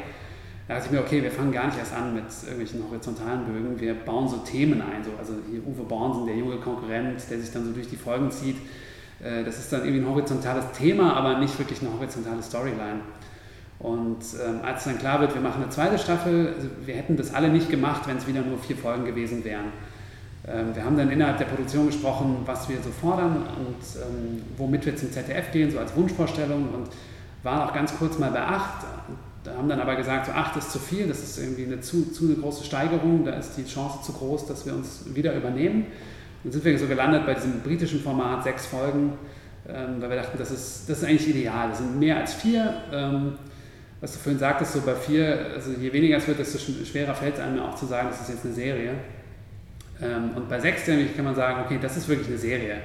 da 0.67 0.75
dachte 0.75 0.87
ich 0.87 0.91
mir, 0.93 1.01
okay, 1.01 1.21
wir 1.21 1.31
fangen 1.31 1.51
gar 1.51 1.67
nicht 1.67 1.77
erst 1.77 1.93
an 1.93 2.15
mit 2.15 2.25
irgendwelchen 2.41 2.83
horizontalen 2.89 3.45
Bögen, 3.45 3.79
wir 3.79 3.93
bauen 3.93 4.27
so 4.27 4.37
Themen 4.37 4.81
ein. 4.81 5.03
So. 5.03 5.11
Also 5.17 5.33
hier 5.49 5.65
Uwe 5.65 5.83
Bornsen, 5.83 6.25
der 6.25 6.35
junge 6.35 6.57
Konkurrent, 6.57 7.21
der 7.29 7.39
sich 7.39 7.51
dann 7.51 7.65
so 7.65 7.71
durch 7.71 7.87
die 7.87 7.95
Folgen 7.95 8.31
zieht. 8.31 8.57
Äh, 9.23 9.43
das 9.43 9.59
ist 9.59 9.71
dann 9.71 9.81
irgendwie 9.81 10.01
ein 10.01 10.09
horizontales 10.09 10.71
Thema, 10.71 11.13
aber 11.13 11.37
nicht 11.37 11.57
wirklich 11.59 11.81
eine 11.81 11.93
horizontale 11.93 12.41
Storyline. 12.41 13.01
Und 13.77 14.17
ähm, 14.43 14.61
als 14.63 14.85
dann 14.85 14.97
klar 14.97 15.19
wird, 15.19 15.35
wir 15.35 15.41
machen 15.41 15.61
eine 15.61 15.69
zweite 15.69 15.99
Staffel, 15.99 16.53
also 16.55 16.69
wir 16.85 16.95
hätten 16.95 17.17
das 17.17 17.33
alle 17.33 17.49
nicht 17.49 17.69
gemacht, 17.69 18.07
wenn 18.07 18.17
es 18.17 18.25
wieder 18.25 18.41
nur 18.41 18.57
vier 18.57 18.77
Folgen 18.77 19.05
gewesen 19.05 19.43
wären. 19.43 19.65
Ähm, 20.47 20.73
wir 20.73 20.83
haben 20.83 20.97
dann 20.97 21.11
innerhalb 21.11 21.37
der 21.37 21.45
Produktion 21.45 21.87
gesprochen, 21.87 22.37
was 22.45 22.69
wir 22.69 22.77
so 22.81 22.89
fordern 22.89 23.35
und 23.35 24.01
ähm, 24.01 24.41
womit 24.57 24.85
wir 24.85 24.95
zum 24.95 25.11
ZDF 25.11 25.51
gehen, 25.51 25.69
so 25.69 25.77
als 25.77 25.95
Wunschvorstellung 25.95 26.69
und 26.73 26.87
waren 27.43 27.67
auch 27.67 27.73
ganz 27.73 27.95
kurz 27.95 28.17
mal 28.17 28.31
bei 28.31 28.41
acht 28.41 28.85
da 29.45 29.55
haben 29.55 29.69
dann 29.69 29.79
aber 29.79 29.95
gesagt, 29.95 30.25
so 30.25 30.31
acht 30.31 30.55
ist 30.57 30.71
zu 30.71 30.79
viel, 30.79 31.07
das 31.07 31.21
ist 31.21 31.37
irgendwie 31.37 31.65
eine 31.65 31.79
zu, 31.79 32.11
zu 32.11 32.25
eine 32.25 32.35
große 32.35 32.63
Steigerung, 32.63 33.23
da 33.23 33.33
ist 33.33 33.53
die 33.55 33.65
Chance 33.65 33.99
zu 34.03 34.13
groß, 34.13 34.47
dass 34.47 34.65
wir 34.65 34.73
uns 34.73 35.05
wieder 35.13 35.35
übernehmen. 35.35 35.85
Dann 36.43 36.51
sind 36.51 36.65
wir 36.65 36.77
so 36.77 36.87
gelandet 36.87 37.25
bei 37.25 37.35
diesem 37.35 37.61
britischen 37.61 38.01
Format, 38.01 38.43
sechs 38.43 38.65
Folgen, 38.65 39.13
ähm, 39.67 39.97
weil 39.99 40.09
wir 40.09 40.17
dachten, 40.17 40.37
das 40.37 40.51
ist, 40.51 40.89
das 40.89 40.99
ist 40.99 41.03
eigentlich 41.05 41.29
ideal. 41.29 41.69
Das 41.69 41.77
sind 41.77 41.99
mehr 41.99 42.17
als 42.17 42.33
vier. 42.33 42.73
Ähm, 42.91 43.33
was 44.01 44.13
du 44.13 44.19
vorhin 44.19 44.39
sagtest, 44.39 44.73
so 44.73 44.81
bei 44.81 44.93
vier, 44.93 45.51
also 45.55 45.71
je 45.71 45.91
weniger 45.93 46.17
es 46.17 46.27
wird, 46.27 46.39
desto 46.39 46.57
schwerer 46.57 47.15
fällt 47.15 47.35
es 47.35 47.39
einem 47.39 47.59
auch 47.59 47.75
zu 47.75 47.85
sagen, 47.85 48.09
das 48.09 48.21
ist 48.21 48.29
jetzt 48.29 48.45
eine 48.45 48.53
Serie. 48.53 48.91
Ähm, 50.01 50.31
und 50.35 50.49
bei 50.49 50.59
sechs 50.59 50.87
nämlich 50.87 51.15
kann 51.15 51.25
man 51.25 51.35
sagen, 51.35 51.61
okay, 51.65 51.79
das 51.81 51.97
ist 51.97 52.07
wirklich 52.07 52.27
eine 52.27 52.37
Serie. 52.37 52.77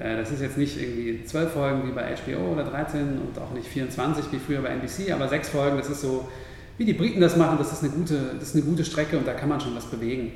Äh, 0.00 0.16
das 0.16 0.30
ist 0.30 0.40
jetzt 0.40 0.56
nicht 0.56 0.80
irgendwie 0.80 1.24
zwölf 1.24 1.52
Folgen 1.52 1.86
wie 1.86 1.92
bei 1.92 2.14
HBO 2.16 2.52
oder 2.52 2.64
13 2.64 3.00
und 3.00 3.38
auch 3.38 3.52
nicht 3.52 3.68
24 3.68 4.24
wie 4.32 4.38
früher 4.38 4.62
bei 4.62 4.70
NBC, 4.70 5.12
aber 5.12 5.28
sechs 5.28 5.50
Folgen, 5.50 5.76
das 5.76 5.90
ist 5.90 6.00
so, 6.00 6.28
wie 6.78 6.86
die 6.86 6.94
Briten 6.94 7.20
das 7.20 7.36
machen, 7.36 7.58
das 7.58 7.72
ist 7.72 7.84
eine 7.84 7.92
gute, 7.92 8.18
das 8.38 8.48
ist 8.48 8.56
eine 8.56 8.64
gute 8.64 8.84
Strecke 8.84 9.18
und 9.18 9.26
da 9.26 9.34
kann 9.34 9.48
man 9.48 9.60
schon 9.60 9.76
was 9.76 9.84
bewegen. 9.86 10.32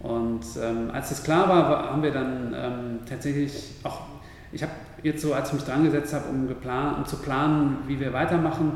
Und 0.00 0.40
ähm, 0.60 0.90
als 0.92 1.10
das 1.10 1.22
klar 1.22 1.48
war, 1.48 1.92
haben 1.92 2.02
wir 2.02 2.10
dann 2.10 2.54
ähm, 2.56 2.98
tatsächlich 3.08 3.74
auch, 3.84 4.00
ich 4.50 4.62
habe 4.62 4.72
jetzt 5.02 5.22
so, 5.22 5.34
als 5.34 5.48
ich 5.48 5.54
mich 5.54 5.64
dran 5.64 5.84
gesetzt 5.84 6.12
habe, 6.14 6.28
um, 6.28 6.48
um 6.48 7.06
zu 7.06 7.16
planen, 7.16 7.78
wie 7.86 8.00
wir 8.00 8.12
weitermachen, 8.12 8.72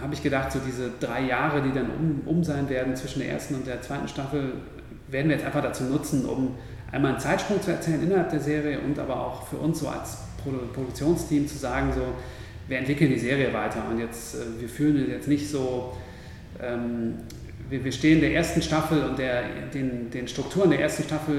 habe 0.00 0.14
ich 0.14 0.22
gedacht, 0.22 0.52
so 0.52 0.58
diese 0.64 0.90
drei 1.00 1.22
Jahre, 1.22 1.62
die 1.62 1.72
dann 1.72 1.86
um, 1.90 2.22
um 2.26 2.44
sein 2.44 2.68
werden 2.68 2.94
zwischen 2.96 3.20
der 3.20 3.30
ersten 3.30 3.54
und 3.54 3.66
der 3.66 3.80
zweiten 3.80 4.08
Staffel, 4.08 4.54
werden 5.08 5.28
wir 5.28 5.36
jetzt 5.36 5.46
einfach 5.46 5.62
dazu 5.62 5.84
nutzen, 5.84 6.26
um 6.26 6.54
einmal 6.92 7.12
einen 7.12 7.20
Zeitsprung 7.20 7.60
zu 7.60 7.70
erzählen 7.70 8.02
innerhalb 8.02 8.30
der 8.30 8.40
Serie 8.40 8.80
und 8.80 8.98
aber 8.98 9.20
auch 9.20 9.46
für 9.46 9.56
uns 9.56 9.80
so 9.80 9.88
als 9.88 10.18
Produktionsteam 10.74 11.46
zu 11.46 11.58
sagen, 11.58 11.92
so, 11.92 12.02
wir 12.68 12.78
entwickeln 12.78 13.10
die 13.10 13.18
Serie 13.18 13.52
weiter 13.52 13.84
und 13.90 13.98
jetzt, 13.98 14.34
äh, 14.34 14.60
wir 14.60 14.68
fühlen 14.68 15.10
jetzt 15.10 15.28
nicht 15.28 15.48
so, 15.48 15.96
ähm, 16.62 17.14
wir, 17.68 17.84
wir 17.84 17.92
stehen 17.92 18.20
der 18.20 18.34
ersten 18.34 18.62
Staffel 18.62 19.04
und 19.04 19.18
der, 19.18 19.42
den, 19.74 20.10
den 20.10 20.28
Strukturen 20.28 20.70
der 20.70 20.80
ersten 20.80 21.02
Staffel, 21.02 21.36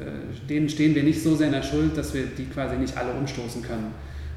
äh, 0.00 0.48
denen 0.48 0.68
stehen 0.68 0.94
wir 0.94 1.02
nicht 1.02 1.22
so 1.22 1.34
sehr 1.36 1.48
in 1.48 1.52
der 1.52 1.62
Schuld, 1.62 1.96
dass 1.96 2.14
wir 2.14 2.24
die 2.26 2.46
quasi 2.46 2.76
nicht 2.76 2.96
alle 2.96 3.12
umstoßen 3.12 3.62
können. 3.62 3.92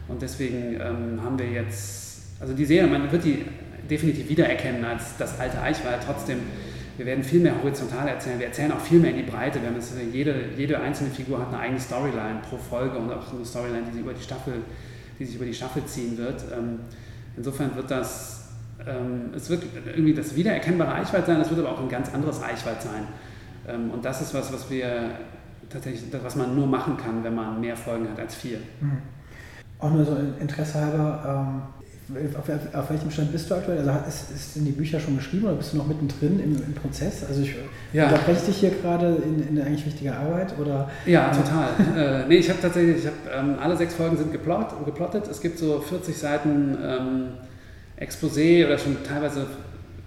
Und 0.08 0.22
deswegen 0.22 0.76
ähm, 0.76 1.22
haben 1.24 1.38
wir 1.38 1.48
jetzt, 1.48 2.22
also 2.40 2.54
die 2.54 2.66
Serie, 2.66 2.88
man 2.88 3.12
wird 3.12 3.24
die 3.24 3.46
definitiv 3.90 4.30
wiedererkennen 4.30 4.84
als 4.84 5.18
das 5.18 5.40
alte 5.40 5.62
Eichwald, 5.62 6.00
trotzdem 6.06 6.40
wir 6.98 7.06
werden 7.06 7.24
viel 7.24 7.42
mehr 7.42 7.62
horizontal 7.62 8.08
erzählen. 8.08 8.40
Wir 8.40 8.48
erzählen 8.48 8.72
auch 8.72 8.80
viel 8.80 9.00
mehr 9.00 9.12
in 9.12 9.18
die 9.18 9.24
Breite. 9.32 9.62
Wir 9.62 9.70
haben 9.70 9.76
jetzt, 9.76 9.94
jede, 10.12 10.36
jede 10.58 10.80
einzelne 10.80 11.10
Figur 11.10 11.40
hat 11.40 11.50
eine 11.50 11.60
eigene 11.60 11.80
Storyline 11.80 12.42
pro 12.50 12.58
Folge 12.58 12.98
und 12.98 13.12
auch 13.12 13.34
eine 13.34 13.46
Storyline, 13.46 13.84
die 13.88 13.92
sich 13.92 14.02
über 14.02 14.14
die 14.14 14.24
Staffel, 14.24 14.54
die 15.20 15.26
sich 15.26 15.36
über 15.36 15.46
die 15.46 15.54
Staffel 15.54 15.86
ziehen 15.86 16.18
wird. 16.18 16.44
Ähm, 16.56 16.80
Insofern 17.38 17.76
wird 17.76 17.92
das, 17.92 18.50
ähm, 18.86 19.32
es 19.36 19.50
wird 19.50 19.64
irgendwie 19.86 20.14
das 20.14 20.36
wiedererkennbare 20.36 20.94
Eichwald 20.94 21.26
sein, 21.26 21.42
es 21.42 21.50
wird 21.50 21.60
aber 21.60 21.72
auch 21.72 21.82
ein 21.82 21.90
ganz 21.90 22.14
anderes 22.14 22.42
Eichwald 22.42 22.82
sein. 22.82 23.08
Ähm, 23.68 23.92
und 23.92 24.06
das 24.06 24.22
ist 24.22 24.34
was, 24.34 24.54
was 24.54 24.70
wir 24.70 25.12
tatsächlich, 25.70 26.04
was 26.24 26.36
man 26.36 26.56
nur 26.56 26.68
machen 26.68 26.98
kann, 26.98 27.24
wenn 27.24 27.36
man 27.36 27.60
mehr 27.60 27.76
Folgen 27.76 28.10
hat 28.10 28.20
als 28.20 28.36
vier. 28.36 28.60
Mhm. 28.80 28.98
Auch 29.80 29.92
nur 29.92 30.06
so 30.06 30.16
Interesse 30.40 30.80
halber, 30.80 31.68
auf, 32.38 32.76
auf, 32.76 32.90
welchem 32.92 33.10
Stand 33.10 33.32
bist 33.32 33.50
du 33.50 33.56
aktuell? 33.56 33.80
Also 33.80 33.92
ist, 34.08 34.32
ist, 34.32 34.54
sind 34.54 34.66
die 34.66 34.72
Bücher 34.72 35.00
schon 35.00 35.18
geschrieben 35.18 35.46
oder 35.46 35.56
bist 35.56 35.74
du 35.74 35.78
noch 35.78 35.88
mittendrin 35.88 36.40
im, 36.40 36.56
im 36.56 36.74
Prozess? 36.74 37.24
Also 37.28 37.42
ich 37.42 37.56
ja. 37.94 38.06
unterbreche 38.06 38.46
dich 38.46 38.58
hier 38.58 38.70
gerade 38.70 39.16
in, 39.26 39.42
in 39.42 39.58
eine 39.58 39.66
eigentlich 39.66 39.88
wichtige 39.88 40.16
Arbeit 40.16 40.54
oder? 40.60 40.90
Ja, 41.08 41.32
total. 41.32 41.70
äh, 42.24 42.28
nee, 42.28 42.38
ich 42.38 42.50
habe 42.50 42.62
tatsächlich, 42.62 42.98
ich 42.98 43.06
habe 43.08 43.16
ähm, 43.34 43.56
alle 43.60 43.76
sechs 43.76 43.96
Folgen 43.96 44.18
sind 44.18 44.32
geplot, 44.32 44.68
geplottet. 44.86 45.28
Es 45.28 45.42
gibt 45.42 45.58
so 45.58 45.80
40 45.80 46.16
Seiten 46.16 46.78
ähm, 46.84 47.28
Exposé 48.00 48.66
oder 48.68 48.78
schon 48.78 48.98
teilweise 49.04 49.48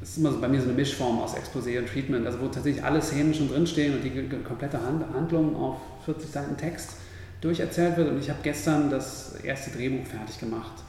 ist 0.01 0.19
immer 0.19 0.31
so 0.31 0.41
bei 0.41 0.47
mir 0.47 0.61
so 0.61 0.69
eine 0.69 0.75
Mischform 0.75 1.19
aus 1.19 1.35
Exposé 1.35 1.81
und 1.81 1.89
Treatment, 1.89 2.25
also 2.25 2.39
wo 2.41 2.47
tatsächlich 2.47 2.85
alle 2.85 3.03
Szenen 3.03 3.35
schon 3.35 3.49
drinstehen 3.49 3.95
und 3.95 4.05
die 4.05 4.11
komplette 4.45 4.79
Handlung 5.13 5.57
auf 5.57 5.79
40 6.05 6.31
Seiten 6.31 6.57
Text 6.57 6.91
durcherzählt 7.41 7.97
wird. 7.97 8.09
Und 8.09 8.21
ich 8.21 8.31
habe 8.31 8.39
gestern 8.45 8.89
das 8.89 9.35
erste 9.43 9.77
Drehbuch 9.77 10.07
fertig 10.07 10.39
gemacht 10.39 10.85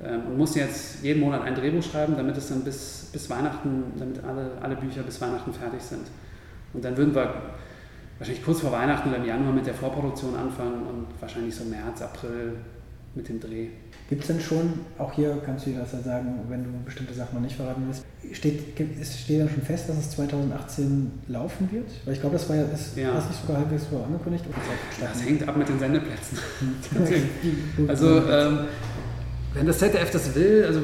und 0.00 0.36
muss 0.36 0.54
jetzt 0.54 1.02
jeden 1.02 1.20
Monat 1.20 1.42
ein 1.42 1.54
Drehbuch 1.54 1.82
schreiben, 1.82 2.14
damit 2.16 2.36
es 2.36 2.48
dann 2.48 2.62
bis, 2.62 3.08
bis 3.12 3.30
Weihnachten, 3.30 3.84
damit 3.98 4.22
alle, 4.24 4.50
alle 4.60 4.76
Bücher 4.76 5.02
bis 5.02 5.20
Weihnachten 5.20 5.52
fertig 5.52 5.80
sind. 5.80 6.06
Und 6.74 6.84
dann 6.84 6.96
würden 6.96 7.14
wir 7.14 7.34
wahrscheinlich 8.18 8.44
kurz 8.44 8.60
vor 8.60 8.72
Weihnachten 8.72 9.08
oder 9.08 9.18
im 9.18 9.24
Januar 9.24 9.52
mit 9.52 9.66
der 9.66 9.74
Vorproduktion 9.74 10.36
anfangen 10.36 10.86
und 10.86 11.06
wahrscheinlich 11.20 11.54
so 11.54 11.64
März, 11.64 12.02
April 12.02 12.56
mit 13.14 13.28
dem 13.28 13.40
Dreh. 13.40 13.68
Gibt 14.08 14.20
es 14.20 14.28
denn 14.28 14.40
schon, 14.40 14.80
auch 14.98 15.12
hier 15.14 15.42
kannst 15.44 15.66
du 15.66 15.70
dir 15.70 15.80
das 15.80 15.92
ja 15.92 16.00
sagen, 16.00 16.38
wenn 16.48 16.62
du 16.62 16.70
bestimmte 16.84 17.14
Sachen 17.14 17.34
noch 17.34 17.40
nicht 17.40 17.56
verraten 17.56 17.82
willst, 17.86 18.04
steht, 18.36 18.62
steht 19.02 19.40
dann 19.40 19.48
schon 19.48 19.62
fest, 19.62 19.88
dass 19.88 19.96
es 19.96 20.10
2018 20.10 21.10
laufen 21.28 21.68
wird? 21.72 21.90
Weil 22.04 22.12
ich 22.12 22.20
glaube, 22.20 22.34
das 22.34 22.48
war 22.48 22.56
ja, 22.56 22.62
ist, 22.64 22.96
ja. 22.96 23.14
das 23.14 23.28
nicht 23.28 23.40
sogar 23.40 23.56
halbwegs 23.56 23.86
so 23.90 23.96
angekündigt. 23.96 24.44
das 25.00 25.24
hängt 25.24 25.48
ab 25.48 25.56
mit 25.56 25.68
den 25.68 25.78
Sendeplätzen. 25.78 26.38
also 27.88 28.28
ähm, 28.28 28.58
wenn 29.56 29.66
das 29.66 29.78
ZDF 29.78 30.10
das 30.10 30.34
will, 30.34 30.64
also 30.66 30.80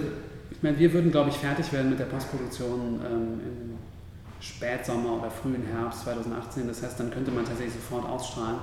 ich 0.50 0.62
meine, 0.62 0.78
wir 0.78 0.92
würden, 0.92 1.10
glaube 1.10 1.28
ich, 1.28 1.36
fertig 1.36 1.72
werden 1.72 1.90
mit 1.90 1.98
der 1.98 2.06
Postproduktion 2.06 3.00
ähm, 3.04 3.40
im 3.44 3.78
Spätsommer 4.40 5.18
oder 5.18 5.30
frühen 5.30 5.62
Herbst 5.62 6.04
2018. 6.04 6.66
Das 6.66 6.82
heißt, 6.82 6.98
dann 6.98 7.10
könnte 7.10 7.30
man 7.30 7.44
tatsächlich 7.44 7.74
sofort 7.74 8.08
ausstrahlen. 8.08 8.56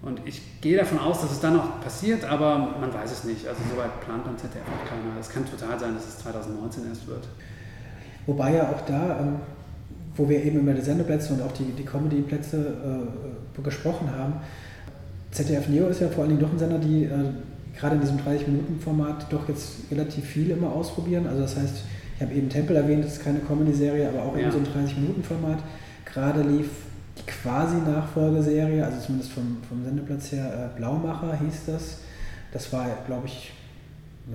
Und 0.00 0.20
ich 0.24 0.60
gehe 0.60 0.76
davon 0.76 0.98
aus, 0.98 1.20
dass 1.20 1.30
es 1.30 1.40
dann 1.40 1.54
noch 1.54 1.80
passiert, 1.80 2.24
aber 2.24 2.76
man 2.80 2.92
weiß 2.92 3.12
es 3.12 3.24
nicht. 3.24 3.46
Also 3.46 3.60
soweit 3.70 4.00
plant 4.00 4.24
beim 4.24 4.36
ZDF 4.36 4.62
auch 4.62 4.88
keiner. 4.88 5.20
Es 5.20 5.28
kann 5.28 5.44
total 5.44 5.78
sein, 5.78 5.94
dass 5.94 6.08
es 6.08 6.18
2019 6.18 6.88
erst 6.88 7.06
wird. 7.06 7.28
Wobei 8.26 8.54
ja 8.54 8.70
auch 8.70 8.80
da, 8.86 9.20
ähm, 9.20 9.36
wo 10.16 10.28
wir 10.28 10.42
eben 10.42 10.60
über 10.60 10.72
die 10.72 10.80
Sendeplätze 10.80 11.34
und 11.34 11.42
auch 11.42 11.52
die, 11.52 11.72
die 11.72 11.84
Comedy-Plätze 11.84 13.06
äh, 13.56 13.62
gesprochen 13.62 14.10
haben, 14.16 14.34
ZDF 15.30 15.68
Neo 15.68 15.88
ist 15.88 16.00
ja 16.00 16.08
vor 16.08 16.22
allen 16.24 16.30
Dingen 16.30 16.40
doch 16.40 16.52
ein 16.52 16.58
Sender, 16.58 16.78
die 16.78 17.04
äh, 17.04 17.30
gerade 17.82 17.96
in 17.96 18.00
diesem 18.00 18.18
30-Minuten-Format 18.18 19.26
doch 19.32 19.48
jetzt 19.48 19.90
relativ 19.90 20.24
viel 20.24 20.50
immer 20.50 20.70
ausprobieren. 20.70 21.26
Also 21.26 21.42
das 21.42 21.56
heißt, 21.56 21.82
ich 22.14 22.22
habe 22.22 22.32
eben 22.32 22.48
Tempel 22.48 22.76
erwähnt, 22.76 23.04
das 23.04 23.14
ist 23.14 23.24
keine 23.24 23.40
Comedy-Serie, 23.40 24.08
aber 24.08 24.22
auch 24.22 24.36
ja. 24.36 24.42
eben 24.42 24.52
so 24.52 24.58
ein 24.58 24.66
30-Minuten-Format. 24.66 25.58
Gerade 26.04 26.42
lief 26.42 26.68
die 27.18 27.26
quasi 27.26 27.78
Nachfolgeserie, 27.78 28.84
also 28.84 29.00
zumindest 29.00 29.32
vom, 29.32 29.56
vom 29.68 29.82
Sendeplatz 29.84 30.30
her, 30.30 30.70
äh, 30.72 30.78
Blaumacher 30.78 31.36
hieß 31.36 31.64
das. 31.66 31.98
Das 32.52 32.72
war, 32.72 32.86
glaube 33.04 33.26
ich, 33.26 33.52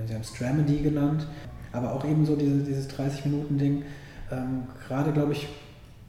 sie 0.06 0.14
haben 0.14 0.22
es 0.22 0.34
Dramedy 0.34 0.80
genannt, 0.80 1.26
aber 1.72 1.94
auch 1.94 2.04
eben 2.04 2.26
so 2.26 2.36
diese, 2.36 2.58
dieses 2.58 2.90
30-Minuten-Ding. 2.90 3.84
Ähm, 4.30 4.64
Gerade, 4.86 5.14
glaube 5.14 5.32
ich, 5.32 5.48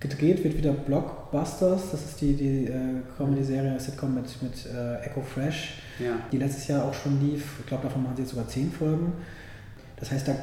gedreht 0.01 0.44
wird 0.44 0.57
wieder 0.57 0.72
Blockbusters, 0.72 1.90
das 1.90 2.05
ist 2.05 2.20
die, 2.20 2.34
die 2.34 2.66
äh, 2.66 3.03
Comedy-Serie, 3.16 3.78
Sitcom 3.80 4.14
mit, 4.14 4.42
mit 4.42 4.66
äh, 4.66 5.05
Echo 5.05 5.22
Fresh, 5.22 5.82
ja. 5.99 6.12
die 6.30 6.38
letztes 6.38 6.68
Jahr 6.68 6.84
auch 6.84 6.94
schon 6.94 7.20
lief. 7.20 7.57
Ich 7.61 7.66
glaube, 7.66 7.84
davon 7.84 8.05
machen 8.05 8.16
sie 8.16 8.22
jetzt 8.22 8.30
sogar 8.30 8.46
zehn 8.46 8.70
Folgen. 8.70 9.12
Das 9.96 10.12
heißt, 10.12 10.28
da 10.28 10.36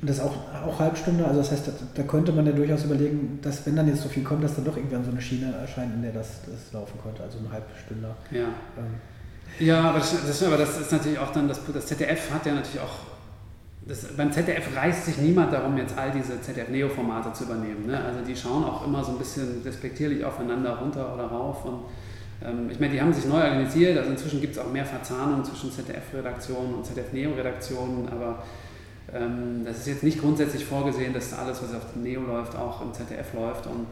und 0.00 0.08
das 0.08 0.20
auch, 0.20 0.32
auch 0.64 0.78
Halbstunde, 0.78 1.26
also 1.26 1.40
das 1.40 1.50
heißt, 1.50 1.66
da, 1.66 1.72
da, 1.94 2.02
könnte 2.04 2.30
man 2.30 2.46
ja 2.46 2.52
durchaus 2.52 2.84
überlegen, 2.84 3.40
dass 3.42 3.66
wenn 3.66 3.74
dann 3.74 3.88
jetzt 3.88 4.02
so 4.02 4.08
viel 4.08 4.22
kommt, 4.22 4.44
dass 4.44 4.54
dann 4.54 4.64
doch 4.64 4.76
irgendwann 4.76 5.04
so 5.04 5.10
eine 5.10 5.20
Schiene 5.20 5.52
erscheint, 5.52 5.92
in 5.92 6.02
der 6.02 6.12
das, 6.12 6.42
das 6.46 6.72
laufen 6.72 7.00
konnte, 7.02 7.24
also 7.24 7.38
eine 7.38 7.50
Halbstunde. 7.50 8.14
Ja. 8.30 8.44
Ähm. 8.76 8.94
Ja, 9.58 9.80
aber 9.90 9.98
das, 9.98 10.14
das, 10.24 10.42
aber 10.44 10.56
das 10.56 10.78
ist 10.78 10.92
natürlich 10.92 11.18
auch 11.18 11.32
dann, 11.32 11.48
das, 11.48 11.60
das 11.72 11.86
ZDF 11.86 12.30
hat 12.32 12.46
ja 12.46 12.54
natürlich 12.54 12.80
auch, 12.80 13.07
das, 13.88 14.04
beim 14.16 14.30
ZDF 14.30 14.76
reißt 14.76 15.06
sich 15.06 15.18
niemand 15.18 15.52
darum, 15.52 15.76
jetzt 15.78 15.96
all 15.96 16.10
diese 16.10 16.40
ZDF-Neo-Formate 16.40 17.32
zu 17.32 17.44
übernehmen. 17.44 17.86
Ne? 17.86 17.98
Also 17.98 18.20
die 18.20 18.36
schauen 18.36 18.62
auch 18.64 18.86
immer 18.86 19.02
so 19.02 19.12
ein 19.12 19.18
bisschen 19.18 19.62
respektierlich 19.64 20.24
aufeinander 20.24 20.76
runter 20.76 21.14
oder 21.14 21.24
rauf 21.24 21.64
und 21.64 21.80
ähm, 22.44 22.68
ich 22.70 22.78
meine, 22.78 22.92
die 22.92 23.00
haben 23.00 23.12
sich 23.12 23.24
neu 23.24 23.42
organisiert, 23.42 23.96
also 23.98 24.10
inzwischen 24.10 24.40
gibt 24.40 24.52
es 24.52 24.58
auch 24.58 24.70
mehr 24.70 24.84
Verzahnung 24.84 25.42
zwischen 25.42 25.72
ZDF-Redaktionen 25.72 26.74
und 26.74 26.86
ZDF-Neo-Redaktionen, 26.86 28.08
aber 28.08 28.42
ähm, 29.12 29.62
das 29.64 29.78
ist 29.78 29.86
jetzt 29.86 30.02
nicht 30.02 30.20
grundsätzlich 30.20 30.64
vorgesehen, 30.64 31.14
dass 31.14 31.32
alles, 31.32 31.62
was 31.62 31.74
auf 31.74 31.92
dem 31.94 32.02
Neo 32.02 32.20
läuft, 32.20 32.56
auch 32.56 32.82
im 32.82 32.92
ZDF 32.92 33.32
läuft. 33.34 33.66
Und 33.66 33.86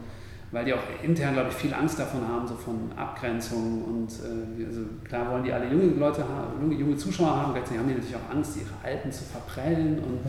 weil 0.51 0.65
die 0.65 0.73
auch 0.73 0.79
intern, 1.03 1.33
glaube 1.33 1.49
ich, 1.49 1.55
viel 1.55 1.73
Angst 1.73 1.99
davon 1.99 2.27
haben, 2.27 2.47
so 2.47 2.55
von 2.55 2.91
Abgrenzung 2.95 3.83
und 3.83 4.07
äh, 4.07 4.65
also 4.65 4.81
klar 5.03 5.31
wollen 5.31 5.43
die 5.43 5.51
alle 5.51 5.69
junge 5.69 5.93
Leute 5.95 6.23
haben, 6.23 6.61
junge, 6.61 6.75
junge 6.75 6.97
Zuschauer 6.97 7.35
haben, 7.35 7.53
gleichzeitig 7.53 7.79
haben 7.79 7.89
die 7.89 7.95
natürlich 7.95 8.15
auch 8.15 8.33
Angst, 8.33 8.57
ihre 8.57 8.73
Alten 8.83 9.11
zu 9.11 9.23
verprellen 9.23 9.99
und 9.99 10.19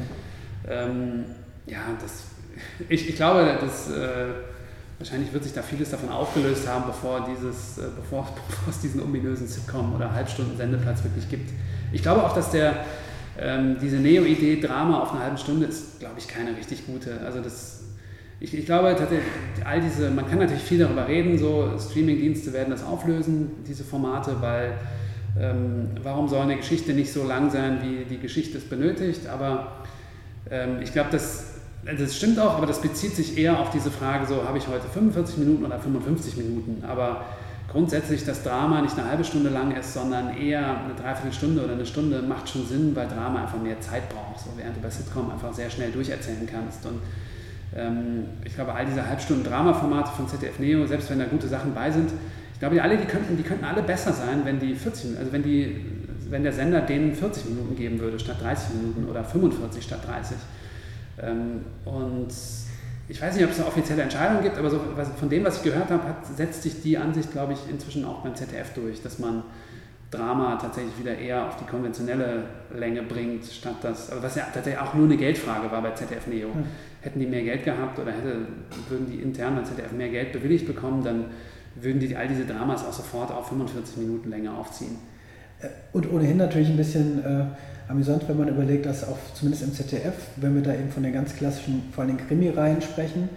ähm, 0.69 1.25
ja, 1.66 1.79
das, 2.01 2.25
ich, 2.89 3.09
ich 3.09 3.16
glaube, 3.16 3.59
dass 3.61 3.91
äh, 3.91 4.27
wahrscheinlich 4.99 5.33
wird 5.33 5.45
sich 5.45 5.53
da 5.53 5.62
vieles 5.62 5.91
davon 5.91 6.09
aufgelöst 6.09 6.69
haben, 6.69 6.85
bevor, 6.87 7.27
dieses, 7.31 7.79
äh, 7.79 7.83
bevor, 7.97 8.29
bevor 8.49 8.71
es 8.71 8.81
diesen 8.81 9.03
ominösen 9.03 9.47
Sitcom 9.47 9.95
oder 9.95 10.12
Halbstunden 10.12 10.57
Sendeplatz 10.57 11.05
wirklich 11.05 11.29
gibt. 11.29 11.51
Ich 11.93 12.03
glaube 12.03 12.25
auch, 12.25 12.35
dass 12.35 12.51
der 12.51 12.85
ähm, 13.41 13.77
diese 13.81 13.97
Neo-Idee, 13.97 14.61
Drama 14.61 15.01
auf 15.01 15.12
eine 15.12 15.23
halbe 15.23 15.39
Stunde, 15.39 15.66
ist, 15.66 16.01
glaube 16.01 16.16
ich, 16.19 16.27
keine 16.27 16.57
richtig 16.57 16.87
gute. 16.87 17.21
Also 17.25 17.41
das, 17.41 17.78
ich, 18.41 18.55
ich 18.55 18.66
glaube 18.66 18.95
tatsächlich, 18.97 19.26
all 19.64 19.80
diese, 19.80 20.11
man 20.11 20.28
kann 20.28 20.39
natürlich 20.39 20.62
viel 20.62 20.78
darüber 20.78 21.09
reden, 21.09 21.39
so 21.39 21.70
Streaming-Dienste 21.78 22.53
werden 22.53 22.70
das 22.70 22.84
auflösen, 22.84 23.51
diese 23.66 23.82
Formate, 23.84 24.36
weil 24.41 24.74
ähm, 25.39 25.89
warum 26.03 26.28
soll 26.28 26.43
eine 26.43 26.57
Geschichte 26.57 26.93
nicht 26.93 27.12
so 27.12 27.24
lang 27.24 27.51
sein, 27.51 27.80
wie 27.82 28.05
die 28.05 28.20
Geschichte 28.20 28.59
es 28.59 28.64
benötigt, 28.64 29.26
aber 29.26 29.72
ähm, 30.51 30.78
ich 30.82 30.93
glaube, 30.93 31.11
das, 31.11 31.55
das 31.84 32.16
stimmt 32.16 32.39
auch, 32.39 32.57
aber 32.57 32.66
das 32.66 32.80
bezieht 32.80 33.14
sich 33.16 33.36
eher 33.36 33.59
auf 33.59 33.70
diese 33.70 33.91
Frage, 33.91 34.26
so 34.26 34.45
habe 34.45 34.59
ich 34.59 34.68
heute 34.68 34.86
45 34.86 35.39
Minuten 35.39 35.64
oder 35.64 35.78
55 35.78 36.36
Minuten, 36.36 36.84
aber 36.86 37.24
grundsätzlich 37.70 38.24
das 38.24 38.43
Drama 38.45 38.80
nicht 38.80 38.97
eine 38.99 39.09
halbe 39.09 39.24
Stunde 39.24 39.51
lang 39.51 39.76
ist, 39.76 39.95
sondern 39.95 40.36
eher 40.36 40.80
eine 40.84 40.95
Dreiviertelstunde 40.95 41.62
oder 41.62 41.74
eine 41.74 41.86
Stunde 41.86 42.22
macht 42.22 42.49
schon 42.49 42.66
Sinn, 42.66 42.95
weil 42.95 43.09
Drama 43.09 43.43
einfach 43.43 43.61
mehr 43.61 43.80
Zeit 43.80 44.09
braucht, 44.09 44.41
so 44.41 44.51
während 44.57 44.76
du 44.76 44.80
bei 44.80 44.91
Sitcom 44.91 45.30
einfach 45.30 45.53
sehr 45.53 45.68
schnell 45.68 45.91
durcherzählen 45.91 46.49
kannst. 46.51 46.86
Und 46.86 47.01
ich 48.45 48.55
glaube, 48.55 48.75
all 48.75 48.87
diese 48.87 49.07
Halbstunden 49.07 49.45
Drama-Formate 49.45 50.11
von 50.12 50.27
ZDF 50.27 50.59
Neo, 50.59 50.87
selbst 50.87 51.11
wenn 51.11 51.19
da 51.19 51.27
gute 51.27 51.47
Sachen 51.49 51.75
bei 51.75 51.91
sind, 51.91 52.11
ich 52.59 52.61
glaube, 52.61 52.75
die 52.75 52.81
alle, 52.81 52.97
die 52.97 53.05
könnten, 53.05 53.37
die 53.37 53.45
könnten 53.45 53.64
alle 53.64 53.83
besser 53.83 54.12
sein, 54.12 54.41
wenn 54.45 54.59
die 54.59 54.75
40, 54.75 55.16
also 55.16 55.33
wenn 55.33 55.45
die, 55.45 55.77
wenn 56.29 56.43
der 56.43 56.53
Sender 56.53 56.81
denen 56.81 57.14
40 57.14 57.51
Minuten 57.51 57.77
geben 57.77 58.01
würde 58.01 58.19
statt 58.19 58.39
30 58.43 58.75
Minuten 58.75 59.09
oder 59.09 59.23
45 59.23 59.85
statt 59.85 60.01
30. 60.05 60.37
Ähm, 61.23 61.61
und 61.85 62.29
ich 63.09 63.23
weiß 63.23 63.37
nicht, 63.37 63.45
ob 63.45 63.53
es 63.53 63.59
eine 63.61 63.69
offizielle 63.69 64.03
Entscheidung 64.03 64.43
gibt, 64.43 64.59
aber 64.59 64.71
so, 64.71 64.81
von 65.19 65.29
dem, 65.29 65.45
was 65.45 65.59
ich 65.59 65.62
gehört 65.62 65.91
habe, 65.91 66.03
hat, 66.03 66.27
setzt 66.27 66.64
sich 66.64 66.83
die 66.83 66.99
Ansicht, 66.99 67.31
glaube 67.31 67.53
ich, 67.53 67.61
inzwischen 67.71 68.05
auch 68.05 68.23
beim 68.23 68.35
ZDF 68.35 68.75
durch, 68.75 69.03
dass 69.03 69.21
man 69.21 69.45
Drama 70.11 70.57
tatsächlich 70.57 70.99
wieder 70.99 71.16
eher 71.16 71.47
auf 71.47 71.57
die 71.57 71.64
konventionelle 71.64 72.45
Länge 72.75 73.03
bringt, 73.03 73.45
statt 73.45 73.77
das, 73.83 74.11
was 74.21 74.35
ja 74.35 74.45
tatsächlich 74.53 74.83
auch 74.83 74.95
nur 74.95 75.05
eine 75.05 75.16
Geldfrage 75.16 75.71
war 75.71 75.81
bei 75.81 75.93
ZDF 75.93 76.27
Neo. 76.27 76.49
Mhm. 76.49 76.64
Hätten 77.01 77.20
die 77.20 77.26
mehr 77.26 77.42
Geld 77.42 77.64
gehabt 77.64 77.99
oder 77.99 78.12
hätte, 78.12 78.46
würden 78.88 79.07
die 79.11 79.18
intern 79.18 79.57
bei 79.57 79.62
ZDF 79.62 79.92
mehr 79.92 80.09
Geld 80.09 80.32
bewilligt 80.32 80.66
bekommen, 80.66 81.05
dann 81.05 81.26
würden 81.76 82.01
die 82.01 82.16
all 82.16 82.28
diese 82.28 82.44
Dramas 82.44 82.84
auch 82.84 82.92
sofort 82.92 83.30
auf 83.30 83.49
45 83.49 83.99
Minuten 83.99 84.30
Länge 84.30 84.53
aufziehen. 84.53 84.96
Äh, 85.61 85.68
und 85.92 86.12
ohnehin 86.12 86.36
natürlich 86.36 86.68
ein 86.68 86.76
bisschen 86.76 87.24
äh, 87.24 87.44
amüsant, 87.88 88.28
wenn 88.28 88.36
man 88.36 88.49
überlegt, 88.49 88.86
dass 88.86 89.07
auch 89.07 89.18
zumindest 89.34 89.64
im 89.64 89.72
ZDF, 89.72 90.14
wenn 90.36 90.55
wir 90.55 90.62
da 90.62 90.74
eben 90.74 90.90
von 90.90 91.03
den 91.03 91.12
ganz 91.12 91.34
klassischen, 91.34 91.84
vor 91.92 92.05
allem 92.05 92.16
Krimi-Reihen 92.16 92.82
sprechen, 92.82 93.28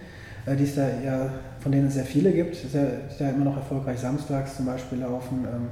äh, 0.46 0.56
die 0.56 0.64
es 0.64 0.74
da 0.74 0.88
ja, 1.04 1.30
von 1.60 1.72
denen 1.72 1.88
es 1.88 1.94
sehr 1.94 2.04
viele 2.04 2.32
gibt, 2.32 2.56
sehr, 2.56 2.86
die 3.10 3.18
da 3.18 3.30
immer 3.30 3.44
noch 3.44 3.56
erfolgreich 3.56 3.98
samstags 3.98 4.56
zum 4.56 4.66
Beispiel 4.66 4.98
laufen, 4.98 5.44
ähm, 5.44 5.68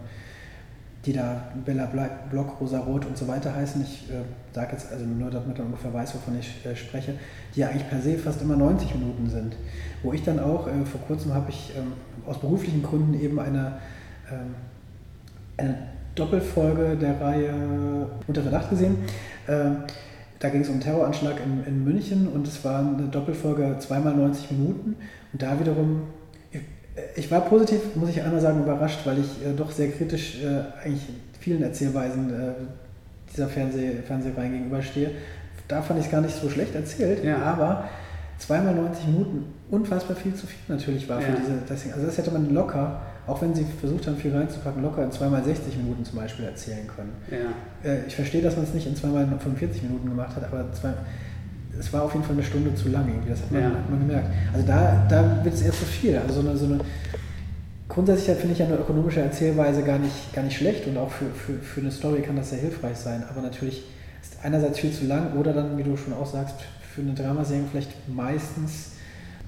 die 1.05 1.13
da 1.13 1.51
Bella 1.65 1.87
Block, 2.31 2.61
Rosa 2.61 2.79
Rot 2.81 3.07
und 3.07 3.17
so 3.17 3.27
weiter 3.27 3.55
heißen. 3.55 3.83
Ich 3.83 4.11
äh, 4.11 4.23
sage 4.53 4.73
jetzt 4.73 4.91
also 4.93 5.05
nur, 5.05 5.31
damit 5.31 5.59
man 5.59 5.69
ungefähr 5.69 5.93
weiß, 5.93 6.15
wovon 6.15 6.39
ich 6.39 6.65
äh, 6.67 6.75
spreche, 6.75 7.15
die 7.55 7.61
ja 7.61 7.69
eigentlich 7.69 7.89
per 7.89 8.01
se 8.01 8.19
fast 8.19 8.43
immer 8.43 8.57
90 8.57 8.95
Minuten 8.95 9.29
sind. 9.29 9.57
Wo 10.03 10.13
ich 10.13 10.23
dann 10.25 10.41
auch, 10.41 10.67
äh, 10.67 10.85
vor 10.85 11.01
kurzem 11.07 11.35
habe 11.35 11.51
ich 11.51 11.73
ähm, 11.77 11.93
aus 12.27 12.39
beruflichen 12.39 12.83
Gründen 12.83 13.21
eben 13.21 13.39
eine, 13.39 13.79
ähm, 14.31 14.55
eine 15.57 15.77
Doppelfolge 16.15 16.97
der 16.97 17.21
Reihe 17.21 17.53
Unter 18.27 18.43
Verdacht 18.43 18.71
gesehen. 18.71 18.97
Äh, 19.47 19.71
da 20.41 20.49
ging 20.49 20.63
es 20.63 20.69
um 20.69 20.75
einen 20.75 20.83
Terroranschlag 20.83 21.37
in, 21.45 21.65
in 21.67 21.85
München 21.85 22.27
und 22.27 22.49
es 22.49 22.65
war 22.65 22.81
eine 22.81 23.09
Doppelfolge 23.09 23.77
zweimal 23.79 24.15
90 24.15 24.51
Minuten. 24.53 24.97
Und 25.33 25.43
da 25.43 25.61
wiederum, 25.61 26.05
ich, 26.51 26.61
ich 27.15 27.31
war 27.31 27.43
positiv, 27.43 27.95
muss 27.95 28.09
ich 28.09 28.23
einmal 28.23 28.41
sagen, 28.41 28.63
überrascht, 28.63 29.01
weil 29.05 29.19
ich 29.19 29.47
äh, 29.47 29.55
doch 29.55 29.71
sehr 29.71 29.91
kritisch 29.91 30.43
äh, 30.43 30.85
eigentlich 30.85 31.07
vielen 31.39 31.63
Erzählweisen 31.63 32.31
äh, 32.33 32.53
dieser 33.33 33.49
Fernseh, 33.49 33.93
Fernsehreihen 34.07 34.53
gegenüberstehe. 34.53 35.11
Da 35.69 35.83
fand 35.83 36.01
ich 36.01 36.07
es 36.07 36.13
gar 36.13 36.21
nicht 36.21 36.35
so 36.35 36.49
schlecht 36.51 36.75
erzählt, 36.75 37.23
Ja. 37.25 37.39
aber 37.39 37.85
zweimal 38.39 38.75
90 38.75 39.07
Minuten 39.07 39.45
unfassbar 39.71 40.17
viel 40.17 40.35
zu 40.35 40.47
viel 40.47 40.59
natürlich 40.69 41.09
war 41.09 41.21
für 41.21 41.31
Ja. 41.31 41.37
diese. 41.39 41.53
Deswegen, 41.69 41.95
also 41.95 42.07
das 42.07 42.19
hätte 42.19 42.31
man 42.33 42.53
locker, 42.53 43.01
auch 43.27 43.41
wenn 43.43 43.55
sie 43.55 43.65
versucht 43.79 44.07
haben, 44.07 44.17
viel 44.17 44.35
reinzupacken, 44.35 44.83
locker 44.83 45.05
in 45.05 45.13
zweimal 45.13 45.45
60 45.45 45.77
Minuten 45.77 46.05
zum 46.05 46.19
Beispiel 46.19 46.47
erzählen 46.47 46.87
können. 46.89 47.13
Ja. 47.31 47.89
Äh, 47.89 48.07
ich 48.07 48.17
verstehe, 48.17 48.43
dass 48.43 48.57
man 48.57 48.65
es 48.65 48.75
nicht 48.75 48.87
in 48.87 48.97
zweimal 48.97 49.27
45 49.29 49.83
Minuten 49.85 50.09
gemacht 50.09 50.35
hat, 50.35 50.45
aber 50.45 50.73
zwei, 50.73 50.91
es 51.79 51.93
war 51.93 52.03
auf 52.03 52.13
jeden 52.15 52.25
Fall 52.25 52.35
eine 52.35 52.43
Stunde 52.43 52.75
zu 52.75 52.89
lang 52.89 53.07
irgendwie. 53.09 53.31
Das 53.31 53.41
hat 53.43 53.53
man, 53.53 53.63
Ja. 53.63 53.69
hat 53.71 53.91
man 53.91 54.01
gemerkt. 54.01 54.27
Also 54.53 54.67
da, 54.67 55.07
da 55.09 55.45
wird 55.45 55.55
es 55.55 55.63
eher 55.63 55.73
zu 55.73 55.85
viel. 55.85 56.17
Also 56.19 56.41
so 56.43 56.49
eine, 56.49 56.57
so 56.59 56.65
eine 56.67 56.79
grundsätzlich 57.91 58.37
finde 58.39 58.55
ich 58.55 58.63
eine 58.63 58.77
ökonomische 58.77 59.21
Erzählweise 59.21 59.83
gar 59.83 59.99
nicht, 59.99 60.33
gar 60.33 60.43
nicht 60.43 60.57
schlecht 60.57 60.87
und 60.87 60.97
auch 60.97 61.11
für, 61.11 61.27
für, 61.27 61.59
für 61.59 61.81
eine 61.81 61.91
Story 61.91 62.23
kann 62.23 62.37
das 62.37 62.51
sehr 62.51 62.61
hilfreich 62.61 62.97
sein. 62.97 63.25
Aber 63.29 63.43
natürlich 63.43 63.85
ist 64.23 64.37
einerseits 64.43 64.79
viel 64.79 64.93
zu 64.93 65.05
lang 65.07 65.35
oder 65.35 65.53
dann, 65.53 65.77
wie 65.77 65.83
du 65.83 65.97
schon 65.97 66.15
auch 66.15 66.27
sagst, 66.27 66.55
für 66.95 67.03
eine 67.03 67.13
Dramaserie 67.15 67.65
vielleicht 67.71 68.09
meistens 68.09 68.93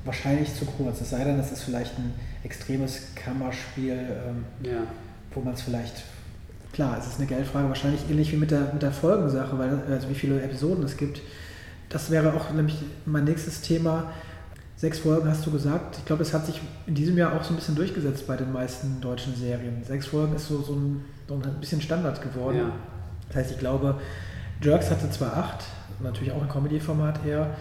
wahrscheinlich 0.04 0.54
zu 0.54 0.64
kurz. 0.64 1.00
Es 1.00 1.10
sei 1.10 1.24
denn, 1.24 1.38
es 1.38 1.52
ist 1.52 1.62
vielleicht 1.62 1.96
ein 1.98 2.12
extremes 2.42 3.02
Kammerspiel, 3.14 3.92
ähm, 3.92 4.44
Ja. 4.62 4.78
wo 5.32 5.40
man 5.40 5.54
es 5.54 5.62
vielleicht, 5.62 6.02
klar, 6.72 6.96
es 6.98 7.06
ist 7.06 7.18
eine 7.18 7.26
Geldfrage, 7.26 7.68
wahrscheinlich 7.68 8.02
ähnlich 8.10 8.32
wie 8.32 8.36
mit 8.36 8.50
der, 8.50 8.72
mit 8.72 8.82
der 8.82 8.92
Folgensache, 8.92 9.56
weil 9.58 9.78
also 9.90 10.08
wie 10.10 10.14
viele 10.14 10.42
Episoden 10.42 10.84
es 10.84 10.96
gibt. 10.96 11.20
Das 11.88 12.10
wäre 12.10 12.32
auch 12.34 12.50
nämlich 12.52 12.82
mein 13.04 13.24
nächstes 13.24 13.60
Thema. 13.60 14.10
Sechs 14.82 14.98
Folgen 14.98 15.28
hast 15.28 15.46
du 15.46 15.52
gesagt. 15.52 15.98
Ich 15.98 16.04
glaube, 16.06 16.22
es 16.22 16.34
hat 16.34 16.44
sich 16.44 16.60
in 16.88 16.96
diesem 16.96 17.16
Jahr 17.16 17.34
auch 17.34 17.44
so 17.44 17.50
ein 17.52 17.54
bisschen 17.54 17.76
durchgesetzt 17.76 18.26
bei 18.26 18.36
den 18.36 18.52
meisten 18.52 19.00
deutschen 19.00 19.32
Serien. 19.36 19.84
Sechs 19.84 20.06
Folgen 20.08 20.34
ist 20.34 20.48
so, 20.48 20.60
so, 20.60 20.72
ein, 20.72 21.04
so 21.28 21.34
ein 21.34 21.60
bisschen 21.60 21.80
Standard 21.80 22.20
geworden. 22.20 22.56
Ja. 22.56 22.72
Das 23.28 23.36
heißt, 23.36 23.52
ich 23.52 23.58
glaube, 23.60 24.00
Jerks 24.60 24.90
hatte 24.90 25.08
zwar 25.08 25.36
acht, 25.36 25.62
natürlich 26.00 26.32
auch 26.32 26.42
ein 26.42 26.48
Comedy-Format 26.48 27.24
eher, 27.24 27.54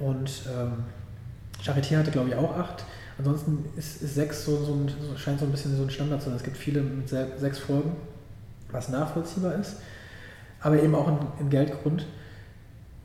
und 0.00 0.42
ähm, 0.52 0.82
Charité 1.62 1.96
hatte, 1.96 2.10
glaube 2.10 2.30
ich, 2.30 2.34
auch 2.34 2.58
acht. 2.58 2.84
Ansonsten 3.18 3.66
ist, 3.76 4.02
ist 4.02 4.16
sechs 4.16 4.44
so, 4.44 4.64
so 4.64 4.72
ein, 4.72 4.90
scheint 5.16 5.38
so 5.38 5.46
ein 5.46 5.52
bisschen 5.52 5.76
so 5.76 5.84
ein 5.84 5.90
Standard 5.90 6.22
zu 6.22 6.28
sein. 6.28 6.36
Es 6.36 6.42
gibt 6.42 6.56
viele 6.56 6.82
mit 6.82 7.08
se 7.08 7.28
sechs 7.36 7.60
Folgen, 7.60 7.92
was 8.72 8.88
nachvollziehbar 8.88 9.54
ist, 9.54 9.76
aber 10.60 10.82
eben 10.82 10.96
auch 10.96 11.06
ein, 11.06 11.18
ein 11.38 11.50
Geldgrund. 11.50 12.04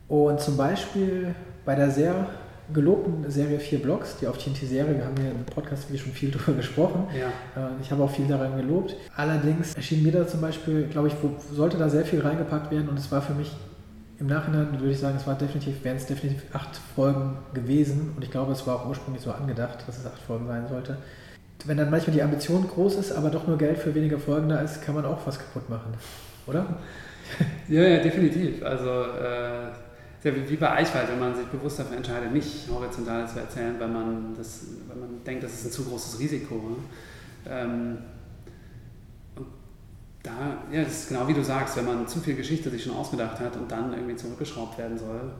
Und 0.08 0.40
zum 0.40 0.56
Beispiel 0.56 1.36
bei 1.64 1.76
der 1.76 1.92
sehr 1.92 2.26
gelobten 2.72 3.30
Serie 3.30 3.58
Vier 3.58 3.80
Blocks, 3.80 4.16
die 4.20 4.26
auf 4.26 4.38
TNT 4.38 4.56
Serie, 4.58 4.96
wir 4.96 5.04
haben 5.04 5.16
hier 5.20 5.30
im 5.30 5.44
Podcast 5.44 5.92
wie 5.92 5.98
schon 5.98 6.12
viel 6.12 6.30
drüber 6.32 6.56
gesprochen. 6.56 7.06
Ja. 7.18 7.28
Äh, 7.60 7.70
Ich 7.82 7.90
habe 7.90 8.02
auch 8.02 8.10
viel 8.10 8.26
daran 8.26 8.56
gelobt. 8.56 8.96
Allerdings 9.16 9.74
erschien 9.74 10.02
mir 10.02 10.12
da 10.12 10.26
zum 10.26 10.40
Beispiel, 10.40 10.84
glaube 10.86 11.08
ich, 11.08 11.14
wo, 11.22 11.30
sollte 11.54 11.76
da 11.78 11.88
sehr 11.88 12.04
viel 12.04 12.20
reingepackt 12.20 12.70
werden 12.70 12.88
und 12.88 12.98
es 12.98 13.10
war 13.12 13.22
für 13.22 13.34
mich 13.34 13.50
im 14.18 14.26
Nachhinein, 14.26 14.72
würde 14.78 14.90
ich 14.92 14.98
sagen, 14.98 15.16
es 15.16 15.26
war 15.26 15.34
definitiv, 15.34 15.82
wären 15.82 15.96
es 15.96 16.04
definitiv 16.06 16.42
acht 16.52 16.78
Folgen 16.94 17.38
gewesen 17.54 18.12
und 18.14 18.22
ich 18.22 18.30
glaube, 18.30 18.52
es 18.52 18.66
war 18.66 18.76
auch 18.76 18.86
ursprünglich 18.88 19.22
so 19.22 19.30
angedacht, 19.32 19.78
dass 19.86 19.96
es 19.98 20.04
acht 20.06 20.20
Folgen 20.26 20.46
sein 20.46 20.68
sollte. 20.68 20.98
Wenn 21.64 21.78
dann 21.78 21.90
manchmal 21.90 22.14
die 22.14 22.22
Ambition 22.22 22.66
groß 22.68 22.96
ist, 22.96 23.12
aber 23.12 23.30
doch 23.30 23.46
nur 23.46 23.56
Geld 23.56 23.78
für 23.78 23.94
weniger 23.94 24.18
Folgen 24.18 24.48
da 24.50 24.60
ist, 24.60 24.82
kann 24.82 24.94
man 24.94 25.04
auch 25.06 25.26
was 25.26 25.38
kaputt 25.38 25.68
machen, 25.70 25.94
oder? 26.46 26.66
Ja, 27.68 27.82
ja, 27.82 28.02
definitiv. 28.02 28.62
Also 28.64 28.88
äh, 28.90 29.70
sehr 30.22 30.48
wie 30.48 30.56
bei 30.56 30.70
Eichwald, 30.70 31.08
wenn 31.08 31.18
man 31.18 31.34
sich 31.34 31.46
bewusst 31.46 31.78
dafür 31.78 31.96
entscheidet, 31.96 32.32
nicht 32.32 32.68
horizontal 32.70 33.26
zu 33.26 33.38
erzählen, 33.40 33.76
weil 33.78 33.88
man, 33.88 34.34
das, 34.36 34.66
weil 34.86 34.98
man 34.98 35.24
denkt, 35.24 35.42
das 35.42 35.54
ist 35.54 35.66
ein 35.66 35.72
zu 35.72 35.84
großes 35.84 36.20
Risiko. 36.20 36.56
Ne? 36.56 36.76
Ähm, 37.48 37.98
und 39.36 39.46
da, 40.22 40.58
ja, 40.70 40.84
das 40.84 40.92
ist 40.92 41.08
genau 41.08 41.26
wie 41.26 41.32
du 41.32 41.42
sagst, 41.42 41.76
wenn 41.76 41.86
man 41.86 42.06
zu 42.06 42.20
viel 42.20 42.36
Geschichte 42.36 42.68
sich 42.68 42.84
schon 42.84 42.94
ausgedacht 42.94 43.40
hat 43.40 43.56
und 43.56 43.70
dann 43.70 43.94
irgendwie 43.94 44.16
zurückgeschraubt 44.16 44.76
werden 44.76 44.98
soll, 44.98 45.32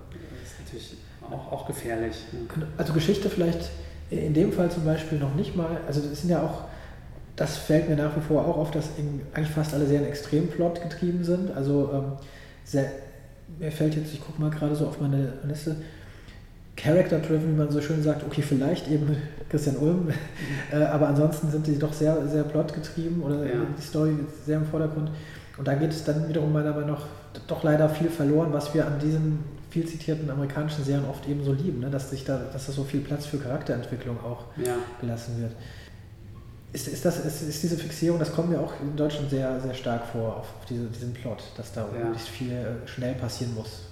ist 0.43 0.59
natürlich 0.65 0.97
auch, 1.31 1.53
auch 1.53 1.67
gefährlich. 1.67 2.17
Ne? 2.33 2.67
Also 2.79 2.95
Geschichte 2.95 3.29
vielleicht 3.29 3.71
in 4.11 4.33
dem 4.33 4.51
Fall 4.51 4.71
zum 4.71 4.87
Beispiel 4.87 5.19
noch 5.19 5.35
nicht 5.35 5.57
mal, 5.57 5.79
also 5.87 6.01
das 6.01 6.23
sind 6.23 6.31
ja 6.31 6.43
auch, 6.43 6.65
das 7.37 7.59
fällt 7.59 7.89
mir 7.89 7.97
nach 7.97 8.17
wie 8.17 8.21
vor 8.21 8.47
auch 8.47 8.57
auf, 8.57 8.71
dass 8.71 8.89
eigentlich 9.35 9.51
fast 9.51 9.75
alle 9.75 9.87
Serien 9.87 10.09
Extremplot 10.09 10.83
getrieben 10.83 11.23
sind. 11.23 11.51
Also 11.55 11.91
ähm, 11.93 12.13
sehr, 12.65 12.91
mir 13.59 13.73
fällt 13.73 13.95
jetzt, 13.97 14.13
ich 14.15 14.21
gucke 14.21 14.41
mal 14.41 14.51
gerade 14.51 14.75
so 14.75 14.87
auf 14.87 15.01
meine 15.01 15.33
Liste, 15.45 15.77
Character-driven, 16.77 17.53
wie 17.55 17.59
man 17.59 17.71
so 17.71 17.81
schön 17.81 18.03
sagt, 18.03 18.25
okay, 18.25 18.43
vielleicht 18.43 18.89
eben 18.89 19.17
Christian 19.51 19.77
Ulm, 19.77 20.09
äh, 20.73 20.77
aber 20.77 21.09
ansonsten 21.09 21.51
sind 21.51 21.67
die 21.67 21.79
doch 21.79 21.93
sehr, 21.93 22.27
sehr 22.29 22.45
plotgetrieben 22.45 23.23
oder 23.23 23.45
Ja. 23.45 23.53
die 23.79 23.83
Story 23.83 24.13
sehr 24.47 24.59
im 24.59 24.65
Vordergrund. 24.67 25.11
Und 25.59 25.69
da 25.69 25.75
geht 25.75 25.91
es 25.91 26.05
dann 26.05 26.29
wiederum 26.29 26.53
meiner 26.53 26.73
Meinung 26.73 26.91
nach 26.93 27.03
doch 27.47 27.63
leider 27.63 27.89
viel 27.89 28.09
verloren, 28.09 28.49
was 28.53 28.73
wir 28.73 28.87
an 28.87 28.99
diesen 28.99 29.41
viel 29.71 29.87
zitierten 29.87 30.29
amerikanischen 30.31 30.83
Serien 30.85 31.05
oft 31.09 31.29
eben 31.29 31.45
so 31.45 31.53
lieben, 31.53 31.81
ne? 31.81 31.91
dass, 31.91 32.11
sich 32.11 32.25
da, 32.25 32.41
dass 32.53 32.67
da 32.67 32.73
so 32.73 32.83
viel 32.83 33.01
Platz 33.01 33.27
für 33.27 33.37
Charakterentwicklung 33.39 34.19
auch 34.19 34.45
Ja. 34.57 34.77
gelassen 35.01 35.41
wird. 35.41 35.53
Ist, 36.73 36.87
ist, 36.87 37.05
das, 37.05 37.25
ist, 37.25 37.43
ist 37.43 37.63
diese 37.63 37.77
Fixierung, 37.77 38.19
das 38.19 38.33
kommt 38.33 38.51
mir 38.51 38.61
auch 38.61 38.73
in 38.81 38.95
Deutschland 38.97 39.29
sehr, 39.29 39.61
sehr 39.61 39.75
stark 39.75 40.07
vor, 40.07 40.37
auf, 40.37 40.47
diese, 40.69 40.85
diesen 40.87 41.13
Plot, 41.13 41.43
dass 41.57 41.73
da 41.73 41.81
Ja. 41.81 42.15
viel 42.15 42.53
äh, 42.53 42.87
schnell 42.87 43.15
passieren 43.15 43.55
muss. 43.55 43.87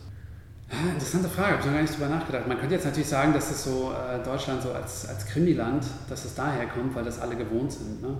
Ah, 0.71 0.93
interessante 0.93 1.29
Frage, 1.29 1.53
habe 1.53 1.61
ich 1.61 1.67
noch 1.67 1.73
gar 1.73 1.83
nicht 1.83 1.95
drüber 1.97 2.09
nachgedacht. 2.09 2.47
Man 2.47 2.59
könnte 2.59 2.75
jetzt 2.75 2.85
natürlich 2.85 3.09
sagen, 3.09 3.33
dass 3.33 3.51
es 3.51 3.65
so 3.65 3.91
äh, 3.91 4.23
Deutschland 4.23 4.63
so 4.63 4.71
als, 4.71 5.09
als 5.09 5.27
Krimiland, 5.27 5.83
dass 6.09 6.25
es 6.25 6.35
daher 6.35 6.67
kommt, 6.67 6.95
weil 6.95 7.05
das 7.05 7.19
alle 7.21 7.37
gewohnt 7.37 7.73
sind. 7.73 8.03
Ne? 8.03 8.17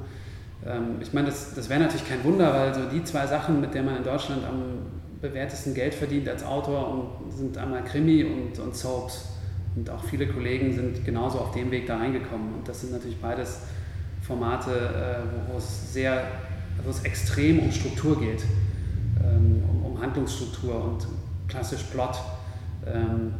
Ähm, 0.67 0.97
ich 1.01 1.13
meine, 1.13 1.27
das, 1.29 1.55
das 1.55 1.69
wäre 1.69 1.81
natürlich 1.81 2.09
kein 2.09 2.25
Wunder, 2.25 2.53
weil 2.53 2.75
so 2.75 2.81
die 2.93 3.05
zwei 3.05 3.27
Sachen, 3.27 3.61
mit 3.61 3.75
denen 3.75 3.87
man 3.87 3.97
in 3.99 4.05
Deutschland 4.05 4.45
am 4.45 4.63
bewährtesten 5.21 5.75
Geld 5.75 5.95
verdient 5.95 6.29
als 6.29 6.43
Autor, 6.43 6.91
und, 6.91 7.33
sind 7.33 7.57
einmal 7.59 7.85
Krimi 7.85 8.25
und, 8.25 8.59
und 8.59 8.75
Soaps. 8.75 9.27
Und 9.77 9.91
auch 9.91 10.03
viele 10.03 10.27
Kollegen 10.27 10.73
sind 10.75 11.05
genauso 11.05 11.39
auf 11.39 11.53
dem 11.53 11.71
Weg 11.71 11.87
da 11.87 11.99
reingekommen. 11.99 12.55
Und 12.55 12.69
das 12.69 12.81
sind 12.81 12.93
natürlich 12.93 13.21
beides 13.21 13.61
Formate, 14.29 14.71
äh, 14.71 15.51
wo, 15.51 15.59
es 15.59 15.93
sehr, 15.93 16.23
wo 16.85 16.91
es 16.91 17.03
extrem 17.03 17.59
um 17.59 17.73
Struktur 17.73 18.21
geht, 18.21 18.45
ähm, 19.25 19.65
um, 19.69 19.93
um 19.93 20.01
Handlungsstruktur 20.01 20.85
und 20.85 21.09
klassisch 21.49 21.83
Plot. 21.85 22.17
Ähm, 22.87 23.33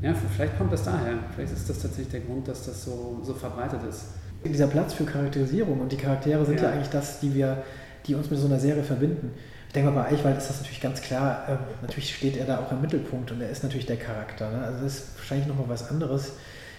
ja, 0.00 0.14
vielleicht 0.14 0.56
kommt 0.56 0.72
das 0.72 0.84
daher. 0.84 1.14
Vielleicht 1.34 1.52
ist 1.52 1.68
das 1.68 1.80
tatsächlich 1.80 2.10
der 2.10 2.20
Grund, 2.20 2.46
dass 2.48 2.64
das 2.66 2.84
so, 2.84 3.20
so 3.24 3.34
verbreitet 3.34 3.80
ist. 3.88 4.06
Dieser 4.44 4.68
Platz 4.68 4.92
für 4.94 5.04
Charakterisierung 5.04 5.80
und 5.80 5.90
die 5.90 5.96
Charaktere 5.96 6.44
sind 6.44 6.60
ja, 6.60 6.68
Ja. 6.68 6.72
eigentlich 6.72 6.90
das, 6.90 7.18
die 7.20 7.34
wir, 7.34 7.64
die 8.06 8.14
uns 8.14 8.30
mit 8.30 8.38
so 8.38 8.46
einer 8.46 8.60
Serie 8.60 8.84
verbinden. 8.84 9.32
Ich 9.66 9.72
denke 9.72 9.90
mal, 9.90 10.02
bei 10.02 10.10
Eichwald 10.10 10.38
ist 10.38 10.48
das 10.48 10.58
natürlich 10.60 10.80
ganz 10.80 11.00
klar, 11.02 11.44
ähm, 11.48 11.58
natürlich 11.82 12.14
steht 12.14 12.36
er 12.36 12.46
da 12.46 12.60
auch 12.60 12.70
im 12.70 12.80
Mittelpunkt 12.80 13.32
und 13.32 13.40
er 13.40 13.50
ist 13.50 13.62
natürlich 13.64 13.86
der 13.86 13.96
Charakter. 13.96 14.50
Ne? 14.50 14.64
Also 14.64 14.84
das 14.84 14.94
ist 14.94 15.18
wahrscheinlich 15.18 15.48
nochmal 15.48 15.68
was 15.68 15.90
anderes 15.90 16.32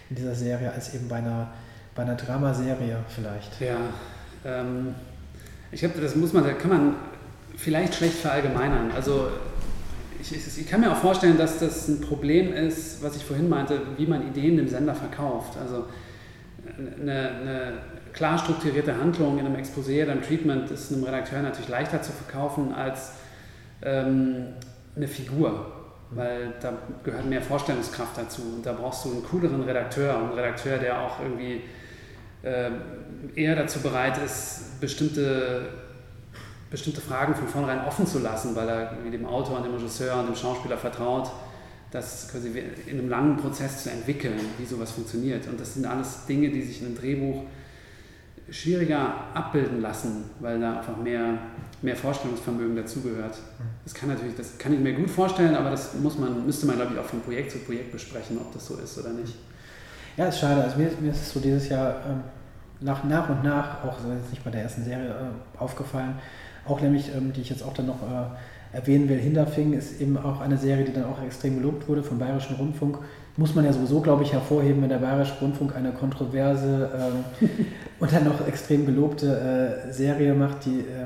in 0.09 0.15
dieser 0.15 0.33
Serie 0.35 0.71
als 0.71 0.93
eben 0.93 1.07
bei 1.09 1.17
einer, 1.17 1.49
bei 1.97 2.03
einer 2.03 2.15
Dramaserie 2.15 2.97
vielleicht. 3.09 3.59
Ja, 3.59 3.77
ähm, 4.45 4.93
ich 5.71 5.81
glaube, 5.81 5.99
das 5.99 6.15
muss 6.15 6.31
man, 6.31 6.43
da 6.45 6.53
kann 6.53 6.69
man 6.69 6.95
vielleicht 7.57 7.95
schlecht 7.95 8.19
verallgemeinern. 8.19 8.91
Also 8.95 9.27
ich, 10.21 10.33
ich, 10.33 10.59
ich 10.59 10.67
kann 10.67 10.81
mir 10.81 10.91
auch 10.91 10.97
vorstellen, 10.97 11.37
dass 11.37 11.57
das 11.57 11.87
ein 11.87 11.99
Problem 11.99 12.53
ist, 12.53 13.03
was 13.03 13.17
ich 13.17 13.25
vorhin 13.25 13.49
meinte, 13.49 13.81
wie 13.97 14.05
man 14.05 14.27
Ideen 14.27 14.57
dem 14.57 14.67
Sender 14.67 14.93
verkauft. 14.93 15.57
Also 15.59 15.85
eine, 17.01 17.29
eine 17.29 17.73
klar 18.13 18.37
strukturierte 18.37 18.95
Handlung 18.95 19.39
in 19.39 19.45
einem 19.47 19.55
Exposé 19.55 20.03
oder 20.03 20.11
einem 20.13 20.21
Treatment 20.21 20.69
ist 20.69 20.93
einem 20.93 21.03
Redakteur 21.03 21.41
natürlich 21.41 21.69
leichter 21.69 22.01
zu 22.01 22.11
verkaufen 22.11 22.73
als 22.73 23.13
ähm, 23.81 24.53
eine 24.95 25.07
Figur, 25.07 25.71
weil 26.11 26.53
da 26.61 26.73
gehört 27.03 27.25
mehr 27.25 27.41
Vorstellungskraft 27.41 28.17
dazu 28.17 28.41
und 28.55 28.65
da 28.65 28.73
brauchst 28.73 29.05
du 29.05 29.11
einen 29.11 29.23
cooleren 29.23 29.63
Redakteur, 29.63 30.15
einen 30.15 30.33
Redakteur, 30.33 30.77
der 30.77 31.01
auch 31.01 31.19
irgendwie 31.21 31.61
eher 32.43 33.55
dazu 33.55 33.79
bereit 33.79 34.17
ist, 34.23 34.79
bestimmte, 34.79 35.69
bestimmte 36.69 37.01
Fragen 37.01 37.35
von 37.35 37.47
vornherein 37.47 37.85
offen 37.85 38.05
zu 38.05 38.19
lassen, 38.19 38.55
weil 38.55 38.69
er 38.69 38.95
dem 39.11 39.25
Autor 39.25 39.57
und 39.57 39.65
dem 39.65 39.73
Regisseur 39.73 40.19
und 40.19 40.27
dem 40.27 40.35
Schauspieler 40.35 40.77
vertraut, 40.77 41.31
das 41.91 42.29
quasi 42.31 42.49
in 42.85 42.99
einem 42.99 43.09
langen 43.09 43.37
Prozess 43.37 43.83
zu 43.83 43.89
entwickeln, 43.89 44.39
wie 44.57 44.65
sowas 44.65 44.91
funktioniert. 44.91 45.47
Und 45.47 45.59
das 45.59 45.73
sind 45.73 45.85
alles 45.85 46.25
Dinge, 46.25 46.49
die 46.49 46.61
sich 46.61 46.81
in 46.81 46.87
einem 46.87 46.97
Drehbuch 46.97 47.43
schwieriger 48.49 49.13
abbilden 49.33 49.81
lassen, 49.81 50.25
weil 50.39 50.59
da 50.59 50.77
einfach 50.79 50.97
mehr, 50.97 51.37
mehr 51.81 51.95
Vorstellungsvermögen 51.95 52.75
dazugehört. 52.75 53.37
Das 53.83 53.93
kann 53.93 54.09
natürlich, 54.09 54.35
das 54.35 54.57
kann 54.57 54.73
ich 54.73 54.79
mir 54.79 54.93
gut 54.93 55.09
vorstellen, 55.09 55.55
aber 55.55 55.71
das 55.71 55.95
muss 55.95 56.17
man, 56.17 56.45
müsste 56.45 56.65
man, 56.65 56.77
glaube 56.77 56.93
ich, 56.93 56.99
auch 56.99 57.05
von 57.05 57.21
Projekt 57.21 57.51
zu 57.51 57.59
Projekt 57.59 57.91
besprechen, 57.91 58.37
ob 58.37 58.53
das 58.53 58.67
so 58.67 58.77
ist 58.77 58.97
oder 58.97 59.09
nicht. 59.09 59.33
Ja, 60.17 60.25
ist 60.25 60.39
schade. 60.39 60.63
Also 60.63 60.77
mir, 60.77 60.89
mir 60.99 61.11
ist 61.11 61.21
es 61.21 61.31
so 61.31 61.39
dieses 61.39 61.69
Jahr 61.69 61.95
ähm, 62.09 62.21
nach, 62.81 63.03
nach 63.03 63.29
und 63.29 63.43
nach, 63.43 63.83
auch 63.83 63.97
jetzt 64.13 64.31
nicht 64.31 64.43
bei 64.43 64.49
der 64.51 64.63
ersten 64.63 64.83
Serie, 64.83 65.09
äh, 65.09 65.59
aufgefallen, 65.61 66.15
auch 66.67 66.81
nämlich, 66.81 67.11
ähm, 67.15 67.31
die 67.33 67.41
ich 67.41 67.49
jetzt 67.49 67.63
auch 67.63 67.73
dann 67.73 67.85
noch 67.85 68.01
äh, 68.01 68.75
erwähnen 68.75 69.07
will. 69.09 69.17
Hinterfing 69.19 69.73
ist 69.73 70.01
eben 70.01 70.17
auch 70.17 70.41
eine 70.41 70.57
Serie, 70.57 70.85
die 70.85 70.93
dann 70.93 71.05
auch 71.05 71.21
extrem 71.23 71.57
gelobt 71.57 71.87
wurde 71.87 72.03
vom 72.03 72.19
Bayerischen 72.19 72.55
Rundfunk. 72.55 72.97
Muss 73.37 73.53
man 73.53 73.65
ja 73.65 73.71
sowieso, 73.71 74.01
glaube 74.01 74.23
ich, 74.23 74.33
hervorheben, 74.33 74.81
wenn 74.81 74.89
der 74.89 74.97
Bayerische 74.97 75.35
Rundfunk 75.39 75.75
eine 75.75 75.91
kontroverse 75.91 76.89
ähm, 77.41 77.47
und 77.99 78.11
dann 78.11 78.25
noch 78.25 78.45
extrem 78.47 78.85
gelobte 78.85 79.85
äh, 79.87 79.93
Serie 79.93 80.33
macht, 80.33 80.65
die 80.65 80.79
äh, 80.79 81.05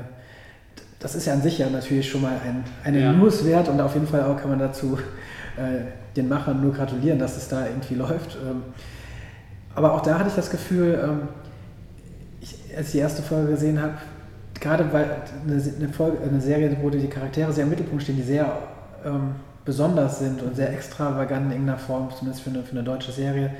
das 0.98 1.16
ist 1.16 1.26
ja 1.26 1.32
an 1.32 1.42
sich 1.42 1.58
ja 1.58 1.68
natürlich 1.68 2.08
schon 2.08 2.22
mal 2.22 2.34
ein, 2.46 2.62
eine 2.84 3.00
Ja. 3.00 3.12
News 3.12 3.44
wert 3.44 3.68
und 3.68 3.80
auf 3.80 3.94
jeden 3.94 4.06
Fall 4.06 4.22
auch 4.22 4.36
kann 4.40 4.50
man 4.50 4.60
dazu 4.60 4.96
äh, 5.56 5.82
den 6.16 6.28
Machern 6.28 6.62
nur 6.62 6.72
gratulieren, 6.72 7.18
dass 7.18 7.36
es 7.36 7.48
da 7.48 7.66
irgendwie 7.66 7.96
läuft. 7.96 8.36
Ähm, 8.36 8.62
aber 9.74 9.92
auch 9.94 10.00
da 10.02 10.18
hatte 10.18 10.28
ich 10.28 10.34
das 10.34 10.50
Gefühl, 10.50 11.00
ähm, 11.02 11.28
ich, 12.40 12.56
als 12.76 12.86
ich 12.86 12.92
die 12.92 12.98
erste 12.98 13.22
Folge 13.22 13.52
gesehen 13.52 13.80
habe, 13.80 13.94
gerade 14.60 14.92
weil 14.92 15.22
eine, 15.46 15.62
eine, 15.78 15.88
Folge, 15.92 16.18
eine 16.22 16.40
Serie, 16.40 16.76
wo 16.80 16.90
die 16.90 17.06
Charaktere 17.08 17.52
sehr 17.52 17.64
im 17.64 17.70
Mittelpunkt 17.70 18.02
stehen, 18.02 18.16
die 18.16 18.22
sehr 18.22 18.58
ähm, 19.04 19.34
besonders 19.64 20.18
sind 20.18 20.42
und 20.42 20.56
sehr 20.56 20.72
extravagant 20.72 21.46
in 21.46 21.52
irgendeiner 21.52 21.78
Form, 21.78 22.10
zumindest 22.10 22.42
für 22.42 22.50
eine, 22.50 22.62
für 22.62 22.72
eine 22.72 22.82
deutsche 22.82 23.12
Serie, 23.12 23.50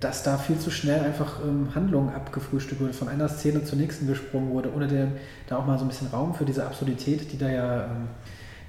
dass 0.00 0.22
da 0.22 0.36
viel 0.36 0.58
zu 0.58 0.70
schnell 0.70 1.00
einfach 1.00 1.40
ähm, 1.44 1.68
Handlung 1.74 2.12
abgefrühstückt 2.12 2.80
wurde, 2.80 2.92
von 2.92 3.08
einer 3.08 3.28
Szene 3.28 3.64
zur 3.64 3.78
nächsten 3.78 4.06
gesprungen 4.06 4.50
wurde, 4.50 4.72
ohne 4.74 4.88
den, 4.88 5.12
da 5.48 5.56
auch 5.56 5.66
mal 5.66 5.78
so 5.78 5.84
ein 5.84 5.88
bisschen 5.88 6.08
Raum 6.08 6.34
für 6.34 6.44
diese 6.44 6.66
Absurdität, 6.66 7.32
die 7.32 7.38
da 7.38 7.48
ja, 7.48 7.84
ähm, 7.84 8.08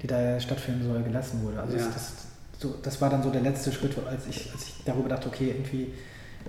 die 0.02 0.06
da 0.06 0.20
ja 0.20 0.40
stattfinden 0.40 0.84
soll, 0.84 1.02
gelassen 1.02 1.42
wurde. 1.42 1.60
Also 1.60 1.76
Ja. 1.76 1.84
das, 1.84 1.94
das, 1.94 2.12
so, 2.58 2.74
das 2.82 3.00
war 3.00 3.10
dann 3.10 3.22
so 3.22 3.30
der 3.30 3.40
letzte 3.40 3.72
Schritt, 3.72 3.96
als 4.08 4.26
ich, 4.28 4.50
als 4.52 4.64
ich 4.64 4.74
darüber 4.84 5.08
dachte, 5.08 5.28
okay, 5.28 5.48
irgendwie 5.56 5.92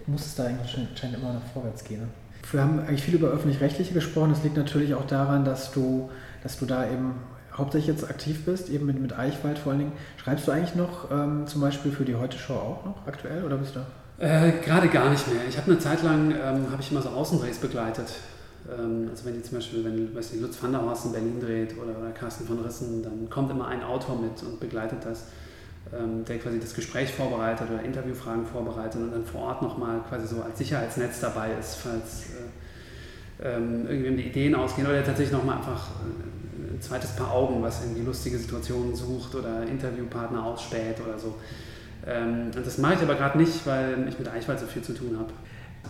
muss 0.07 0.25
es 0.25 0.35
da 0.35 0.45
anscheinend 0.45 1.17
immer 1.17 1.33
noch 1.33 1.43
vorwärts 1.53 1.83
gehen. 1.83 2.01
Ne? 2.01 2.07
Wir 2.51 2.61
haben 2.61 2.79
eigentlich 2.79 3.03
viel 3.03 3.15
über 3.15 3.29
öffentlich-rechtliche 3.29 3.93
gesprochen. 3.93 4.29
Das 4.29 4.43
liegt 4.43 4.57
natürlich 4.57 4.93
auch 4.93 5.07
daran, 5.07 5.45
dass 5.45 5.71
du, 5.71 6.09
dass 6.43 6.59
du 6.59 6.65
da 6.65 6.89
eben 6.89 7.15
hauptsächlich 7.53 7.87
jetzt 7.87 8.09
aktiv 8.09 8.45
bist, 8.45 8.69
eben 8.69 8.85
mit, 8.85 8.99
mit 8.99 9.17
Eichwald 9.17 9.57
vor 9.57 9.71
allen 9.71 9.79
Dingen. 9.79 9.91
Schreibst 10.17 10.47
du 10.47 10.51
eigentlich 10.51 10.75
noch 10.75 11.09
ähm, 11.11 11.47
zum 11.47 11.61
Beispiel 11.61 11.91
für 11.91 12.05
die 12.05 12.15
Heute-Show 12.15 12.53
auch 12.53 12.85
noch 12.85 13.07
aktuell 13.07 13.43
oder 13.43 13.57
bist 13.57 13.75
du? 13.75 13.79
Äh, 14.23 14.51
Gerade 14.63 14.87
gar 14.89 15.09
nicht 15.09 15.27
mehr. 15.27 15.41
Ich 15.49 15.57
habe 15.57 15.71
eine 15.71 15.79
Zeit 15.79 16.03
lang, 16.03 16.31
ähm, 16.31 16.71
habe 16.71 16.81
ich 16.81 16.91
immer 16.91 17.01
so 17.01 17.09
Außendrehs 17.09 17.57
begleitet. 17.57 18.07
Ähm, 18.69 19.07
also 19.09 19.25
wenn 19.25 19.33
die 19.33 19.41
zum 19.41 19.57
Beispiel, 19.57 19.83
wenn 19.83 20.15
weiß 20.15 20.31
nicht, 20.31 20.41
Lutz 20.41 20.61
van 20.61 20.71
der 20.71 20.81
Horst 20.81 21.05
in 21.05 21.11
Berlin 21.11 21.39
dreht 21.39 21.77
oder, 21.77 21.97
oder 21.97 22.11
Carsten 22.11 22.45
von 22.45 22.59
Rissen, 22.59 23.03
dann 23.03 23.29
kommt 23.29 23.51
immer 23.51 23.67
ein 23.67 23.83
Autor 23.83 24.19
mit 24.19 24.41
und 24.43 24.59
begleitet 24.59 24.99
das, 25.03 25.25
der 26.27 26.39
quasi 26.39 26.59
das 26.59 26.73
Gespräch 26.73 27.13
vorbereitet 27.13 27.67
oder 27.71 27.83
Interviewfragen 27.83 28.45
vorbereitet 28.45 29.01
und 29.01 29.11
dann 29.11 29.25
vor 29.25 29.41
Ort 29.41 29.61
nochmal 29.61 30.01
quasi 30.09 30.27
so 30.27 30.41
als 30.41 30.57
Sicherheitsnetz 30.57 31.19
dabei 31.19 31.51
ist, 31.59 31.75
falls 31.75 32.31
äh, 32.31 33.55
ähm, 33.55 33.87
irgendwem 33.87 34.17
die 34.17 34.23
Ideen 34.23 34.55
ausgehen 34.55 34.87
oder 34.87 34.95
der 34.95 35.05
tatsächlich 35.05 35.33
nochmal 35.37 35.57
einfach 35.57 35.89
äh, 35.89 36.73
ein 36.73 36.81
zweites 36.81 37.11
Paar 37.11 37.31
Augen, 37.31 37.61
was 37.61 37.83
irgendwie 37.83 38.01
lustige 38.01 38.37
Situationen 38.37 38.95
sucht 38.95 39.35
oder 39.35 39.63
Interviewpartner 39.63 40.43
ausspäht 40.43 40.99
oder 41.05 41.19
so. 41.19 41.35
Ähm, 42.07 42.51
das 42.51 42.77
mache 42.77 42.95
ich 42.95 43.01
aber 43.01 43.15
gerade 43.15 43.37
nicht, 43.37 43.65
weil 43.65 44.07
ich 44.07 44.17
mit 44.17 44.27
Eichwald 44.27 44.59
so 44.59 44.65
viel 44.65 44.81
zu 44.81 44.93
tun 44.93 45.17
habe. 45.17 45.31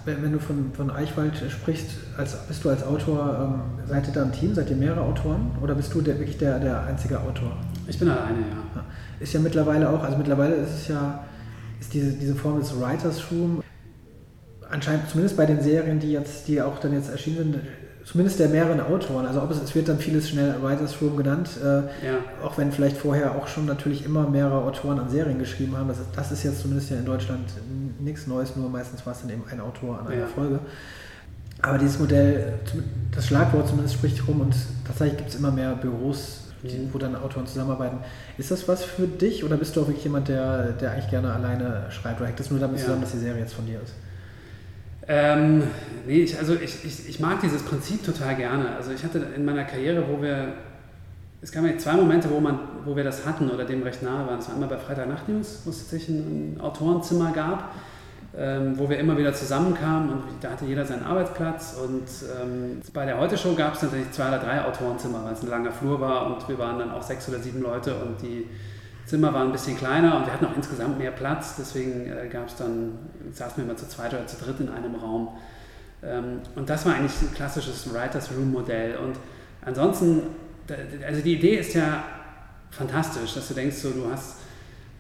Wenn, 0.04 0.24
wenn 0.24 0.32
du 0.34 0.40
von, 0.40 0.72
von 0.74 0.92
Eichwald 0.92 1.42
sprichst, 1.50 1.90
als, 2.18 2.36
bist 2.48 2.64
du 2.66 2.70
als 2.70 2.84
Autor, 2.84 3.64
ähm, 3.80 3.88
seid 3.88 4.08
ihr 4.08 4.14
da 4.14 4.24
ein 4.24 4.32
Team, 4.32 4.54
seid 4.54 4.70
ihr 4.70 4.76
mehrere 4.76 5.02
Autoren 5.02 5.52
oder 5.62 5.74
bist 5.76 5.94
du 5.94 6.02
der, 6.02 6.20
wirklich 6.20 6.38
der, 6.38 6.60
der 6.60 6.84
einzige 6.84 7.20
Autor? 7.20 7.58
Ich 7.88 7.98
bin 7.98 8.10
alleine, 8.10 8.40
ja. 8.40 8.84
Ist 9.20 9.34
ja 9.34 9.40
mittlerweile 9.40 9.90
auch, 9.90 10.04
also 10.04 10.18
mittlerweile 10.18 10.56
ist 10.56 10.70
es 10.82 10.88
ja, 10.90 11.24
ist 11.80 11.94
diese, 11.94 12.12
diese 12.14 12.36
Form 12.36 12.60
des 12.60 12.74
Writers 12.80 13.24
Room 13.32 13.62
anscheinend 14.70 15.10
zumindest 15.10 15.38
bei 15.38 15.46
den 15.46 15.62
Serien, 15.62 16.00
die 16.00 16.12
jetzt, 16.12 16.48
die 16.48 16.62
auch 16.62 16.80
dann 16.80 16.94
jetzt 16.94 17.10
erschienen 17.10 17.38
sind, 17.54 17.60
zumindest 18.04 18.40
der 18.40 18.50
mehreren 18.50 18.80
Autoren. 18.82 19.26
Also 19.26 19.42
ob 19.42 19.50
es, 19.52 19.62
es 19.62 19.74
wird 19.74 19.88
dann 19.88 20.00
vieles 20.00 20.30
schnell 20.30 20.56
Writers 20.62 21.02
Room 21.02 21.16
genannt, 21.18 21.50
äh, 21.64 21.66
Ja. 22.06 22.18
auch 22.44 22.58
wenn 22.58 22.72
vielleicht 22.72 22.98
vorher 22.98 23.36
auch 23.36 23.48
schon 23.48 23.66
natürlich 23.66 24.06
immer 24.06 24.30
mehrere 24.30 24.62
Autoren 24.64 25.00
an 25.00 25.10
Serien 25.10 25.40
geschrieben 25.40 25.78
haben. 25.78 25.88
Das 25.88 26.00
ist, 26.00 26.08
das 26.16 26.32
ist 26.32 26.44
jetzt 26.44 26.62
zumindest 26.62 26.90
ja 26.92 26.98
in 26.98 27.06
Deutschland 27.06 27.46
nichts 28.00 28.28
Neues, 28.28 28.56
nur 28.56 28.70
meistens 28.70 29.06
war 29.06 29.14
es 29.14 29.22
dann 29.22 29.30
eben 29.30 29.44
ein 29.50 29.60
Autor 29.60 30.00
an 30.00 30.08
einer 30.08 30.22
Ja. 30.22 30.28
Folge. 30.28 30.60
Aber 31.62 31.78
dieses 31.78 31.98
Modell, 32.00 32.54
das 33.16 33.28
Schlagwort 33.28 33.68
zumindest 33.68 33.96
spricht 33.96 34.28
rum 34.28 34.42
und 34.42 34.56
tatsächlich 34.86 35.18
gibt 35.18 35.30
es 35.30 35.36
immer 35.36 35.52
mehr 35.52 35.74
Büros, 35.76 36.45
die, 36.68 36.78
Mhm. 36.78 36.90
wo 36.94 36.98
dann 36.98 37.16
Autoren 37.16 37.46
zusammenarbeiten. 37.48 37.98
Ist 38.38 38.52
das 38.52 38.68
was 38.68 38.84
für 38.84 39.08
dich 39.08 39.44
oder 39.44 39.58
bist 39.58 39.76
du 39.76 39.82
auch 39.82 39.88
wirklich 39.88 40.04
jemand, 40.04 40.28
der, 40.28 40.72
der 40.74 40.92
eigentlich 40.92 41.10
gerne 41.10 41.34
alleine 41.34 41.86
schreibt 41.90 42.20
oder 42.20 42.28
hängt 42.28 42.40
das 42.40 42.52
nur 42.52 42.60
damit 42.60 42.78
Ja. 42.78 42.84
zusammen, 42.86 43.02
dass 43.02 43.12
die 43.12 43.20
Serie 43.20 43.42
jetzt 43.42 43.54
von 43.54 43.66
dir 43.66 43.80
ist? 43.84 43.94
Ähm, 45.08 45.64
nee, 46.08 46.24
ich, 46.24 46.38
also 46.40 46.56
ich, 46.56 46.84
ich, 46.84 47.08
ich 47.10 47.20
mag 47.20 47.40
dieses 47.42 47.62
Prinzip 47.62 48.04
total 48.04 48.36
gerne. 48.36 48.76
Also 48.76 48.92
ich 48.92 49.04
hatte 49.04 49.20
in 49.36 49.46
meiner 49.46 49.64
Karriere, 49.64 50.04
wo 50.10 50.22
wir, 50.22 50.54
es 51.42 51.52
gab 51.52 51.64
ja 51.64 51.78
zwei 51.78 51.94
Momente, 51.94 52.30
wo, 52.32 52.40
man, 52.40 52.58
wo 52.86 52.96
wir 52.96 53.04
das 53.04 53.24
hatten 53.26 53.50
oder 53.52 53.66
dem 53.66 53.84
recht 53.84 54.02
nahe 54.02 54.26
waren. 54.26 54.38
Das 54.38 54.48
war 54.48 54.56
einmal 54.56 54.70
bei 54.70 54.78
Freitagnacht 54.78 55.30
News, 55.30 55.62
wo 55.64 55.70
es 55.70 55.78
tatsächlich 55.80 56.18
ein 56.18 56.58
Autorenzimmer 56.60 57.32
gab, 57.34 57.72
ähm, 58.38 58.78
wo 58.78 58.90
wir 58.90 59.00
immer 59.00 59.18
wieder 59.18 59.34
zusammenkamen 59.34 60.10
und 60.10 60.24
da 60.42 60.52
hatte 60.52 60.66
jeder 60.66 60.86
seinen 60.86 61.04
Arbeitsplatz. 61.04 61.78
Und 61.82 62.08
ähm, 62.42 62.82
bei 62.94 63.06
der 63.06 63.18
Heute-Show 63.18 63.56
gab 63.56 63.76
es 63.76 63.82
tatsächlich 63.82 64.12
zwei 64.12 64.28
oder 64.28 64.40
drei 64.40 64.64
Autorenzimmer, 64.66 65.24
weil 65.24 65.34
es 65.34 65.42
ein 65.42 65.50
langer 65.50 65.72
Flur 65.72 66.02
war 66.02 66.28
und 66.28 66.48
wir 66.50 66.58
waren 66.60 66.80
dann 66.80 66.92
auch 66.92 67.02
sechs 67.02 67.30
oder 67.30 67.40
sieben 67.40 67.62
Leute 67.62 67.96
und 67.96 68.22
die 68.22 68.48
Zimmer 69.06 69.34
waren 69.34 69.48
ein 69.48 69.52
bisschen 69.52 69.78
kleiner 69.78 70.18
und 70.18 70.26
wir 70.26 70.34
hatten 70.34 70.46
auch 70.46 70.56
insgesamt 70.56 70.98
mehr 70.98 71.12
Platz, 71.12 71.56
deswegen 71.58 72.08
äh, 72.08 72.28
gab 72.28 72.48
es 72.48 72.56
dann, 72.56 72.98
saßen 73.32 73.58
wir 73.58 73.64
immer 73.66 73.78
zu 73.78 73.88
zweit 73.88 74.14
oder 74.14 74.26
zu 74.26 74.44
dritt 74.44 74.60
in 74.60 74.70
einem 74.70 74.96
Raum. 74.96 75.30
Ähm, 76.04 76.42
und 76.56 76.70
das 76.70 76.86
war 76.86 76.96
eigentlich 76.96 77.22
ein 77.22 77.34
klassisches 77.34 77.94
Writers 77.94 78.32
Room 78.32 78.52
Modell. 78.52 78.98
Und 78.98 79.16
ansonsten, 79.64 80.24
also 81.08 81.22
die 81.22 81.36
Idee 81.36 81.58
ist 81.58 81.74
ja 81.74 82.04
fantastisch, 82.72 83.36
dass 83.36 83.48
du 83.48 83.54
denkst, 83.54 83.78
so, 83.78 83.92
du 83.92 84.12
hast 84.12 84.38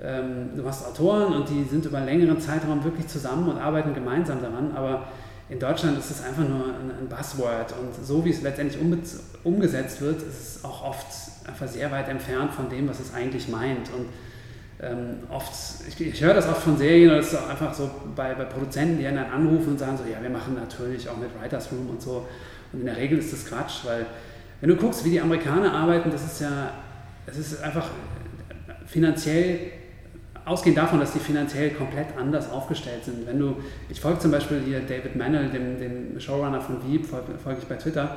ähm, 0.01 0.49
du 0.55 0.65
hast 0.65 0.85
Autoren 0.85 1.33
und 1.33 1.49
die 1.49 1.63
sind 1.63 1.85
über 1.85 1.97
einen 1.97 2.07
längeren 2.07 2.39
Zeitraum 2.39 2.83
wirklich 2.83 3.07
zusammen 3.07 3.47
und 3.49 3.57
arbeiten 3.57 3.93
gemeinsam 3.93 4.41
daran, 4.41 4.71
aber 4.75 5.07
in 5.47 5.59
Deutschland 5.59 5.97
ist 5.99 6.09
es 6.09 6.23
einfach 6.23 6.41
nur 6.47 6.65
ein, 6.65 6.91
ein 6.99 7.07
Buzzword 7.07 7.73
und 7.79 8.05
so 8.05 8.25
wie 8.25 8.31
es 8.31 8.41
letztendlich 8.41 8.81
umbe- 8.81 9.19
umgesetzt 9.43 10.01
wird, 10.01 10.21
ist 10.21 10.57
es 10.57 10.65
auch 10.65 10.83
oft 10.83 11.05
einfach 11.47 11.67
sehr 11.67 11.91
weit 11.91 12.09
entfernt 12.09 12.51
von 12.51 12.67
dem, 12.69 12.89
was 12.89 12.99
es 12.99 13.13
eigentlich 13.13 13.47
meint. 13.47 13.89
Und 13.95 14.07
ähm, 14.81 15.19
oft, 15.29 15.53
ich, 15.87 16.01
ich 16.01 16.23
höre 16.23 16.33
das 16.33 16.47
oft 16.47 16.63
von 16.63 16.77
Serien 16.77 17.11
oder 17.11 17.19
es 17.19 17.31
ist 17.31 17.39
auch 17.39 17.47
einfach 17.47 17.73
so 17.73 17.89
bei, 18.15 18.33
bei 18.33 18.45
Produzenten, 18.45 18.97
die 18.97 19.03
dann 19.03 19.17
anrufen 19.17 19.73
und 19.73 19.79
sagen 19.79 19.97
so, 19.97 20.03
ja, 20.11 20.21
wir 20.21 20.31
machen 20.31 20.55
natürlich 20.55 21.07
auch 21.07 21.17
mit 21.17 21.29
Writers 21.39 21.71
Room 21.71 21.91
und 21.91 22.01
so. 22.01 22.25
Und 22.73 22.79
in 22.79 22.85
der 22.87 22.97
Regel 22.97 23.19
ist 23.19 23.31
das 23.31 23.45
Quatsch, 23.45 23.85
weil 23.85 24.07
wenn 24.61 24.69
du 24.69 24.75
guckst, 24.75 25.05
wie 25.05 25.11
die 25.11 25.21
Amerikaner 25.21 25.71
arbeiten, 25.73 26.09
das 26.09 26.25
ist 26.25 26.41
ja, 26.41 26.71
es 27.27 27.37
ist 27.37 27.61
einfach 27.61 27.87
finanziell 28.87 29.59
ausgehend 30.45 30.77
davon, 30.77 30.99
dass 30.99 31.13
die 31.13 31.19
finanziell 31.19 31.71
komplett 31.71 32.07
anders 32.17 32.51
aufgestellt 32.51 33.03
sind. 33.03 33.25
Wenn 33.25 33.39
du, 33.39 33.55
ich 33.89 33.99
folge 33.99 34.19
zum 34.19 34.31
Beispiel 34.31 34.61
hier 34.63 34.81
David 34.81 35.15
Mannel, 35.15 35.49
dem, 35.49 35.79
dem 35.79 36.19
Showrunner 36.19 36.61
von 36.61 36.77
Veep, 36.87 37.05
folge, 37.05 37.33
folge 37.43 37.59
ich 37.61 37.67
bei 37.67 37.75
Twitter, 37.75 38.15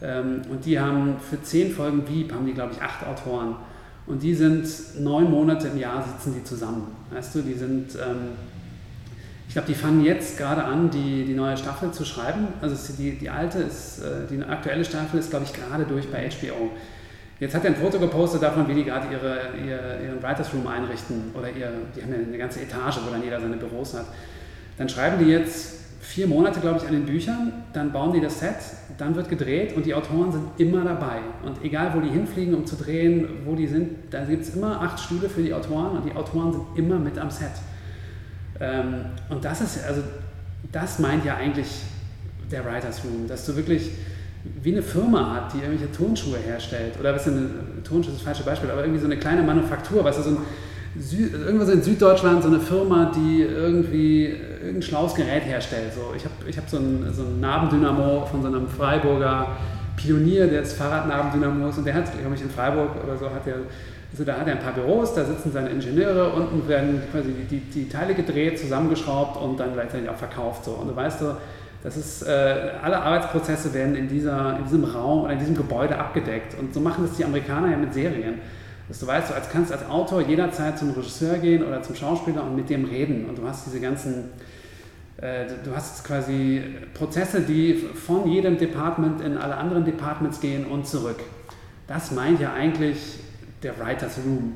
ähm, 0.00 0.42
und 0.50 0.64
die 0.64 0.78
haben 0.78 1.16
für 1.18 1.42
zehn 1.42 1.72
Folgen 1.72 2.06
Veep, 2.08 2.32
haben 2.32 2.46
die 2.46 2.54
glaube 2.54 2.72
ich 2.72 2.80
acht 2.80 3.06
Autoren. 3.06 3.56
Und 4.06 4.22
die 4.22 4.34
sind 4.34 4.66
neun 5.00 5.30
Monate 5.30 5.68
im 5.68 5.78
Jahr 5.78 6.04
sitzen 6.04 6.34
die 6.34 6.44
zusammen. 6.44 6.88
Weißt 7.10 7.34
du, 7.34 7.40
die 7.40 7.54
sind, 7.54 7.94
ähm, 7.94 8.32
ich 9.48 9.54
glaube, 9.54 9.66
die 9.66 9.74
fangen 9.74 10.04
jetzt 10.04 10.36
gerade 10.36 10.62
an, 10.62 10.90
die, 10.90 11.24
die 11.24 11.34
neue 11.34 11.56
Staffel 11.56 11.90
zu 11.90 12.04
schreiben. 12.04 12.48
Also 12.60 12.76
die, 12.98 13.12
die 13.12 13.30
alte 13.30 13.60
ist, 13.60 14.00
äh, 14.00 14.26
die 14.30 14.42
aktuelle 14.42 14.84
Staffel 14.84 15.18
ist, 15.18 15.30
glaube 15.30 15.46
ich, 15.46 15.52
gerade 15.54 15.84
durch 15.84 16.10
bei 16.10 16.28
HBO. 16.28 16.70
Jetzt 17.40 17.54
hat 17.54 17.64
er 17.64 17.70
ein 17.70 17.76
Foto 17.76 17.98
gepostet 17.98 18.42
davon, 18.42 18.68
wie 18.68 18.74
die 18.74 18.84
gerade 18.84 19.12
ihre, 19.12 19.40
ihr, 19.58 20.06
ihren 20.06 20.22
Writers 20.22 20.52
Room 20.54 20.66
einrichten. 20.66 21.32
Oder 21.36 21.48
ihr, 21.48 21.70
die 21.94 22.02
haben 22.02 22.12
ja 22.12 22.18
eine 22.18 22.38
ganze 22.38 22.60
Etage, 22.60 22.98
wo 23.04 23.10
dann 23.10 23.22
jeder 23.22 23.40
seine 23.40 23.56
Büros 23.56 23.94
hat. 23.94 24.06
Dann 24.78 24.88
schreiben 24.88 25.24
die 25.24 25.30
jetzt 25.30 25.74
vier 26.04 26.26
Monate, 26.28 26.60
glaube 26.60 26.78
ich, 26.78 26.86
an 26.86 26.92
den 26.92 27.06
Büchern, 27.06 27.52
dann 27.72 27.90
bauen 27.90 28.12
die 28.12 28.20
das 28.20 28.38
Set, 28.38 28.56
dann 28.98 29.16
wird 29.16 29.28
gedreht 29.28 29.74
und 29.74 29.86
die 29.86 29.94
Autoren 29.94 30.30
sind 30.30 30.44
immer 30.58 30.84
dabei. 30.84 31.18
Und 31.42 31.64
egal, 31.64 31.92
wo 31.94 32.00
die 32.00 32.10
hinfliegen, 32.10 32.54
um 32.54 32.66
zu 32.66 32.76
drehen, 32.76 33.26
wo 33.44 33.54
die 33.54 33.66
sind, 33.66 34.12
da 34.12 34.24
gibt 34.24 34.42
es 34.42 34.54
immer 34.54 34.80
acht 34.80 35.00
Stühle 35.00 35.28
für 35.28 35.42
die 35.42 35.54
Autoren 35.54 35.96
und 35.96 36.04
die 36.04 36.14
Autoren 36.14 36.52
sind 36.52 36.64
immer 36.76 36.98
mit 36.98 37.18
am 37.18 37.30
Set. 37.30 37.50
Ähm, 38.60 39.06
und 39.30 39.44
das 39.44 39.62
ist, 39.62 39.84
also, 39.84 40.02
das 40.70 40.98
meint 40.98 41.24
ja 41.24 41.36
eigentlich 41.36 41.68
der 42.50 42.64
Writers 42.64 43.02
Room, 43.04 43.26
dass 43.26 43.46
du 43.46 43.56
wirklich 43.56 43.90
wie 44.62 44.72
eine 44.72 44.82
Firma 44.82 45.34
hat, 45.34 45.52
die 45.52 45.58
irgendwelche 45.58 45.90
Turnschuhe 45.90 46.36
herstellt. 46.38 46.94
Oder 47.00 47.14
was 47.14 47.26
ist 47.26 47.32
eine 47.32 47.48
Turnschuhe 47.82 48.12
ist 48.12 48.20
das 48.20 48.24
falsche 48.24 48.44
Beispiel, 48.44 48.70
aber 48.70 48.82
irgendwie 48.82 49.00
so 49.00 49.06
eine 49.06 49.16
kleine 49.16 49.42
Manufaktur, 49.42 50.04
weißt 50.04 50.18
du, 50.18 50.22
so 50.22 50.30
ein 50.30 50.36
irgendwas 51.46 51.70
in 51.70 51.82
Süddeutschland, 51.82 52.42
so 52.42 52.48
eine 52.48 52.60
Firma, 52.60 53.10
die 53.14 53.42
irgendwie 53.42 54.26
irgendein 54.26 54.82
schlaues 54.82 55.14
Gerät 55.14 55.44
herstellt. 55.44 55.92
So, 55.92 56.14
ich 56.16 56.24
habe 56.24 56.34
ich 56.48 56.56
hab 56.56 56.68
so 56.68 56.76
ein, 56.76 57.10
so 57.12 57.22
Nabendynamo 57.22 58.26
von 58.26 58.42
so 58.42 58.48
einem 58.48 58.68
Freiburger 58.68 59.48
Pionier, 59.96 60.46
der 60.46 60.62
ist 60.62 60.74
Fahrradnabendynamos 60.74 61.78
und 61.78 61.86
der 61.86 61.94
hat, 61.94 62.18
glaube 62.18 62.34
ich, 62.34 62.42
in 62.42 62.50
Freiburg 62.50 62.90
oder 63.02 63.16
so, 63.16 63.26
hat 63.26 63.46
er 63.46 63.56
also 64.14 64.22
da 64.22 64.38
hat 64.38 64.46
er 64.46 64.52
ein 64.52 64.60
paar 64.60 64.74
Büros, 64.74 65.12
da 65.14 65.24
sitzen 65.24 65.50
seine 65.50 65.70
Ingenieure, 65.70 66.34
unten 66.34 66.68
werden 66.68 67.02
quasi 67.10 67.34
die, 67.50 67.58
die 67.58 67.88
Teile 67.88 68.14
gedreht, 68.14 68.60
zusammengeschraubt 68.60 69.42
und 69.42 69.58
dann 69.58 69.72
gleichzeitig 69.72 70.08
auch 70.08 70.14
verkauft. 70.14 70.64
So. 70.64 70.70
Und 70.70 70.86
du 70.86 70.94
weißt 70.94 71.18
so, 71.18 71.34
Das 71.84 71.98
ist, 71.98 72.22
äh, 72.22 72.72
alle 72.82 72.98
Arbeitsprozesse 72.98 73.74
werden 73.74 73.94
in, 73.94 74.08
dieser, 74.08 74.56
in 74.56 74.64
diesem 74.64 74.84
Raum 74.84 75.24
oder 75.24 75.34
in 75.34 75.38
diesem 75.38 75.54
Gebäude 75.54 75.98
abgedeckt. 75.98 76.58
Und 76.58 76.72
so 76.72 76.80
machen 76.80 77.06
das 77.06 77.18
die 77.18 77.24
Amerikaner 77.24 77.70
ja 77.70 77.76
mit 77.76 77.92
Serien. 77.92 78.40
Dass 78.88 79.00
du 79.00 79.06
weißt, 79.06 79.30
du 79.30 79.34
als, 79.34 79.50
kannst 79.50 79.70
als 79.70 79.86
Autor 79.88 80.22
jederzeit 80.22 80.78
zum 80.78 80.92
Regisseur 80.92 81.36
gehen 81.36 81.62
oder 81.62 81.82
zum 81.82 81.94
Schauspieler 81.94 82.42
und 82.42 82.56
mit 82.56 82.70
dem 82.70 82.86
reden. 82.86 83.26
Und 83.26 83.36
du 83.36 83.46
hast 83.46 83.66
diese 83.66 83.80
ganzen, 83.80 84.30
äh, 85.18 85.44
du 85.62 85.76
hast 85.76 86.04
quasi 86.04 86.62
Prozesse, 86.94 87.42
die 87.42 87.74
von 87.74 88.30
jedem 88.30 88.56
Department 88.56 89.20
in 89.20 89.36
alle 89.36 89.56
anderen 89.56 89.84
Departments 89.84 90.40
gehen 90.40 90.64
und 90.64 90.86
zurück. 90.86 91.20
Das 91.86 92.12
meint 92.12 92.40
ja 92.40 92.54
eigentlich 92.54 93.18
der 93.62 93.78
Writers 93.78 94.18
Room. 94.24 94.54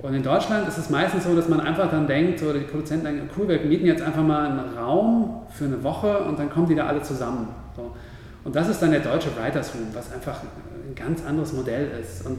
Und 0.00 0.14
in 0.14 0.22
Deutschland 0.22 0.68
ist 0.68 0.78
es 0.78 0.90
meistens 0.90 1.24
so, 1.24 1.34
dass 1.34 1.48
man 1.48 1.60
einfach 1.60 1.90
dann 1.90 2.06
denkt, 2.06 2.40
oder 2.42 2.54
die 2.54 2.64
Produzenten 2.66 3.04
denken, 3.04 3.30
cool, 3.36 3.48
wir 3.48 3.60
mieten 3.60 3.86
jetzt 3.86 4.02
einfach 4.02 4.22
mal 4.22 4.46
einen 4.46 4.78
Raum 4.78 5.42
für 5.50 5.64
eine 5.64 5.82
Woche 5.82 6.18
und 6.18 6.38
dann 6.38 6.50
kommen 6.50 6.68
die 6.68 6.76
da 6.76 6.86
alle 6.86 7.02
zusammen. 7.02 7.48
So. 7.74 7.96
Und 8.44 8.54
das 8.54 8.68
ist 8.68 8.80
dann 8.80 8.92
der 8.92 9.00
deutsche 9.00 9.30
Writers 9.36 9.74
Room, 9.74 9.88
was 9.92 10.12
einfach 10.12 10.40
ein 10.42 10.94
ganz 10.94 11.24
anderes 11.24 11.52
Modell 11.52 11.90
ist. 12.00 12.24
Und 12.24 12.38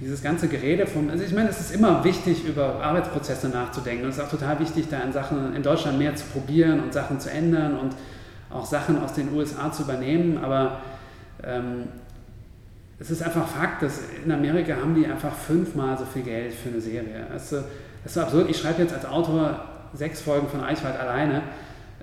dieses 0.00 0.20
ganze 0.20 0.48
Gerede 0.48 0.86
vom, 0.86 1.08
also 1.08 1.22
ich 1.22 1.32
meine, 1.32 1.48
es 1.48 1.60
ist 1.60 1.74
immer 1.74 2.02
wichtig, 2.02 2.44
über 2.44 2.82
Arbeitsprozesse 2.82 3.48
nachzudenken. 3.48 4.04
Und 4.04 4.10
es 4.10 4.18
ist 4.18 4.24
auch 4.24 4.30
total 4.30 4.58
wichtig, 4.58 4.86
da 4.90 5.00
in 5.00 5.12
Sachen 5.12 5.54
in 5.54 5.62
Deutschland 5.62 5.98
mehr 5.98 6.14
zu 6.16 6.26
probieren 6.26 6.80
und 6.80 6.92
Sachen 6.92 7.20
zu 7.20 7.30
ändern 7.30 7.78
und 7.78 7.94
auch 8.50 8.66
Sachen 8.66 9.00
aus 9.00 9.12
den 9.12 9.32
USA 9.32 9.70
zu 9.70 9.84
übernehmen. 9.84 10.38
Aber 10.42 10.80
ähm, 11.44 11.84
es 12.98 13.10
ist 13.10 13.22
einfach 13.22 13.46
Fakt, 13.46 13.82
dass 13.82 14.00
in 14.24 14.32
Amerika 14.32 14.74
haben 14.76 14.94
die 14.94 15.06
einfach 15.06 15.34
fünfmal 15.34 15.98
so 15.98 16.04
viel 16.04 16.22
Geld 16.22 16.54
für 16.54 16.70
eine 16.70 16.80
Serie. 16.80 17.26
Das 17.32 17.52
ist, 17.52 17.64
so 18.06 18.20
absurd. 18.20 18.48
Ich 18.48 18.56
schreibe 18.56 18.82
jetzt 18.82 18.94
als 18.94 19.04
Autor 19.04 19.60
sechs 19.92 20.20
Folgen 20.20 20.48
von 20.48 20.62
Eichwald 20.62 20.98
alleine. 20.98 21.42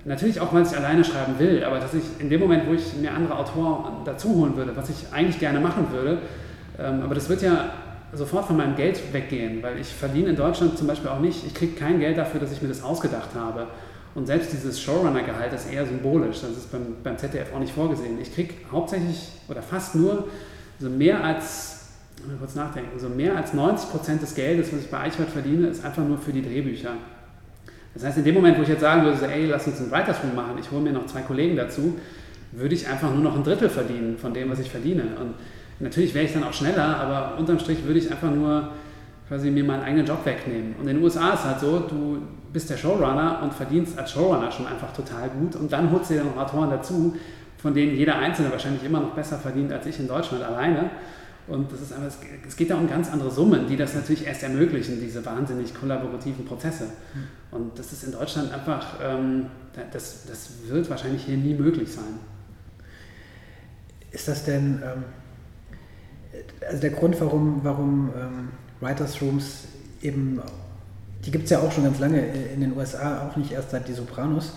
Natürlich 0.04 0.38
auch, 0.38 0.52
weil 0.52 0.62
ich 0.62 0.76
alleine 0.76 1.02
schreiben 1.02 1.38
will, 1.38 1.64
aber 1.64 1.80
dass 1.80 1.94
ich 1.94 2.04
in 2.18 2.28
dem 2.28 2.40
Moment, 2.40 2.68
wo 2.68 2.74
ich 2.74 2.94
mir 2.94 3.12
andere 3.12 3.38
Autoren 3.38 4.04
dazu 4.04 4.34
holen 4.34 4.54
würde, 4.54 4.76
was 4.76 4.90
ich 4.90 5.06
eigentlich 5.12 5.40
gerne 5.40 5.60
machen 5.60 5.86
würde, 5.90 6.18
ähm, 6.78 7.00
aber 7.02 7.14
das 7.14 7.30
wird 7.30 7.40
ja 7.40 7.70
sofort 8.12 8.46
von 8.46 8.58
meinem 8.58 8.76
Geld 8.76 9.00
weggehen, 9.14 9.62
weil 9.62 9.80
ich 9.80 9.88
verdiene 9.88 10.28
in 10.28 10.36
Deutschland 10.36 10.76
zum 10.76 10.86
Beispiel 10.86 11.08
auch 11.08 11.20
nicht, 11.20 11.46
ich 11.46 11.54
kriege 11.54 11.74
kein 11.74 12.00
Geld 12.00 12.18
dafür, 12.18 12.38
dass 12.38 12.52
ich 12.52 12.60
mir 12.60 12.68
das 12.68 12.82
ausgedacht 12.82 13.30
habe. 13.34 13.66
Und 14.14 14.26
selbst 14.26 14.52
dieses 14.52 14.80
Showrunner-Gehalt 14.80 15.52
ist 15.54 15.72
eher 15.72 15.86
symbolisch, 15.86 16.42
das 16.42 16.50
ist 16.50 16.70
beim, 16.70 16.96
beim 17.02 17.16
ZDF 17.16 17.54
auch 17.54 17.58
nicht 17.58 17.72
vorgesehen. 17.72 18.20
Ich 18.20 18.32
kriege 18.32 18.54
hauptsächlich 18.70 19.28
oder 19.48 19.62
fast 19.62 19.94
nur 19.94 20.28
so 20.84 20.90
mehr 20.90 21.24
als, 21.24 21.78
mal 22.28 22.36
kurz 22.36 22.54
nachdenken, 22.54 22.98
so 22.98 23.08
mehr 23.08 23.34
als 23.36 23.54
90 23.54 23.90
Prozent 23.90 24.22
des 24.22 24.34
Geldes, 24.34 24.70
was 24.70 24.80
ich 24.80 24.90
bei 24.90 25.00
Eichwald 25.00 25.30
verdiene, 25.30 25.68
ist 25.68 25.82
einfach 25.82 26.04
nur 26.04 26.18
für 26.18 26.30
die 26.30 26.42
Drehbücher. 26.42 26.92
Das 27.94 28.04
heißt, 28.04 28.18
in 28.18 28.24
dem 28.24 28.34
Moment, 28.34 28.58
wo 28.58 28.62
ich 28.62 28.68
jetzt 28.68 28.82
sagen 28.82 29.02
würde, 29.02 29.16
so, 29.16 29.24
ey, 29.24 29.46
lass 29.46 29.66
uns 29.66 29.80
einen 29.80 29.90
Writers 29.90 30.22
Room 30.22 30.34
machen, 30.34 30.58
ich 30.60 30.70
hole 30.70 30.82
mir 30.82 30.92
noch 30.92 31.06
zwei 31.06 31.22
Kollegen 31.22 31.56
dazu, 31.56 31.94
würde 32.52 32.74
ich 32.74 32.86
einfach 32.86 33.10
nur 33.10 33.22
noch 33.22 33.34
ein 33.34 33.42
Drittel 33.42 33.70
verdienen 33.70 34.18
von 34.18 34.34
dem, 34.34 34.50
was 34.50 34.58
ich 34.58 34.70
verdiene. 34.70 35.02
Und 35.18 35.34
natürlich 35.80 36.12
wäre 36.14 36.26
ich 36.26 36.34
dann 36.34 36.44
auch 36.44 36.52
schneller, 36.52 36.98
aber 36.98 37.38
unterm 37.38 37.58
Strich 37.58 37.82
würde 37.84 37.98
ich 37.98 38.10
einfach 38.10 38.30
nur 38.30 38.68
quasi 39.26 39.50
mir 39.50 39.64
meinen 39.64 39.84
eigenen 39.84 40.04
Job 40.04 40.26
wegnehmen. 40.26 40.74
Und 40.78 40.86
in 40.86 40.96
den 40.96 41.02
USA 41.02 41.32
ist 41.32 41.40
es 41.40 41.46
halt 41.46 41.60
so, 41.60 41.78
du 41.78 42.18
bist 42.52 42.68
der 42.68 42.76
Showrunner 42.76 43.40
und 43.42 43.54
verdienst 43.54 43.98
als 43.98 44.12
Showrunner 44.12 44.50
schon 44.50 44.66
einfach 44.66 44.92
total 44.92 45.30
gut 45.30 45.56
und 45.56 45.72
dann 45.72 45.90
holst 45.90 46.10
du 46.10 46.14
dir 46.14 46.24
noch 46.24 46.36
Autoren 46.36 46.68
dazu, 46.68 47.16
von 47.64 47.72
denen 47.72 47.96
jeder 47.96 48.18
Einzelne 48.18 48.52
wahrscheinlich 48.52 48.84
immer 48.84 49.00
noch 49.00 49.14
besser 49.14 49.38
verdient 49.38 49.72
als 49.72 49.86
ich 49.86 49.98
in 49.98 50.06
Deutschland 50.06 50.44
alleine. 50.44 50.90
Und 51.46 51.72
das 51.72 51.80
ist 51.80 51.94
einfach, 51.94 52.14
es 52.46 52.56
geht 52.56 52.68
da 52.68 52.76
um 52.76 52.86
ganz 52.86 53.10
andere 53.10 53.30
Summen, 53.30 53.66
die 53.66 53.78
das 53.78 53.94
natürlich 53.94 54.26
erst 54.26 54.42
ermöglichen, 54.42 55.00
diese 55.00 55.24
wahnsinnig 55.24 55.74
kollaborativen 55.74 56.44
Prozesse. 56.44 56.84
Hm. 56.84 57.58
Und 57.58 57.78
das 57.78 57.90
ist 57.90 58.04
in 58.04 58.12
Deutschland 58.12 58.52
einfach, 58.52 58.98
ähm, 59.02 59.46
das, 59.92 60.26
das 60.26 60.50
wird 60.68 60.90
wahrscheinlich 60.90 61.24
hier 61.24 61.38
nie 61.38 61.54
möglich 61.54 61.90
sein. 61.90 62.18
Ist 64.10 64.28
das 64.28 64.44
denn, 64.44 64.82
ähm, 64.84 65.04
also 66.68 66.82
der 66.82 66.90
Grund, 66.90 67.18
warum, 67.18 67.60
warum 67.62 68.10
ähm, 68.14 68.48
Writers 68.82 69.22
Rooms 69.22 69.68
eben, 70.02 70.38
die 71.24 71.30
gibt 71.30 71.44
es 71.44 71.50
ja 71.50 71.60
auch 71.60 71.72
schon 71.72 71.84
ganz 71.84 71.98
lange 71.98 72.26
in 72.26 72.60
den 72.60 72.76
USA, 72.76 73.26
auch 73.26 73.36
nicht 73.38 73.52
erst 73.52 73.70
seit 73.70 73.88
die 73.88 73.94
Sopranos, 73.94 74.52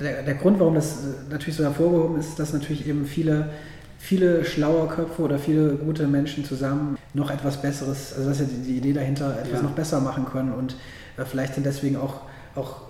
der, 0.00 0.22
der 0.22 0.34
Grund, 0.34 0.58
warum 0.60 0.74
das 0.74 0.98
natürlich 1.30 1.56
so 1.56 1.64
hervorgehoben 1.64 2.18
ist, 2.18 2.30
ist, 2.30 2.38
dass 2.38 2.52
natürlich 2.52 2.86
eben 2.86 3.04
viele, 3.06 3.50
viele 3.98 4.44
schlaue 4.44 4.88
Köpfe 4.88 5.22
oder 5.22 5.38
viele 5.38 5.74
gute 5.74 6.06
Menschen 6.06 6.44
zusammen 6.44 6.96
noch 7.14 7.30
etwas 7.30 7.60
Besseres, 7.60 8.14
also 8.14 8.28
das 8.28 8.40
ist 8.40 8.50
ja 8.50 8.56
die, 8.56 8.66
die 8.66 8.78
Idee 8.78 8.92
dahinter, 8.92 9.38
etwas 9.38 9.60
ja. 9.60 9.62
noch 9.62 9.72
besser 9.72 10.00
machen 10.00 10.24
können 10.26 10.52
und 10.52 10.76
äh, 11.16 11.24
vielleicht 11.24 11.54
sind 11.54 11.66
deswegen 11.66 11.96
auch, 11.96 12.20
auch, 12.54 12.82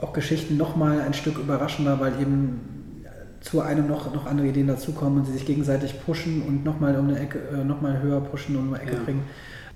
auch 0.00 0.12
Geschichten 0.12 0.56
nochmal 0.56 1.00
ein 1.00 1.14
Stück 1.14 1.38
überraschender, 1.38 2.00
weil 2.00 2.20
eben 2.20 2.60
zu 3.40 3.60
einem 3.60 3.86
noch, 3.86 4.12
noch 4.12 4.26
andere 4.26 4.48
Ideen 4.48 4.66
dazukommen 4.66 5.20
und 5.20 5.26
sie 5.26 5.32
sich 5.32 5.46
gegenseitig 5.46 6.04
pushen 6.04 6.42
und 6.42 6.64
nochmal 6.64 6.98
um 6.98 7.08
eine 7.08 7.18
Ecke, 7.18 7.38
äh, 7.52 7.64
nochmal 7.64 8.02
höher 8.02 8.20
pushen 8.20 8.56
und 8.56 8.68
um 8.68 8.74
eine 8.74 8.82
Ecke 8.82 8.96
ja. 8.96 9.02
bringen. 9.04 9.22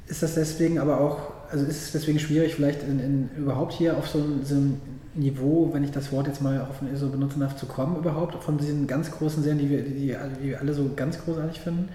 Ist 0.07 0.23
das 0.23 0.35
deswegen 0.35 0.79
aber 0.79 1.01
auch, 1.01 1.33
also 1.51 1.65
ist 1.65 1.83
es 1.83 1.93
deswegen 1.93 2.19
schwierig, 2.19 2.55
vielleicht 2.55 2.83
in, 2.83 3.01
in 3.01 3.31
überhaupt 3.37 3.73
hier 3.73 3.97
auf 3.97 4.09
so 4.09 4.19
ein, 4.19 4.45
so 4.45 4.55
ein 4.55 4.81
Niveau, 5.15 5.71
wenn 5.73 5.83
ich 5.83 5.91
das 5.91 6.13
Wort 6.13 6.29
jetzt 6.29 6.41
mal 6.41 6.61
offen 6.71 6.89
so 6.97 7.09
benutzen 7.09 7.41
darf, 7.41 7.57
zu 7.57 7.67
kommen 7.67 7.97
überhaupt, 7.97 8.43
von 8.43 8.59
diesen 8.59 8.87
ganz 8.87 9.11
großen 9.11 9.43
Serien, 9.43 9.59
die 9.59 9.71
wir, 9.71 9.83
die, 9.83 10.17
die 10.43 10.49
wir 10.51 10.61
alle 10.61 10.73
so 10.73 10.91
ganz 10.95 11.19
großartig 11.23 11.61
finden? 11.61 11.89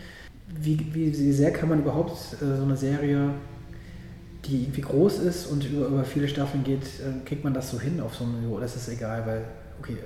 Wie, 0.47 0.93
wie 0.93 1.31
sehr 1.31 1.51
kann 1.51 1.69
man 1.69 1.79
überhaupt 1.79 2.11
äh, 2.41 2.57
so 2.57 2.63
eine 2.63 2.75
Serie, 2.75 3.29
die 4.45 4.63
irgendwie 4.63 4.81
groß 4.81 5.19
ist 5.19 5.47
und 5.47 5.65
über, 5.65 5.87
über 5.87 6.03
viele 6.03 6.27
Staffeln 6.27 6.63
geht, 6.63 6.83
äh, 6.83 7.25
kriegt 7.25 7.43
man 7.43 7.53
das 7.53 7.71
so 7.71 7.79
hin 7.79 7.99
auf 8.01 8.15
so 8.15 8.25
einem 8.25 8.41
Niveau? 8.41 8.59
Das 8.59 8.75
ist 8.75 8.89
egal, 8.89 9.25
weil, 9.25 9.41
okay, 9.79 9.97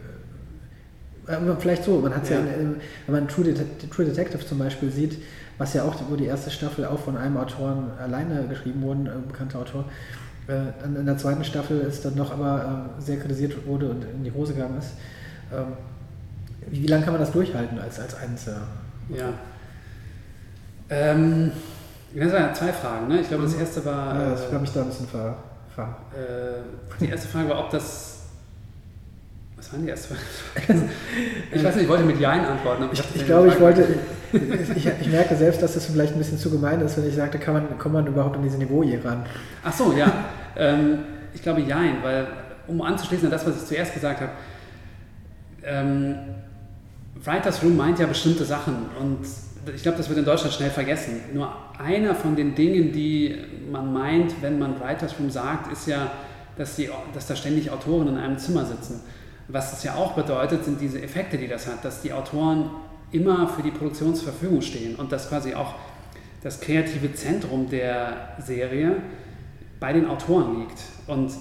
äh, 1.28 1.56
vielleicht 1.60 1.84
so, 1.84 2.00
man 2.00 2.16
hat 2.16 2.30
ja, 2.30 2.38
ja 2.38 2.54
in, 2.54 2.76
wenn 3.08 3.16
man 3.16 3.28
True, 3.28 3.46
Det 3.46 3.90
True 3.92 4.06
Detective 4.06 4.46
zum 4.46 4.60
Beispiel 4.60 4.92
sieht, 4.92 5.18
was 5.60 5.74
ja 5.74 5.84
auch, 5.84 5.96
wo 6.10 6.16
die 6.16 6.26
erste 6.26 6.50
Staffel 6.50 6.86
auch 6.86 7.00
von 7.00 7.16
einem 7.18 7.38
Autoren 7.38 7.92
alleine 8.00 8.48
geschrieben 8.48 8.82
wurde, 8.82 9.12
ein 9.12 9.28
bekannter 9.28 9.60
Autor, 9.60 9.86
äh, 10.48 10.84
in 10.84 11.06
der 11.06 11.18
zweiten 11.18 11.44
Staffel 11.44 11.82
ist 11.82 12.04
dann 12.04 12.16
noch 12.16 12.32
aber 12.32 12.96
äh, 12.98 13.02
sehr 13.02 13.18
kritisiert 13.18 13.68
wurde 13.68 13.90
und 13.90 14.04
in 14.04 14.24
die 14.24 14.32
Hose 14.32 14.54
gegangen 14.54 14.80
ist. 14.80 14.94
Ähm, 15.54 15.74
wie, 16.68 16.84
wie 16.84 16.88
lange 16.88 17.04
kann 17.04 17.14
man 17.14 17.22
das 17.22 17.32
durchhalten 17.32 17.78
als, 17.78 18.00
als 18.00 18.16
Einzelner? 18.16 18.62
Ja. 19.10 19.30
Ähm, 20.90 21.52
das 22.16 22.34
waren 22.34 22.56
zwei 22.56 22.74
Fragen. 22.74 23.08
Ne? 23.10 23.22
Ich 23.22 23.28
glaube, 23.28 23.44
das 23.44 23.54
mhm. 23.54 23.60
erste 23.60 23.86
war. 23.86 24.16
Ja, 24.16 24.34
ich 24.34 24.46
habe 24.46 24.60
mich 24.60 24.72
da 24.72 24.82
ein 24.82 24.88
bisschen 24.88 25.08
ver. 25.08 25.38
ver 25.76 25.98
äh, 26.16 27.00
die 27.00 27.10
erste 27.10 27.28
Frage 27.28 27.50
war, 27.50 27.60
ob 27.60 27.70
das 27.70 28.19
was 29.60 29.74
waren 29.74 29.84
die 29.84 29.90
erst? 29.90 30.10
ich 31.52 31.64
weiß 31.64 31.76
nicht, 31.76 31.84
ich 31.84 31.90
wollte 31.90 32.06
mit 32.06 32.20
Jein 32.20 32.46
antworten. 32.46 32.86
ich, 32.94 33.04
ich 33.14 33.26
glaube, 33.26 33.50
ich 33.50 33.60
wollte, 33.60 33.86
ich, 34.32 34.86
ich, 35.02 35.08
merke 35.10 35.36
selbst, 35.36 35.62
dass 35.62 35.74
das 35.74 35.86
vielleicht 35.86 36.14
ein 36.14 36.18
bisschen 36.18 36.38
zu 36.38 36.50
gemein 36.50 36.80
ist, 36.80 36.98
wenn 36.98 37.08
ich 37.08 37.16
sagte, 37.16 37.38
kann 37.40 37.54
man, 37.54 37.78
kommt 37.78 37.94
man 37.94 38.08
überhaupt 38.08 38.38
an 38.38 38.44
diese 38.44 38.58
Niveau 38.58 38.84
hier 38.84 39.04
ran? 39.04 39.26
Ach 39.64 39.74
so, 39.74 39.92
ja. 39.92 40.12
ähm, 40.56 41.00
ich 41.34 41.42
glaube 41.42 41.62
Jein, 41.62 41.98
weil, 42.02 42.28
um 42.68 42.82
anzuschließen 42.82 43.26
an 43.26 43.32
das, 43.32 43.46
was 43.46 43.58
ich 43.58 43.68
zuerst 43.68 43.94
gesagt 43.94 44.22
habe, 44.22 44.32
ähm, 45.64 46.16
Writers 47.22 47.62
Room 47.62 47.76
meint 47.76 48.00
ja 48.00 48.06
bestimmte 48.06 48.46
Sachen 48.46 48.86
und 49.00 49.20
ich 49.76 49.84
glaube, 49.84 49.98
das 49.98 50.08
wird 50.08 50.20
in 50.20 50.26
Deutschland 50.26 50.54
schnell 50.54 50.70
vergessen. 50.70 51.20
Nur 51.34 51.54
einer 51.78 52.16
von 52.16 52.36
den 52.36 52.56
Dingen, 52.56 52.94
die 52.94 53.38
man 53.70 53.92
meint, 53.92 54.42
wenn 54.42 54.58
man 54.58 54.80
Writers 54.80 55.20
Room 55.20 55.30
sagt, 55.30 55.72
ist 55.72 55.86
ja, 55.86 56.12
dass, 56.58 56.78
die, 56.78 56.90
dass 57.14 57.28
da 57.28 57.36
ständig 57.36 57.70
Autoren 57.70 58.08
in 58.08 58.18
einem 58.18 58.38
Zimmer 58.38 58.66
sitzen. 58.66 59.02
Was 59.52 59.72
das 59.72 59.84
ja 59.84 59.96
auch 59.96 60.14
bedeutet, 60.14 60.64
sind 60.64 60.80
diese 60.80 61.02
Effekte, 61.02 61.38
die 61.38 61.48
das 61.48 61.68
hat, 61.68 61.84
dass 61.84 62.02
die 62.02 62.14
Autoren 62.14 62.70
immer 63.12 63.48
für 63.48 63.64
die 63.64 63.72
Produktion 63.72 64.14
zur 64.14 64.32
Verfügung 64.32 64.62
stehen 64.62 64.96
und 64.96 65.12
dass 65.12 65.30
quasi 65.30 65.56
auch 65.56 65.74
das 66.44 66.62
kreative 66.62 67.14
Zentrum 67.14 67.68
der 67.70 68.36
Serie 68.40 68.98
bei 69.80 69.92
den 69.92 70.08
Autoren 70.08 70.60
liegt. 70.60 70.80
Und 71.08 71.32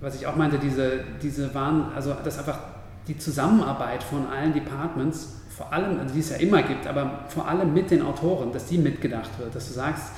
was 0.00 0.16
ich 0.16 0.26
auch 0.26 0.36
meinte, 0.36 0.58
diese, 0.58 1.04
diese 1.22 1.54
waren, 1.54 1.92
also 1.94 2.14
dass 2.24 2.38
einfach 2.38 2.58
die 3.06 3.16
Zusammenarbeit 3.16 4.02
von 4.02 4.26
allen 4.26 4.52
Departments, 4.52 5.36
vor 5.56 5.72
allem, 5.72 5.98
also 5.98 6.14
die 6.14 6.20
es 6.20 6.30
ja 6.30 6.36
immer 6.36 6.62
gibt, 6.62 6.86
aber 6.86 7.24
vor 7.28 7.48
allem 7.48 7.72
mit 7.72 7.90
den 7.90 8.02
Autoren, 8.02 8.52
dass 8.52 8.66
die 8.66 8.78
mitgedacht 8.78 9.30
wird, 9.38 9.54
dass 9.54 9.68
du 9.68 9.74
sagst, 9.74 10.12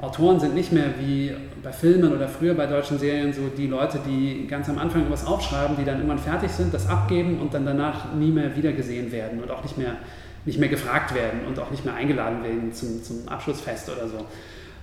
Autoren 0.00 0.40
sind 0.40 0.54
nicht 0.54 0.72
mehr 0.72 0.86
wie 0.98 1.32
bei 1.62 1.72
Filmen 1.72 2.12
oder 2.12 2.28
früher 2.28 2.54
bei 2.54 2.66
deutschen 2.66 2.98
Serien 2.98 3.32
so 3.32 3.42
die 3.56 3.68
Leute, 3.68 4.00
die 4.06 4.46
ganz 4.48 4.68
am 4.68 4.78
Anfang 4.78 5.02
etwas 5.02 5.26
aufschreiben, 5.26 5.76
die 5.76 5.84
dann 5.84 5.96
irgendwann 5.96 6.18
fertig 6.18 6.50
sind, 6.50 6.74
das 6.74 6.88
abgeben 6.88 7.38
und 7.40 7.54
dann 7.54 7.64
danach 7.64 8.12
nie 8.12 8.30
mehr 8.30 8.54
wiedergesehen 8.56 9.12
werden 9.12 9.40
und 9.42 9.50
auch 9.50 9.62
nicht 9.62 9.78
mehr, 9.78 9.96
nicht 10.44 10.58
mehr 10.58 10.68
gefragt 10.68 11.14
werden 11.14 11.40
und 11.46 11.58
auch 11.58 11.70
nicht 11.70 11.84
mehr 11.84 11.94
eingeladen 11.94 12.42
werden 12.42 12.72
zum, 12.72 13.02
zum 13.02 13.28
Abschlussfest 13.28 13.88
oder 13.88 14.08
so. 14.08 14.24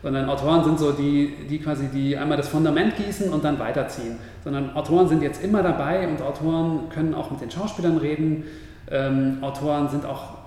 Sondern 0.01 0.29
Autoren 0.29 0.63
sind 0.63 0.79
so 0.79 0.93
die, 0.93 1.33
die 1.47 1.59
quasi 1.59 1.87
die 1.93 2.17
einmal 2.17 2.37
das 2.37 2.47
Fundament 2.47 2.95
gießen 2.95 3.31
und 3.31 3.43
dann 3.43 3.59
weiterziehen. 3.59 4.17
Sondern 4.43 4.75
Autoren 4.75 5.07
sind 5.07 5.21
jetzt 5.21 5.43
immer 5.43 5.61
dabei 5.61 6.07
und 6.07 6.21
Autoren 6.21 6.89
können 6.89 7.13
auch 7.13 7.29
mit 7.29 7.41
den 7.41 7.51
Schauspielern 7.51 7.97
reden. 7.97 8.45
Ähm, 8.89 9.37
Autoren 9.41 9.89
sind 9.89 10.05
auch 10.05 10.40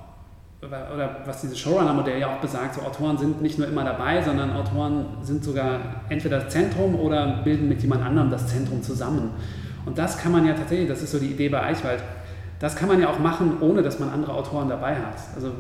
oder 0.67 1.17
was 1.25 1.41
dieses 1.41 1.59
Showrunner-Modell 1.59 2.19
ja 2.19 2.35
auch 2.35 2.41
besagt, 2.41 2.75
so 2.75 2.83
Autoren 2.83 3.19
sind 3.19 3.43
nicht 3.43 3.59
nur 3.59 3.69
immer 3.69 3.85
dabei, 3.85 4.23
sondern 4.23 4.53
Autoren 4.53 5.07
sind 5.23 5.45
sogar 5.45 5.81
entweder 6.09 6.41
das 6.41 6.53
Zentrum 6.53 6.95
oder 6.95 7.43
bilden 7.45 7.69
mit 7.69 7.83
jemand 7.83 8.05
anderem 8.05 8.31
das 8.31 8.47
Zentrum 8.49 8.83
zusammen. 8.83 9.31
Und 9.85 9.99
das 9.99 10.19
kann 10.19 10.33
man 10.33 10.47
ja 10.47 10.55
tatsächlich, 10.55 10.89
das 10.89 11.03
ist 11.03 11.13
so 11.13 11.19
die 11.19 11.27
Idee 11.27 11.49
bei 11.49 11.63
Eichwald, 11.63 12.01
das 12.59 12.77
kann 12.77 12.89
man 12.89 13.01
ja 13.01 13.09
auch 13.09 13.19
machen, 13.19 13.59
ohne 13.61 13.83
dass 13.83 13.99
man 13.99 14.09
andere 14.09 14.33
Autoren 14.33 14.69
dabei 14.69 14.95
hat. 14.95 15.17
Also 15.35 15.53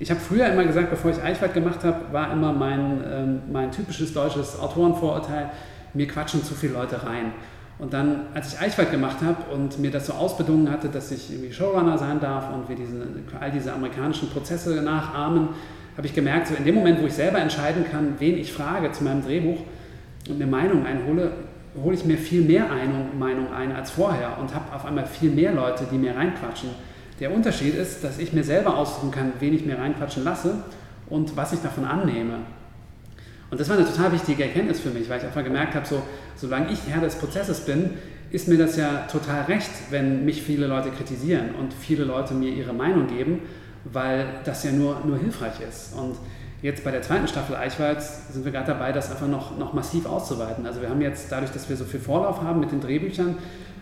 ich 0.00 0.10
habe 0.10 0.20
früher 0.20 0.48
immer 0.48 0.64
gesagt, 0.64 0.90
bevor 0.90 1.10
ich 1.10 1.22
Eichwald 1.22 1.54
gemacht 1.54 1.84
habe, 1.84 2.12
war 2.12 2.32
immer 2.32 2.52
mein, 2.52 3.04
ähm, 3.08 3.42
mein 3.52 3.70
typisches 3.70 4.12
deutsches 4.12 4.58
Autorenvorurteil, 4.58 5.50
mir 5.94 6.08
quatschen 6.08 6.42
zu 6.42 6.54
viele 6.54 6.74
Leute 6.74 7.02
rein. 7.04 7.32
Und 7.78 7.92
dann, 7.92 8.26
als 8.34 8.54
ich 8.54 8.60
Eichwald 8.60 8.90
gemacht 8.90 9.18
habe 9.22 9.54
und 9.54 9.78
mir 9.78 9.90
das 9.90 10.06
so 10.06 10.12
ausbedungen 10.12 10.70
hatte, 10.70 10.88
dass 10.88 11.12
ich 11.12 11.30
irgendwie 11.30 11.52
Showrunner 11.52 11.96
sein 11.96 12.18
darf 12.18 12.52
und 12.52 12.68
wir 12.68 12.74
diese, 12.74 13.06
all 13.38 13.52
diese 13.52 13.72
amerikanischen 13.72 14.28
Prozesse 14.30 14.82
nachahmen, 14.82 15.50
habe 15.96 16.06
ich 16.06 16.14
gemerkt, 16.14 16.48
so 16.48 16.54
in 16.54 16.64
dem 16.64 16.74
Moment, 16.74 17.00
wo 17.00 17.06
ich 17.06 17.14
selber 17.14 17.38
entscheiden 17.38 17.84
kann, 17.90 18.14
wen 18.18 18.36
ich 18.36 18.52
frage 18.52 18.90
zu 18.92 19.04
meinem 19.04 19.22
Drehbuch 19.22 19.58
und 20.28 20.36
eine 20.36 20.46
Meinung 20.46 20.86
einhole, 20.86 21.32
hole 21.82 21.94
ich 21.94 22.04
mir 22.04 22.18
viel 22.18 22.42
mehr 22.42 22.66
Meinung 23.18 23.52
ein 23.52 23.74
als 23.74 23.92
vorher 23.92 24.38
und 24.40 24.54
habe 24.54 24.74
auf 24.74 24.84
einmal 24.84 25.06
viel 25.06 25.30
mehr 25.30 25.52
Leute, 25.52 25.86
die 25.90 25.98
mir 25.98 26.16
reinquatschen. 26.16 26.70
Der 27.20 27.32
Unterschied 27.32 27.74
ist, 27.74 28.02
dass 28.02 28.18
ich 28.18 28.32
mir 28.32 28.44
selber 28.44 28.76
aussuchen 28.76 29.10
kann, 29.10 29.32
wen 29.38 29.54
ich 29.54 29.64
mir 29.64 29.78
reinquatschen 29.78 30.24
lasse 30.24 30.54
und 31.08 31.36
was 31.36 31.52
ich 31.52 31.60
davon 31.60 31.84
annehme. 31.84 32.34
Und 33.50 33.60
das 33.60 33.68
war 33.68 33.76
eine 33.76 33.86
total 33.86 34.12
wichtige 34.12 34.44
Erkenntnis 34.44 34.80
für 34.80 34.90
mich, 34.90 35.08
weil 35.08 35.18
ich 35.18 35.24
einfach 35.24 35.44
gemerkt 35.44 35.74
habe, 35.74 35.86
so, 35.86 36.02
solange 36.36 36.70
ich 36.70 36.80
Herr 36.88 37.00
des 37.00 37.14
Prozesses 37.14 37.60
bin, 37.60 37.90
ist 38.30 38.46
mir 38.46 38.58
das 38.58 38.76
ja 38.76 39.06
total 39.10 39.44
recht, 39.44 39.70
wenn 39.90 40.24
mich 40.24 40.42
viele 40.42 40.66
Leute 40.66 40.90
kritisieren 40.90 41.54
und 41.58 41.72
viele 41.72 42.04
Leute 42.04 42.34
mir 42.34 42.50
ihre 42.50 42.74
Meinung 42.74 43.06
geben, 43.06 43.40
weil 43.84 44.26
das 44.44 44.64
ja 44.64 44.72
nur, 44.72 45.00
nur 45.06 45.16
hilfreich 45.16 45.60
ist. 45.66 45.94
Und 45.94 46.16
jetzt 46.60 46.84
bei 46.84 46.90
der 46.90 47.00
zweiten 47.00 47.26
Staffel 47.26 47.56
Eichwalds 47.56 48.32
sind 48.32 48.44
wir 48.44 48.52
gerade 48.52 48.66
dabei, 48.66 48.92
das 48.92 49.10
einfach 49.10 49.28
noch, 49.28 49.56
noch 49.56 49.72
massiv 49.72 50.04
auszuweiten. 50.04 50.66
Also 50.66 50.82
wir 50.82 50.90
haben 50.90 51.00
jetzt, 51.00 51.32
dadurch, 51.32 51.52
dass 51.52 51.70
wir 51.70 51.76
so 51.76 51.84
viel 51.84 52.00
Vorlauf 52.00 52.42
haben 52.42 52.60
mit 52.60 52.70
den 52.70 52.82
Drehbüchern, 52.82 53.36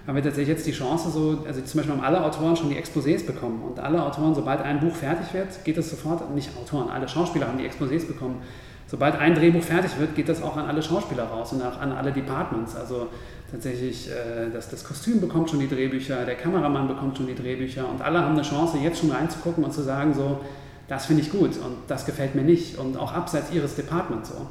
haben 0.07 0.15
wir 0.15 0.23
tatsächlich 0.23 0.57
jetzt 0.57 0.67
die 0.69 0.73
Chance, 0.73 1.11
so, 1.11 1.45
also 1.45 1.61
zum 1.63 1.79
Beispiel 1.81 1.97
haben 1.97 2.05
alle 2.05 2.23
Autoren 2.23 2.55
schon 2.55 2.71
die 2.71 2.77
Exposés 2.77 3.27
bekommen. 3.27 3.63
Und 3.63 3.81
alle 3.81 4.01
Autoren, 4.01 4.37
sobald 4.37 4.63
ein 4.63 4.79
Buch 4.79 4.95
fertig 4.95 5.35
wird, 5.35 5.65
geht 5.65 5.77
es 5.77 5.91
sofort, 5.91 6.33
nicht 6.33 6.51
Autoren, 6.57 6.89
alle 6.89 7.09
Schauspieler 7.09 7.49
haben 7.49 7.59
die 7.59 7.69
Exposés 7.69 8.07
bekommen 8.07 8.43
sobald 8.87 9.17
ein 9.17 9.35
Drehbuch 9.35 9.63
fertig 9.63 9.99
wird, 9.99 10.15
geht 10.15 10.29
das 10.29 10.43
auch 10.43 10.57
an 10.57 10.67
alle 10.67 10.83
Schauspieler 10.83 11.25
raus 11.25 11.53
und 11.53 11.63
auch 11.63 11.81
an 11.81 11.93
alle 11.93 12.13
Departments. 12.13 12.77
Also 12.77 13.09
tatsächlich, 13.51 14.11
äh, 14.11 14.51
das, 14.53 14.69
das 14.69 14.85
Kostüm 14.85 15.21
bekommt 15.21 15.51
schon 15.51 15.61
die 15.61 15.69
Drehbücher, 15.69 16.25
der 16.25 16.35
Kameramann 16.35 16.89
bekommt 16.89 17.17
schon 17.17 17.27
die 17.27 17.35
Drehbücher 17.35 17.89
und 17.89 18.03
alle 18.03 18.21
haben 18.21 18.35
eine 18.35 18.43
Chance, 18.43 18.79
jetzt 18.79 19.01
schon 19.01 19.11
reinzugucken 19.11 19.65
und 19.65 19.73
zu 19.73 19.83
sagen, 19.83 20.15
so, 20.15 20.41
das 20.89 21.07
finde 21.07 21.23
ich 21.23 21.31
gut 21.31 21.57
und 21.59 21.77
das 21.89 22.07
gefällt 22.07 22.35
mir 22.35 22.43
nicht 22.43 22.79
und 22.79 22.97
auch 22.97 23.13
abseits 23.13 23.53
ihres 23.53 23.75
Departments. 23.75 24.31
So. 24.31 24.47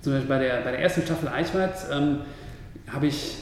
Zum 0.00 0.12
Beispiel 0.12 0.28
bei 0.28 0.38
der, 0.38 0.60
bei 0.62 0.70
der 0.70 0.80
ersten 0.80 1.02
Staffel 1.02 1.28
Eichwald 1.28 1.74
ähm, 1.92 2.18
habe 2.92 3.06
ich 3.06 3.36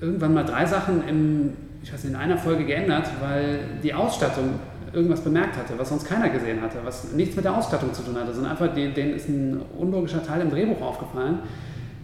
irgendwann 0.00 0.34
mal 0.34 0.44
drei 0.44 0.66
Sachen 0.66 1.06
im, 1.08 1.56
ich 1.82 1.92
weiß 1.92 2.04
nicht, 2.04 2.12
in 2.12 2.18
einer 2.18 2.38
Folge 2.38 2.64
geändert, 2.64 3.10
weil 3.20 3.60
die 3.82 3.94
Ausstattung 3.94 4.60
irgendwas 4.92 5.20
bemerkt 5.20 5.56
hatte, 5.56 5.74
was 5.76 5.88
sonst 5.88 6.06
keiner 6.06 6.28
gesehen 6.28 6.60
hatte, 6.60 6.78
was 6.84 7.12
nichts 7.12 7.36
mit 7.36 7.44
der 7.44 7.54
Ausstattung 7.56 7.92
zu 7.92 8.02
tun 8.02 8.16
hatte, 8.16 8.32
sondern 8.32 8.52
einfach 8.52 8.72
denen 8.74 9.14
ist 9.14 9.28
ein 9.28 9.60
unlogischer 9.78 10.24
Teil 10.24 10.40
im 10.40 10.50
Drehbuch 10.50 10.80
aufgefallen, 10.80 11.40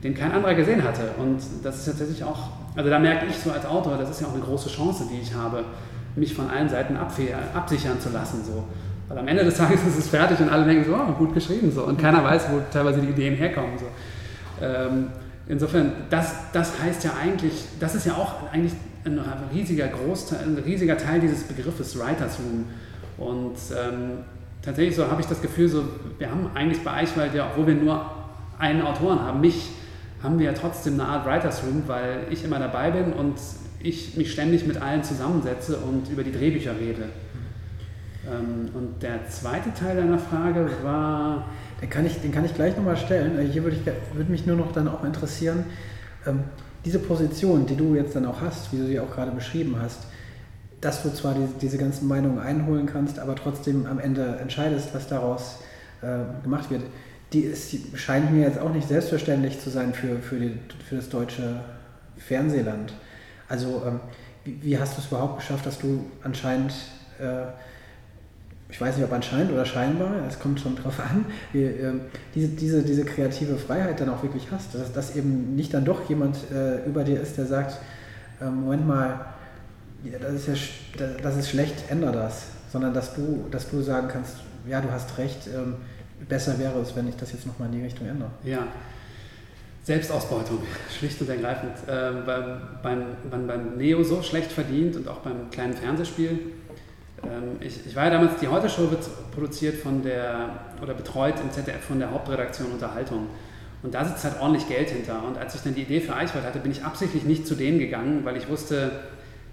den 0.02 0.14
kein 0.14 0.32
anderer 0.32 0.54
gesehen 0.54 0.82
hatte. 0.84 1.10
Und 1.18 1.38
das 1.62 1.78
ist 1.78 1.86
tatsächlich 1.86 2.22
auch, 2.24 2.50
also 2.76 2.90
da 2.90 2.98
merke 2.98 3.26
ich 3.26 3.36
so 3.36 3.50
als 3.50 3.64
Autor, 3.64 3.96
das 3.96 4.10
ist 4.10 4.20
ja 4.20 4.26
auch 4.26 4.34
eine 4.34 4.42
große 4.42 4.68
Chance, 4.68 5.04
die 5.10 5.20
ich 5.20 5.34
habe, 5.34 5.64
mich 6.16 6.34
von 6.34 6.48
allen 6.50 6.68
Seiten 6.68 6.96
absichern 6.96 8.00
zu 8.00 8.10
lassen. 8.10 8.44
So. 8.44 8.64
Weil 9.08 9.18
am 9.18 9.28
Ende 9.28 9.44
des 9.44 9.56
Tages 9.56 9.80
ist 9.86 9.98
es 9.98 10.08
fertig 10.08 10.38
und 10.40 10.50
alle 10.50 10.64
denken 10.64 10.84
so, 10.84 10.94
oh, 10.94 11.12
gut 11.12 11.34
geschrieben 11.34 11.72
so. 11.72 11.84
Und 11.84 12.00
keiner 12.00 12.22
weiß, 12.22 12.46
wo 12.50 12.60
teilweise 12.72 13.00
die 13.00 13.08
Ideen 13.08 13.34
herkommen. 13.34 13.78
So. 13.78 13.86
Ähm, 14.62 15.08
insofern, 15.48 15.92
das, 16.10 16.34
das 16.52 16.80
heißt 16.80 17.04
ja 17.04 17.12
eigentlich, 17.20 17.64
das 17.80 17.94
ist 17.94 18.06
ja 18.06 18.14
auch 18.14 18.50
eigentlich 18.52 18.72
ein 19.04 19.20
riesiger 19.52 19.88
Großteil, 19.88 20.40
ein 20.44 20.58
riesiger 20.64 20.96
Teil 20.96 21.20
dieses 21.20 21.44
Begriffes 21.44 21.98
Writers 21.98 22.38
Room. 22.38 22.66
Und 23.18 23.56
ähm, 23.76 24.18
tatsächlich 24.62 24.96
so 24.96 25.10
habe 25.10 25.20
ich 25.20 25.26
das 25.26 25.42
Gefühl, 25.42 25.68
so, 25.68 25.84
wir 26.18 26.30
haben 26.30 26.50
eigentlich 26.54 26.82
bei 26.82 26.92
Eichwald 26.92 27.34
ja, 27.34 27.48
obwohl 27.50 27.66
wir 27.66 27.74
nur 27.74 28.10
einen 28.58 28.82
Autoren 28.82 29.20
haben, 29.20 29.40
mich, 29.40 29.70
haben 30.22 30.38
wir 30.38 30.46
ja 30.46 30.52
trotzdem 30.52 30.94
eine 30.94 31.08
Art 31.08 31.26
Writers 31.26 31.62
Room, 31.64 31.82
weil 31.86 32.26
ich 32.30 32.44
immer 32.44 32.58
dabei 32.58 32.90
bin 32.90 33.12
und 33.12 33.34
ich 33.80 34.16
mich 34.16 34.32
ständig 34.32 34.66
mit 34.66 34.80
allen 34.80 35.04
zusammensetze 35.04 35.76
und 35.76 36.08
über 36.10 36.22
die 36.22 36.32
Drehbücher 36.32 36.72
rede. 36.80 37.10
Ähm, 38.26 38.70
und 38.74 39.02
der 39.02 39.28
zweite 39.28 39.72
Teil 39.74 39.96
deiner 39.96 40.18
Frage 40.18 40.68
war. 40.82 41.46
Den 41.84 41.90
kann 41.90 42.06
ich, 42.06 42.18
den 42.18 42.32
kann 42.32 42.46
ich 42.46 42.54
gleich 42.54 42.74
nochmal 42.78 42.96
stellen. 42.96 43.38
Hier 43.52 43.62
würde, 43.62 43.76
ich, 43.76 43.84
würde 44.16 44.30
mich 44.30 44.46
nur 44.46 44.56
noch 44.56 44.72
dann 44.72 44.88
auch 44.88 45.04
interessieren, 45.04 45.66
ähm, 46.26 46.44
diese 46.86 46.98
Position, 46.98 47.66
die 47.66 47.76
du 47.76 47.94
jetzt 47.94 48.16
dann 48.16 48.24
auch 48.24 48.40
hast, 48.40 48.72
wie 48.72 48.78
du 48.78 48.86
sie 48.86 48.98
auch 48.98 49.10
gerade 49.10 49.32
beschrieben 49.32 49.76
hast, 49.78 49.98
dass 50.80 51.02
du 51.02 51.12
zwar 51.12 51.34
die, 51.34 51.46
diese 51.60 51.76
ganzen 51.76 52.08
Meinungen 52.08 52.38
einholen 52.38 52.86
kannst, 52.86 53.18
aber 53.18 53.34
trotzdem 53.34 53.84
am 53.84 53.98
Ende 53.98 54.38
entscheidest, 54.40 54.94
was 54.94 55.08
daraus 55.08 55.58
äh, 56.00 56.42
gemacht 56.42 56.70
wird, 56.70 56.84
die, 57.34 57.40
ist, 57.40 57.70
die 57.70 57.84
scheint 57.96 58.32
mir 58.32 58.44
jetzt 58.46 58.58
auch 58.58 58.72
nicht 58.72 58.88
selbstverständlich 58.88 59.60
zu 59.60 59.68
sein 59.68 59.92
für, 59.92 60.20
für, 60.20 60.36
die, 60.36 60.58
für 60.88 60.96
das 60.96 61.10
deutsche 61.10 61.60
Fernsehland. 62.16 62.94
Also 63.46 63.82
ähm, 63.86 64.00
wie, 64.44 64.58
wie, 64.62 64.78
hast 64.78 64.96
du 64.96 65.02
es 65.02 65.08
überhaupt 65.08 65.40
geschafft, 65.40 65.66
dass 65.66 65.78
du 65.78 66.06
anscheinend 66.22 66.72
äh, 67.18 67.44
ich 68.68 68.80
weiß 68.80 68.96
nicht, 68.96 69.04
ob 69.04 69.12
anscheinend 69.12 69.52
oder 69.52 69.64
scheinbar, 69.64 70.14
es 70.28 70.38
kommt 70.38 70.58
schon 70.58 70.74
drauf 70.76 70.98
an, 70.98 71.26
wie, 71.52 71.64
äh, 71.64 71.92
diese, 72.34 72.48
diese, 72.48 72.82
diese 72.82 73.04
kreative 73.04 73.56
Freiheit 73.56 74.00
dann 74.00 74.08
auch 74.08 74.22
wirklich 74.22 74.48
hast. 74.50 74.74
Dass, 74.74 74.92
dass 74.92 75.16
eben 75.16 75.54
nicht 75.54 75.74
dann 75.74 75.84
doch 75.84 76.08
jemand 76.08 76.38
äh, 76.52 76.84
über 76.84 77.04
dir 77.04 77.20
ist, 77.20 77.36
der 77.36 77.46
sagt, 77.46 77.78
äh, 78.40 78.46
Moment 78.46 78.86
mal, 78.86 79.26
das 80.20 80.34
ist 80.34 80.48
ja 80.48 81.06
das 81.22 81.36
ist 81.36 81.50
schlecht, 81.50 81.90
ändere 81.90 82.12
das. 82.12 82.46
Sondern 82.70 82.92
dass 82.92 83.14
du, 83.14 83.46
dass 83.50 83.70
du 83.70 83.80
sagen 83.82 84.08
kannst, 84.08 84.38
ja, 84.66 84.80
du 84.80 84.90
hast 84.90 85.16
recht, 85.18 85.46
ähm, 85.54 85.76
besser 86.28 86.58
wäre 86.58 86.80
es, 86.80 86.96
wenn 86.96 87.06
ich 87.08 87.16
das 87.16 87.32
jetzt 87.32 87.46
nochmal 87.46 87.68
in 87.68 87.78
die 87.78 87.84
Richtung 87.84 88.08
ändere. 88.08 88.30
Ja. 88.42 88.66
Selbstausbeutung, 89.84 90.58
schlicht 90.98 91.20
und 91.20 91.28
ergreifend. 91.28 91.74
Äh, 91.86 92.22
beim, 92.26 92.60
beim, 92.82 93.46
beim 93.46 93.76
Neo 93.76 94.02
so 94.02 94.22
schlecht 94.22 94.50
verdient 94.50 94.96
und 94.96 95.06
auch 95.06 95.18
beim 95.18 95.50
kleinen 95.50 95.74
Fernsehspiel 95.74 96.30
ähm, 96.30 96.63
ich, 97.60 97.86
ich, 97.86 97.96
war 97.96 98.04
ja 98.04 98.10
damals, 98.10 98.38
die 98.40 98.48
Heute-Show 98.48 98.90
wird 98.90 99.02
produziert 99.32 99.76
von 99.76 100.02
der, 100.02 100.50
oder 100.82 100.94
betreut 100.94 101.34
im 101.40 101.50
ZDF 101.50 101.84
von 101.84 101.98
der 101.98 102.10
Hauptredaktion 102.10 102.72
Unterhaltung. 102.72 103.28
Und 103.82 103.94
da 103.94 104.04
sitzt 104.04 104.24
halt 104.24 104.40
ordentlich 104.40 104.66
Geld 104.68 104.90
hinter. 104.90 105.22
Und 105.26 105.36
als 105.36 105.54
ich 105.54 105.60
dann 105.60 105.74
die 105.74 105.82
Idee 105.82 106.00
für 106.00 106.14
Eichwald 106.14 106.44
hatte, 106.44 106.58
bin 106.58 106.72
ich 106.72 106.84
absichtlich 106.84 107.24
nicht 107.24 107.46
zu 107.46 107.54
denen 107.54 107.78
gegangen, 107.78 108.24
weil 108.24 108.36
ich 108.36 108.48
wusste, 108.48 108.92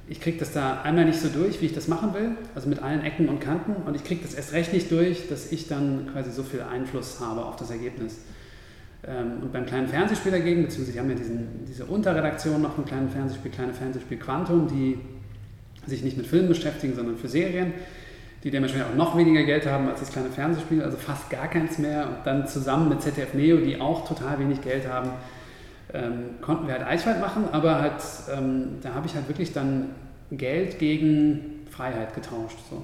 ich 0.07 0.21
kriege 0.21 0.37
das 0.37 0.53
da 0.53 0.81
einmal 0.81 1.05
nicht 1.05 1.19
so 1.19 1.29
durch, 1.29 1.61
wie 1.61 1.65
ich 1.65 1.73
das 1.73 1.87
machen 1.87 2.13
will, 2.13 2.31
also 2.55 2.69
mit 2.69 2.81
allen 2.81 3.01
Ecken 3.01 3.29
und 3.29 3.39
Kanten. 3.39 3.73
Und 3.85 3.95
ich 3.95 4.03
kriege 4.03 4.21
das 4.21 4.33
erst 4.33 4.53
recht 4.53 4.73
nicht 4.73 4.91
durch, 4.91 5.27
dass 5.27 5.51
ich 5.51 5.67
dann 5.67 6.09
quasi 6.11 6.31
so 6.31 6.43
viel 6.43 6.61
Einfluss 6.61 7.19
habe 7.19 7.45
auf 7.45 7.55
das 7.55 7.71
Ergebnis. 7.71 8.19
Ähm, 9.03 9.41
und 9.41 9.51
beim 9.51 9.65
kleinen 9.65 9.87
Fernsehspiel 9.87 10.31
dagegen, 10.31 10.63
beziehungsweise 10.63 10.93
die 10.93 10.99
haben 10.99 11.09
ja 11.09 11.15
diesen, 11.15 11.65
diese 11.67 11.85
Unterredaktion 11.85 12.61
noch 12.61 12.77
ein 12.77 12.85
kleines 12.85 13.13
Fernsehspiel, 13.13 13.51
kleine 13.51 13.73
Fernsehspiel 13.73 14.17
Quantum, 14.17 14.67
die 14.67 14.99
sich 15.91 16.03
nicht 16.03 16.17
mit 16.17 16.25
Filmen 16.25 16.47
beschäftigen, 16.47 16.95
sondern 16.95 17.17
für 17.17 17.27
Serien, 17.27 17.73
die 18.43 18.49
dementsprechend 18.49 18.91
auch 18.91 18.95
noch 18.95 19.17
weniger 19.17 19.43
Geld 19.43 19.67
haben 19.67 19.87
als 19.87 19.99
das 19.99 20.11
kleine 20.11 20.29
Fernsehspiel, 20.29 20.81
also 20.81 20.97
fast 20.97 21.29
gar 21.29 21.47
keins 21.47 21.77
mehr. 21.77 22.07
Und 22.07 22.25
dann 22.25 22.47
zusammen 22.47 22.89
mit 22.89 23.01
ZDF 23.01 23.33
Neo, 23.33 23.57
die 23.57 23.79
auch 23.79 24.07
total 24.07 24.39
wenig 24.39 24.61
Geld 24.61 24.87
haben, 24.87 25.11
ähm, 25.93 26.41
konnten 26.41 26.67
wir 26.67 26.73
halt 26.73 26.87
Eichwald 26.87 27.19
machen, 27.19 27.43
aber 27.51 27.79
halt, 27.79 28.01
ähm, 28.35 28.79
da 28.81 28.93
habe 28.93 29.07
ich 29.07 29.15
halt 29.15 29.27
wirklich 29.27 29.53
dann 29.53 29.89
Geld 30.31 30.79
gegen 30.79 31.67
Freiheit 31.69 32.15
getauscht. 32.15 32.57
So. 32.69 32.81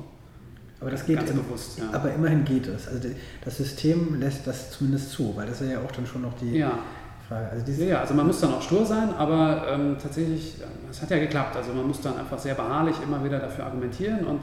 Aber 0.80 0.92
das 0.92 1.06
geht 1.06 1.18
ganz 1.18 1.32
im, 1.32 1.38
bewusst. 1.38 1.80
Ja. 1.80 1.90
Aber 1.92 2.14
immerhin 2.14 2.46
geht 2.46 2.68
es. 2.68 2.88
Also 2.88 3.10
das 3.44 3.58
System 3.58 4.20
lässt 4.20 4.46
das 4.46 4.72
zumindest 4.72 5.12
zu, 5.12 5.36
weil 5.36 5.48
das 5.48 5.62
ja 5.62 5.80
auch 5.80 5.92
dann 5.92 6.06
schon 6.06 6.22
noch 6.22 6.34
die, 6.40 6.58
ja. 6.58 6.80
Frage. 7.28 7.50
Also 7.52 7.84
ja, 7.84 8.00
also 8.02 8.14
man 8.14 8.28
muss 8.28 8.40
dann 8.40 8.54
auch 8.54 8.62
stur 8.62 8.86
sein, 8.86 9.10
aber 9.18 9.66
ähm, 9.70 9.98
tatsächlich, 10.02 10.56
es 10.90 11.02
hat 11.02 11.10
ja 11.10 11.18
geklappt. 11.18 11.56
Also 11.56 11.74
man 11.74 11.88
muss 11.88 12.02
dann 12.02 12.18
einfach 12.18 12.40
sehr 12.40 12.56
beharrlich 12.56 12.96
immer 13.04 13.24
wieder 13.24 13.40
dafür 13.40 13.66
argumentieren 13.66 14.26
und 14.26 14.40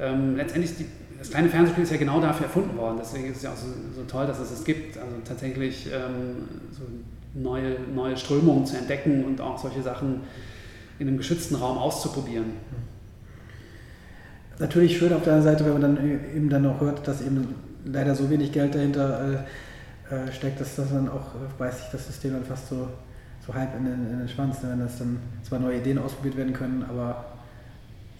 ähm, 0.00 0.36
letztendlich 0.36 0.76
die, 0.76 0.86
das 1.18 1.30
kleine 1.30 1.48
Fernsehspiel 1.48 1.84
ist 1.84 1.90
ja 1.90 1.98
genau 1.98 2.20
dafür 2.20 2.46
erfunden 2.46 2.76
worden. 2.76 2.96
Deswegen 3.00 3.30
ist 3.30 3.38
es 3.38 3.42
ja 3.42 3.50
auch 3.50 3.56
so, 3.56 3.66
so 3.94 4.04
toll, 4.04 4.26
dass 4.26 4.38
es 4.38 4.52
es 4.52 4.64
gibt. 4.64 4.96
Also 4.96 5.10
tatsächlich 5.24 5.86
ähm, 5.86 6.48
so 6.70 6.82
neue, 7.34 7.76
neue 7.94 8.16
Strömungen 8.16 8.64
zu 8.64 8.76
entdecken 8.76 9.24
und 9.24 9.40
auch 9.40 9.58
solche 9.58 9.82
Sachen 9.82 10.20
in 10.98 11.08
einem 11.08 11.18
geschützten 11.18 11.56
Raum 11.56 11.78
auszuprobieren. 11.78 12.52
Natürlich 14.58 14.98
schön 14.98 15.12
auf 15.12 15.22
der 15.22 15.34
anderen 15.34 15.54
Seite, 15.54 15.64
wenn 15.64 15.80
man 15.80 15.82
dann 15.82 16.20
eben 16.34 16.48
dann 16.48 16.66
auch 16.66 16.80
hört, 16.80 17.06
dass 17.06 17.20
eben 17.20 17.54
leider 17.84 18.14
so 18.14 18.28
wenig 18.30 18.52
Geld 18.52 18.74
dahinter 18.74 19.32
äh, 19.32 19.36
äh, 20.10 20.32
steckt 20.32 20.60
das, 20.60 20.76
das 20.76 20.90
dann 20.90 21.08
auch, 21.08 21.34
äh, 21.34 21.48
beißt 21.58 21.80
sich 21.80 21.88
das 21.92 22.06
System 22.06 22.32
dann 22.32 22.44
fast 22.44 22.68
so, 22.68 22.88
so 23.46 23.54
halb 23.54 23.76
in 23.76 23.84
den, 23.84 24.10
in 24.10 24.18
den 24.20 24.28
Schwanz, 24.28 24.62
ne? 24.62 24.70
wenn 24.70 24.80
das 24.80 24.98
dann 24.98 25.18
zwar 25.42 25.58
neue 25.58 25.78
Ideen 25.78 25.98
ausprobiert 25.98 26.36
werden 26.36 26.52
können, 26.52 26.84
aber 26.88 27.24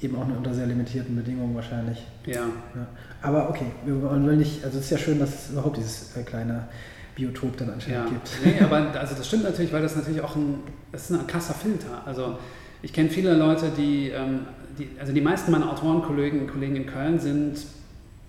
eben 0.00 0.16
auch 0.16 0.26
nur 0.26 0.36
unter 0.36 0.54
sehr 0.54 0.66
limitierten 0.66 1.16
Bedingungen 1.16 1.54
wahrscheinlich. 1.54 2.06
Ja. 2.26 2.42
ja. 2.74 2.86
Aber 3.22 3.50
okay, 3.50 3.66
man 3.84 4.26
will 4.26 4.36
nicht, 4.36 4.64
also 4.64 4.78
es 4.78 4.84
ist 4.84 4.90
ja 4.90 4.98
schön, 4.98 5.18
dass 5.18 5.46
es 5.46 5.50
überhaupt 5.50 5.76
dieses 5.76 6.16
äh, 6.16 6.22
kleine 6.22 6.68
Biotop 7.16 7.56
dann 7.56 7.70
anscheinend 7.70 8.04
ja. 8.04 8.10
gibt. 8.10 8.30
Nee, 8.44 8.64
aber 8.64 8.76
also 9.00 9.14
das 9.14 9.26
stimmt 9.26 9.44
natürlich, 9.44 9.72
weil 9.72 9.82
das 9.82 9.96
natürlich 9.96 10.20
auch 10.20 10.36
ein, 10.36 10.60
das 10.92 11.10
ist 11.10 11.18
ein 11.18 11.26
krasser 11.26 11.54
Filter. 11.54 12.02
Also 12.04 12.38
ich 12.82 12.92
kenne 12.92 13.10
viele 13.10 13.34
Leute, 13.34 13.72
die, 13.76 14.10
ähm, 14.10 14.46
die, 14.78 14.88
also 15.00 15.12
die 15.12 15.20
meisten 15.20 15.50
meiner 15.50 15.70
Autorenkollegen 15.70 16.40
und 16.40 16.50
Kollegen 16.52 16.76
in 16.76 16.86
Köln 16.86 17.18
sind 17.18 17.58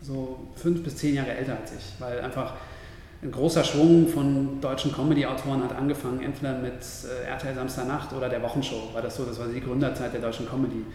so 0.02 0.48
fünf 0.56 0.84
bis 0.84 0.98
zehn 0.98 1.14
Jahre 1.14 1.34
älter 1.34 1.57
als 1.61 1.72
ich, 1.72 1.94
weil 1.99 2.22
einfach 2.22 2.53
ein 3.21 3.31
großer 3.31 3.63
Schwung 3.63 4.07
von 4.07 4.61
deutschen 4.61 4.93
Comedy-Autoren 4.93 5.63
hat 5.63 5.75
angefangen, 5.75 6.21
entweder 6.21 6.57
mit 6.57 6.73
äh, 6.73 7.27
RTL 7.27 7.53
Samstagnacht 7.53 8.13
oder 8.13 8.29
der 8.29 8.41
Wochenshow, 8.41 8.93
war 8.93 9.01
das 9.01 9.17
so, 9.17 9.25
das 9.25 9.39
war 9.39 9.47
die 9.47 9.59
Gründerzeit 9.59 10.13
der 10.13 10.21
deutschen 10.21 10.47
Comedy. 10.47 10.85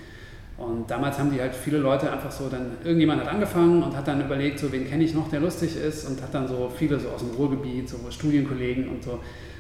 Und 0.57 0.89
damals 0.91 1.19
haben 1.19 1.31
die 1.33 1.41
halt 1.41 1.55
viele 1.55 1.79
Leute 1.79 2.11
einfach 2.11 2.31
so, 2.31 2.49
dann 2.49 2.79
irgendjemand 2.83 3.21
hat 3.23 3.29
angefangen 3.29 3.83
und 3.83 3.95
hat 3.95 4.07
dann 4.07 4.25
überlegt, 4.25 4.59
so 4.59 4.73
wen 4.73 4.89
kenne 4.89 5.05
ich 5.05 5.13
noch, 5.13 5.29
der 5.29 5.41
lustig 5.41 5.77
ist 5.77 6.09
und 6.09 6.23
hat 6.23 6.33
dann 6.33 6.49
so 6.49 6.71
viele 6.75 6.99
so 6.99 7.09
aus 7.09 7.21
dem 7.21 7.33
Ruhrgebiet, 7.33 7.89
so 7.89 7.99
Studienkollegen 8.09 8.89
und 8.89 9.03
so. 9.03 9.19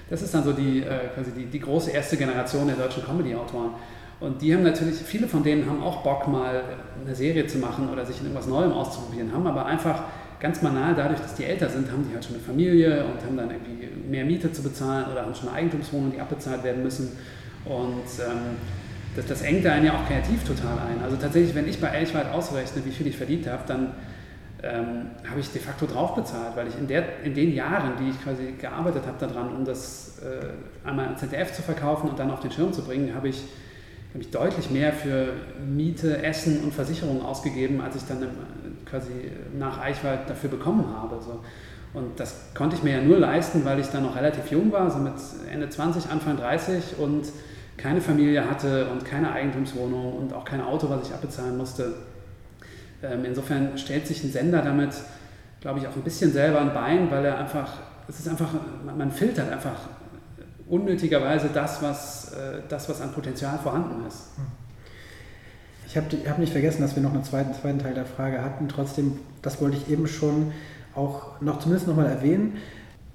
Das 0.09 0.23
ist 0.23 0.33
dann 0.33 0.45
so 0.45 0.53
die, 0.53 0.81
äh, 0.81 1.09
quasi 1.15 1.33
die, 1.33 1.47
die 1.47 1.61
große 1.61 1.91
erste 1.91 2.17
Generation 2.17 2.67
der 2.67 2.77
deutschen 2.77 3.05
Comedy-Autoren. 3.05 3.73
Und 4.21 4.43
die 4.43 4.55
haben 4.55 4.63
natürlich, 4.63 4.97
viele 4.97 5.29
von 5.29 5.43
denen 5.43 5.69
haben 5.69 5.83
auch 5.83 6.03
Bock 6.03 6.29
mal 6.29 6.63
eine 7.05 7.15
Serie 7.15 7.47
zu 7.47 7.59
machen 7.59 7.89
oder 7.91 8.07
sich 8.07 8.19
in 8.21 8.27
irgendwas 8.27 8.47
Neuem 8.47 8.73
auszuprobieren, 8.73 9.33
haben 9.33 9.47
aber 9.47 9.67
einfach 9.67 10.05
ganz 10.41 10.61
banal 10.61 10.95
dadurch, 10.95 11.21
dass 11.21 11.35
die 11.35 11.45
älter 11.45 11.69
sind, 11.69 11.91
haben 11.91 12.07
die 12.07 12.15
halt 12.15 12.25
schon 12.25 12.35
eine 12.35 12.45
Familie 12.45 13.05
und 13.05 13.25
haben 13.25 13.37
dann 13.37 13.51
irgendwie 13.51 13.89
mehr 14.09 14.25
Miete 14.25 14.53
zu 14.53 14.63
bezahlen 14.63 15.07
oder 15.11 15.23
haben 15.23 15.35
schon 15.35 15.49
eine 15.49 15.59
Eigentumswohnung, 15.59 16.13
die 16.13 16.21
abbezahlt 16.21 16.63
werden 16.65 16.83
müssen. 16.83 17.13
Und 17.65 18.05
ähm, 18.21 18.57
das, 19.17 19.27
das 19.27 19.43
engt 19.43 19.67
einen 19.67 19.87
ja 19.87 19.93
auch 19.95 20.07
kreativ 20.07 20.45
total 20.45 20.79
ein. 20.79 21.03
Also 21.03 21.17
tatsächlich, 21.17 21.55
wenn 21.55 21.69
ich 21.69 21.81
bei 21.81 21.89
Elchwald 21.89 22.31
ausrechne, 22.31 22.85
wie 22.85 22.91
viel 22.91 23.07
ich 23.07 23.17
verdient 23.17 23.47
habe, 23.47 23.63
dann 23.67 23.93
ähm, 24.63 25.11
habe 25.29 25.41
ich 25.41 25.51
de 25.51 25.61
facto 25.61 25.87
drauf 25.87 26.15
bezahlt, 26.15 26.57
weil 26.57 26.69
ich 26.69 26.79
in, 26.79 26.89
der, 26.89 27.23
in 27.23 27.35
den 27.35 27.55
Jahren, 27.55 27.93
die 28.01 28.11
ich 28.11 28.23
quasi 28.23 28.55
gearbeitet 28.59 29.05
habe 29.07 29.27
daran, 29.27 29.55
um 29.55 29.65
das 29.65 30.19
äh, 30.23 30.87
einmal 30.89 31.09
an 31.09 31.17
ZDF 31.17 31.53
zu 31.53 31.63
verkaufen 31.63 32.09
und 32.09 32.19
dann 32.19 32.31
auf 32.31 32.41
den 32.41 32.51
Schirm 32.51 32.73
zu 32.73 32.83
bringen, 32.83 33.15
habe 33.15 33.29
ich, 33.29 33.45
hab 34.15 34.21
ich 34.21 34.31
deutlich 34.31 34.71
mehr 34.71 34.93
für 34.93 35.33
Miete, 35.67 36.23
Essen 36.23 36.63
und 36.63 36.73
Versicherung 36.73 37.25
ausgegeben, 37.25 37.81
als 37.81 37.97
ich 37.97 38.03
dann 38.07 38.23
im, 38.23 38.31
quasi 38.87 39.11
nach 39.59 39.81
Eichwald 39.81 40.31
dafür 40.31 40.51
bekommen 40.51 40.87
habe. 40.97 41.21
So. 41.21 41.41
Und 41.95 42.21
das 42.21 42.55
konnte 42.55 42.77
ich 42.77 42.85
mir 42.85 42.99
ja 42.99 43.03
nur 43.03 43.19
leisten, 43.19 43.65
weil 43.65 43.81
ich 43.81 43.89
dann 43.89 44.05
noch 44.05 44.15
relativ 44.15 44.53
jung 44.53 44.71
war, 44.71 44.89
so 44.89 44.99
mit 44.99 45.15
Ende 45.53 45.69
20, 45.69 46.11
Anfang 46.11 46.37
30 46.37 46.99
und 46.99 47.27
keine 47.77 48.01
Familie 48.01 48.49
hatte 48.49 48.87
und 48.87 49.05
keine 49.05 49.33
Eigentumswohnung 49.33 50.13
und 50.15 50.33
auch 50.33 50.45
kein 50.45 50.61
Auto, 50.61 50.89
was 50.89 51.09
ich 51.09 51.15
abbezahlen 51.15 51.57
musste. 51.57 51.95
Ähm, 53.03 53.25
insofern 53.25 53.77
stellt 53.79 54.07
sich 54.07 54.23
ein 54.23 54.31
Sender 54.31 54.63
damit, 54.63 54.95
glaube 55.61 55.81
ich, 55.81 55.89
auch 55.89 55.97
ein 55.97 56.03
bisschen 56.03 56.33
selber 56.33 56.61
ein 56.61 56.73
Bein, 56.73 57.11
weil 57.11 57.25
er 57.25 57.39
einfach, 57.39 57.79
es 58.07 58.21
ist 58.21 58.29
einfach, 58.29 58.51
man 58.97 59.11
filtert 59.11 59.51
einfach 59.51 59.89
unnötigerweise 60.69 61.51
das, 61.53 61.83
was, 61.83 62.33
äh, 62.33 62.63
das, 62.69 62.89
was 62.89 63.01
an 63.01 63.13
Potenzial 63.13 63.59
vorhanden 63.59 64.07
ist. 64.07 64.31
Ich 65.87 65.97
habe 65.97 66.07
hab 66.29 66.39
nicht 66.39 66.53
vergessen, 66.53 66.83
dass 66.83 66.97
wir 66.97 67.03
noch 67.03 67.13
einen 67.13 67.25
zweiten, 67.25 67.55
zweiten 67.55 67.79
Teil 67.79 67.95
der 67.95 68.07
Frage 68.07 68.43
hatten. 68.43 68.69
Trotzdem, 68.69 69.19
das 69.43 69.61
wollte 69.61 69.77
ich 69.77 69.91
eben 69.91 70.07
schon 70.07 70.53
auch 70.95 71.41
noch 71.41 71.59
zumindest 71.61 71.87
nochmal 71.87 72.07
erwähnen, 72.07 72.57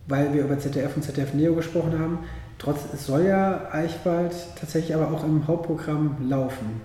weil 0.08 0.34
wir 0.34 0.44
über 0.44 0.58
ZDF 0.60 0.96
und 0.96 1.04
ZDF 1.04 1.34
Neo 1.34 1.56
gesprochen 1.56 1.98
haben. 2.00 2.20
Trotz, 2.58 2.80
es 2.94 3.06
soll 3.06 3.24
ja 3.26 3.70
Eichwald 3.72 4.34
tatsächlich 4.60 4.94
aber 4.96 5.12
auch 5.12 5.24
im 5.24 5.48
Hauptprogramm 5.48 6.18
laufen, 6.30 6.82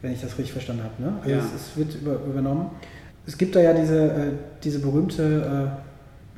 wenn 0.00 0.12
ich 0.12 0.20
das 0.20 0.38
richtig 0.38 0.52
verstanden 0.52 0.84
habe. 0.84 1.02
Ne? 1.02 1.18
Also 1.18 1.30
Ja. 1.30 1.38
es, 1.38 1.54
es, 1.54 1.76
wird 1.76 1.94
über, 2.00 2.14
übernommen. 2.24 2.70
Es 3.26 3.36
gibt 3.36 3.56
da 3.56 3.60
ja 3.60 3.72
diese, 3.72 4.10
äh, 4.12 4.32
diese 4.62 4.78
berühmte 4.78 5.72
äh, 5.72 5.85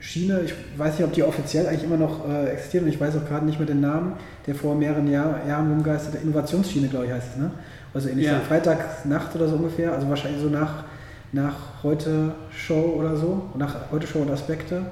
Schiene, 0.01 0.41
ich 0.45 0.55
weiß 0.77 0.99
nicht, 0.99 1.05
ob 1.05 1.13
die 1.13 1.23
offiziell 1.25 1.67
eigentlich 1.67 1.85
immer 1.85 1.97
noch 1.97 2.29
äh, 2.29 2.47
existiert 2.51 2.85
und 2.85 2.89
ich 2.89 3.01
weiß 3.01 3.17
auch 3.17 3.27
gerade 3.29 3.45
nicht 3.47 3.59
mehr 3.59 3.67
den 3.67 3.81
Namen, 3.81 4.13
der 4.47 4.55
vor 4.55 4.75
mehreren 4.77 5.11
Jahr, 5.11 5.41
Jahren 5.49 5.69
rumgeisterte, 5.71 6.19
Innovationsschiene, 6.19 6.87
glaube 6.89 7.07
ich, 7.07 7.13
heißt 7.13 7.29
es. 7.35 7.37
Ne? 7.37 7.51
Also 7.93 8.09
ähnlich 8.09 8.27
Ja. 8.27 8.39
Freitagnacht 8.41 9.35
oder 9.35 9.49
so 9.49 9.57
ungefähr, 9.57 9.93
also 9.93 10.09
wahrscheinlich 10.09 10.41
so 10.41 10.49
nach, 10.49 10.85
nach 11.33 11.55
heute 11.83 12.33
Show 12.57 12.95
oder 12.97 13.17
so, 13.17 13.43
nach 13.57 13.75
heute 13.91 14.07
Show 14.07 14.21
und 14.21 14.31
Aspekte. 14.31 14.83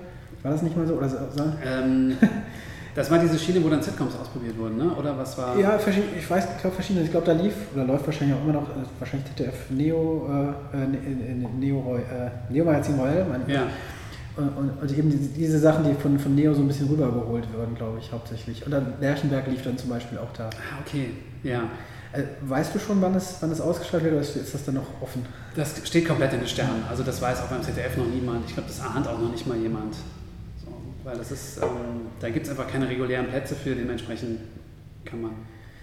War 0.42 0.50
das 0.52 0.62
nicht 0.62 0.76
mal 0.76 0.86
so? 0.86 0.94
Oder 0.94 1.08
so? 1.08 1.16
Ähm, 1.64 2.16
das 2.96 3.08
war 3.10 3.18
diese 3.18 3.38
Schiene, 3.38 3.62
wo 3.64 3.68
dann 3.68 3.82
Sitcoms 3.82 4.14
ausprobiert 4.20 4.58
wurden, 4.58 4.76
ne? 4.76 4.90
oder 4.98 5.16
was 5.16 5.38
war? 5.38 5.56
Ja, 5.58 5.78
ich 5.78 6.28
weiß, 6.30 6.48
ich 6.56 6.60
glaube 6.60 6.74
verschiedene. 6.74 7.04
Ich 7.04 7.10
glaube, 7.12 7.26
da 7.26 7.32
lief 7.32 7.54
oder 7.74 7.84
läuft 7.84 8.06
wahrscheinlich 8.06 8.36
auch 8.36 8.42
immer 8.42 8.54
noch, 8.54 8.68
äh, 8.70 8.82
wahrscheinlich 8.98 9.28
ZDF 9.36 9.70
Neo, 9.70 10.28
äh, 10.72 10.76
äh, 10.76 10.86
Ne- 10.88 10.96
äh, 10.98 11.58
Neo, 11.60 11.96
äh, 11.96 12.52
Neo 12.52 12.64
Magazin 12.64 12.96
Royal, 12.96 13.24
meine 13.30 13.44
ich. 13.46 13.54
Ja. 13.54 13.62
Und, 14.36 14.92
eben 14.92 15.10
diese, 15.10 15.28
diese 15.30 15.58
Sachen, 15.58 15.84
die 15.84 15.94
von, 15.94 16.18
von 16.18 16.34
Neo 16.34 16.52
so 16.52 16.60
ein 16.60 16.68
bisschen 16.68 16.88
rübergeholt 16.88 17.50
werden, 17.56 17.74
glaube 17.74 17.98
ich, 17.98 18.12
hauptsächlich. 18.12 18.64
Und 18.66 18.70
dann 18.70 18.94
Lerchenberg 19.00 19.46
lief 19.46 19.62
dann 19.62 19.78
zum 19.78 19.88
Beispiel 19.88 20.18
auch 20.18 20.32
da. 20.36 20.50
Ah, 20.50 20.80
okay, 20.84 21.10
ja. 21.42 21.70
Äh, 22.12 22.22
weißt 22.42 22.74
du 22.74 22.78
schon, 22.78 23.00
wann 23.00 23.14
es, 23.14 23.36
wann 23.40 23.50
es 23.50 23.62
ausgestrahlt 23.62 24.04
wird 24.04 24.12
oder 24.12 24.22
ist, 24.22 24.36
ist 24.36 24.52
das 24.52 24.64
dann 24.66 24.74
noch 24.74 25.00
offen? 25.00 25.24
Das 25.54 25.74
steht 25.84 26.06
komplett 26.06 26.34
in 26.34 26.40
den 26.40 26.48
Sternen. 26.48 26.84
Also 26.88 27.02
das 27.02 27.22
weiß 27.22 27.40
auch 27.40 27.46
beim 27.46 27.62
ZDF 27.62 27.96
noch 27.96 28.06
niemand. 28.06 28.44
Ich 28.46 28.54
glaube, 28.54 28.68
das 28.68 28.80
ahnt 28.80 29.08
auch 29.08 29.18
noch 29.18 29.30
nicht 29.30 29.46
mal 29.46 29.56
jemand. 29.56 29.94
So, 30.62 30.70
weil 31.02 31.16
das 31.16 31.32
ist, 31.32 31.56
ähm, 31.62 32.08
da 32.20 32.28
gibt 32.28 32.44
es 32.44 32.50
einfach 32.50 32.68
keine 32.68 32.88
regulären 32.88 33.28
Plätze 33.28 33.54
für, 33.54 33.74
dementsprechend 33.74 34.40
kann 35.06 35.22
man 35.22 35.30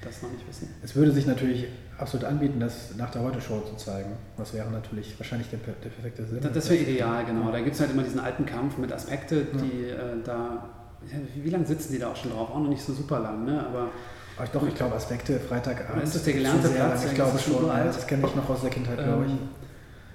das 0.03 0.21
noch 0.21 0.31
nicht 0.31 0.47
wissen. 0.47 0.69
Es 0.83 0.95
würde 0.95 1.11
sich 1.11 1.25
natürlich 1.25 1.65
absolut 1.97 2.25
anbieten, 2.25 2.59
das 2.59 2.95
nach 2.97 3.11
der 3.11 3.21
Heute-Show 3.21 3.61
zu 3.61 3.75
zeigen. 3.75 4.11
Das 4.37 4.53
wäre 4.53 4.69
natürlich 4.71 5.17
wahrscheinlich 5.19 5.49
der, 5.49 5.59
der 5.59 5.89
perfekte 5.89 6.25
Sinn. 6.25 6.39
Das, 6.41 6.51
das 6.53 6.69
wäre 6.69 6.81
ideal, 6.81 7.25
genau. 7.25 7.51
Da 7.51 7.59
gibt 7.59 7.75
es 7.75 7.81
halt 7.81 7.91
immer 7.91 8.03
diesen 8.03 8.19
alten 8.19 8.45
Kampf 8.45 8.77
mit 8.77 8.91
Aspekte, 8.91 9.45
die 9.45 9.89
äh, 9.89 10.23
da. 10.23 10.69
Ja, 11.11 11.17
wie, 11.43 11.49
lange 11.49 11.65
sitzen 11.65 11.91
die 11.93 11.99
da 11.99 12.11
auch 12.11 12.15
schon 12.15 12.31
drauf? 12.31 12.49
Auch 12.51 12.59
noch 12.59 12.69
nicht 12.69 12.81
so 12.81 12.93
super 12.93 13.19
lang, 13.19 13.43
ne? 13.43 13.65
Aber 13.65 13.89
Aber 14.37 14.47
doch, 14.53 14.67
ich 14.67 14.75
glaube, 14.75 14.95
Aspekte, 14.95 15.39
Freitagabend. 15.39 16.03
Ist 16.03 16.15
das 16.15 16.23
der 16.23 16.33
gelernte 16.33 16.69
Platz? 16.69 17.03
Ich 17.03 17.09
Ja, 17.09 17.13
glaube 17.15 17.39
schon 17.39 17.55
uralt. 17.63 17.87
Das 17.89 18.07
kenne 18.07 18.25
ich 18.25 18.35
noch 18.35 18.49
aus 18.49 18.61
der 18.61 18.69
Kindheit, 18.69 18.97
glaube 19.03 19.25
ich. 19.25 19.31
Ähm, 19.31 19.39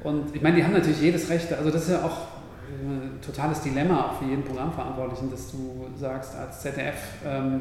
Und 0.02 0.34
ich 0.34 0.40
meine, 0.42 0.56
die 0.56 0.64
haben 0.64 0.72
natürlich 0.72 1.00
jedes 1.00 1.28
Recht, 1.28 1.52
also 1.52 1.70
das 1.70 1.82
ist 1.82 1.90
ja 1.90 2.04
auch 2.04 2.38
ein 2.82 3.18
totales 3.20 3.60
Dilemma 3.60 4.06
auch 4.06 4.18
für 4.18 4.24
jeden 4.26 4.44
Programmverantwortlichen, 4.44 5.30
dass 5.30 5.50
du 5.50 5.86
sagst, 5.98 6.34
als 6.36 6.60
ZDF 6.60 6.96
ähm, 7.26 7.60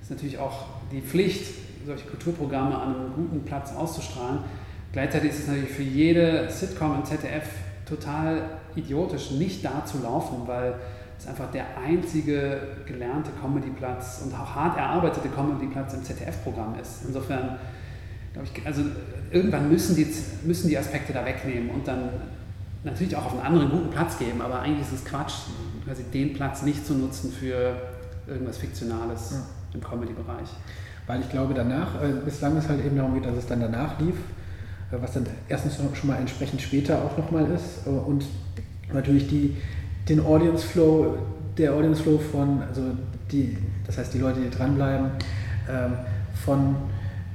ist 0.00 0.10
natürlich 0.10 0.38
auch 0.38 0.66
die 0.92 1.00
Pflicht, 1.00 1.46
solche 1.86 2.06
Kulturprogramme 2.06 2.76
an 2.76 2.94
einem 2.94 3.12
guten 3.14 3.44
Platz 3.44 3.72
auszustrahlen. 3.74 4.40
Gleichzeitig 4.92 5.30
ist 5.30 5.40
es 5.40 5.46
natürlich 5.48 5.70
für 5.70 5.82
jede 5.82 6.50
Sitcom 6.50 6.96
im 6.96 7.04
ZDF 7.04 7.48
total 7.86 8.42
idiotisch, 8.74 9.30
nicht 9.32 9.64
da 9.64 9.84
zu 9.84 9.98
laufen, 10.02 10.42
weil 10.46 10.74
es 11.18 11.26
einfach 11.26 11.50
der 11.50 11.66
einzige 11.78 12.60
gelernte 12.86 13.30
Comedyplatz 13.40 14.22
und 14.24 14.32
auch 14.34 14.54
hart 14.54 14.78
erarbeitete 14.78 15.28
Comedyplatz 15.28 15.94
im 15.94 16.04
ZDF-Programm 16.04 16.76
ist. 16.80 17.04
Insofern 17.06 17.58
glaube 18.32 18.48
ich, 18.52 18.66
also 18.66 18.82
irgendwann 19.30 19.68
müssen 19.68 19.96
die, 19.96 20.06
müssen 20.44 20.68
die 20.68 20.78
Aspekte 20.78 21.12
da 21.12 21.24
wegnehmen 21.24 21.70
und 21.70 21.88
dann 21.88 22.10
natürlich 22.84 23.16
auch 23.16 23.26
auf 23.26 23.32
einen 23.32 23.42
anderen 23.42 23.70
guten 23.70 23.90
Platz 23.90 24.18
geben, 24.18 24.40
aber 24.40 24.60
eigentlich 24.60 24.86
ist 24.86 24.92
es 24.92 25.04
Quatsch, 25.04 25.34
quasi 25.84 26.04
den 26.04 26.32
Platz 26.34 26.62
nicht 26.62 26.86
zu 26.86 26.94
nutzen 26.94 27.32
für 27.32 27.74
irgendwas 28.26 28.58
Fiktionales 28.58 29.32
Ja. 29.32 29.57
Im 29.74 29.80
Comedy-Bereich. 29.80 30.48
Weil 31.06 31.20
ich 31.20 31.30
glaube, 31.30 31.54
danach, 31.54 32.02
äh, 32.02 32.12
bislang 32.24 32.56
ist 32.56 32.68
halt 32.68 32.84
eben 32.84 32.96
darum 32.96 33.14
geht, 33.14 33.24
dass 33.24 33.36
es 33.36 33.46
dann 33.46 33.60
danach 33.60 33.98
lief, 33.98 34.16
äh, 34.92 34.96
was 35.00 35.12
dann 35.12 35.26
erstens 35.48 35.76
schon 35.76 36.10
mal 36.10 36.18
entsprechend 36.18 36.60
später 36.60 37.02
auch 37.02 37.16
nochmal 37.16 37.50
ist 37.50 37.86
äh, 37.86 37.90
und 37.90 38.24
natürlich 38.92 39.28
die, 39.28 39.56
den 40.08 40.20
Audience 40.20 40.66
Flow, 40.66 41.18
der 41.56 41.74
Audience 41.74 42.02
Flow 42.02 42.18
von, 42.18 42.62
also 42.62 42.82
die, 43.30 43.56
das 43.86 43.98
heißt 43.98 44.14
die 44.14 44.18
Leute, 44.18 44.40
die 44.40 44.50
dranbleiben, 44.50 45.10
ähm, 45.68 45.92
von, 46.44 46.76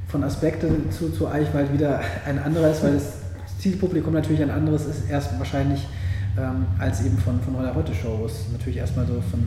von 0.08 0.24
Aspekte 0.24 0.70
zu, 0.90 1.12
zu 1.12 1.28
Eichwald 1.28 1.74
wieder 1.74 2.00
ein 2.26 2.40
anderer 2.40 2.72
ist, 2.72 2.84
weil 2.84 2.94
das 2.94 3.14
Zielpublikum 3.60 4.14
natürlich 4.14 4.42
ein 4.42 4.52
anderes 4.52 4.86
ist, 4.86 5.10
erst 5.10 5.38
wahrscheinlich 5.38 5.88
ähm, 6.38 6.66
als 6.80 7.06
eben 7.06 7.18
von, 7.18 7.40
von 7.42 7.56
Heute-Show, 7.76 8.20
wo 8.20 8.26
es 8.26 8.46
natürlich 8.52 8.78
erstmal 8.78 9.06
so 9.06 9.22
von 9.30 9.44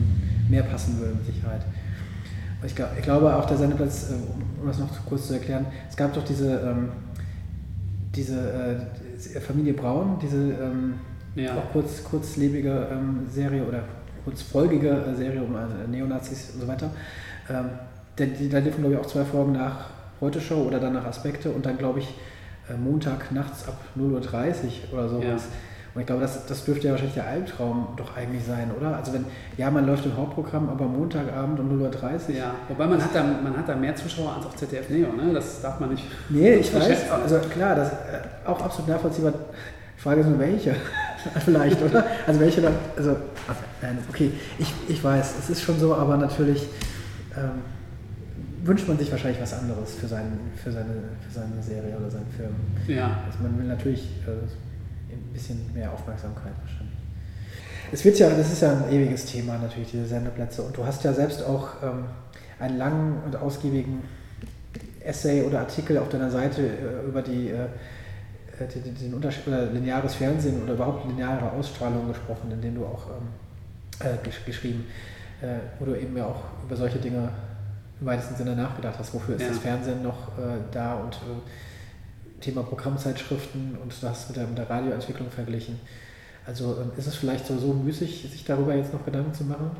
mehr 0.49 0.63
passen 0.63 0.99
würde 0.99 1.15
mit 1.15 1.25
Sicherheit. 1.25 1.61
Ich, 2.65 2.75
glaub, 2.75 2.89
ich 2.97 3.03
glaube 3.03 3.35
auch 3.35 3.45
der 3.45 3.57
Sendeplatz, 3.57 4.09
äh, 4.09 4.13
um 4.61 4.67
das 4.67 4.79
noch 4.79 4.87
kurz 5.05 5.27
zu 5.27 5.33
erklären, 5.33 5.65
es 5.89 5.95
gab 5.95 6.13
doch 6.13 6.23
diese, 6.23 6.59
ähm, 6.59 6.89
diese 8.15 8.79
äh, 9.35 9.39
Familie 9.39 9.73
Braun, 9.73 10.17
diese 10.21 10.37
ähm, 10.37 10.95
Ja. 11.35 11.55
auch 11.55 11.71
kurz, 11.71 12.03
kurzlebige 12.03 12.87
ähm, 12.91 13.27
Serie 13.29 13.63
oder 13.63 13.83
kurzfolgige 14.25 14.89
äh, 14.89 15.15
Serie 15.15 15.41
um 15.43 15.55
äh, 15.55 15.87
Neonazis 15.89 16.51
und 16.55 16.61
so 16.61 16.67
weiter. 16.67 16.89
Ähm, 17.49 17.69
da 18.15 18.23
liefen, 18.57 18.79
glaube 18.81 18.95
ich, 18.95 18.99
auch 18.99 19.05
zwei 19.05 19.23
Folgen 19.23 19.51
nach 19.53 19.91
Heute 20.19 20.41
Show 20.41 20.63
oder 20.63 20.79
dann 20.79 20.93
nach 20.93 21.05
Aspekte 21.05 21.51
und 21.51 21.63
dann, 21.67 21.77
glaube 21.77 21.99
ich, 21.99 22.15
äh, 22.69 22.75
Montag 22.75 23.31
nachts 23.31 23.67
ab 23.67 23.79
0.30 23.95 24.91
Uhr 24.91 24.93
oder 24.93 25.09
sowas. 25.09 25.23
Ja. 25.25 25.37
Und 25.97 26.01
ich 26.01 26.05
glaube, 26.05 26.21
das, 26.21 26.45
das 26.45 26.63
dürfte 26.63 26.85
ja 26.85 26.91
wahrscheinlich 26.91 27.15
der 27.15 27.25
Albtraum 27.25 27.87
doch 27.97 28.15
eigentlich 28.15 28.45
sein, 28.45 28.69
oder? 28.77 28.95
Also 28.95 29.13
wenn, 29.13 29.25
ja, 29.57 29.71
man 29.71 29.87
läuft 29.87 30.05
im 30.05 30.15
Hauptprogramm, 30.15 30.69
aber 30.69 30.85
Montagabend 30.85 31.59
um 31.59 31.71
0.30 31.71 32.29
Uhr. 32.29 32.35
Ja, 32.35 32.53
wobei 32.67 32.85
man 32.85 33.03
hat, 33.03 33.15
da, 33.15 33.23
man 33.23 33.57
hat 33.57 33.67
da 33.67 33.75
mehr 33.75 33.95
Zuschauer 33.95 34.35
als 34.35 34.45
auf 34.45 34.55
ZDF 34.55 34.91
Neo, 34.91 35.11
ne? 35.13 35.33
das 35.33 35.59
darf 35.59 35.79
man 35.79 35.89
nicht 35.89 36.03
Nee, 36.29 36.53
ich 36.57 36.71
weiß, 36.71 37.09
also 37.09 37.39
klar, 37.49 37.73
das 37.73 37.89
äh, 37.89 37.95
auch 38.45 38.61
absolut 38.61 38.91
nachvollziehbar. 38.91 39.33
Die 39.97 39.99
Frage 39.99 40.21
ist 40.21 40.27
nur, 40.27 40.37
welche? 40.37 40.75
Vielleicht, 41.43 41.81
oder? 41.81 42.05
Also 42.27 42.39
welche 42.41 42.61
dann, 42.61 42.73
also, 42.95 43.15
nein, 43.81 43.97
okay, 44.07 44.33
ich, 44.59 44.71
ich 44.87 45.03
weiß, 45.03 45.33
es 45.39 45.49
ist 45.49 45.63
schon 45.63 45.79
so, 45.79 45.95
aber 45.95 46.15
natürlich, 46.15 46.69
ähm, 47.35 47.63
wünscht 48.63 48.87
man 48.87 48.99
sich 48.99 49.11
wahrscheinlich 49.11 49.41
was 49.41 49.53
anderes 49.55 49.95
für, 49.95 50.07
seinen, 50.07 50.51
für, 50.63 50.71
seine, 50.71 50.93
für 51.27 51.33
seine 51.33 51.63
Serie 51.63 51.97
oder 51.97 52.11
seinen 52.11 52.27
Film. 52.37 52.53
Ja. 52.87 53.21
Also 53.25 53.39
man 53.41 53.57
will 53.57 53.65
natürlich 53.65 54.11
äh, 54.27 54.45
ein 55.17 55.33
bisschen 55.33 55.73
mehr 55.73 55.91
Aufmerksamkeit 55.91 56.53
wahrscheinlich. 56.61 56.95
Es 57.91 58.03
wird 58.03 58.19
ja, 58.19 58.29
das 58.29 58.51
ist 58.51 58.61
ja 58.61 58.71
ein 58.73 58.91
ewiges 58.91 59.25
Thema 59.25 59.57
natürlich, 59.57 59.91
diese 59.91 60.05
Sendeplätze. 60.05 60.61
Und 60.61 60.75
du 60.75 60.85
hast 60.85 61.03
ja 61.03 61.13
selbst 61.13 61.43
auch 61.43 61.69
ähm, 61.83 62.03
einen 62.59 62.77
langen 62.77 63.23
und 63.25 63.35
ausgiebigen 63.35 64.03
Essay 65.03 65.43
oder 65.43 65.59
Artikel 65.59 65.97
auf 65.97 66.09
deiner 66.09 66.29
Seite 66.29 66.61
äh, 66.63 67.07
über 67.07 67.21
die, 67.21 67.49
äh, 67.49 67.67
die, 68.73 68.91
den 68.91 69.13
Unterschied 69.13 69.47
oder 69.47 69.67
lineares 69.67 70.15
Fernsehen 70.15 70.61
oder 70.63 70.73
überhaupt 70.73 71.07
lineare 71.07 71.49
Ausstrahlung 71.51 72.07
gesprochen, 72.09 72.51
in 72.51 72.61
dem 72.61 72.75
du 72.75 72.85
auch 72.85 73.07
ähm, 73.07 74.05
äh, 74.05 74.17
gesch 74.23 74.43
geschrieben, 74.45 74.85
äh, 75.41 75.47
wo 75.79 75.85
du 75.85 75.95
eben 75.97 76.17
ja 76.17 76.25
auch 76.25 76.43
über 76.65 76.75
solche 76.75 76.99
Dinge 76.99 77.29
im 78.01 78.05
weitesten 78.07 78.35
Sinne 78.35 78.55
nachgedacht 78.55 78.95
hast. 78.99 79.13
Wofür 79.13 79.35
ist 79.35 79.41
Ja. 79.43 79.47
das 79.49 79.59
Fernsehen 79.59 80.03
noch 80.03 80.37
äh, 80.37 80.59
da 80.71 80.95
und 80.95 81.15
äh, 81.15 81.19
Thema 82.41 82.63
Programmzeitschriften 82.63 83.77
und 83.81 83.93
du 84.01 84.07
hast 84.07 84.29
mit 84.29 84.37
der, 84.37 84.47
mit 84.47 84.57
der 84.57 84.69
Radioentwicklung 84.69 85.29
verglichen. 85.29 85.79
Also 86.45 86.77
ähm, 86.79 86.91
ist 86.97 87.07
es 87.07 87.15
vielleicht 87.15 87.45
so, 87.45 87.57
so 87.57 87.73
müßig, 87.73 88.27
sich 88.31 88.45
darüber 88.45 88.73
jetzt 88.75 88.93
noch 88.93 89.03
Gedanken 89.03 89.33
zu 89.33 89.43
machen? 89.43 89.71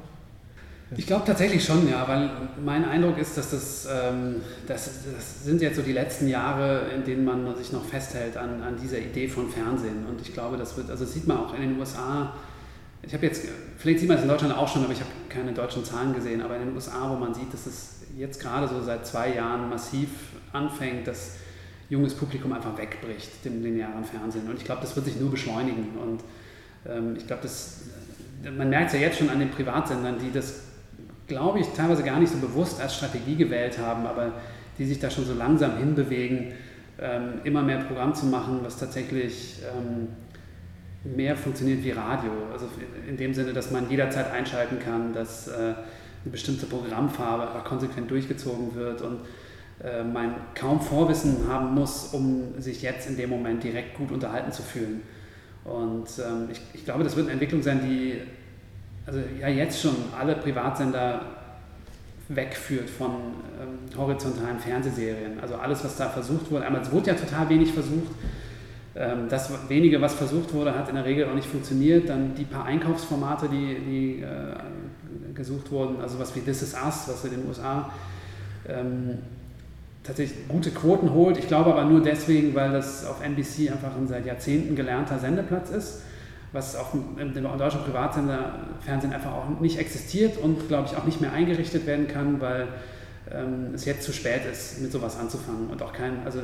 Ich 0.96 1.06
glaube 1.06 1.26
tatsächlich 1.26 1.64
schon, 1.66 1.90
ja, 1.90 2.08
weil 2.08 2.30
mein 2.64 2.86
Eindruck 2.86 3.18
ist, 3.18 3.38
dass 3.38 3.52
das, 3.52 3.88
ähm, 3.92 4.38
das, 4.68 4.90
das 5.14 5.44
sind 5.44 5.62
jetzt 5.62 5.76
so 5.76 5.82
die 5.82 5.92
letzten 5.92 6.30
Jahre, 6.30 6.90
in 6.96 7.04
denen 7.04 7.26
man 7.26 7.56
sich 7.58 7.74
noch 7.74 7.84
festhält 7.84 8.38
an, 8.38 8.62
an 8.64 8.78
dieser 8.82 8.98
Idee 8.98 9.28
von 9.28 9.50
Fernsehen. 9.50 10.06
Und 10.08 10.22
ich 10.22 10.34
glaube, 10.34 10.56
das 10.56 10.78
wird, 10.78 10.90
also 10.90 11.04
das 11.04 11.14
sieht 11.14 11.28
man 11.28 11.38
auch 11.38 11.54
in 11.54 11.62
den 11.62 11.80
USA. 11.80 12.34
Ich 13.02 13.14
habe 13.14 13.26
jetzt, 13.26 13.44
vielleicht 13.78 14.00
sieht 14.00 14.08
man 14.08 14.18
es 14.18 14.24
in 14.24 14.30
Deutschland 14.30 14.56
auch 14.56 14.68
schon, 14.68 14.84
aber 14.84 14.94
ich 14.94 15.00
habe 15.00 15.12
keine 15.28 15.52
deutschen 15.52 15.84
Zahlen 15.84 16.14
gesehen, 16.14 16.42
aber 16.42 16.56
in 16.56 16.68
den 16.68 16.76
USA, 16.76 17.10
wo 17.10 17.16
man 17.16 17.34
sieht, 17.34 17.54
dass 17.54 17.66
es 17.66 17.98
jetzt 18.18 18.42
gerade 18.42 18.68
so 18.68 18.82
seit 18.82 19.06
zwei 19.06 19.36
Jahren 19.36 19.70
massiv 19.70 20.10
anfängt, 20.54 21.06
dass 21.06 21.34
junges 21.90 22.14
Publikum 22.14 22.54
einfach 22.54 22.78
wegbricht, 22.78 23.46
dem 23.46 23.64
linearen 23.64 24.04
Fernsehen. 24.04 24.48
Und 24.50 24.58
ich 24.58 24.66
glaube, 24.66 24.82
das 24.82 24.96
wird 24.96 25.06
sich 25.06 25.20
nur 25.20 25.32
beschleunigen. 25.32 25.98
Und 26.02 26.24
ähm, 26.90 27.16
ich 27.18 27.26
glaube, 27.26 27.48
man 28.58 28.70
merkt 28.70 28.88
es 28.88 28.94
ja 28.94 29.00
jetzt 29.00 29.20
schon 29.20 29.30
an 29.30 29.40
den 29.40 29.50
Privatsendern, 29.50 30.18
die 30.20 30.32
das, 30.32 30.62
glaube 31.28 31.60
ich, 31.60 31.68
teilweise 31.68 32.04
gar 32.04 32.20
nicht 32.20 32.32
so 32.32 32.40
bewusst 32.40 32.82
als 32.82 32.96
Strategie 32.96 33.36
gewählt 33.36 33.78
haben, 33.80 34.06
aber 34.06 34.34
die 34.78 34.86
sich 34.86 35.00
da 35.00 35.10
schon 35.10 35.26
so 35.26 35.34
langsam 35.34 35.78
hinbewegen, 35.78 36.54
ähm, 37.00 37.42
immer 37.44 37.62
mehr 37.62 37.80
Programm 37.80 38.14
zu 38.14 38.26
machen, 38.26 38.60
was 38.64 38.78
tatsächlich 38.78 39.60
ähm, 39.64 40.08
mehr 41.16 41.36
funktioniert 41.36 41.84
wie 41.84 41.92
Radio. 41.92 42.32
Also 42.52 42.68
in 43.08 43.18
dem 43.18 43.34
Sinne, 43.34 43.54
dass 43.54 43.72
man 43.72 43.90
jederzeit 43.90 44.32
einschalten 44.32 44.80
kann, 44.80 45.14
dass 45.14 45.48
äh, 45.48 45.52
eine 45.54 46.32
bestimmte 46.32 46.66
Programmfarbe 46.66 47.48
einfach 47.48 47.64
konsequent 47.64 48.12
durchgezogen 48.12 48.76
wird 48.76 49.02
und 49.02 49.20
man 50.12 50.36
kaum 50.56 50.82
Vorwissen 50.82 51.48
haben 51.48 51.76
muss, 51.76 52.08
um 52.12 52.60
sich 52.60 52.82
jetzt 52.82 53.08
in 53.08 53.16
dem 53.16 53.30
Moment 53.30 53.64
direkt 53.64 53.96
gut 53.96 54.12
unterhalten 54.12 54.52
zu 54.52 54.64
fühlen. 54.64 55.02
Und 55.64 56.08
ähm, 56.20 56.50
ich, 56.52 56.62
ich 56.74 56.86
glaube, 56.86 57.04
das 57.04 57.16
wird 57.16 57.26
eine 57.26 57.34
Entwicklung 57.34 57.62
sein, 57.62 57.82
die 57.84 58.22
also 59.06 59.20
ja 59.40 59.48
jetzt 59.48 59.82
schon 59.82 59.96
alle 60.18 60.36
Privatsender 60.36 61.22
wegführt 62.30 62.90
von 62.90 63.12
ähm, 63.12 63.98
horizontalen 63.98 64.60
Fernsehserien. 64.60 65.40
Also 65.40 65.56
alles, 65.56 65.84
was 65.84 65.96
da 65.96 66.10
versucht 66.10 66.52
wurde, 66.52 66.66
einmal 66.66 66.82
es 66.82 66.92
wurde 66.92 67.12
ja 67.12 67.14
total 67.14 67.48
wenig 67.50 67.72
versucht. 67.72 68.12
Ähm, 68.96 69.28
das 69.30 69.50
wenige, 69.70 70.02
was 70.02 70.14
versucht 70.14 70.54
wurde, 70.54 70.76
hat 70.76 70.90
in 70.90 70.96
der 70.96 71.06
Regel 71.06 71.30
auch 71.30 71.36
nicht 71.36 71.48
funktioniert. 71.48 72.10
Dann 72.10 72.36
die 72.36 72.44
paar 72.44 72.66
Einkaufsformate, 72.66 73.48
die, 73.48 73.80
die 73.80 74.22
äh, 74.22 75.34
gesucht 75.34 75.72
wurden, 75.72 76.02
also 76.02 76.20
was 76.20 76.36
wie 76.36 76.42
This 76.42 76.64
Is 76.64 76.74
Us, 76.74 77.08
was 77.08 77.24
in 77.24 77.32
den 77.32 77.48
USA 77.48 77.90
ähm, 78.68 79.20
tatsächlich 80.08 80.48
gute 80.48 80.72
Quoten 80.72 81.14
holt. 81.14 81.38
Ich 81.38 81.48
glaube 81.48 81.72
aber 81.72 81.84
nur 81.84 82.02
deswegen, 82.02 82.56
weil 82.56 82.72
das 82.72 83.06
auf 83.06 83.22
NBC 83.22 83.72
einfach 83.72 83.96
ein 83.96 84.08
seit 84.08 84.26
Jahrzehnten 84.26 84.76
gelernter 84.76 85.20
Sendeplatz 85.20 85.70
ist, 85.70 86.02
was 86.54 86.78
auf 86.78 86.92
dem, 86.92 87.34
deutschen 87.58 87.82
Privatsenderfernsehen 87.82 89.14
einfach 89.14 89.34
auch 89.34 89.60
nicht 89.60 89.78
existiert 89.78 90.38
und 90.38 90.70
glaube 90.70 90.88
ich 90.90 90.98
auch 90.98 91.04
nicht 91.04 91.20
mehr 91.20 91.34
eingerichtet 91.34 91.86
werden 91.86 92.08
kann, 92.08 92.40
weil 92.40 92.70
ähm, 93.30 93.74
es 93.76 93.84
jetzt 93.84 94.04
zu 94.04 94.14
spät 94.14 94.42
ist, 94.50 94.82
mit 94.82 94.92
sowas 94.92 95.20
anzufangen 95.20 95.68
und 95.70 95.82
auch 95.82 95.92
kein, 95.92 96.24
also 96.24 96.40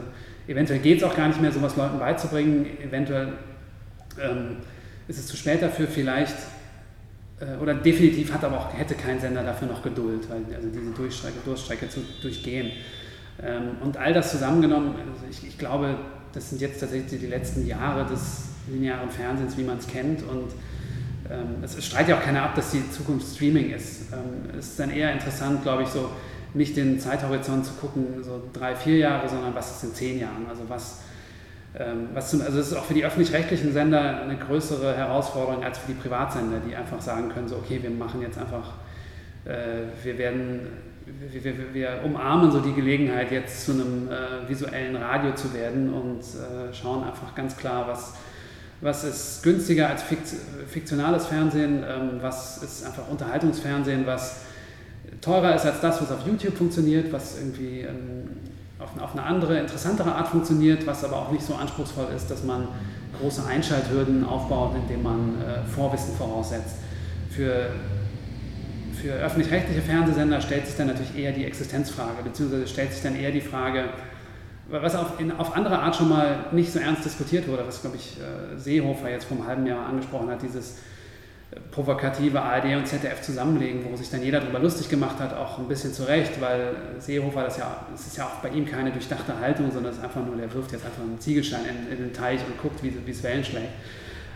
eventuell 0.48 0.80
geht 0.80 0.98
es 0.98 1.04
auch 1.04 1.16
gar 1.16 1.30
nicht 1.30 1.42
mehr, 1.42 1.52
sowas 1.52 1.78
Leuten 1.78 2.00
beizubringen, 2.00 2.66
eventuell 2.86 3.30
ähm, 4.22 4.58
ist 5.08 5.20
es 5.20 5.28
zu 5.28 5.38
spät 5.38 5.62
dafür, 5.62 5.88
vielleicht 5.88 6.36
äh, 7.40 7.62
oder 7.62 7.74
definitiv 7.74 8.34
hat 8.34 8.44
aber 8.44 8.58
auch, 8.58 8.78
hätte 8.78 8.96
kein 8.96 9.20
Sender 9.22 9.44
dafür 9.44 9.70
noch 9.70 9.82
Geduld, 9.82 10.30
weil 10.30 10.42
also 10.54 10.68
diese 10.68 10.92
Durchstrecke, 10.92 11.38
Durchstrecke 11.46 11.88
zu 11.88 12.02
durchgehen. 12.22 12.72
Ähm, 13.42 13.78
und 13.82 13.98
all 13.98 14.14
das 14.14 14.32
zusammengenommen, 14.32 14.96
also 14.96 15.26
ich, 15.30 15.48
ich, 15.48 15.58
glaube, 15.58 15.96
das 16.34 16.50
sind 16.50 16.62
jetzt 16.62 16.80
tatsächlich 16.80 17.20
die 17.20 17.28
letzten 17.28 17.66
Jahre 17.66 18.06
des 18.06 18.50
linearen 18.72 19.10
Fernsehens, 19.10 19.58
wie 19.58 19.64
man 19.64 19.78
es 19.78 19.88
kennt. 19.88 20.22
Und 20.24 20.52
ähm, 21.30 21.64
es 21.64 21.84
streitet 21.84 22.10
ja 22.10 22.18
auch 22.18 22.24
keiner 22.24 22.44
ab, 22.44 22.56
dass 22.56 22.72
die 22.72 22.90
Zukunft 22.92 23.36
Streaming 23.36 23.72
ist. 23.72 24.14
Ähm, 24.14 24.58
es 24.58 24.70
ist 24.70 24.80
dann 24.80 24.92
eher 24.92 25.12
interessant, 25.14 25.64
glaube 25.64 25.84
ich, 25.84 25.90
so 25.90 26.10
nicht 26.54 26.78
den 26.78 27.00
Zeithorizont 27.00 27.66
zu 27.66 27.74
gucken, 27.74 28.24
so 28.24 28.42
drei, 28.54 28.76
vier 28.76 28.98
Jahre, 28.98 29.28
sondern 29.28 29.56
was 29.56 29.78
ist 29.78 29.84
in 29.84 29.94
zehn 29.96 30.20
Jahren. 30.20 30.46
Also 30.48 30.62
was, 30.68 31.00
was 32.14 32.30
zum, 32.30 32.42
also 32.42 32.60
es 32.60 32.68
ist 32.68 32.78
auch 32.78 32.86
für 32.86 32.94
die 32.94 33.04
öffentlich-rechtlichen 33.04 33.74
Sender 33.74 34.22
eine 34.22 34.38
größere 34.38 34.96
Herausforderung 34.96 35.64
als 35.64 35.80
für 35.80 35.94
die 35.94 36.00
Privatsender, 36.00 36.60
die 36.60 36.76
einfach 36.76 37.02
sagen 37.02 37.30
können, 37.30 37.48
so 37.48 37.56
okay, 37.56 37.82
wir 37.82 37.90
machen 37.90 38.22
jetzt 38.22 38.38
einfach, 38.38 38.74
wir 39.46 40.18
werden 40.18 40.62
wir, 41.06 41.44
wir, 41.44 41.74
wir, 41.74 42.00
umarmen 42.04 42.52
so 42.52 42.60
die 42.60 42.74
Gelegenheit, 42.74 43.32
jetzt 43.32 43.66
zu 43.66 43.74
einem 43.74 44.10
äh, 44.10 44.48
visuellen 44.48 44.96
Radio 44.96 45.34
zu 45.34 45.54
werden 45.54 45.94
und 45.94 46.20
äh, 46.20 46.74
schauen 46.74 47.04
einfach 47.04 47.36
ganz 47.36 47.58
klar, 47.58 47.88
was, 47.88 48.14
was 48.82 49.04
ist 49.04 49.44
günstiger 49.44 49.90
als 49.90 50.04
fiktionales 50.68 51.26
Fernsehen, 51.26 51.84
ähm, 51.88 52.20
was 52.22 52.64
ist 52.64 52.86
einfach 52.86 53.08
Unterhaltungsfernsehen, 53.10 54.06
was 54.06 54.42
teurer 55.22 55.56
ist 55.56 55.66
als 55.66 55.82
das, 55.82 56.02
was 56.02 56.12
auf 56.12 56.26
YouTube 56.26 56.58
funktioniert, 56.58 57.12
was 57.12 57.38
irgendwie 57.38 57.82
ähm, 57.82 58.30
auf, 58.80 59.02
auf, 59.02 59.14
eine 59.14 59.24
andere, 59.24 59.60
interessantere 59.60 60.14
Art 60.14 60.28
funktioniert, 60.28 60.86
was 60.86 61.04
aber 61.04 61.18
auch 61.18 61.32
nicht 61.32 61.44
so 61.44 61.56
anspruchsvoll 61.56 62.08
ist, 62.16 62.30
dass 62.30 62.44
man 62.44 62.68
große 63.20 63.46
Einschalthürden 63.46 64.26
aufbaut, 64.26 64.76
indem 64.76 65.04
man 65.04 65.42
äh, 65.42 65.66
Vorwissen 65.70 66.16
voraussetzt. 66.16 66.78
Für 67.30 67.70
für 69.04 69.12
öffentlich-rechtliche 69.12 69.82
Fernsehsender 69.82 70.40
stellt 70.40 70.66
sich 70.66 70.78
dann 70.78 70.88
natürlich 70.88 71.18
eher 71.18 71.34
die 71.34 71.44
Existenzfrage, 71.44 72.24
beziehungsweise 72.24 72.68
stellt 72.68 72.94
sich 72.94 73.04
dann 73.04 73.18
eher 73.18 73.32
die 73.32 73.42
Frage, 73.42 73.90
was 74.70 74.96
auf, 74.96 75.20
in, 75.20 75.32
auf 75.34 75.58
andere 75.58 75.80
Art 75.80 75.96
schon 75.98 76.08
mal 76.08 76.46
nicht 76.54 76.72
so 76.72 76.80
ernst 76.80 77.04
diskutiert 77.04 77.50
wurde, 77.50 77.68
was, 77.68 77.82
glaube 77.82 77.98
ich, 77.98 78.18
äh, 78.18 78.58
Seehofer 78.58 79.10
jetzt 79.10 79.26
vor 79.26 79.36
einem 79.38 79.48
halben 79.48 79.68
Jahr 79.68 79.86
angesprochen 79.88 80.30
hat, 80.30 80.42
dieses 80.42 80.78
äh, 81.52 81.58
provokative 81.72 82.42
ARD 82.42 82.78
und 82.78 82.88
ZDF 82.88 83.22
zusammenlegen, 83.22 83.84
wo 83.92 83.94
sich 83.98 84.10
dann 84.10 84.24
jeder 84.24 84.40
darüber 84.40 84.60
lustig 84.60 84.88
gemacht 84.88 85.20
hat, 85.20 85.36
auch 85.36 85.60
ein 85.60 85.68
bisschen 85.68 85.94
zu 85.94 86.04
Recht, 86.04 86.40
weil 86.40 86.74
Seehofer, 87.00 87.44
das, 87.44 87.58
ja, 87.58 87.86
das 87.92 88.08
ist 88.08 88.18
ja 88.18 88.26
auch 88.26 88.42
bei 88.42 88.50
ihm 88.50 88.66
keine 88.66 88.92
durchdachte 88.92 89.38
Haltung, 89.38 89.70
sondern 89.70 89.92
es 89.92 89.98
ist 89.98 90.04
einfach 90.04 90.26
nur, 90.26 90.38
der 90.38 90.52
wirft 90.54 90.72
jetzt 90.72 90.86
einfach 90.86 91.02
einen 91.02 91.20
Ziegelstein 91.20 91.66
in, 91.66 91.92
in 91.92 92.04
den 92.06 92.14
Teich 92.14 92.40
und 92.48 92.58
guckt, 92.58 92.82
wie 92.82 93.12
es 93.12 93.22
Wellen 93.22 93.44
schlägt. 93.44 93.68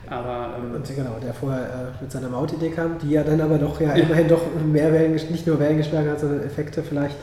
Aber, 0.10 0.56
ähm, 0.58 0.76
und 0.76 0.88
genau, 0.88 1.18
der 1.22 1.34
vorher 1.34 1.62
äh, 1.62 2.04
mit 2.04 2.12
seiner 2.12 2.30
Mautidee 2.30 2.70
kam, 2.70 2.98
die 3.00 3.12
ja 3.12 3.24
dann 3.24 3.42
aber 3.42 3.58
doch 3.58 3.80
ja, 3.82 3.96
ja. 3.96 4.04
immerhin 4.04 4.28
doch 4.28 4.42
mehr 4.66 4.92
Wellen, 4.94 5.14
nicht 5.14 5.46
nur 5.46 5.60
Wellen 5.60 5.78
geschlagen 5.78 6.10
hat, 6.10 6.20
sondern 6.20 6.44
Effekte 6.44 6.82
vielleicht 6.82 7.18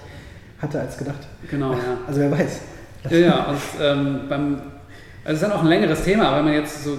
hatte 0.61 0.81
als 0.81 0.99
gedacht. 0.99 1.27
Genau, 1.51 1.73
ja. 1.73 1.79
Also 2.07 2.21
wer 2.21 2.31
weiß. 2.31 2.61
Ja, 3.11 3.17
ja, 3.19 3.45
und 3.45 3.61
ähm, 3.83 4.21
beim, 4.29 4.55
also 4.55 4.63
es 5.25 5.35
ist 5.35 5.43
dann 5.43 5.53
auch 5.53 5.63
ein 5.63 5.69
längeres 5.69 6.05
Thema, 6.05 6.37
wenn 6.37 6.45
man 6.45 6.55
jetzt 6.55 6.85
so 6.85 6.99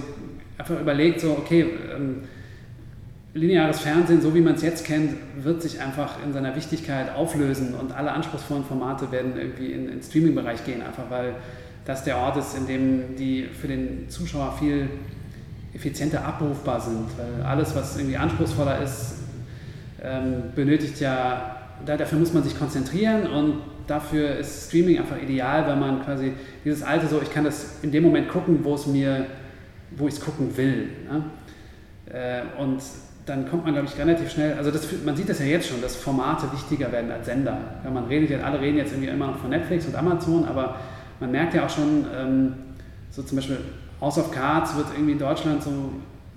einfach 0.58 0.80
überlegt, 0.80 1.20
so, 1.20 1.32
okay, 1.32 1.66
ähm, 1.94 2.22
lineares 3.34 3.80
Fernsehen, 3.80 4.20
so 4.20 4.34
wie 4.34 4.40
man 4.40 4.54
es 4.54 4.62
jetzt 4.62 4.84
kennt, 4.84 5.14
wird 5.42 5.62
sich 5.62 5.80
einfach 5.80 6.14
in 6.24 6.32
seiner 6.32 6.56
Wichtigkeit 6.56 7.14
auflösen 7.14 7.74
und 7.74 7.96
alle 7.96 8.12
anspruchsvollen 8.12 8.64
Formate 8.64 9.12
werden 9.12 9.36
irgendwie 9.36 9.72
in 9.72 9.88
den 9.88 10.02
Streaming-Bereich 10.02 10.64
gehen, 10.64 10.82
einfach 10.82 11.10
weil 11.10 11.34
das 11.84 12.02
der 12.02 12.16
Ort 12.18 12.36
ist, 12.38 12.56
in 12.56 12.66
dem 12.66 13.16
die 13.16 13.44
für 13.44 13.68
den 13.68 14.08
Zuschauer 14.08 14.56
viel 14.58 14.88
effizienter 15.76 16.24
abrufbar 16.24 16.80
sind. 16.80 17.06
Weil 17.16 17.46
alles, 17.46 17.76
was 17.76 17.96
irgendwie 17.96 18.16
anspruchsvoller 18.16 18.82
ist, 18.82 19.16
ähm, 20.02 20.44
benötigt 20.54 21.00
ja, 21.00 21.56
da, 21.84 21.96
dafür 21.96 22.18
muss 22.18 22.32
man 22.32 22.42
sich 22.42 22.58
konzentrieren 22.58 23.26
und 23.26 23.58
dafür 23.86 24.36
ist 24.36 24.68
Streaming 24.68 24.98
einfach 24.98 25.20
ideal, 25.22 25.66
weil 25.66 25.76
man 25.76 26.02
quasi 26.02 26.32
dieses 26.64 26.82
alte 26.82 27.06
so, 27.06 27.20
ich 27.22 27.30
kann 27.30 27.44
das 27.44 27.78
in 27.82 27.92
dem 27.92 28.02
Moment 28.02 28.28
gucken, 28.28 28.60
wo 28.62 28.74
es 28.74 28.86
mir, 28.86 29.26
wo 29.96 30.08
ich 30.08 30.14
es 30.14 30.20
gucken 30.20 30.56
will. 30.56 30.88
Ne? 31.10 31.24
Äh, 32.12 32.60
und 32.60 32.80
dann 33.26 33.48
kommt 33.48 33.64
man, 33.64 33.74
glaube 33.74 33.88
ich, 33.88 33.98
relativ 33.98 34.30
schnell, 34.30 34.54
also 34.54 34.70
das, 34.70 34.86
man 35.04 35.16
sieht 35.16 35.28
das 35.28 35.40
ja 35.40 35.46
jetzt 35.46 35.68
schon, 35.68 35.82
dass 35.82 35.96
Formate 35.96 36.50
wichtiger 36.52 36.90
werden 36.90 37.10
als 37.10 37.26
Sender. 37.26 37.58
Ja, 37.84 37.90
man 37.90 38.04
redet 38.06 38.30
ja, 38.30 38.38
alle 38.40 38.60
reden 38.60 38.78
jetzt 38.78 38.92
irgendwie 38.92 39.08
immer 39.10 39.26
noch 39.26 39.38
von 39.38 39.50
Netflix 39.50 39.86
und 39.86 39.96
Amazon, 39.96 40.46
aber 40.46 40.76
man 41.20 41.32
merkt 41.32 41.54
ja 41.54 41.66
auch 41.66 41.70
schon, 41.70 42.06
ähm, 42.16 42.52
so 43.10 43.22
zum 43.22 43.36
Beispiel 43.36 43.58
House 44.00 44.18
of 44.18 44.30
Cards 44.30 44.76
wird 44.76 44.86
irgendwie 44.94 45.12
in 45.12 45.18
Deutschland 45.18 45.62
so 45.62 45.70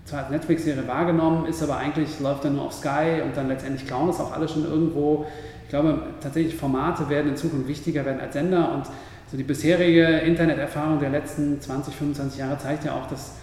zwar 0.05 0.21
als 0.21 0.29
Netflix-Serie 0.31 0.87
wahrgenommen, 0.87 1.45
ist 1.45 1.61
aber 1.61 1.77
eigentlich, 1.77 2.19
läuft 2.19 2.45
dann 2.45 2.55
nur 2.55 2.65
auf 2.65 2.73
Sky 2.73 3.21
und 3.23 3.37
dann 3.37 3.47
letztendlich 3.47 3.85
klauen 3.85 4.09
es 4.09 4.19
auch 4.19 4.31
alle 4.31 4.47
schon 4.47 4.65
irgendwo. 4.65 5.25
Ich 5.63 5.69
glaube 5.69 6.01
tatsächlich, 6.19 6.55
Formate 6.55 7.09
werden 7.09 7.29
in 7.29 7.37
Zukunft 7.37 7.67
wichtiger 7.67 8.05
werden 8.05 8.19
als 8.19 8.33
Sender 8.33 8.71
und 8.73 8.85
so 9.29 9.37
die 9.37 9.43
bisherige 9.43 10.03
Interneterfahrung 10.03 10.99
der 10.99 11.11
letzten 11.11 11.61
20, 11.61 11.93
25 11.93 12.39
Jahre 12.39 12.57
zeigt 12.57 12.85
ja 12.85 12.95
auch, 12.95 13.07
dass 13.07 13.35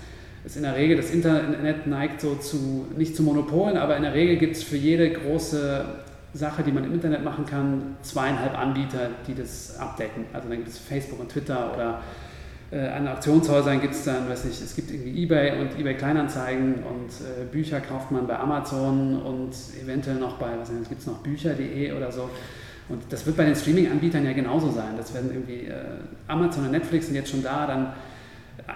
es 0.44 0.56
in 0.56 0.62
der 0.62 0.74
Regel, 0.74 0.96
das 0.96 1.10
Internet 1.10 1.86
neigt 1.86 2.20
so 2.20 2.34
zu, 2.34 2.86
nicht 2.96 3.14
zu 3.14 3.22
Monopolen, 3.22 3.76
aber 3.76 3.96
in 3.96 4.02
der 4.02 4.14
Regel 4.14 4.36
gibt 4.36 4.56
es 4.56 4.64
für 4.64 4.76
jede 4.76 5.10
große 5.10 5.84
Sache, 6.34 6.62
die 6.62 6.72
man 6.72 6.84
im 6.84 6.94
Internet 6.94 7.24
machen 7.24 7.46
kann, 7.46 7.96
zweieinhalb 8.02 8.58
Anbieter, 8.58 9.10
die 9.26 9.34
das 9.34 9.78
abdecken. 9.78 10.24
Also 10.32 10.48
dann 10.48 10.58
gibt 10.58 10.68
es 10.68 10.78
Facebook 10.78 11.20
und 11.20 11.30
Twitter 11.30 11.72
oder 11.74 12.00
an 12.74 13.06
Auktionshäusern 13.06 13.80
gibt 13.80 13.94
es 13.94 14.04
dann, 14.04 14.28
weiß 14.28 14.44
nicht, 14.44 14.60
es 14.60 14.74
gibt 14.74 14.90
irgendwie 14.90 15.22
Ebay 15.22 15.60
und 15.60 15.78
Ebay 15.78 15.94
Kleinanzeigen 15.94 16.74
und 16.82 17.10
äh, 17.24 17.44
Bücher 17.50 17.80
kauft 17.80 18.10
man 18.10 18.26
bei 18.26 18.38
Amazon 18.38 19.22
und 19.22 19.52
eventuell 19.80 20.16
noch 20.16 20.36
bei, 20.38 20.48
was 20.58 20.70
gibt 20.88 21.00
es 21.00 21.06
noch, 21.06 21.18
Bücher.de 21.18 21.92
oder 21.92 22.10
so. 22.10 22.28
Und 22.88 23.02
das 23.10 23.26
wird 23.26 23.36
bei 23.36 23.44
den 23.44 23.54
Streaming-Anbietern 23.54 24.24
ja 24.24 24.32
genauso 24.32 24.70
sein. 24.70 24.96
Das 24.96 25.12
werden 25.14 25.30
irgendwie 25.32 25.66
äh, 25.66 25.74
Amazon 26.28 26.64
und 26.64 26.72
Netflix 26.72 27.06
sind 27.06 27.14
jetzt 27.14 27.30
schon 27.30 27.42
da, 27.42 27.66
dann 27.66 27.92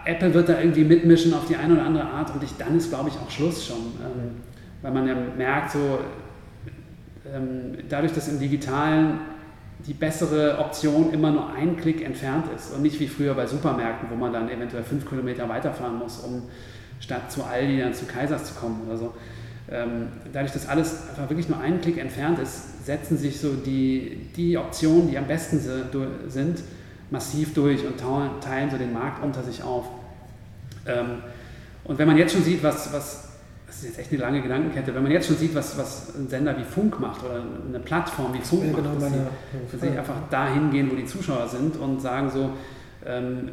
Apple 0.05 0.35
wird 0.35 0.49
da 0.49 0.61
irgendwie 0.61 0.85
mitmischen 0.85 1.35
auf 1.35 1.47
die 1.47 1.57
eine 1.57 1.75
oder 1.75 1.85
andere 1.85 2.05
Art 2.05 2.33
und 2.35 2.43
ich, 2.43 2.57
dann 2.57 2.77
ist, 2.77 2.91
glaube 2.91 3.09
ich, 3.09 3.17
auch 3.17 3.31
Schluss 3.31 3.67
schon. 3.67 3.77
Ähm, 3.77 4.31
weil 4.83 4.93
man 4.93 5.07
ja 5.07 5.15
merkt, 5.37 5.73
so 5.73 5.99
ähm, 7.35 7.79
dadurch, 7.89 8.13
dass 8.13 8.29
im 8.29 8.39
Digitalen 8.39 9.19
die 9.87 9.95
bessere 9.95 10.59
Option 10.59 11.13
immer 11.13 11.31
nur 11.31 11.53
ein 11.53 11.77
Klick 11.77 12.05
entfernt 12.05 12.47
ist 12.55 12.73
und 12.75 12.83
nicht 12.83 12.99
wie 13.01 13.09
früher 13.09 13.35
bei 13.35 13.47
Supermärkten, 13.47 14.11
wo 14.11 14.15
man 14.15 14.33
dann 14.33 14.49
eventuell 14.51 14.83
fünf 14.83 15.09
Kilometer 15.09 15.49
weiterfahren 15.49 15.99
muss, 15.99 16.19
um 16.19 16.43
statt 17.01 17.31
zu 17.31 17.45
Aldi 17.45 17.81
dann 17.81 17.95
zu 17.95 18.05
Kaisers 18.07 18.45
zu 18.45 18.55
kommen 18.55 18.83
oder 18.87 18.97
so. 18.97 19.15
Ähm, 19.71 20.09
dadurch, 20.33 20.53
dass 20.53 20.69
alles 20.69 21.09
einfach 21.11 21.31
wirklich 21.31 21.49
nur 21.49 21.61
einen 21.61 21.81
Klick 21.81 21.99
entfernt 21.99 22.39
ist, 22.41 22.85
setzen 22.85 23.17
sich 23.17 23.41
so 23.41 23.55
die, 23.55 24.29
die 24.37 24.59
Optionen, 24.59 25.09
die 25.09 25.17
am 25.17 25.27
besten 25.27 25.61
sind, 26.29 26.63
massiv 27.11 27.55
durch 27.55 27.85
und 27.87 27.99
teilen 28.41 28.71
so 28.71 28.77
den 28.77 28.93
Markt 28.93 29.23
unter 29.23 29.43
sich 29.43 29.63
auf. 29.63 29.87
Ähm, 30.87 31.23
und 31.85 31.99
wenn 31.99 32.07
man 32.07 32.19
jetzt 32.19 32.33
schon 32.33 32.43
sieht, 32.43 32.63
was, 32.63 32.93
was 32.93 33.30
das 33.71 33.79
ist 33.79 33.85
jetzt 33.85 33.99
echt 34.01 34.13
eine 34.13 34.21
lange 34.21 34.43
Gedankenkette, 34.43 34.93
wenn 34.93 35.05
man 35.05 35.13
jetzt 35.13 35.29
schon 35.29 35.37
sieht, 35.37 35.55
was, 35.55 35.79
was 35.79 36.13
ein 36.17 36.29
Sender 36.29 36.59
wie 36.59 36.65
Funk 36.65 36.99
macht 36.99 37.23
oder 37.23 37.45
eine 37.69 37.79
Plattform 37.79 38.35
wie 38.35 38.41
Funk 38.41 38.65
ja, 38.65 38.73
genau 38.73 38.89
macht, 38.89 38.97
dass, 38.97 39.11
meine, 39.11 39.27
sie, 39.53 39.79
dass 39.79 39.81
sie 39.81 39.97
einfach 39.97 40.17
dahin 40.29 40.73
gehen, 40.73 40.91
wo 40.91 40.97
die 40.97 41.05
Zuschauer 41.05 41.47
sind 41.47 41.77
und 41.77 42.03
sagen 42.03 42.31
so, 42.31 42.51
ähm, 43.07 43.51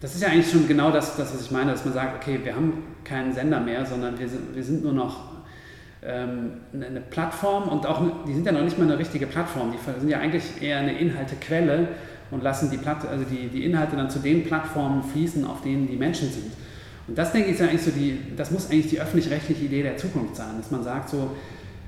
das 0.00 0.16
ist 0.16 0.22
ja 0.22 0.28
eigentlich 0.28 0.50
schon 0.50 0.66
genau 0.66 0.90
das, 0.90 1.16
das, 1.16 1.32
was 1.32 1.42
ich 1.42 1.52
meine, 1.52 1.70
dass 1.70 1.84
man 1.84 1.94
sagt, 1.94 2.20
okay, 2.20 2.40
wir 2.42 2.56
haben 2.56 2.82
keinen 3.04 3.32
Sender 3.32 3.60
mehr, 3.60 3.86
sondern 3.86 4.18
wir 4.18 4.28
sind, 4.28 4.56
wir 4.56 4.64
sind 4.64 4.82
nur 4.82 4.92
noch 4.92 5.34
ähm, 6.02 6.54
eine 6.72 7.00
Plattform 7.00 7.68
und 7.68 7.86
auch, 7.86 8.02
die 8.26 8.34
sind 8.34 8.44
ja 8.44 8.50
noch 8.50 8.62
nicht 8.62 8.76
mal 8.76 8.84
eine 8.84 8.98
richtige 8.98 9.28
Plattform, 9.28 9.72
die 9.72 10.00
sind 10.00 10.08
ja 10.08 10.18
eigentlich 10.18 10.60
eher 10.60 10.78
eine 10.78 10.98
Inhaltequelle 10.98 11.88
und 12.32 12.42
lassen 12.42 12.72
die, 12.72 12.76
Platt, 12.76 13.06
also 13.08 13.24
die, 13.24 13.46
die 13.46 13.64
Inhalte 13.64 13.94
dann 13.94 14.10
zu 14.10 14.18
den 14.18 14.42
Plattformen 14.42 15.04
fließen, 15.04 15.44
auf 15.46 15.62
denen 15.62 15.86
die 15.86 15.96
Menschen 15.96 16.28
sind. 16.32 16.52
Und 17.06 17.18
das 17.18 17.32
denke 17.32 17.50
ich 17.50 17.54
ist 17.56 17.62
eigentlich 17.62 17.82
so 17.82 17.90
die, 17.90 18.18
das 18.36 18.50
muss 18.50 18.70
eigentlich 18.70 18.88
die 18.88 19.00
öffentlich-rechtliche 19.00 19.64
Idee 19.64 19.82
der 19.82 19.96
Zukunft 19.96 20.36
sein, 20.36 20.56
dass 20.58 20.70
man 20.70 20.82
sagt 20.82 21.10
so, 21.10 21.30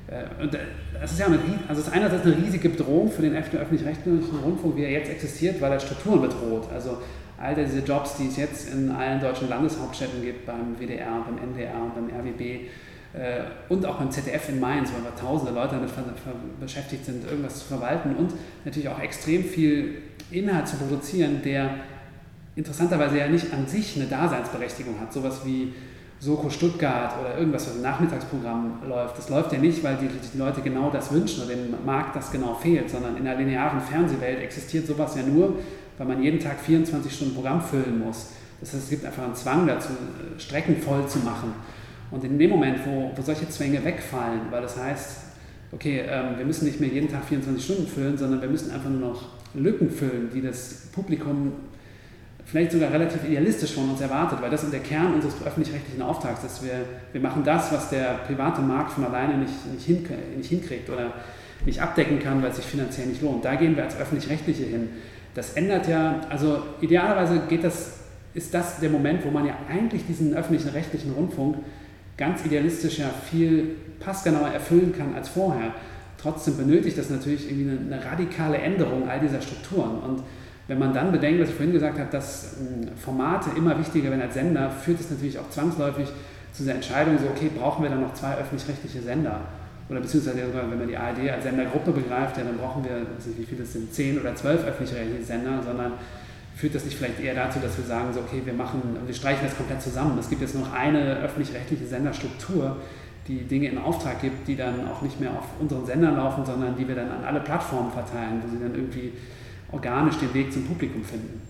äh, 0.08 0.42
und 0.42 0.56
das 1.00 1.12
ist 1.12 1.18
ja 1.18 1.26
eine, 1.26 1.38
also 1.68 1.80
ist 1.80 1.92
einerseits 1.92 2.24
eine 2.24 2.36
riesige 2.36 2.68
Bedrohung 2.68 3.10
für 3.10 3.22
den 3.22 3.34
öffentlich-rechtlichen 3.34 4.38
Rundfunk, 4.44 4.76
wie 4.76 4.84
er 4.84 4.90
jetzt 4.90 5.10
existiert, 5.10 5.60
weil 5.60 5.72
er 5.72 5.80
Strukturen 5.80 6.20
bedroht. 6.20 6.68
Also 6.72 6.98
all 7.38 7.54
diese 7.54 7.80
Jobs, 7.80 8.16
die 8.16 8.28
es 8.28 8.36
jetzt 8.36 8.72
in 8.72 8.90
allen 8.90 9.20
deutschen 9.20 9.48
Landeshauptstädten 9.48 10.22
gibt, 10.22 10.46
beim 10.46 10.76
WDR, 10.78 11.24
beim 11.26 11.38
NDR 11.38 11.92
beim 11.94 12.08
RWB 12.08 12.40
äh, 13.12 13.40
und 13.68 13.84
auch 13.84 13.96
beim 13.96 14.10
ZDF 14.10 14.48
in 14.48 14.60
Mainz, 14.60 14.90
wo 14.90 15.02
wir 15.02 15.14
tausende 15.16 15.52
Leute 15.52 15.76
damit 15.76 15.90
beschäftigt 16.60 17.04
sind, 17.04 17.24
irgendwas 17.24 17.60
zu 17.60 17.66
verwalten 17.66 18.14
und 18.16 18.32
natürlich 18.64 18.88
auch 18.88 19.00
extrem 19.00 19.44
viel 19.44 20.02
Inhalt 20.30 20.68
zu 20.68 20.76
produzieren, 20.76 21.40
der 21.44 21.70
interessanterweise 22.56 23.18
ja 23.18 23.28
nicht 23.28 23.52
an 23.52 23.66
sich 23.66 23.96
eine 23.96 24.06
Daseinsberechtigung 24.06 24.98
hat. 24.98 25.12
Sowas 25.12 25.42
wie 25.44 25.72
Soko 26.18 26.48
Stuttgart 26.48 27.14
oder 27.20 27.38
irgendwas, 27.38 27.66
was 27.66 27.76
im 27.76 27.82
Nachmittagsprogramm 27.82 28.80
läuft. 28.88 29.18
Das 29.18 29.28
läuft 29.28 29.52
ja 29.52 29.58
nicht, 29.58 29.84
weil 29.84 29.96
die, 29.96 30.08
die 30.08 30.38
Leute 30.38 30.62
genau 30.62 30.90
das 30.90 31.12
wünschen 31.12 31.44
oder 31.44 31.54
dem 31.54 31.74
Markt 31.84 32.16
das 32.16 32.32
genau 32.32 32.54
fehlt, 32.54 32.88
sondern 32.88 33.18
in 33.18 33.24
der 33.24 33.36
linearen 33.36 33.80
Fernsehwelt 33.80 34.40
existiert 34.40 34.86
sowas 34.86 35.14
ja 35.14 35.22
nur, 35.22 35.58
weil 35.98 36.06
man 36.06 36.22
jeden 36.22 36.40
Tag 36.40 36.58
24 36.58 37.14
Stunden 37.14 37.34
Programm 37.34 37.60
füllen 37.60 37.98
muss. 37.98 38.28
Das 38.60 38.72
heißt, 38.72 38.84
es 38.84 38.90
gibt 38.90 39.04
einfach 39.04 39.24
einen 39.24 39.34
Zwang 39.34 39.66
dazu, 39.66 39.90
Strecken 40.38 40.76
voll 40.78 41.06
zu 41.06 41.18
machen. 41.18 41.52
Und 42.10 42.24
in 42.24 42.38
dem 42.38 42.50
Moment, 42.50 42.78
wo, 42.86 43.12
wo 43.14 43.22
solche 43.22 43.48
Zwänge 43.50 43.84
wegfallen, 43.84 44.40
weil 44.50 44.62
das 44.62 44.78
heißt, 44.78 45.18
okay, 45.72 46.04
ähm, 46.08 46.38
wir 46.38 46.46
müssen 46.46 46.64
nicht 46.64 46.80
mehr 46.80 46.88
jeden 46.88 47.10
Tag 47.10 47.24
24 47.24 47.62
Stunden 47.62 47.86
füllen, 47.86 48.16
sondern 48.16 48.40
wir 48.40 48.48
müssen 48.48 48.70
einfach 48.70 48.88
nur 48.88 49.00
noch 49.00 49.22
Lücken 49.52 49.90
füllen, 49.90 50.30
die 50.32 50.40
das 50.40 50.88
Publikum 50.92 51.52
vielleicht 52.46 52.72
sogar 52.72 52.92
relativ 52.92 53.24
idealistisch 53.24 53.74
von 53.74 53.90
uns 53.90 54.00
erwartet, 54.00 54.40
weil 54.40 54.50
das 54.50 54.62
ist 54.62 54.72
der 54.72 54.80
Kern 54.80 55.14
unseres 55.14 55.34
öffentlich-rechtlichen 55.44 56.00
Auftrags, 56.00 56.42
dass 56.42 56.62
wir, 56.62 56.84
wir 57.12 57.20
machen 57.20 57.42
das, 57.44 57.72
was 57.72 57.90
der 57.90 58.20
private 58.26 58.62
Markt 58.62 58.92
von 58.92 59.04
alleine 59.04 59.36
nicht, 59.36 59.52
nicht, 59.72 59.84
hin, 59.84 60.06
nicht 60.36 60.48
hinkriegt 60.48 60.88
oder 60.88 61.12
nicht 61.64 61.82
abdecken 61.82 62.20
kann, 62.20 62.40
weil 62.42 62.50
es 62.50 62.56
sich 62.56 62.64
finanziell 62.64 63.08
nicht 63.08 63.20
lohnt. 63.20 63.44
Da 63.44 63.56
gehen 63.56 63.76
wir 63.76 63.82
als 63.82 63.98
öffentlich-rechtliche 63.98 64.64
hin. 64.64 64.90
Das 65.34 65.54
ändert 65.54 65.88
ja, 65.88 66.20
also 66.30 66.62
idealerweise 66.80 67.42
geht 67.48 67.64
das, 67.64 67.98
ist 68.32 68.54
das 68.54 68.78
der 68.78 68.90
Moment, 68.90 69.24
wo 69.24 69.30
man 69.30 69.44
ja 69.44 69.56
eigentlich 69.68 70.06
diesen 70.06 70.34
öffentlichen 70.34 70.68
rechtlichen 70.68 71.12
Rundfunk 71.12 71.56
ganz 72.16 72.44
idealistisch 72.44 72.98
ja 72.98 73.10
viel 73.28 73.74
passgenauer 73.98 74.48
erfüllen 74.48 74.94
kann 74.96 75.14
als 75.14 75.28
vorher. 75.28 75.74
Trotzdem 76.16 76.56
benötigt 76.56 76.96
das 76.96 77.10
natürlich 77.10 77.50
irgendwie 77.50 77.70
eine, 77.70 77.94
eine 77.96 78.04
radikale 78.04 78.58
Änderung 78.58 79.08
all 79.08 79.18
dieser 79.20 79.42
Strukturen 79.42 79.98
und 79.98 80.22
wenn 80.68 80.78
man 80.78 80.92
dann 80.92 81.12
bedenkt, 81.12 81.40
was 81.40 81.48
ich 81.48 81.54
vorhin 81.54 81.72
gesagt 81.72 81.98
habe, 81.98 82.10
dass 82.10 82.56
ähm, 82.60 82.88
Formate 82.96 83.50
immer 83.56 83.78
wichtiger 83.78 84.10
werden 84.10 84.22
als 84.22 84.34
Sender, 84.34 84.70
führt 84.70 85.00
es 85.00 85.10
natürlich 85.10 85.38
auch 85.38 85.48
zwangsläufig 85.50 86.08
zu 86.52 86.64
der 86.64 86.76
Entscheidung, 86.76 87.18
so, 87.18 87.26
okay, 87.26 87.50
brauchen 87.56 87.82
wir 87.82 87.90
dann 87.90 88.00
noch 88.00 88.14
zwei 88.14 88.34
öffentlich-rechtliche 88.36 89.02
Sender? 89.02 89.40
Oder 89.88 90.00
beziehungsweise, 90.00 90.38
wenn 90.52 90.78
man 90.78 90.88
die 90.88 90.96
ARD 90.96 91.30
als 91.30 91.44
Sendergruppe 91.44 91.92
begreift, 91.92 92.36
ja, 92.38 92.44
dann 92.44 92.56
brauchen 92.56 92.82
wir, 92.82 92.96
nicht, 92.96 93.38
wie 93.38 93.44
viele 93.44 93.62
es 93.62 93.72
sind, 93.72 93.92
zehn 93.92 94.18
oder 94.18 94.34
zwölf 94.34 94.64
öffentlich-rechtliche 94.64 95.22
Sender, 95.22 95.62
sondern 95.62 95.92
führt 96.56 96.74
das 96.74 96.84
nicht 96.84 96.96
vielleicht 96.96 97.20
eher 97.20 97.34
dazu, 97.34 97.60
dass 97.60 97.76
wir 97.76 97.84
sagen, 97.84 98.12
so, 98.12 98.20
okay, 98.20 98.42
wir 98.44 98.54
machen, 98.54 98.80
wir 99.04 99.14
streichen 99.14 99.44
das 99.44 99.56
komplett 99.56 99.82
zusammen. 99.82 100.18
Es 100.18 100.28
gibt 100.28 100.40
jetzt 100.40 100.56
noch 100.56 100.72
eine 100.72 101.18
öffentlich-rechtliche 101.18 101.86
Senderstruktur, 101.86 102.78
die 103.28 103.44
Dinge 103.44 103.68
in 103.68 103.78
Auftrag 103.78 104.20
gibt, 104.20 104.48
die 104.48 104.56
dann 104.56 104.88
auch 104.88 105.02
nicht 105.02 105.20
mehr 105.20 105.30
auf 105.30 105.44
unseren 105.60 105.84
Sendern 105.84 106.16
laufen, 106.16 106.44
sondern 106.44 106.76
die 106.76 106.88
wir 106.88 106.94
dann 106.94 107.10
an 107.10 107.24
alle 107.24 107.40
Plattformen 107.40 107.92
verteilen, 107.92 108.42
wo 108.42 108.48
sie 108.48 108.58
dann 108.60 108.74
irgendwie 108.74 109.12
organisch 109.72 110.18
den 110.18 110.32
Weg 110.34 110.52
zum 110.52 110.64
Publikum 110.64 111.04
finden. 111.04 111.40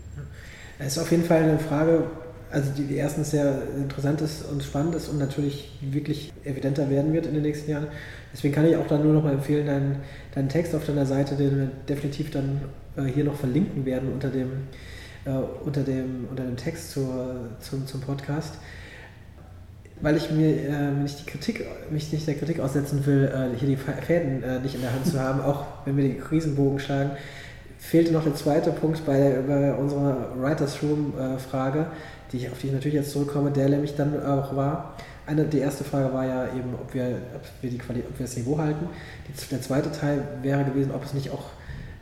Es 0.78 0.96
ist 0.96 0.98
auf 0.98 1.10
jeden 1.10 1.24
Fall 1.24 1.42
eine 1.42 1.58
Frage, 1.58 2.04
also 2.50 2.70
die, 2.76 2.84
die 2.84 2.96
erstens 2.96 3.30
sehr 3.30 3.62
interessant 3.76 4.20
ist 4.20 4.44
und 4.50 4.62
spannend 4.62 4.94
ist 4.94 5.08
und 5.08 5.18
natürlich 5.18 5.78
wirklich 5.80 6.32
evidenter 6.44 6.90
werden 6.90 7.12
wird 7.12 7.26
in 7.26 7.34
den 7.34 7.42
nächsten 7.42 7.70
Jahren. 7.70 7.88
Deswegen 8.32 8.54
kann 8.54 8.66
ich 8.66 8.76
auch 8.76 8.86
dann 8.86 9.02
nur 9.02 9.14
noch 9.14 9.24
mal 9.24 9.32
empfehlen, 9.32 9.66
deinen, 9.66 9.96
deinen 10.34 10.48
Text 10.48 10.74
auf 10.74 10.84
deiner 10.84 11.06
Seite, 11.06 11.34
den 11.36 11.56
wir 11.58 11.70
definitiv 11.88 12.30
dann 12.30 12.60
äh, 12.96 13.04
hier 13.04 13.24
noch 13.24 13.36
verlinken 13.36 13.84
werden 13.86 14.12
unter 14.12 14.28
dem, 14.28 14.50
äh, 15.24 15.30
unter 15.64 15.82
dem, 15.82 16.26
unter 16.30 16.44
dem 16.44 16.56
Text 16.56 16.90
zur, 16.90 17.36
zum, 17.60 17.86
zum 17.86 18.00
Podcast. 18.00 18.54
Weil 20.02 20.18
ich 20.18 20.30
mir 20.30 20.68
äh, 20.68 20.90
nicht 20.90 21.20
die 21.20 21.30
Kritik, 21.30 21.64
mich 21.90 22.12
nicht 22.12 22.26
der 22.26 22.34
Kritik 22.34 22.60
aussetzen 22.60 23.06
will, 23.06 23.32
äh, 23.32 23.58
hier 23.58 23.68
die 23.68 23.76
Fäden 23.76 24.42
äh, 24.42 24.60
nicht 24.60 24.74
in 24.74 24.82
der 24.82 24.92
Hand 24.92 25.06
zu 25.06 25.18
haben, 25.18 25.40
auch 25.40 25.64
wenn 25.86 25.96
wir 25.96 26.04
den 26.04 26.20
Krisenbogen 26.20 26.78
schlagen, 26.78 27.12
fehlte 27.78 28.12
noch 28.12 28.24
der 28.24 28.34
zweite 28.34 28.70
Punkt 28.70 29.04
bei, 29.04 29.42
bei 29.46 29.74
unserer 29.74 30.28
Writers 30.40 30.82
Room-Frage, 30.82 31.86
die 32.32 32.38
ich, 32.38 32.50
auf 32.50 32.58
die 32.58 32.68
ich 32.68 32.72
natürlich 32.72 32.94
jetzt 32.94 33.12
zurückkomme, 33.12 33.50
der 33.50 33.68
nämlich 33.68 33.94
dann 33.94 34.24
auch 34.24 34.54
war. 34.56 34.94
Eine, 35.26 35.44
die 35.44 35.58
erste 35.58 35.84
Frage 35.84 36.12
war 36.12 36.24
ja 36.24 36.44
eben, 36.46 36.74
ob 36.74 36.94
wir, 36.94 37.18
ob 37.34 37.42
wir, 37.60 37.70
die 37.70 37.78
Quali 37.78 38.00
ob 38.00 38.18
wir 38.18 38.26
das 38.26 38.36
Niveau 38.36 38.58
halten. 38.58 38.86
Die, 39.28 39.48
der 39.48 39.60
zweite 39.60 39.90
Teil 39.90 40.22
wäre 40.42 40.64
gewesen, 40.64 40.92
ob 40.92 41.04
es 41.04 41.14
nicht 41.14 41.30
auch 41.30 41.50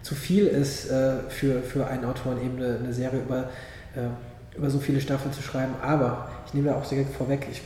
zu 0.02 0.14
viel 0.14 0.46
ist, 0.46 0.90
äh, 0.90 1.14
für, 1.28 1.62
für 1.62 1.86
einen 1.86 2.05
Autoren 2.05 2.38
eben 2.44 2.56
eine, 2.56 2.78
eine 2.78 2.92
Serie 2.92 3.20
über, 3.20 3.48
äh, 3.96 4.56
über 4.56 4.68
so 4.68 4.78
viele 4.78 5.01
Staffeln 5.01 5.32
zu 5.32 5.42
schreiben. 5.42 5.74
Aber 5.82 6.28
ich 6.46 6.55
nehme 6.55 6.68
da 6.68 6.76
auch 6.76 6.86
direkt 6.86 7.14
vorweg, 7.14 7.46
ich, 7.51 7.62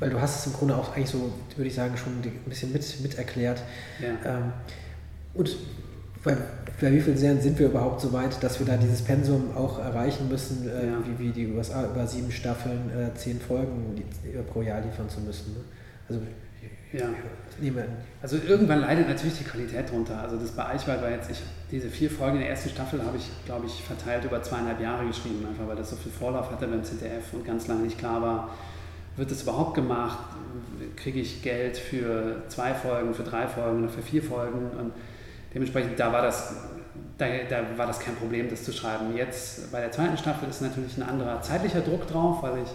weil 0.00 0.10
du 0.10 0.20
hast 0.20 0.40
es 0.40 0.46
im 0.46 0.54
Grunde 0.54 0.76
auch 0.76 0.94
eigentlich 0.96 1.10
so, 1.10 1.32
würde 1.56 1.68
ich 1.68 1.74
sagen, 1.74 1.96
schon 1.96 2.14
ein 2.14 2.48
bisschen 2.48 2.72
mit, 2.72 3.00
mit 3.00 3.18
erklärt. 3.18 3.62
Ja. 4.00 4.38
Ähm, 4.38 4.52
und 5.34 5.56
bei, 6.22 6.36
bei 6.80 6.92
wie 6.92 7.00
vielen 7.00 7.16
Serien 7.16 7.40
sind 7.40 7.58
wir 7.58 7.66
überhaupt 7.66 8.00
so 8.00 8.12
weit, 8.12 8.42
dass 8.42 8.58
wir 8.58 8.66
da 8.66 8.76
dieses 8.76 9.02
Pensum 9.02 9.56
auch 9.56 9.78
erreichen 9.78 10.28
müssen, 10.28 10.68
äh, 10.68 10.86
ja. 10.86 10.98
wie, 11.06 11.26
wie 11.26 11.30
die 11.30 11.46
USA 11.52 11.84
über 11.86 12.06
sieben 12.06 12.30
Staffeln, 12.30 12.90
äh, 12.90 13.14
zehn 13.16 13.40
Folgen 13.40 13.96
die, 13.96 14.38
pro 14.50 14.62
Jahr 14.62 14.80
liefern 14.80 15.08
zu 15.08 15.20
müssen? 15.20 15.54
Ne? 15.54 15.60
Also, 16.08 16.20
ja. 16.92 17.08
Also 18.20 18.36
irgendwann 18.46 18.80
leidet 18.80 19.08
natürlich 19.08 19.38
die 19.38 19.44
Qualität 19.44 19.90
drunter. 19.90 20.20
Also 20.20 20.36
das 20.36 20.50
bei 20.50 20.66
Eichwald 20.66 21.02
war 21.02 21.10
jetzt, 21.10 21.30
ich, 21.30 21.40
diese 21.70 21.88
vier 21.88 22.10
Folgen 22.10 22.36
in 22.36 22.40
der 22.40 22.50
ersten 22.50 22.70
Staffel 22.70 23.04
habe 23.04 23.16
ich, 23.16 23.30
glaube 23.44 23.66
ich, 23.66 23.82
verteilt 23.84 24.24
über 24.24 24.42
zweieinhalb 24.42 24.80
Jahre 24.80 25.06
geschrieben, 25.06 25.46
einfach 25.48 25.68
weil 25.68 25.76
das 25.76 25.90
so 25.90 25.96
viel 25.96 26.10
Vorlauf 26.10 26.50
hatte 26.50 26.66
beim 26.66 26.82
ZDF 26.82 27.32
und 27.32 27.46
ganz 27.46 27.68
lange 27.68 27.82
nicht 27.82 27.98
klar 27.98 28.20
war, 28.20 28.50
wird 29.16 29.30
es 29.30 29.42
überhaupt 29.42 29.74
gemacht? 29.74 30.18
Kriege 30.96 31.20
ich 31.20 31.42
Geld 31.42 31.76
für 31.76 32.42
zwei 32.48 32.74
Folgen, 32.74 33.14
für 33.14 33.22
drei 33.22 33.46
Folgen 33.46 33.84
oder 33.84 33.92
für 33.92 34.02
vier 34.02 34.22
Folgen? 34.22 34.70
Und 34.78 34.92
dementsprechend, 35.54 35.98
da 35.98 36.12
war 36.12 36.22
das, 36.22 36.54
da, 37.18 37.26
da 37.48 37.62
war 37.76 37.86
das 37.86 38.00
kein 38.00 38.16
Problem, 38.16 38.48
das 38.48 38.64
zu 38.64 38.72
schreiben. 38.72 39.16
Jetzt 39.16 39.70
bei 39.72 39.80
der 39.80 39.92
zweiten 39.92 40.16
Staffel 40.16 40.48
ist 40.48 40.62
natürlich 40.62 40.96
ein 40.96 41.02
anderer 41.02 41.40
zeitlicher 41.42 41.80
Druck 41.80 42.06
drauf, 42.06 42.42
weil 42.42 42.58
ich 42.62 42.70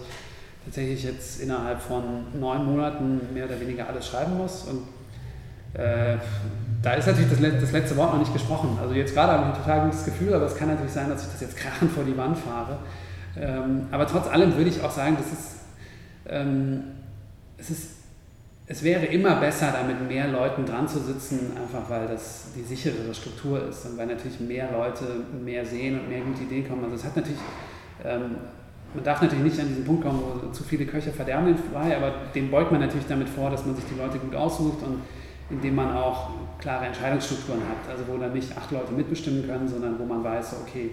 tatsächlich 0.64 1.04
jetzt 1.04 1.40
innerhalb 1.40 1.80
von 1.80 2.26
neun 2.38 2.64
Monaten 2.64 3.20
mehr 3.32 3.46
oder 3.46 3.60
weniger 3.60 3.88
alles 3.88 4.06
schreiben 4.06 4.36
muss. 4.36 4.64
Und 4.64 4.82
äh, 5.80 6.16
da 6.82 6.94
ist 6.94 7.06
natürlich 7.06 7.30
das, 7.30 7.40
das, 7.60 7.72
letzte 7.72 7.96
Wort 7.96 8.12
noch 8.12 8.18
nicht 8.18 8.32
gesprochen. 8.32 8.78
Also 8.80 8.94
jetzt 8.94 9.14
gerade 9.14 9.32
habe 9.32 9.42
ich 9.42 9.56
ein 9.56 9.62
total 9.62 9.84
gutes 9.86 10.04
Gefühl, 10.04 10.34
aber 10.34 10.46
es 10.46 10.56
kann 10.56 10.68
natürlich 10.68 10.92
sein, 10.92 11.08
dass 11.08 11.24
ich 11.24 11.32
das 11.32 11.40
jetzt 11.40 11.56
krachend 11.58 11.92
vor 11.92 12.04
die 12.04 12.16
Wand 12.16 12.36
fahre. 12.38 12.78
Ähm, 13.38 13.86
aber 13.90 14.06
trotz 14.06 14.28
allem 14.28 14.56
würde 14.56 14.70
ich 14.70 14.82
auch 14.82 14.90
sagen, 14.90 15.16
das 15.18 15.32
ist, 15.32 15.56
ähm, 16.28 16.84
es 17.58 17.70
ist 17.70 17.95
es 18.68 18.82
wäre 18.82 19.06
immer 19.06 19.36
besser, 19.36 19.72
da 19.72 19.86
mit 19.86 20.08
mehr 20.08 20.26
Leuten 20.28 20.64
dran 20.64 20.88
zu 20.88 20.98
sitzen, 20.98 21.52
einfach 21.56 21.88
weil 21.88 22.08
das 22.08 22.48
die 22.56 22.62
sicherere 22.62 23.14
Struktur 23.14 23.68
ist 23.68 23.86
und 23.86 23.96
weil 23.96 24.06
natürlich 24.06 24.40
mehr 24.40 24.70
Leute 24.72 25.04
mehr 25.44 25.64
sehen 25.64 26.00
und 26.00 26.08
mehr 26.08 26.20
gute 26.20 26.42
Ideen 26.42 26.68
kommen. 26.68 26.82
Also 26.82 26.96
es 26.96 27.04
hat 27.04 27.14
natürlich, 27.14 27.38
ähm, 28.04 28.36
man 28.92 29.04
darf 29.04 29.22
natürlich 29.22 29.44
nicht 29.44 29.60
an 29.60 29.68
diesen 29.68 29.84
Punkt 29.84 30.04
kommen, 30.04 30.20
wo 30.20 30.50
zu 30.50 30.64
viele 30.64 30.84
Köche 30.84 31.12
verderben 31.12 31.46
den 31.46 31.58
Frei, 31.58 31.96
aber 31.96 32.12
den 32.34 32.50
beugt 32.50 32.72
man 32.72 32.80
natürlich 32.80 33.06
damit 33.06 33.28
vor, 33.28 33.50
dass 33.50 33.64
man 33.64 33.76
sich 33.76 33.84
die 33.84 34.00
Leute 34.00 34.18
gut 34.18 34.34
aussucht 34.34 34.82
und 34.82 35.02
indem 35.48 35.76
man 35.76 35.94
auch 35.94 36.30
klare 36.58 36.86
Entscheidungsstrukturen 36.86 37.60
hat, 37.60 37.88
also 37.88 38.02
wo 38.08 38.18
dann 38.18 38.32
nicht 38.32 38.56
acht 38.56 38.72
Leute 38.72 38.92
mitbestimmen 38.92 39.46
können, 39.46 39.68
sondern 39.68 39.96
wo 39.96 40.04
man 40.04 40.24
weiß, 40.24 40.56
okay, 40.66 40.90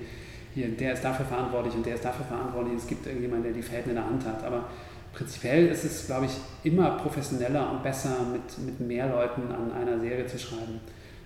hier, 0.54 0.68
der 0.70 0.94
ist 0.94 1.04
dafür 1.04 1.26
verantwortlich 1.26 1.74
und 1.74 1.84
der 1.84 1.96
ist 1.96 2.06
dafür 2.06 2.26
verantwortlich, 2.26 2.76
es 2.78 2.86
gibt 2.86 3.08
irgendjemanden, 3.08 3.46
der 3.46 3.54
die 3.54 3.64
Fäden 3.64 3.90
in 3.90 3.96
der 3.96 4.06
Hand 4.06 4.24
hat. 4.24 4.44
Aber 4.44 4.66
prinzipiell 5.14 5.68
ist 5.68 5.84
es, 5.84 6.06
glaube 6.08 6.26
ich, 6.26 6.32
immer 6.64 6.92
professioneller 6.98 7.72
und 7.72 7.84
besser, 7.84 8.18
mit, 8.32 8.58
mit 8.66 8.80
mehr 8.80 9.08
Leuten 9.08 9.44
an 9.52 9.72
einer 9.72 10.00
Serie 10.00 10.26
zu 10.26 10.38
schreiben. 10.40 10.82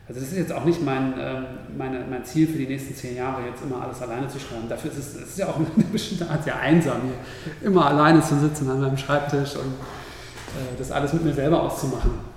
Also 0.07 0.21
das 0.21 0.29
ist 0.29 0.37
jetzt 0.37 0.53
auch 0.53 0.63
nicht 0.63 0.81
mein, 0.83 1.13
ähm, 1.19 1.45
meine, 1.77 2.05
mein 2.09 2.23
Ziel 2.23 2.47
für 2.47 2.57
die 2.57 2.67
nächsten 2.67 2.95
zehn 2.95 3.17
Jahre, 3.17 3.45
jetzt 3.45 3.61
immer 3.61 3.81
alles 3.81 4.01
alleine 4.01 4.27
zu 4.27 4.39
schreiben. 4.39 4.69
Dafür 4.69 4.91
ist 4.91 4.97
es, 4.97 5.15
es 5.15 5.29
ist 5.29 5.37
ja 5.37 5.47
auch 5.47 5.55
eine 5.75 5.83
bestimmte 5.91 6.29
Art 6.29 6.45
ja 6.45 6.55
einsam, 6.55 7.01
hier 7.01 7.67
immer 7.67 7.85
alleine 7.85 8.21
zu 8.21 8.39
sitzen 8.39 8.69
an 8.69 8.79
meinem 8.79 8.97
Schreibtisch 8.97 9.55
und 9.55 9.73
äh, 9.73 10.77
das 10.77 10.91
alles 10.91 11.11
mit 11.13 11.25
mir 11.25 11.33
selber 11.33 11.61
auszumachen. 11.61 12.36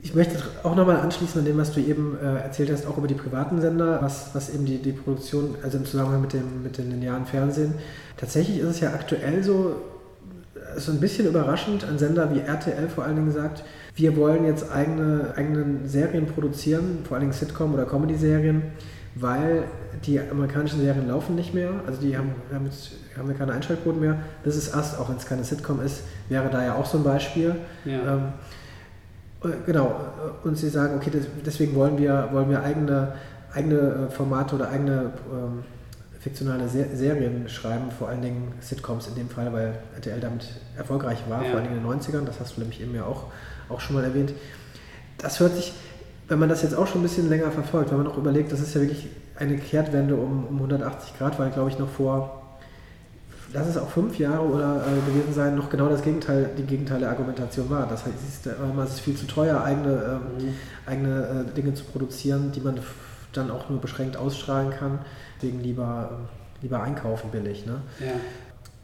Ich 0.00 0.14
möchte 0.14 0.38
auch 0.62 0.76
nochmal 0.76 0.96
anschließen 0.96 1.40
an 1.40 1.44
dem, 1.44 1.58
was 1.58 1.72
du 1.72 1.80
eben 1.80 2.16
äh, 2.22 2.36
erzählt 2.40 2.70
hast, 2.70 2.86
auch 2.86 2.98
über 2.98 3.08
die 3.08 3.14
privaten 3.14 3.60
Sender, 3.60 4.00
was, 4.00 4.30
was 4.32 4.48
eben 4.50 4.64
die, 4.64 4.78
die 4.78 4.92
Produktion, 4.92 5.56
also 5.62 5.78
im 5.78 5.84
Zusammenhang 5.84 6.20
mit 6.20 6.32
dem, 6.32 6.62
mit 6.62 6.78
dem 6.78 6.90
linearen 6.90 7.26
Fernsehen. 7.26 7.74
Tatsächlich 8.16 8.58
ist 8.60 8.68
es 8.68 8.80
ja 8.80 8.90
aktuell 8.90 9.42
so, 9.42 9.76
so 10.76 10.92
ein 10.92 11.00
bisschen 11.00 11.26
überraschend, 11.26 11.84
ein 11.84 11.98
Sender 11.98 12.32
wie 12.34 12.40
RTL 12.40 12.88
vor 12.88 13.04
allen 13.04 13.16
Dingen 13.16 13.32
sagt, 13.32 13.64
wir 13.96 14.16
wollen 14.16 14.44
jetzt 14.44 14.70
eigene, 14.70 15.32
eigene 15.36 15.88
Serien 15.88 16.26
produzieren, 16.26 17.00
vor 17.04 17.16
allen 17.16 17.28
Dingen 17.28 17.32
Sitcom- 17.32 17.74
oder 17.74 17.84
Comedy-Serien, 17.84 18.62
weil 19.16 19.64
die 20.06 20.20
amerikanischen 20.20 20.80
Serien 20.80 21.08
laufen 21.08 21.34
nicht 21.34 21.54
mehr, 21.54 21.70
also 21.86 22.00
die 22.00 22.16
haben, 22.16 22.30
haben, 22.52 22.66
jetzt, 22.66 22.92
haben 23.16 23.28
wir 23.28 23.34
keine 23.34 23.52
Einschaltquoten 23.52 24.00
mehr. 24.00 24.20
This 24.44 24.56
is 24.56 24.72
Us, 24.74 24.96
auch 24.96 25.08
wenn 25.08 25.16
es 25.16 25.26
keine 25.26 25.42
Sitcom 25.42 25.80
ist, 25.80 26.02
wäre 26.28 26.48
da 26.50 26.64
ja 26.64 26.74
auch 26.76 26.86
so 26.86 26.98
ein 26.98 27.04
Beispiel. 27.04 27.56
Ja. 27.84 28.14
Ähm, 28.14 28.18
äh, 28.18 28.57
genau, 29.66 29.94
und 30.44 30.56
sie 30.58 30.68
sagen, 30.68 30.96
okay, 30.96 31.10
deswegen 31.44 31.74
wollen 31.74 31.98
wir, 31.98 32.28
wollen 32.32 32.50
wir 32.50 32.62
eigene, 32.62 33.12
eigene 33.52 34.08
äh, 34.08 34.10
Formate 34.10 34.56
oder 34.56 34.70
eigene 34.70 35.12
ähm, 35.32 35.64
fiktionale 36.20 36.68
Serien 36.68 37.48
schreiben, 37.48 37.90
vor 37.96 38.08
allen 38.08 38.22
Dingen 38.22 38.52
Sitcoms 38.60 39.06
in 39.06 39.14
dem 39.14 39.28
Fall, 39.28 39.52
weil 39.52 39.74
RTL 39.94 40.20
damit 40.20 40.48
erfolgreich 40.76 41.18
war, 41.28 41.42
ja. 41.42 41.50
vor 41.50 41.60
allen 41.60 41.68
Dingen 41.68 41.84
in 41.84 41.88
den 41.88 42.00
90ern, 42.00 42.24
das 42.24 42.40
hast 42.40 42.56
du 42.56 42.60
nämlich 42.60 42.80
eben 42.80 42.94
ja 42.94 43.04
auch, 43.04 43.24
auch 43.68 43.80
schon 43.80 43.94
mal 43.94 44.04
erwähnt. 44.04 44.32
Das 45.18 45.38
hört 45.38 45.54
sich, 45.54 45.72
wenn 46.26 46.38
man 46.38 46.48
das 46.48 46.62
jetzt 46.62 46.74
auch 46.74 46.86
schon 46.86 47.00
ein 47.00 47.04
bisschen 47.04 47.28
länger 47.28 47.50
verfolgt, 47.50 47.90
wenn 47.90 47.98
man 47.98 48.08
auch 48.08 48.18
überlegt, 48.18 48.50
das 48.52 48.60
ist 48.60 48.74
ja 48.74 48.80
wirklich 48.80 49.06
eine 49.36 49.56
Kehrtwende 49.56 50.16
um, 50.16 50.46
um 50.46 50.56
180 50.56 51.16
Grad, 51.16 51.38
weil 51.38 51.50
glaube 51.50 51.70
ich 51.70 51.78
noch 51.78 51.88
vor 51.88 52.37
lass 53.52 53.66
es 53.68 53.76
auch 53.76 53.88
fünf 53.88 54.18
Jahre 54.18 54.42
oder 54.42 54.84
äh, 54.86 55.10
gewesen 55.10 55.32
sein, 55.32 55.54
noch 55.56 55.70
genau 55.70 55.88
das 55.88 56.02
Gegenteil, 56.02 56.50
die 56.56 56.64
Gegenteil 56.64 57.00
der 57.00 57.10
Argumentation 57.10 57.70
war. 57.70 57.86
Das 57.86 58.04
heißt, 58.04 58.14
es 58.44 58.94
ist 58.94 59.00
viel 59.00 59.16
zu 59.16 59.26
teuer, 59.26 59.62
eigene, 59.62 60.20
ähm, 60.38 60.46
mhm. 60.46 60.54
eigene 60.86 61.46
äh, 61.48 61.54
Dinge 61.54 61.74
zu 61.74 61.84
produzieren, 61.84 62.52
die 62.52 62.60
man 62.60 62.78
dann 63.32 63.50
auch 63.50 63.68
nur 63.68 63.80
beschränkt 63.80 64.16
ausstrahlen 64.16 64.70
kann, 64.70 65.00
wegen 65.40 65.60
lieber, 65.60 66.10
äh, 66.12 66.62
lieber 66.62 66.82
einkaufen 66.82 67.30
billig. 67.30 67.66
Ne? 67.66 67.80
Ja. 68.00 68.06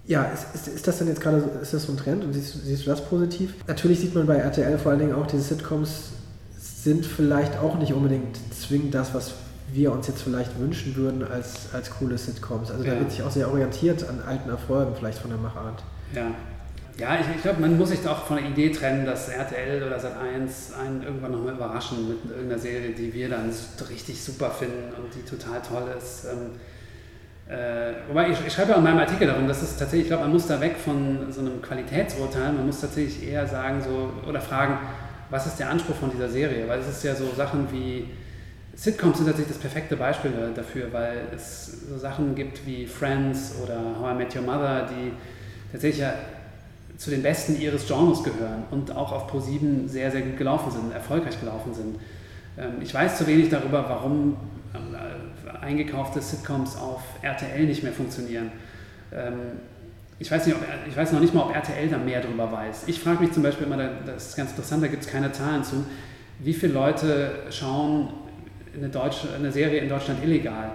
Ja, 0.07 0.25
ist, 0.25 0.55
ist, 0.55 0.69
ist, 0.69 0.87
das 0.87 0.99
denn 0.99 1.09
jetzt 1.09 1.23
gerade 1.23 1.39
ist 1.63 1.73
das 1.73 1.85
so 1.85 1.93
ein 1.93 1.97
Trend 1.97 2.25
und 2.25 2.35
siehst, 2.35 2.63
siehst 2.63 2.85
du 2.85 2.91
das 2.91 3.03
positiv? 3.07 3.55
Natürlich 3.67 4.01
sieht 4.01 4.15
man 4.15 4.27
bei 4.27 4.37
RTL 4.37 4.77
vor 4.77 4.93
allen 4.93 5.01
Dingen 5.01 5.15
auch, 5.15 5.27
diese 5.27 5.43
Sitcoms 5.43 6.11
sind 6.59 7.07
vielleicht 7.07 7.59
auch 7.59 7.79
nicht 7.79 7.95
unbedingt 7.95 8.39
zwingend 8.53 8.95
das, 8.95 9.15
was 9.15 9.33
wir 9.75 9.93
uns 9.93 10.07
jetzt 10.07 10.23
vielleicht 10.23 10.59
wünschen 10.59 10.95
würden 10.97 11.27
als, 11.27 11.73
als 11.73 11.91
coole 11.91 12.17
Sitcoms. 12.17 12.71
Also 12.71 12.85
ja. 12.85 12.95
da 12.95 13.01
wird 13.01 13.11
sich 13.11 13.23
auch 13.23 13.31
sehr 13.31 13.49
orientiert 13.51 14.09
an 14.09 14.21
alten 14.27 14.49
Erfolgen 14.49 14.95
vielleicht 14.97 15.19
von 15.19 15.31
der 15.31 15.39
Machart. 15.39 15.83
Ja. 16.15 16.31
Ja, 16.97 17.17
ich, 17.21 17.27
ich 17.35 17.43
glaube, 17.43 17.61
man 17.61 17.77
muss 17.77 17.89
sich 17.89 18.03
doch 18.03 18.25
von 18.25 18.37
der 18.37 18.47
Idee 18.47 18.71
trennen, 18.71 19.05
dass 19.05 19.29
RTL 19.29 19.83
oder 19.83 19.99
Sat1 19.99 20.79
einen 20.81 21.03
irgendwann 21.03 21.33
nochmal 21.33 21.55
überraschen 21.55 22.09
mit 22.09 22.31
irgendeiner 22.31 22.61
Serie, 22.61 22.91
die 22.91 23.13
wir 23.13 23.29
dann 23.29 23.51
richtig 23.91 24.23
super 24.23 24.51
finden 24.51 24.93
und 25.03 25.13
die 25.13 25.29
total 25.29 25.61
toll 25.61 25.93
ist. 25.99 26.27
Ähm, 26.27 26.53
äh, 27.53 27.95
wobei 28.09 28.31
ich, 28.31 28.39
ich, 28.47 28.53
schreibe 28.53 28.71
ja 28.71 28.77
in 28.79 28.85
meinem 28.85 29.01
Artikel 29.01 29.27
darum, 29.27 29.49
dass 29.49 29.61
es 29.61 29.77
tatsächlich, 29.77 30.03
ich 30.03 30.09
glaube, 30.09 30.23
man 30.23 30.33
muss 30.33 30.47
da 30.47 30.61
weg 30.61 30.77
von 30.77 31.33
so 31.33 31.41
einem 31.41 31.61
Qualitätsurteil, 31.61 32.53
man 32.53 32.67
muss 32.67 32.81
tatsächlich 32.81 33.29
eher 33.29 33.47
sagen 33.47 33.83
so 33.83 34.29
oder 34.29 34.41
fragen, 34.41 34.79
was 35.31 35.47
ist 35.47 35.59
der 35.59 35.71
Anspruch 35.71 35.97
von 35.97 36.13
dieser 36.13 36.29
Serie? 36.29 36.69
Weil 36.69 36.79
es 36.79 36.89
ist 36.89 37.03
ja 37.03 37.17
so 37.17 37.25
Sachen 37.37 37.67
wie 37.73 38.09
Sitcoms 38.77 39.19
sind 39.19 39.27
tatsächlich 39.27 39.55
das 39.55 39.59
perfekte 39.63 39.97
Beispiel 39.97 40.33
dafür, 40.55 40.93
weil 40.93 41.29
es 41.35 41.87
so 41.89 41.97
Sachen 41.97 42.35
gibt 42.35 42.67
wie 42.67 42.87
Friends 42.87 43.55
oder 43.63 43.81
How 44.01 44.13
I 44.13 44.15
Met 44.15 44.35
Your 44.35 44.43
Mother, 44.43 44.89
die 44.89 45.13
tatsächlich 45.73 46.01
ja 46.01 46.15
zu 46.97 47.11
den 47.11 47.23
besten 47.23 47.61
ihres 47.61 47.87
Genres 47.87 48.23
gehören 48.23 48.65
und 48.71 48.95
auch 48.95 49.13
auf 49.13 49.33
Pro7 49.33 49.89
sehr, 49.89 50.11
sehr 50.11 50.23
gut 50.23 50.37
gelaufen 50.37 50.71
sind, 50.71 50.93
erfolgreich 50.93 51.39
gelaufen 51.41 51.75
sind. 51.75 51.97
Ähm, 52.57 52.75
ich 52.81 52.95
weiß 52.95 53.19
zu 53.19 53.27
wenig 53.27 53.49
darüber, 53.49 53.85
warum 53.89 54.37
äh, 54.73 55.65
eingekaufte 55.65 56.21
Sitcoms 56.21 56.77
auf 56.77 57.03
RTL 57.23 57.67
nicht 57.67 57.83
mehr 57.83 57.93
funktionieren. 57.93 58.53
Ähm, 59.13 59.35
ich 60.19 60.31
weiß, 60.31 60.47
nicht, 60.47 60.55
ob, 60.55 60.63
ich 60.89 60.97
weiß 60.97 61.13
noch 61.13 61.21
nicht 61.21 61.35
mal, 61.35 61.43
ob 61.43 61.55
RTL 61.55 61.89
da 61.89 61.99
mehr 61.99 62.21
darüber 62.21 62.51
weiß. 62.51 62.85
Ich 62.87 63.01
frage 63.01 63.21
mich 63.21 63.33
zum 63.33 63.43
Beispiel 63.43 63.67
immer, 63.67 63.77
das 64.07 64.29
ist 64.29 64.37
ganz 64.37 64.51
interessant, 64.51 64.83
da 64.83 64.87
gibt 64.87 65.05
es 65.05 65.11
keine 65.11 65.33
Zahlen 65.33 65.65
zu, 65.65 65.85
wie 66.39 66.55
viele 66.55 66.73
Leute 66.73 67.33
schauen 67.51 68.09
eine, 68.77 68.89
deutsche, 68.89 69.29
eine 69.37 69.51
Serie 69.51 69.81
in 69.81 69.89
Deutschland 69.89 70.23
illegal. 70.25 70.73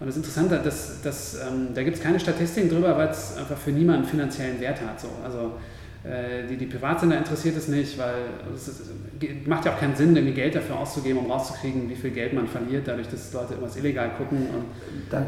Und 0.00 0.06
das 0.06 0.16
Interessante, 0.16 0.58
dass, 0.58 1.00
dass, 1.02 1.34
ähm, 1.34 1.68
da 1.74 1.82
gibt 1.82 1.96
es 1.96 2.02
keine 2.02 2.18
Statistiken 2.18 2.68
drüber, 2.68 2.96
weil 2.98 3.08
es 3.08 3.36
einfach 3.36 3.56
für 3.56 3.70
niemanden 3.70 4.04
finanziellen 4.04 4.60
Wert 4.60 4.80
hat. 4.80 5.00
So. 5.00 5.08
Also 5.24 5.52
äh, 6.04 6.48
die, 6.48 6.56
die 6.56 6.66
Privatsender 6.66 7.16
interessiert 7.16 7.56
es 7.56 7.68
nicht, 7.68 7.96
weil 7.96 8.14
es, 8.52 8.82
macht 9.46 9.64
ja 9.64 9.72
auch 9.72 9.78
keinen 9.78 9.94
Sinn, 9.94 10.16
irgendwie 10.16 10.34
Geld 10.34 10.56
dafür 10.56 10.80
auszugeben, 10.80 11.18
um 11.18 11.30
rauszukriegen, 11.30 11.88
wie 11.88 11.94
viel 11.94 12.10
Geld 12.10 12.32
man 12.32 12.48
verliert, 12.48 12.88
dadurch, 12.88 13.08
dass 13.08 13.32
Leute 13.32 13.54
irgendwas 13.54 13.76
illegal 13.76 14.10
gucken. 14.18 14.38
Und 14.38 14.64
da, 15.10 15.24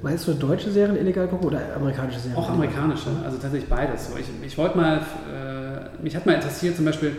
meinst 0.00 0.26
du 0.26 0.32
deutsche 0.32 0.70
Serien 0.70 0.96
illegal 0.96 1.28
gucken 1.28 1.48
oder 1.48 1.60
amerikanische 1.76 2.20
Serien? 2.20 2.38
Auch 2.38 2.48
amerikanische, 2.48 3.10
also 3.22 3.36
tatsächlich 3.36 3.68
beides. 3.68 4.08
So, 4.08 4.16
ich, 4.16 4.26
ich 4.42 4.56
wollte 4.56 4.78
mal, 4.78 4.98
äh, 4.98 6.02
mich 6.02 6.16
hat 6.16 6.24
mal 6.24 6.36
interessiert 6.36 6.76
zum 6.76 6.86
Beispiel, 6.86 7.12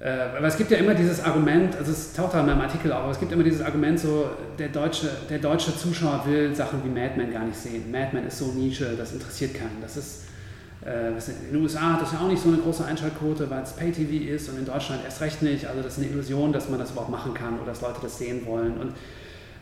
äh, 0.00 0.36
aber 0.36 0.48
es 0.48 0.56
gibt 0.56 0.70
ja 0.70 0.78
immer 0.78 0.94
dieses 0.94 1.22
Argument, 1.22 1.76
also 1.76 1.92
es 1.92 2.12
taucht 2.12 2.34
auch 2.34 2.40
in 2.40 2.46
meinem 2.46 2.60
Artikel 2.60 2.92
auf, 2.92 3.04
aber 3.04 3.12
es 3.12 3.20
gibt 3.20 3.32
immer 3.32 3.44
dieses 3.44 3.62
Argument 3.62 3.98
so, 3.98 4.28
der 4.58 4.68
deutsche, 4.68 5.08
der 5.30 5.38
deutsche 5.38 5.76
Zuschauer 5.76 6.24
will 6.26 6.54
Sachen 6.54 6.82
wie 6.84 6.88
Mad 6.88 7.12
Men 7.16 7.32
gar 7.32 7.44
nicht 7.44 7.56
sehen. 7.56 7.90
Mad 7.90 8.08
Men 8.12 8.26
ist 8.26 8.38
so 8.38 8.46
Nische, 8.46 8.96
das 8.98 9.12
interessiert 9.12 9.54
keinen. 9.54 9.80
Das 9.80 9.96
ist, 9.96 10.24
äh, 10.84 11.10
in 11.10 11.52
den 11.52 11.62
USA 11.62 11.92
hat 11.92 12.02
das 12.02 12.12
ja 12.12 12.18
auch 12.18 12.28
nicht 12.28 12.42
so 12.42 12.48
eine 12.48 12.58
große 12.58 12.84
Einschaltquote, 12.84 13.48
weil 13.48 13.62
es 13.62 13.72
Pay-TV 13.72 14.30
ist 14.30 14.48
und 14.48 14.58
in 14.58 14.66
Deutschland 14.66 15.02
erst 15.04 15.20
recht 15.20 15.42
nicht. 15.42 15.66
Also 15.66 15.80
das 15.80 15.96
ist 15.96 16.04
eine 16.04 16.12
Illusion, 16.12 16.52
dass 16.52 16.68
man 16.68 16.80
das 16.80 16.90
überhaupt 16.90 17.10
machen 17.10 17.32
kann 17.32 17.56
oder 17.56 17.66
dass 17.66 17.80
Leute 17.80 18.00
das 18.02 18.18
sehen 18.18 18.44
wollen. 18.46 18.76
Und, 18.76 18.92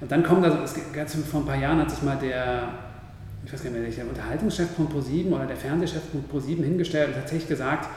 und 0.01 0.11
dann 0.11 0.23
kommt 0.23 0.45
da, 0.47 0.65
ganz 0.95 1.15
vor 1.15 1.41
ein 1.41 1.47
paar 1.47 1.59
Jahren 1.59 1.79
hat 1.79 1.91
sich 1.91 2.03
mal 2.03 2.17
der, 2.17 2.71
ich 3.45 3.53
weiß 3.53 3.63
gar 3.63 3.71
nicht 3.71 3.81
mehr, 3.81 3.91
der 3.91 4.09
Unterhaltungschef 4.09 4.71
von 4.75 4.89
ProSieben 4.89 5.31
oder 5.35 5.45
der 5.45 5.57
Fernsehchef 5.57 6.03
von 6.11 6.23
ProSieben 6.25 6.65
hingestellt 6.65 7.09
und 7.09 7.15
tatsächlich 7.17 7.49
gesagt, 7.49 7.89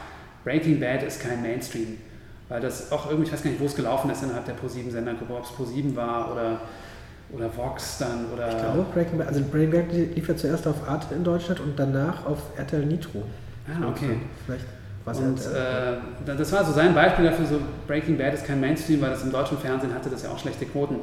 Breaking 0.44 0.82
Bad 0.82 1.02
ist 1.02 1.22
kein 1.22 1.42
Mainstream 1.42 1.98
weil 2.50 2.62
das 2.62 2.92
auch 2.92 3.08
irgendwie, 3.10 3.28
ich 3.28 3.34
weiß 3.34 3.44
gar 3.44 3.50
nicht, 3.50 3.60
wo 3.60 3.66
es 3.66 3.76
gelaufen 3.76 4.10
ist 4.12 4.24
innerhalb 4.24 4.46
der 4.46 4.56
Pro7-Sendergruppe, 4.56 5.34
ob 5.34 5.44
es 5.44 5.50
Pro7 5.50 5.96
war 5.96 6.32
oder, 6.32 6.62
oder 7.32 7.50
Vox 7.56 7.98
dann 7.98 8.26
oder. 8.34 8.50
Ich 8.50 8.58
glaube, 8.58 8.86
Breaking 8.94 9.18
Bad, 9.18 9.28
also 9.28 9.42
Breaking 9.52 9.72
Bad 9.72 9.92
lief 9.92 10.28
ja 10.28 10.36
zuerst 10.36 10.68
auf 10.68 10.88
Arte 10.88 11.16
in 11.16 11.24
Deutschland 11.24 11.60
und 11.60 11.78
danach 11.78 12.26
auf 12.26 12.40
RTL 12.58 12.86
Nitro. 12.86 13.24
Ah, 13.68 13.88
okay. 13.90 14.18
Vielleicht 14.46 14.66
was 15.06 15.20
und 15.20 15.40
äh, 15.40 15.98
das 16.26 16.52
war 16.52 16.66
so 16.66 16.72
sein 16.72 16.96
Beispiel 16.96 17.26
dafür, 17.26 17.46
so 17.46 17.60
Breaking 17.86 18.18
Bad 18.18 18.34
ist 18.34 18.46
kein 18.46 18.60
Mainstream, 18.60 19.02
weil 19.02 19.12
das 19.12 19.24
im 19.24 19.32
deutschen 19.32 19.60
Fernsehen 19.60 19.94
hatte 19.94 20.10
das 20.10 20.24
ja 20.24 20.32
auch 20.32 20.40
schlechte 20.40 20.66
Quoten. 20.66 20.96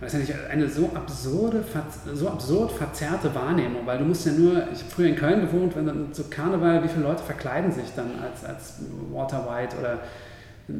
das 0.00 0.14
ist 0.14 0.20
natürlich 0.20 0.50
eine 0.50 0.68
so 0.68 0.90
absurde, 0.94 1.62
so 2.14 2.28
absurd 2.28 2.72
verzerrte 2.72 3.34
Wahrnehmung, 3.34 3.84
weil 3.84 3.98
du 3.98 4.04
musst 4.04 4.24
ja 4.24 4.32
nur, 4.32 4.54
ich 4.72 4.78
habe 4.78 4.90
früher 4.90 5.08
in 5.08 5.16
Köln 5.16 5.42
gewohnt, 5.42 5.76
wenn 5.76 5.84
dann 5.84 6.14
zu 6.14 6.24
Karneval, 6.30 6.82
wie 6.82 6.88
viele 6.88 7.04
Leute 7.04 7.22
verkleiden 7.22 7.70
sich 7.70 7.94
dann 7.94 8.12
als, 8.22 8.42
als 8.42 8.76
Walter 9.12 9.46
White 9.46 9.76
oder 9.78 9.98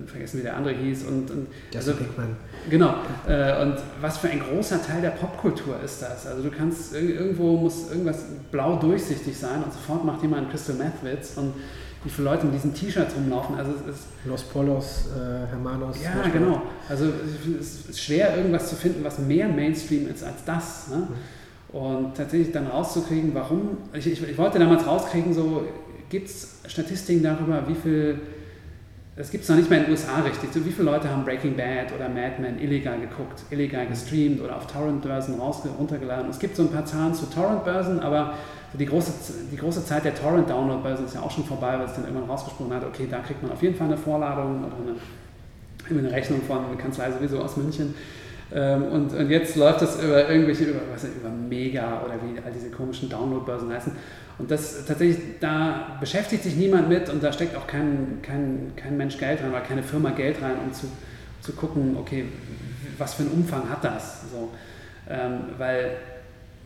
vergessen 0.06 0.38
wie 0.38 0.42
der 0.42 0.56
andere 0.56 0.74
hieß 0.74 1.04
und, 1.04 1.30
und 1.30 1.46
also, 1.74 1.94
Pinkman. 1.94 2.36
genau 2.70 2.94
äh, 3.26 3.62
und 3.62 3.76
was 4.00 4.18
für 4.18 4.28
ein 4.28 4.40
großer 4.40 4.82
Teil 4.82 5.02
der 5.02 5.10
Popkultur 5.10 5.80
ist 5.84 6.02
das 6.02 6.26
also 6.26 6.42
du 6.42 6.50
kannst 6.50 6.94
irgendwo 6.94 7.56
muss 7.56 7.90
irgendwas 7.90 8.24
blau 8.50 8.76
durchsichtig 8.76 9.36
sein 9.36 9.62
und 9.62 9.72
sofort 9.72 10.04
macht 10.04 10.22
jemand 10.22 10.42
einen 10.42 10.50
Crystal 10.50 10.76
Meth 10.76 11.02
Witz 11.02 11.36
und 11.36 11.54
wie 12.04 12.10
viele 12.10 12.30
Leute 12.30 12.46
mit 12.46 12.54
diesen 12.56 12.74
T-Shirts 12.74 13.14
rumlaufen. 13.14 13.56
Also 13.56 13.72
es 13.72 13.94
ist 13.94 14.06
Los 14.24 14.42
Polos, 14.42 15.06
äh, 15.16 15.46
Hermanos. 15.48 15.96
Ja, 16.02 16.28
genau. 16.32 16.62
Also 16.88 17.06
es 17.60 17.88
ist 17.88 18.00
schwer, 18.00 18.36
irgendwas 18.36 18.68
zu 18.68 18.76
finden, 18.76 19.04
was 19.04 19.18
mehr 19.18 19.48
Mainstream 19.48 20.08
ist 20.08 20.24
als 20.24 20.44
das. 20.44 20.88
Ne? 20.88 20.96
Mhm. 20.96 21.76
Und 21.76 22.16
tatsächlich 22.16 22.52
dann 22.52 22.66
rauszukriegen, 22.66 23.30
warum. 23.34 23.78
Ich, 23.94 24.06
ich, 24.06 24.22
ich 24.22 24.38
wollte 24.38 24.58
damals 24.58 24.86
rauskriegen, 24.86 25.32
so 25.32 25.64
gibt 26.10 26.28
es 26.28 26.56
Statistiken 26.66 27.22
darüber, 27.22 27.62
wie 27.68 27.74
viel. 27.74 28.20
Das 29.14 29.30
gibt 29.30 29.44
es 29.44 29.50
noch 29.50 29.56
nicht 29.56 29.68
mal 29.68 29.76
in 29.76 29.82
den 29.84 29.90
USA 29.92 30.20
richtig. 30.22 30.54
So, 30.54 30.64
wie 30.64 30.70
viele 30.70 30.90
Leute 30.90 31.10
haben 31.10 31.24
Breaking 31.24 31.54
Bad 31.54 31.92
oder 31.94 32.08
Mad 32.08 32.40
Men 32.40 32.58
illegal 32.58 32.98
geguckt, 32.98 33.42
illegal 33.50 33.86
gestreamt 33.86 34.40
oder 34.40 34.56
auf 34.56 34.66
Torrent-Börsen 34.66 35.38
runtergeladen. 35.38 36.30
Es 36.30 36.38
gibt 36.38 36.56
so 36.56 36.62
ein 36.62 36.70
paar 36.70 36.86
Zahlen 36.86 37.12
zu 37.12 37.26
Torrent-Börsen, 37.26 38.00
aber 38.00 38.34
die 38.72 38.86
große, 38.86 39.12
die 39.52 39.56
große 39.56 39.84
Zeit 39.84 40.06
der 40.06 40.14
Torrent-Download-Börse 40.14 41.02
ist 41.04 41.14
ja 41.14 41.20
auch 41.20 41.30
schon 41.30 41.44
vorbei, 41.44 41.78
weil 41.78 41.84
es 41.84 41.92
dann 41.92 42.04
irgendwann 42.04 42.30
rausgesprochen 42.30 42.72
hat, 42.72 42.84
okay, 42.84 43.06
da 43.10 43.18
kriegt 43.18 43.42
man 43.42 43.52
auf 43.52 43.62
jeden 43.62 43.74
Fall 43.74 43.88
eine 43.88 43.98
Vorladung 43.98 44.64
oder 44.64 44.76
eine, 45.90 45.98
eine 45.98 46.10
Rechnung 46.10 46.40
von 46.40 46.64
einer 46.64 46.76
Kanzlei 46.76 47.10
sowieso 47.10 47.40
aus 47.40 47.58
München. 47.58 47.94
Ähm, 48.54 48.84
und, 48.84 49.14
und 49.14 49.30
jetzt 49.30 49.56
läuft 49.56 49.82
das 49.82 50.02
über 50.02 50.28
irgendwelche, 50.28 50.64
über, 50.64 50.80
was, 50.92 51.04
über 51.04 51.30
Mega 51.30 52.02
oder 52.04 52.14
wie 52.14 52.38
all 52.44 52.52
diese 52.52 52.70
komischen 52.70 53.08
Download-Börsen 53.08 53.72
heißen. 53.72 53.92
Und 54.38 54.50
das 54.50 54.84
tatsächlich, 54.84 55.38
da 55.40 55.96
beschäftigt 56.00 56.42
sich 56.42 56.56
niemand 56.56 56.88
mit 56.88 57.08
und 57.08 57.22
da 57.22 57.32
steckt 57.32 57.56
auch 57.56 57.66
kein, 57.66 58.18
kein, 58.22 58.72
kein 58.76 58.96
Mensch 58.96 59.18
Geld 59.18 59.40
rein 59.42 59.50
oder 59.50 59.60
keine 59.60 59.82
Firma 59.82 60.10
Geld 60.10 60.42
rein, 60.42 60.56
um 60.64 60.72
zu, 60.72 60.86
zu 61.40 61.52
gucken, 61.52 61.96
okay, 61.98 62.24
was 62.98 63.14
für 63.14 63.22
einen 63.22 63.32
Umfang 63.32 63.68
hat 63.70 63.84
das? 63.84 64.22
So, 64.30 64.50
ähm, 65.08 65.40
weil 65.58 65.92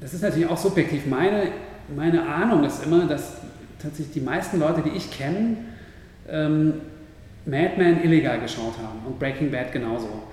das 0.00 0.14
ist 0.14 0.22
natürlich 0.22 0.48
auch 0.48 0.58
subjektiv. 0.58 1.06
Meine 1.06 1.48
meine 1.94 2.26
Ahnung 2.26 2.64
ist 2.64 2.84
immer, 2.84 3.06
dass 3.06 3.36
tatsächlich 3.80 4.14
die 4.14 4.20
meisten 4.20 4.58
Leute, 4.58 4.82
die 4.82 4.96
ich 4.96 5.10
kenne, 5.10 5.56
ähm, 6.28 6.74
Mad 7.44 7.72
Men 7.76 8.02
illegal 8.02 8.40
geschaut 8.40 8.74
haben 8.78 9.06
und 9.06 9.18
Breaking 9.18 9.50
Bad 9.50 9.72
genauso. 9.72 10.24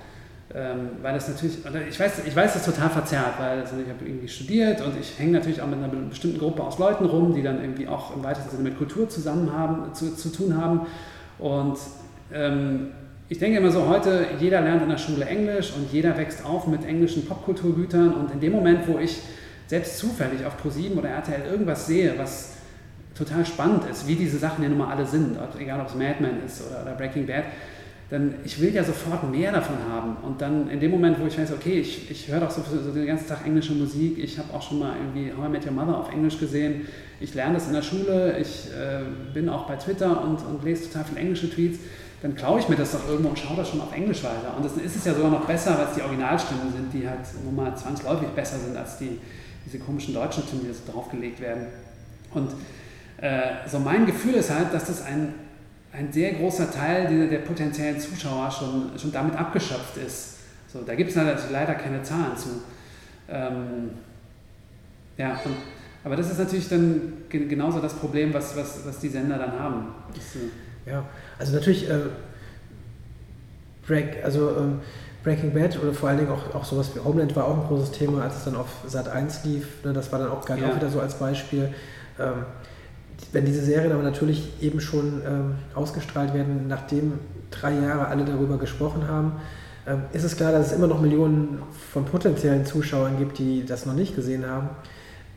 Ähm, 0.56 0.90
weil 1.02 1.14
das 1.14 1.28
natürlich, 1.28 1.58
ich 1.88 1.98
weiß, 1.98 2.22
ich 2.26 2.36
weiß, 2.36 2.54
das 2.54 2.64
total 2.64 2.88
verzerrt, 2.88 3.34
weil 3.40 3.58
also 3.58 3.74
ich 3.76 3.88
habe 3.88 4.04
irgendwie 4.06 4.28
studiert 4.28 4.80
und 4.82 4.96
ich 5.00 5.18
hänge 5.18 5.32
natürlich 5.32 5.60
auch 5.60 5.66
mit 5.66 5.78
einer 5.78 5.88
bestimmten 5.88 6.38
Gruppe 6.38 6.62
aus 6.62 6.78
Leuten 6.78 7.06
rum, 7.06 7.34
die 7.34 7.42
dann 7.42 7.60
irgendwie 7.60 7.88
auch 7.88 8.14
im 8.14 8.22
weitesten 8.22 8.50
Sinne 8.50 8.62
mit 8.62 8.78
Kultur 8.78 9.08
zusammen 9.08 9.52
haben, 9.52 9.92
zu, 9.94 10.14
zu 10.14 10.28
tun 10.28 10.56
haben. 10.56 10.86
Und 11.40 11.76
ähm, 12.32 12.90
ich 13.28 13.38
denke 13.38 13.58
immer 13.58 13.72
so, 13.72 13.88
heute 13.88 14.26
jeder 14.38 14.60
lernt 14.60 14.82
in 14.82 14.90
der 14.90 14.98
Schule 14.98 15.24
Englisch 15.24 15.72
und 15.74 15.92
jeder 15.92 16.16
wächst 16.16 16.44
auf 16.44 16.68
mit 16.68 16.84
englischen 16.84 17.26
Popkulturgütern 17.26 18.14
und 18.14 18.30
in 18.30 18.38
dem 18.38 18.52
Moment, 18.52 18.86
wo 18.86 18.98
ich 18.98 19.22
selbst 19.66 19.98
zufällig 19.98 20.46
auf 20.46 20.56
ProSieben 20.58 20.98
oder 20.98 21.08
RTL 21.08 21.50
irgendwas 21.50 21.86
sehe, 21.86 22.14
was 22.16 22.52
total 23.16 23.46
spannend 23.46 23.84
ist, 23.90 24.06
wie 24.06 24.14
diese 24.14 24.38
Sachen 24.38 24.62
ja 24.62 24.68
nun 24.68 24.78
mal 24.78 24.92
alle 24.92 25.06
sind, 25.06 25.36
egal 25.58 25.80
ob 25.80 25.88
es 25.88 25.94
Mad 25.94 26.16
Men 26.20 26.44
ist 26.44 26.62
oder, 26.66 26.82
oder, 26.82 26.92
Breaking 26.92 27.26
Bad, 27.26 27.44
dann 28.10 28.34
ich 28.44 28.60
will 28.60 28.74
ja 28.74 28.84
sofort 28.84 29.30
mehr 29.30 29.50
davon 29.52 29.76
haben. 29.90 30.16
Und 30.22 30.40
dann 30.40 30.68
in 30.68 30.80
dem 30.80 30.90
Moment, 30.90 31.18
wo 31.20 31.26
ich 31.26 31.38
weiß, 31.38 31.52
okay, 31.52 31.80
ich, 31.80 32.10
ich 32.10 32.28
höre 32.28 32.40
doch 32.40 32.50
so, 32.50 32.62
so, 32.62 32.90
den 32.90 33.06
ganzen 33.06 33.26
Tag 33.26 33.46
englische 33.46 33.72
Musik, 33.72 34.18
ich 34.18 34.38
habe 34.38 34.52
auch 34.52 34.62
schon 34.62 34.78
mal 34.78 34.94
irgendwie 34.96 35.32
How 35.36 35.46
I 35.46 35.50
Met 35.50 35.66
Your 35.66 35.72
Mother 35.72 35.98
auf 35.98 36.12
Englisch 36.12 36.38
gesehen, 36.38 36.86
ich 37.20 37.34
lerne 37.34 37.54
das 37.54 37.66
in 37.66 37.72
der 37.72 37.82
Schule, 37.82 38.38
ich 38.38 38.68
äh, 38.68 39.32
bin 39.32 39.48
auch 39.48 39.66
bei 39.66 39.76
Twitter 39.76 40.22
und, 40.22 40.44
und 40.44 40.64
lese 40.64 40.84
total 40.84 41.04
viele 41.04 41.20
englische 41.20 41.50
Tweets, 41.50 41.78
dann 42.22 42.34
klaue 42.34 42.60
ich 42.60 42.68
mir 42.68 42.76
das 42.76 42.92
doch 42.92 43.08
irgendwo 43.08 43.30
und 43.30 43.38
schaue 43.38 43.56
das 43.56 43.68
schon 43.68 43.80
auf 43.80 43.94
Englisch 43.94 44.22
weiter. 44.22 44.54
Und 44.56 44.64
das 44.64 44.76
ist 44.76 44.96
es 44.96 45.04
ja 45.04 45.14
sogar 45.14 45.30
noch 45.30 45.46
besser, 45.46 45.76
weil 45.78 45.86
es 45.88 45.94
die 45.94 46.02
Originalstimmen 46.02 46.72
sind, 46.72 46.92
die 46.92 47.06
halt 47.08 47.20
nun 47.44 47.54
mal 47.54 47.76
zwangsläufig 47.76 48.28
besser 48.28 48.58
sind 48.58 48.76
als 48.76 48.98
die, 48.98 49.18
diese 49.66 49.78
komischen 49.78 50.14
deutschen 50.14 50.42
Stimmen, 50.42 50.62
die 50.66 50.72
so 50.72 50.90
draufgelegt 50.90 51.40
werden. 51.40 51.66
Und 52.32 52.50
äh, 53.20 53.68
so 53.70 53.78
mein 53.78 54.06
Gefühl 54.06 54.34
ist 54.34 54.50
halt, 54.50 54.72
dass 54.72 54.86
das 54.86 55.02
ein, 55.02 55.34
ein 55.96 56.12
sehr 56.12 56.32
großer 56.32 56.70
Teil 56.70 57.06
der, 57.06 57.28
der 57.28 57.38
potenziellen 57.38 57.98
Zuschauer 58.00 58.50
schon, 58.50 58.90
schon 58.98 59.12
damit 59.12 59.36
abgeschöpft 59.36 59.96
ist. 59.96 60.38
So, 60.72 60.82
da 60.82 60.94
gibt 60.94 61.10
es 61.10 61.16
leider 61.50 61.74
keine 61.74 62.02
Zahlen 62.02 62.36
zu. 62.36 62.48
Ähm, 63.28 63.90
ja, 65.16 65.40
und, 65.44 65.54
aber 66.02 66.16
das 66.16 66.30
ist 66.30 66.38
natürlich 66.38 66.68
dann 66.68 67.12
genauso 67.28 67.80
das 67.80 67.94
Problem, 67.94 68.34
was, 68.34 68.56
was, 68.56 68.84
was 68.84 68.98
die 68.98 69.08
Sender 69.08 69.38
dann 69.38 69.58
haben. 69.58 69.86
Das, 70.12 70.36
äh 70.36 70.90
ja, 70.90 71.04
also 71.38 71.54
natürlich, 71.54 71.88
äh, 71.88 71.98
Break, 73.86 74.22
also 74.24 74.56
ähm, 74.56 74.80
Breaking 75.22 75.52
Bad 75.54 75.80
oder 75.80 75.92
vor 75.92 76.08
allen 76.08 76.18
Dingen 76.18 76.30
auch, 76.30 76.54
auch 76.54 76.64
sowas 76.64 76.94
wie 76.94 77.00
Homeland 77.00 77.34
war 77.36 77.46
auch 77.46 77.62
ein 77.62 77.66
großes 77.68 77.92
Thema, 77.92 78.22
als 78.22 78.38
es 78.38 78.44
dann 78.44 78.56
auf 78.56 78.68
Sat 78.86 79.08
1 79.08 79.44
lief. 79.44 79.84
Ne, 79.84 79.92
das 79.92 80.10
war 80.10 80.18
dann 80.18 80.28
auch 80.28 80.44
gerade 80.44 80.62
ja. 80.62 80.70
auch 80.70 80.76
wieder 80.76 80.90
so 80.90 81.00
als 81.00 81.14
Beispiel. 81.14 81.72
Ähm, 82.18 82.44
wenn 83.32 83.44
diese 83.44 83.62
Serien 83.62 83.92
aber 83.92 84.02
natürlich 84.02 84.50
eben 84.60 84.80
schon 84.80 85.22
ähm, 85.26 85.54
ausgestrahlt 85.74 86.34
werden, 86.34 86.66
nachdem 86.68 87.14
drei 87.50 87.74
Jahre 87.74 88.06
alle 88.08 88.24
darüber 88.24 88.58
gesprochen 88.58 89.08
haben, 89.08 89.32
ähm, 89.86 90.02
ist 90.12 90.24
es 90.24 90.36
klar, 90.36 90.52
dass 90.52 90.68
es 90.68 90.72
immer 90.72 90.86
noch 90.86 91.00
Millionen 91.00 91.62
von 91.92 92.04
potenziellen 92.04 92.64
Zuschauern 92.64 93.18
gibt, 93.18 93.38
die 93.38 93.64
das 93.66 93.86
noch 93.86 93.94
nicht 93.94 94.14
gesehen 94.14 94.46
haben. 94.46 94.70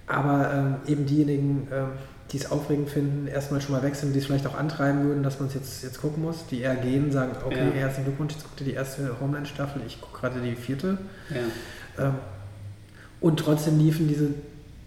Aber 0.05 0.53
ähm, 0.53 0.75
eben 0.87 1.05
diejenigen, 1.05 1.67
ähm, 1.71 1.87
die 2.31 2.37
es 2.37 2.51
aufregend 2.51 2.89
finden, 2.89 3.27
erstmal 3.27 3.61
schon 3.61 3.75
mal 3.75 3.83
wechseln, 3.83 4.13
die 4.13 4.19
es 4.19 4.25
vielleicht 4.25 4.47
auch 4.47 4.57
antreiben 4.57 5.03
würden, 5.03 5.23
dass 5.23 5.39
man 5.39 5.49
es 5.49 5.55
jetzt, 5.55 5.83
jetzt 5.83 6.01
gucken 6.01 6.23
muss, 6.23 6.45
die 6.49 6.61
eher 6.61 6.75
gehen, 6.75 7.11
sagen, 7.11 7.31
okay, 7.45 7.69
ja. 7.73 7.81
herzlichen 7.81 8.05
Glückwunsch, 8.05 8.33
jetzt 8.33 8.43
guckt 8.43 8.61
ihr 8.61 8.67
die 8.67 8.73
erste 8.73 9.19
Homeland-Staffel, 9.19 9.81
ich 9.85 9.99
gucke 10.01 10.19
gerade 10.19 10.39
die 10.41 10.55
vierte. 10.55 10.97
Ja. 11.29 12.05
Ähm, 12.05 12.13
und 13.19 13.39
trotzdem 13.39 13.79
liefen 13.79 14.07
diese 14.07 14.29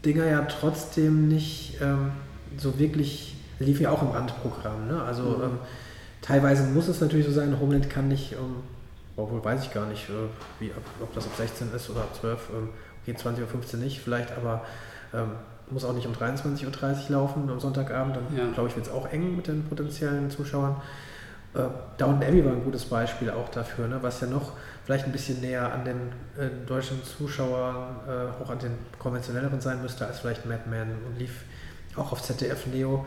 Dinger 0.04 0.26
ja 0.26 0.42
trotzdem 0.42 1.28
nicht 1.28 1.78
ähm, 1.82 2.12
so 2.56 2.78
wirklich, 2.78 3.36
liefen 3.58 3.82
ja 3.82 3.90
auch 3.90 4.02
im 4.02 4.10
Randprogramm. 4.10 4.88
Ne? 4.88 5.02
Also 5.02 5.22
mhm. 5.22 5.42
ähm, 5.42 5.58
teilweise 6.22 6.64
muss 6.64 6.88
es 6.88 7.00
natürlich 7.00 7.26
so 7.26 7.32
sein, 7.32 7.58
Homeland 7.60 7.90
kann 7.90 8.08
nicht, 8.08 8.32
ähm, 8.32 8.56
obwohl 9.16 9.44
weiß 9.44 9.64
ich 9.64 9.72
gar 9.72 9.86
nicht, 9.86 10.08
äh, 10.08 10.28
wie, 10.58 10.70
ob 11.02 11.12
das 11.14 11.26
ab 11.26 11.32
16 11.36 11.72
ist 11.74 11.90
oder 11.90 12.00
ab 12.00 12.14
12, 12.18 12.48
ähm, 12.56 12.68
okay, 13.02 13.14
20 13.14 13.44
oder 13.44 13.50
15 13.50 13.80
nicht 13.80 14.00
vielleicht, 14.00 14.32
aber 14.36 14.64
ähm, 15.12 15.32
muss 15.70 15.84
auch 15.84 15.92
nicht 15.92 16.06
um 16.06 16.12
23.30 16.12 16.66
Uhr 16.66 17.10
laufen 17.10 17.48
am 17.48 17.60
Sonntagabend, 17.60 18.16
dann 18.16 18.36
ja. 18.36 18.50
glaube 18.52 18.68
ich, 18.68 18.76
wird 18.76 18.86
es 18.86 18.92
auch 18.92 19.08
eng 19.12 19.36
mit 19.36 19.46
den 19.46 19.64
potenziellen 19.64 20.30
Zuschauern. 20.30 20.76
Äh, 21.54 21.62
Downton 21.98 22.22
Abbey 22.22 22.44
war 22.44 22.52
ein 22.52 22.64
gutes 22.64 22.84
Beispiel 22.84 23.30
auch 23.30 23.48
dafür, 23.48 23.88
ne, 23.88 23.98
was 24.00 24.20
ja 24.20 24.26
noch 24.26 24.52
vielleicht 24.84 25.06
ein 25.06 25.12
bisschen 25.12 25.40
näher 25.40 25.72
an 25.72 25.84
den 25.84 25.96
äh, 26.38 26.48
deutschen 26.66 27.02
Zuschauern, 27.04 27.96
äh, 28.08 28.42
auch 28.42 28.50
an 28.50 28.58
den 28.58 28.72
konventionelleren 28.98 29.60
sein 29.60 29.82
müsste 29.82 30.06
als 30.06 30.20
vielleicht 30.20 30.46
Mad 30.46 30.62
Men 30.68 30.88
und 31.06 31.18
lief 31.18 31.44
auch 32.00 32.12
auf 32.12 32.22
ZDF 32.22 32.66
Neo. 32.66 33.06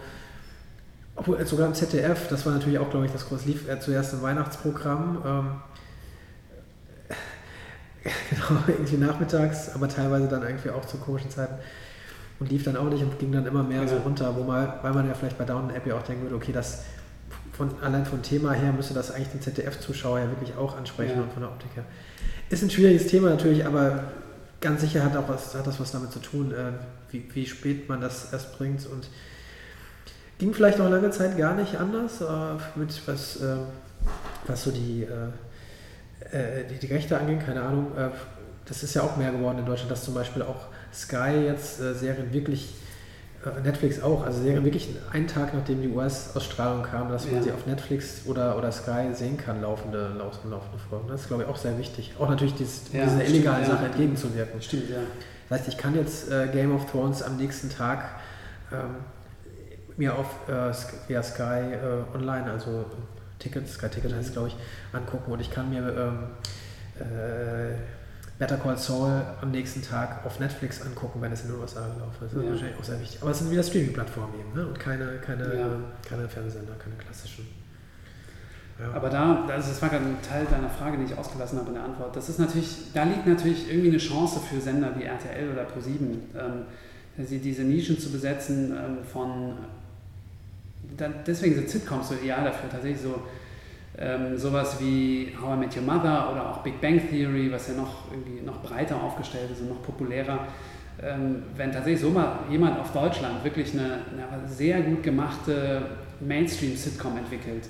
Obwohl 1.16 1.40
äh, 1.40 1.46
sogar 1.46 1.68
im 1.68 1.74
ZDF, 1.74 2.28
das 2.30 2.46
war 2.46 2.54
natürlich 2.54 2.80
auch, 2.80 2.90
glaube 2.90 3.06
ich, 3.06 3.12
das 3.12 3.28
große, 3.28 3.46
lief 3.46 3.68
er 3.68 3.80
zuerst 3.80 4.14
im 4.14 4.22
Weihnachtsprogramm. 4.22 5.22
Ähm, 5.26 5.48
genau, 8.30 8.62
irgendwie 8.68 8.98
nachmittags, 8.98 9.70
aber 9.74 9.88
teilweise 9.88 10.28
dann 10.28 10.44
irgendwie 10.44 10.70
auch 10.70 10.86
zu 10.86 10.98
komischen 10.98 11.30
Zeiten 11.30 11.56
und 12.40 12.52
lief 12.52 12.64
dann 12.64 12.76
auch 12.76 12.90
nicht 12.90 13.04
und 13.04 13.18
ging 13.20 13.32
dann 13.32 13.46
immer 13.46 13.64
mehr 13.64 13.82
ja. 13.82 13.88
so 13.88 13.98
runter, 13.98 14.36
wo 14.36 14.44
mal, 14.44 14.80
weil 14.82 14.94
man 14.94 15.08
ja 15.08 15.14
vielleicht 15.14 15.38
bei 15.38 15.46
Down 15.46 15.72
Abbey 15.72 15.92
auch 15.94 16.04
denken 16.04 16.24
würde, 16.24 16.36
okay, 16.36 16.52
das 16.52 16.84
von, 17.54 17.70
allein 17.82 18.06
vom 18.06 18.22
Thema 18.22 18.52
her 18.52 18.74
müsste 18.74 18.94
das 18.94 19.12
eigentlich 19.12 19.30
den 19.30 19.42
ZDF-Zuschauer 19.42 20.20
ja 20.20 20.30
wirklich 20.30 20.56
auch 20.58 20.76
ansprechen 20.76 21.18
ja. 21.18 21.22
und 21.22 21.32
von 21.32 21.44
der 21.44 21.52
Optik 21.52 21.70
her. 21.76 21.86
Ist 22.50 22.64
ein 22.64 22.70
schwieriges 22.70 23.08
Thema 23.08 23.30
natürlich, 23.30 23.66
aber 23.66 24.06
ganz 24.64 24.82
sicher 24.82 25.04
hat 25.04 25.16
auch 25.16 25.28
was, 25.28 25.54
hat 25.54 25.68
das 25.68 25.80
was 25.80 25.92
damit 25.92 26.12
zu 26.12 26.20
tun, 26.20 26.52
äh, 26.52 26.72
wie, 27.12 27.24
wie 27.34 27.46
spät 27.46 27.88
man 27.90 28.02
das 28.02 28.32
erst 28.32 28.58
bringt 28.58 28.88
und 28.88 29.10
ging 30.40 30.54
vielleicht 30.54 30.80
noch 30.80 30.90
lange 30.90 31.12
Zeit 31.12 31.38
gar 31.38 31.54
nicht 31.54 31.76
anders, 31.76 32.22
äh, 32.22 32.80
mit 32.80 33.00
was, 33.06 33.42
äh, 33.42 33.58
was 34.48 34.64
so 34.64 34.72
die, 34.72 35.08
die, 36.34 36.80
die, 36.80 36.94
Rechte 36.94 37.18
anging, 37.18 37.40
keine 37.40 37.62
Ahnung. 37.62 37.92
Das 38.66 38.84
ist 38.84 38.94
ja 38.94 39.04
auch 39.04 39.16
mehr 39.18 39.32
geworden 39.32 39.60
in 39.60 39.66
Deutschland, 39.66 39.92
dass 39.92 40.04
zum 40.04 40.14
Beispiel 40.14 40.42
auch 40.42 40.68
Sky 40.94 41.46
jetzt 41.46 41.78
Serien 41.78 42.34
wirklich, 42.34 42.74
Netflix 43.64 44.02
auch, 44.02 44.26
also 44.26 44.44
wirklich 44.44 44.90
einen 45.12 45.28
Tag 45.28 45.54
nachdem 45.54 45.82
die 45.82 45.90
US-Ausstrahlung 45.90 46.84
kam, 46.84 47.10
dass 47.10 47.26
man 47.26 47.36
ja. 47.36 47.42
sie 47.44 47.52
auf 47.52 47.66
Netflix 47.66 48.22
oder, 48.26 48.58
oder 48.58 48.72
Sky 48.72 49.14
sehen 49.14 49.38
kann, 49.38 49.62
laufende, 49.62 50.14
laufende 50.18 50.58
Folgen. 50.90 51.08
Das 51.08 51.22
ist, 51.22 51.28
glaube 51.28 51.44
ich, 51.44 51.50
auch 51.50 51.58
sehr 51.58 51.78
wichtig. 51.78 52.14
Auch 52.20 52.30
natürlich 52.30 52.56
dies, 52.56 52.84
ja, 52.94 53.04
dieser 53.04 53.26
illegalen 53.26 53.66
Sache 53.66 53.84
ja. 53.84 53.88
entgegenzuwirken. 53.88 54.62
Stimmt, 54.62 54.90
ja. 54.90 54.98
Das 55.50 55.60
heißt, 55.60 55.70
ich 55.70 55.78
kann 55.78 55.96
jetzt 55.96 56.32
äh, 56.32 56.48
Game 56.48 56.74
of 56.74 56.90
Thrones 56.90 57.22
am 57.22 57.38
nächsten 57.38 57.70
Tag 57.70 58.06
ähm, 58.72 58.96
mir 59.98 60.16
auf 60.16 60.28
äh, 60.48 60.72
via 61.08 61.22
Sky 61.22 61.74
äh, 61.74 62.16
online, 62.16 62.50
also 62.50 62.86
Ticket, 63.40 63.68
Sky 63.68 63.90
Ticket 63.90 64.14
heißt 64.14 64.30
es, 64.30 64.34
glaube 64.34 64.48
ich, 64.50 64.56
angucken 64.94 65.32
und 65.32 65.42
ich 65.42 65.52
kann 65.52 65.70
mir 65.70 65.82
ähm, 65.82 66.20
äh, 67.00 67.74
Better 68.44 68.58
Call 68.58 68.78
Saul 68.78 69.22
am 69.42 69.52
nächsten 69.52 69.82
Tag 69.82 70.26
auf 70.26 70.38
Netflix 70.42 70.82
angucken, 70.82 71.22
wenn 71.22 71.32
es 71.32 71.44
in 71.44 71.52
den 71.52 71.62
USA 71.62 71.80
gelaufen 71.80 72.26
ist. 72.26 72.34
Das 72.34 72.34
ist 72.34 72.44
Ja. 72.44 72.50
wahrscheinlich 72.52 72.78
auch 72.78 72.84
sehr 72.84 73.00
wichtig. 73.00 73.22
Aber 73.22 73.32
es 73.32 73.40
sind 73.40 73.52
wieder 73.52 73.64
Streaming-Plattformen 73.64 74.34
eben 74.38 74.54
ne? 74.54 74.68
und 74.68 74.78
keine, 74.78 75.06
keine, 75.26 75.44
Ja. 75.56 75.68
keine 76.10 76.28
Fernsehsender, 76.28 76.74
keine 76.74 76.96
klassischen. 76.98 77.48
Ja. 78.78 78.92
Aber 78.94 79.10
da, 79.10 79.46
also 79.48 79.70
das 79.70 79.82
war 79.82 79.88
gerade 79.88 80.04
ein 80.04 80.18
Teil 80.22 80.46
deiner 80.46 80.70
Frage, 80.70 80.98
die 80.98 81.06
ich 81.06 81.18
ausgelassen 81.18 81.58
habe 81.58 81.70
in 81.70 81.76
der 81.76 81.86
Antwort. 81.86 82.14
Das 82.18 82.28
ist 82.28 82.38
natürlich, 82.40 82.92
da 82.94 83.04
liegt 83.04 83.26
natürlich 83.26 83.70
irgendwie 83.70 83.90
eine 83.90 83.98
Chance 83.98 84.42
für 84.42 84.60
Sender 84.60 84.92
wie 84.98 85.04
RTL 85.04 85.50
oder 85.54 85.64
ProSieben, 85.64 86.24
ähm, 86.38 87.26
sie 87.26 87.40
diese 87.40 87.62
Nischen 87.62 87.98
zu 87.98 88.12
besetzen 88.12 88.72
ähm, 88.76 88.98
von, 89.06 89.54
da, 90.98 91.08
deswegen 91.26 91.56
sind 91.56 91.70
Sitcoms 91.70 92.10
so 92.10 92.16
ideal 92.16 92.44
dafür, 92.44 92.70
tatsächlich 92.70 93.02
so 93.04 93.22
ähm, 93.98 94.38
sowas 94.38 94.78
wie 94.80 95.34
How 95.40 95.56
I 95.56 95.60
Met 95.60 95.78
Your 95.78 95.84
Mother 95.84 96.32
oder 96.32 96.50
auch 96.50 96.58
Big 96.60 96.82
Bang 96.82 97.00
Theory, 97.10 97.52
was 97.52 97.68
ja 97.68 97.76
noch 97.76 98.12
irgendwie 98.12 98.42
noch 98.42 98.62
breiter 98.62 98.96
aufgestellt 99.02 99.52
ist 99.52 99.62
und 99.62 99.70
noch 99.70 99.84
populärer. 99.84 100.48
Ähm, 101.02 101.44
wenn 101.56 101.72
tatsächlich 101.72 102.02
so 102.02 102.10
mal 102.10 102.40
jemand 102.50 102.80
auf 102.80 102.92
Deutschland 102.92 103.44
wirklich 103.44 103.74
eine, 103.74 104.00
eine 104.12 104.48
sehr 104.48 104.82
gut 104.82 105.04
gemachte 105.04 105.82
Mainstream-Sitcom 106.20 107.18
entwickelt, 107.18 107.68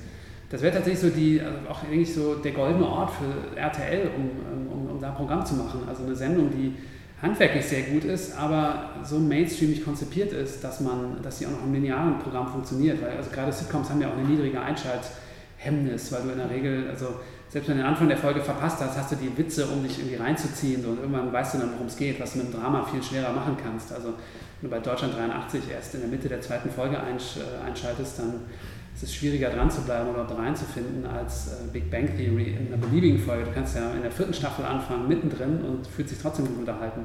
das 0.49 0.61
wäre 0.61 0.73
tatsächlich 0.73 1.01
so 1.01 1.09
die, 1.09 1.41
also 1.41 1.57
auch 1.67 1.83
eigentlich 1.83 2.13
so 2.13 2.35
der 2.35 2.51
goldene 2.51 2.85
Ort 2.85 3.11
für 3.11 3.57
RTL, 3.57 4.11
um, 4.15 4.71
um, 4.71 4.91
um 4.91 5.01
da 5.01 5.09
ein 5.09 5.15
Programm 5.15 5.43
zu 5.43 5.55
machen. 5.55 5.81
Also 5.87 6.03
eine 6.03 6.15
Sendung, 6.15 6.51
die 6.51 6.75
handwerklich 7.23 7.65
sehr 7.65 7.81
gut 7.83 8.03
ist, 8.03 8.37
aber 8.37 8.91
so 9.03 9.17
mainstreamig 9.17 9.83
konzipiert 9.83 10.31
ist, 10.31 10.63
dass 10.63 10.79
man, 10.81 11.17
dass 11.23 11.39
sie 11.39 11.47
auch 11.47 11.51
noch 11.51 11.63
im 11.63 11.73
linearen 11.73 12.19
Programm 12.19 12.47
funktioniert. 12.47 13.01
Weil 13.01 13.17
also 13.17 13.31
gerade 13.31 13.51
Sitcoms 13.51 13.89
haben 13.89 14.01
ja 14.01 14.09
auch 14.09 14.17
eine 14.17 14.27
niedrige 14.27 14.61
Einschalthemmnis, 15.63 16.11
weil 16.11 16.21
du 16.23 16.29
in 16.31 16.37
der 16.37 16.49
Regel, 16.49 16.89
also 16.89 17.19
selbst 17.49 17.69
wenn 17.69 17.77
du 17.77 17.83
den 17.83 17.89
Anfang 17.89 18.07
der 18.07 18.17
Folge 18.17 18.41
verpasst 18.41 18.81
hast, 18.81 18.97
hast 18.97 19.11
du 19.11 19.15
die 19.15 19.37
Witze, 19.37 19.65
um 19.67 19.83
dich 19.83 19.99
irgendwie 19.99 20.15
reinzuziehen 20.15 20.83
und 20.85 20.99
irgendwann 20.99 21.31
weißt 21.31 21.55
du 21.55 21.59
dann, 21.59 21.71
worum 21.73 21.87
es 21.87 21.95
geht, 21.95 22.19
was 22.19 22.33
du 22.33 22.39
mit 22.39 22.47
dem 22.47 22.59
Drama 22.59 22.83
viel 22.83 23.01
schwerer 23.01 23.31
machen 23.31 23.55
kannst. 23.61 23.91
Also 23.91 24.09
wenn 24.61 24.69
du 24.69 24.75
bei 24.75 24.79
Deutschland 24.79 25.15
83 25.15 25.61
erst 25.71 25.93
in 25.95 26.01
der 26.01 26.09
Mitte 26.09 26.27
der 26.27 26.41
zweiten 26.41 26.69
Folge 26.69 26.95
äh, 26.95 27.67
einschaltest, 27.67 28.19
dann 28.19 28.33
ist 28.95 29.03
es 29.03 29.13
schwieriger 29.13 29.49
dran 29.49 29.69
zu 29.69 29.81
bleiben 29.81 30.09
oder 30.09 30.25
reinzufinden 30.37 31.05
als 31.05 31.47
äh, 31.47 31.51
Big 31.71 31.89
Bang 31.91 32.07
Theory 32.17 32.55
in 32.59 32.73
einer 32.73 32.77
beliebigen 32.77 33.19
Folge. 33.19 33.45
Du 33.45 33.51
kannst 33.51 33.75
ja 33.75 33.91
in 33.91 34.01
der 34.01 34.11
vierten 34.11 34.33
Staffel 34.33 34.65
anfangen, 34.65 35.07
mittendrin 35.07 35.61
und 35.61 35.85
fühlt 35.87 36.09
sich 36.09 36.17
trotzdem 36.19 36.47
gut 36.47 36.59
unterhalten. 36.59 37.01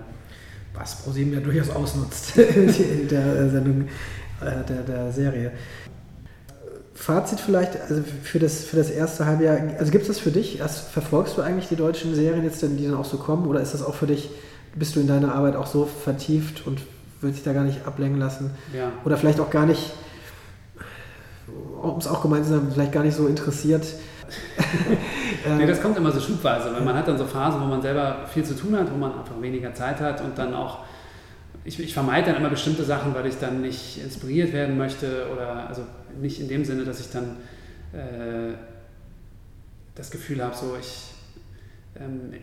Was 0.74 1.02
ProSieben 1.02 1.32
ja 1.32 1.40
durchaus 1.40 1.70
ausnutzt 1.70 2.36
in 2.38 3.08
der 3.08 3.36
äh, 3.36 3.48
Sendung, 3.50 3.88
der, 4.40 4.82
der 4.82 5.12
Serie. 5.12 5.52
Fazit 6.98 7.38
vielleicht, 7.38 7.80
also 7.80 8.02
für 8.24 8.40
das, 8.40 8.64
für 8.64 8.76
das 8.76 8.90
erste 8.90 9.24
Halbjahr, 9.24 9.58
also 9.78 9.92
gibt 9.92 10.02
es 10.02 10.08
das 10.08 10.18
für 10.18 10.32
dich? 10.32 10.58
Erst, 10.58 10.90
verfolgst 10.90 11.38
du 11.38 11.42
eigentlich 11.42 11.68
die 11.68 11.76
deutschen 11.76 12.12
Serien 12.12 12.42
jetzt, 12.42 12.60
die 12.60 12.84
dann 12.86 12.96
auch 12.96 13.04
so 13.04 13.18
kommen? 13.18 13.46
Oder 13.46 13.60
ist 13.60 13.72
das 13.72 13.84
auch 13.84 13.94
für 13.94 14.08
dich, 14.08 14.28
bist 14.74 14.96
du 14.96 15.00
in 15.00 15.06
deiner 15.06 15.32
Arbeit 15.32 15.54
auch 15.54 15.66
so 15.66 15.86
vertieft 15.86 16.66
und 16.66 16.80
willst 17.20 17.38
dich 17.38 17.44
da 17.44 17.52
gar 17.52 17.62
nicht 17.62 17.86
ablenken 17.86 18.18
lassen? 18.18 18.50
Ja. 18.76 18.90
Oder 19.04 19.16
vielleicht 19.16 19.38
auch 19.38 19.48
gar 19.48 19.64
nicht, 19.64 19.92
um 21.80 21.98
es 21.98 22.08
auch 22.08 22.20
gemeint 22.20 22.46
zu 22.46 22.54
haben, 22.54 22.68
vielleicht 22.72 22.92
gar 22.92 23.04
nicht 23.04 23.16
so 23.16 23.28
interessiert? 23.28 23.86
nee, 25.56 25.66
das 25.66 25.80
kommt 25.80 25.96
immer 25.96 26.10
so 26.10 26.20
schubweise, 26.20 26.74
weil 26.74 26.82
man 26.82 26.96
hat 26.96 27.06
dann 27.06 27.16
so 27.16 27.26
Phasen, 27.26 27.60
wo 27.60 27.66
man 27.66 27.80
selber 27.80 28.26
viel 28.30 28.44
zu 28.44 28.54
tun 28.54 28.76
hat, 28.76 28.92
wo 28.92 28.96
man 28.96 29.12
einfach 29.12 29.40
weniger 29.40 29.72
Zeit 29.72 30.00
hat 30.00 30.20
und 30.20 30.36
dann 30.36 30.52
auch, 30.52 30.80
ich, 31.64 31.78
ich 31.78 31.94
vermeide 31.94 32.32
dann 32.32 32.40
immer 32.40 32.50
bestimmte 32.50 32.82
Sachen, 32.82 33.14
weil 33.14 33.26
ich 33.26 33.38
dann 33.38 33.62
nicht 33.62 34.02
inspiriert 34.02 34.52
werden 34.52 34.76
möchte 34.76 35.28
oder 35.32 35.68
also 35.68 35.82
nicht 36.20 36.40
in 36.40 36.48
dem 36.48 36.64
Sinne, 36.64 36.84
dass 36.84 37.00
ich 37.00 37.10
dann 37.10 37.36
äh, 37.92 38.54
das 39.94 40.10
Gefühl 40.10 40.42
habe, 40.42 40.54
so 40.54 40.76
ich, 40.78 41.12
ähm, 41.98 42.34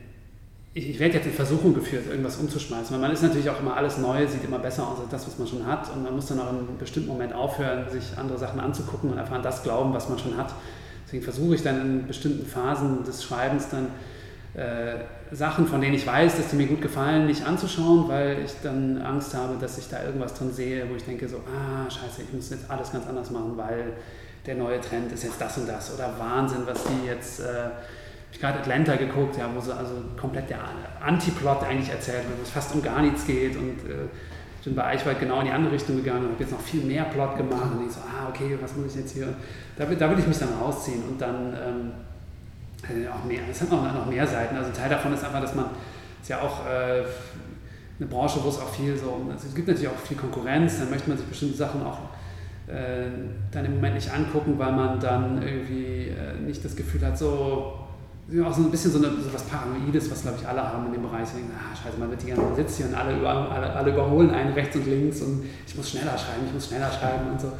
ich, 0.74 0.90
ich 0.90 1.00
werde 1.00 1.16
jetzt 1.16 1.26
in 1.26 1.34
Versuchung 1.34 1.74
geführt, 1.74 2.08
irgendwas 2.10 2.38
umzuschmeißen. 2.38 2.94
Weil 2.94 3.02
man 3.02 3.12
ist 3.12 3.24
natürlich 3.24 3.50
auch 3.50 3.60
immer 3.60 3.78
alles 3.78 3.98
Neue, 3.98 4.28
sieht 4.28 4.44
immer 4.44 4.60
besser 4.60 4.88
aus 4.88 5.00
als 5.00 5.10
das, 5.10 5.28
was 5.28 5.38
man 5.40 5.48
schon 5.48 5.66
hat. 5.66 5.92
Und 5.94 6.04
man 6.04 6.14
muss 6.14 6.28
dann 6.28 6.40
auch 6.40 6.52
in 6.52 6.60
einem 6.60 6.78
bestimmten 6.78 7.10
Moment 7.10 7.34
aufhören, 7.34 7.90
sich 7.90 8.18
andere 8.18 8.38
Sachen 8.38 8.60
anzugucken 8.60 9.12
und 9.12 9.18
einfach 9.18 9.36
an 9.36 9.44
das 9.44 9.64
glauben, 9.64 9.94
was 9.94 10.10
man 10.10 10.20
schon 10.20 10.36
hat. 10.38 10.54
Deswegen 11.06 11.24
versuche 11.24 11.56
ich 11.56 11.64
dann 11.64 11.82
in 11.82 12.08
bestimmten 12.08 12.46
Phasen 12.46 13.04
des 13.04 13.24
Schreibens 13.24 13.70
dann 13.70 13.88
äh, 14.56 15.36
Sachen, 15.36 15.68
von 15.68 15.82
denen 15.82 15.96
ich 15.96 16.08
weiß, 16.08 16.38
dass 16.38 16.50
die 16.50 16.56
mir 16.56 16.68
gut 16.68 16.82
gefallen, 16.82 17.26
nicht 17.26 17.46
anzuschauen, 17.46 18.08
weil 18.08 18.38
ich 18.46 18.52
dann 18.64 19.02
Angst 19.02 19.34
habe, 19.34 19.58
dass 19.60 19.78
ich 19.78 19.90
da 19.90 20.04
irgendwas 20.04 20.34
drin 20.34 20.52
sehe, 20.52 20.90
wo 20.90 20.96
ich 20.96 21.04
denke 21.04 21.28
so, 21.28 21.38
ah, 21.38 21.90
scheiße, 21.90 22.22
ich 22.24 22.34
muss 22.34 22.50
jetzt 22.50 22.70
alles 22.70 22.92
ganz 22.92 23.08
anders 23.08 23.32
machen, 23.32 23.54
weil 23.56 23.94
der 24.46 24.56
neue 24.56 24.80
Trend 24.80 25.12
ist 25.12 25.24
jetzt 25.24 25.42
das 25.42 25.58
und 25.58 25.68
das. 25.68 25.94
Oder 25.94 26.14
Wahnsinn, 26.18 26.62
was 26.66 26.84
die 26.84 27.08
jetzt... 27.08 27.40
Äh, 27.42 27.70
ich 28.36 28.42
gerade 28.42 28.60
Atlanta 28.60 28.98
geguckt, 28.98 29.38
ja, 29.38 29.50
wo 29.54 29.62
so 29.62 29.72
also 29.72 29.94
komplett 30.20 30.50
der 30.50 30.60
Antiplot 31.02 31.64
eigentlich 31.64 31.90
erzählt 31.90 32.28
wird, 32.28 32.38
wo 32.38 32.44
es 32.44 32.50
fast 32.50 32.76
um 32.76 32.84
gar 32.84 33.02
nichts 33.02 33.26
geht 33.26 33.56
und 33.56 33.80
äh, 33.90 34.08
ich 34.60 34.66
bin 34.66 34.76
bei 34.76 34.84
Eichwald 34.84 35.20
genau 35.20 35.40
in 35.40 35.46
die 35.46 35.52
andere 35.52 35.74
Richtung 35.74 35.96
gegangen 35.96 36.26
und 36.26 36.32
habe 36.34 36.44
jetzt 36.44 36.52
noch 36.52 36.60
viel 36.60 36.84
mehr 36.84 37.04
Plot 37.04 37.38
gemacht 37.38 37.72
und 37.78 37.88
ich 37.88 37.94
so, 37.94 38.02
ah, 38.02 38.28
okay, 38.28 38.58
was 38.60 38.76
muss 38.76 38.94
ich 38.94 39.02
jetzt 39.02 39.14
hier? 39.14 39.34
Da, 39.78 39.86
da 39.86 40.10
will 40.10 40.20
ich 40.20 40.28
mich 40.28 40.38
dann 40.38 40.50
rausziehen 40.60 41.04
und 41.04 41.22
dann 41.22 41.54
ähm, 41.54 41.92
auch 43.12 43.26
mehr, 43.26 43.42
es 43.50 43.62
hat 43.62 43.72
noch, 43.72 43.82
noch 43.82 44.06
mehr 44.06 44.26
Seiten. 44.26 44.56
Also 44.56 44.70
ein 44.70 44.76
Teil 44.76 44.90
davon 44.90 45.14
ist 45.14 45.24
einfach, 45.24 45.42
dass 45.42 45.56
man, 45.56 45.66
ist 46.22 46.30
ja 46.30 46.42
auch 46.42 46.66
äh, 46.66 47.04
eine 48.00 48.08
Branche, 48.10 48.40
wo 48.44 48.50
es 48.50 48.60
auch 48.60 48.74
viel 48.74 48.98
so, 48.98 49.22
also 49.32 49.48
es 49.48 49.56
gibt 49.56 49.68
natürlich 49.68 49.90
auch 49.90 49.98
viel 49.98 50.18
Konkurrenz, 50.18 50.80
dann 50.80 50.90
möchte 50.90 51.10
man 51.10 51.18
sich 51.18 51.28
bestimmte 51.28 51.56
Sachen 51.56 51.82
auch 51.84 52.00
äh, 52.68 53.10
dann 53.52 53.66
im 53.66 53.76
Moment 53.76 53.96
nicht 53.96 54.12
angucken, 54.12 54.56
weil 54.58 54.72
man 54.72 55.00
dann 55.00 55.42
irgendwie 55.42 56.10
äh, 56.10 56.40
nicht 56.46 56.64
das 56.66 56.76
Gefühl 56.76 57.06
hat, 57.06 57.18
so 57.18 57.80
auch 58.44 58.54
so 58.54 58.64
ein 58.64 58.72
bisschen 58.72 58.92
so, 58.92 58.98
eine, 58.98 59.10
so 59.22 59.32
was 59.32 59.44
Paranoides, 59.44 60.10
was 60.10 60.24
glaube 60.24 60.38
ich 60.42 60.48
alle 60.48 60.64
haben 60.64 60.88
in 60.88 60.94
dem 60.94 61.04
Bereich. 61.04 61.30
Denken, 61.30 61.52
ah, 61.54 61.76
scheiße, 61.76 62.00
man 62.00 62.10
wird 62.10 62.24
die 62.24 62.28
ganze 62.28 62.56
sitzt 62.56 62.78
hier 62.78 62.88
und 62.88 62.96
alle, 62.96 63.18
über, 63.18 63.30
alle, 63.30 63.72
alle 63.72 63.92
überholen 63.92 64.32
einen 64.32 64.54
rechts 64.54 64.76
und 64.76 64.88
links 64.88 65.22
und 65.22 65.46
ich 65.68 65.76
muss 65.76 65.92
schneller 65.92 66.18
schreiben, 66.18 66.42
ich 66.48 66.54
muss 66.54 66.68
schneller 66.68 66.92
schreiben 66.92 67.32
und 67.32 67.40
so. 67.40 67.52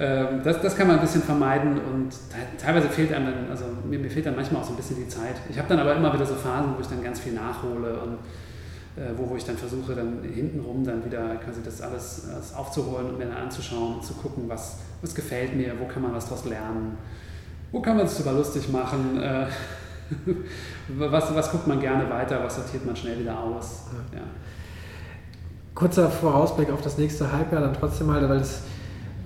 Ähm, 0.00 0.42
das, 0.44 0.60
das 0.62 0.76
kann 0.76 0.86
man 0.86 0.96
ein 0.96 1.02
bisschen 1.02 1.22
vermeiden 1.22 1.72
und 1.72 2.10
te- 2.10 2.56
teilweise 2.64 2.88
fehlt 2.88 3.12
einem 3.12 3.26
dann, 3.26 3.50
also 3.50 3.64
mir, 3.84 3.98
mir 3.98 4.08
fehlt 4.08 4.26
dann 4.26 4.36
manchmal 4.36 4.62
auch 4.62 4.66
so 4.66 4.72
ein 4.72 4.76
bisschen 4.76 4.96
die 4.96 5.08
Zeit. 5.08 5.34
Ich 5.50 5.58
habe 5.58 5.68
dann 5.68 5.80
aber 5.80 5.96
immer 5.96 6.12
wieder 6.14 6.24
so 6.24 6.34
Phasen, 6.36 6.72
wo 6.76 6.80
ich 6.80 6.86
dann 6.86 7.02
ganz 7.02 7.18
viel 7.18 7.32
nachhole 7.32 7.98
und 7.98 8.12
äh, 8.96 9.10
wo, 9.16 9.28
wo 9.28 9.34
ich 9.34 9.44
dann 9.44 9.56
versuche, 9.56 9.96
dann 9.96 10.22
hintenrum 10.22 10.84
dann 10.84 11.04
wieder 11.04 11.34
quasi 11.44 11.62
das 11.64 11.80
alles, 11.80 12.28
alles 12.32 12.54
aufzuholen 12.54 13.08
und 13.10 13.18
mir 13.18 13.26
dann 13.26 13.38
anzuschauen 13.38 13.96
und 13.96 14.04
zu 14.04 14.14
gucken, 14.14 14.44
was, 14.46 14.78
was 15.02 15.14
gefällt 15.16 15.56
mir, 15.56 15.72
wo 15.80 15.86
kann 15.86 16.02
man 16.02 16.14
was 16.14 16.26
daraus 16.26 16.44
lernen, 16.44 16.96
wo 17.72 17.80
kann 17.80 17.96
man 17.96 18.06
es 18.06 18.16
sogar 18.16 18.34
lustig 18.34 18.70
machen, 18.70 19.20
äh, 19.20 19.46
was, 20.96 21.34
was 21.34 21.50
guckt 21.50 21.66
man 21.66 21.80
gerne 21.80 22.08
weiter, 22.08 22.40
was 22.44 22.54
sortiert 22.54 22.86
man 22.86 22.94
schnell 22.94 23.18
wieder 23.18 23.36
aus. 23.36 23.86
Ja. 24.14 24.20
Kurzer 25.74 26.08
Vorausblick 26.08 26.70
auf 26.70 26.82
das 26.82 26.98
nächste 26.98 27.32
Halbjahr 27.32 27.62
dann 27.62 27.74
trotzdem 27.74 28.06
mal, 28.06 28.26
weil 28.28 28.38
es 28.40 28.62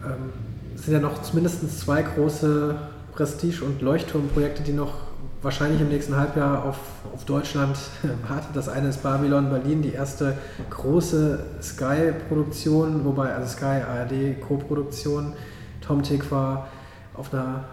ähm, 0.04 0.32
es 0.50 0.51
sind 0.84 0.94
ja 0.94 1.00
noch 1.00 1.32
mindestens 1.32 1.78
zwei 1.78 2.02
große 2.02 2.74
Prestige- 3.12 3.64
und 3.64 3.82
Leuchtturmprojekte, 3.82 4.62
die 4.62 4.72
noch 4.72 4.94
wahrscheinlich 5.40 5.80
im 5.80 5.88
nächsten 5.88 6.16
Halbjahr 6.16 6.64
auf, 6.64 6.78
auf 7.12 7.24
Deutschland 7.24 7.76
warten. 8.28 8.48
Das 8.54 8.68
eine 8.68 8.88
ist 8.88 9.02
Babylon 9.02 9.50
Berlin, 9.50 9.82
die 9.82 9.92
erste 9.92 10.36
große 10.70 11.38
Sky-Produktion, 11.62 13.04
wobei 13.04 13.32
also 13.32 13.48
Sky 13.48 13.82
ARD-Co-Produktion. 13.82 15.34
Tom 15.80 16.02
Tick 16.02 16.30
war 16.30 16.68
auf 17.14 17.32
einer 17.32 17.64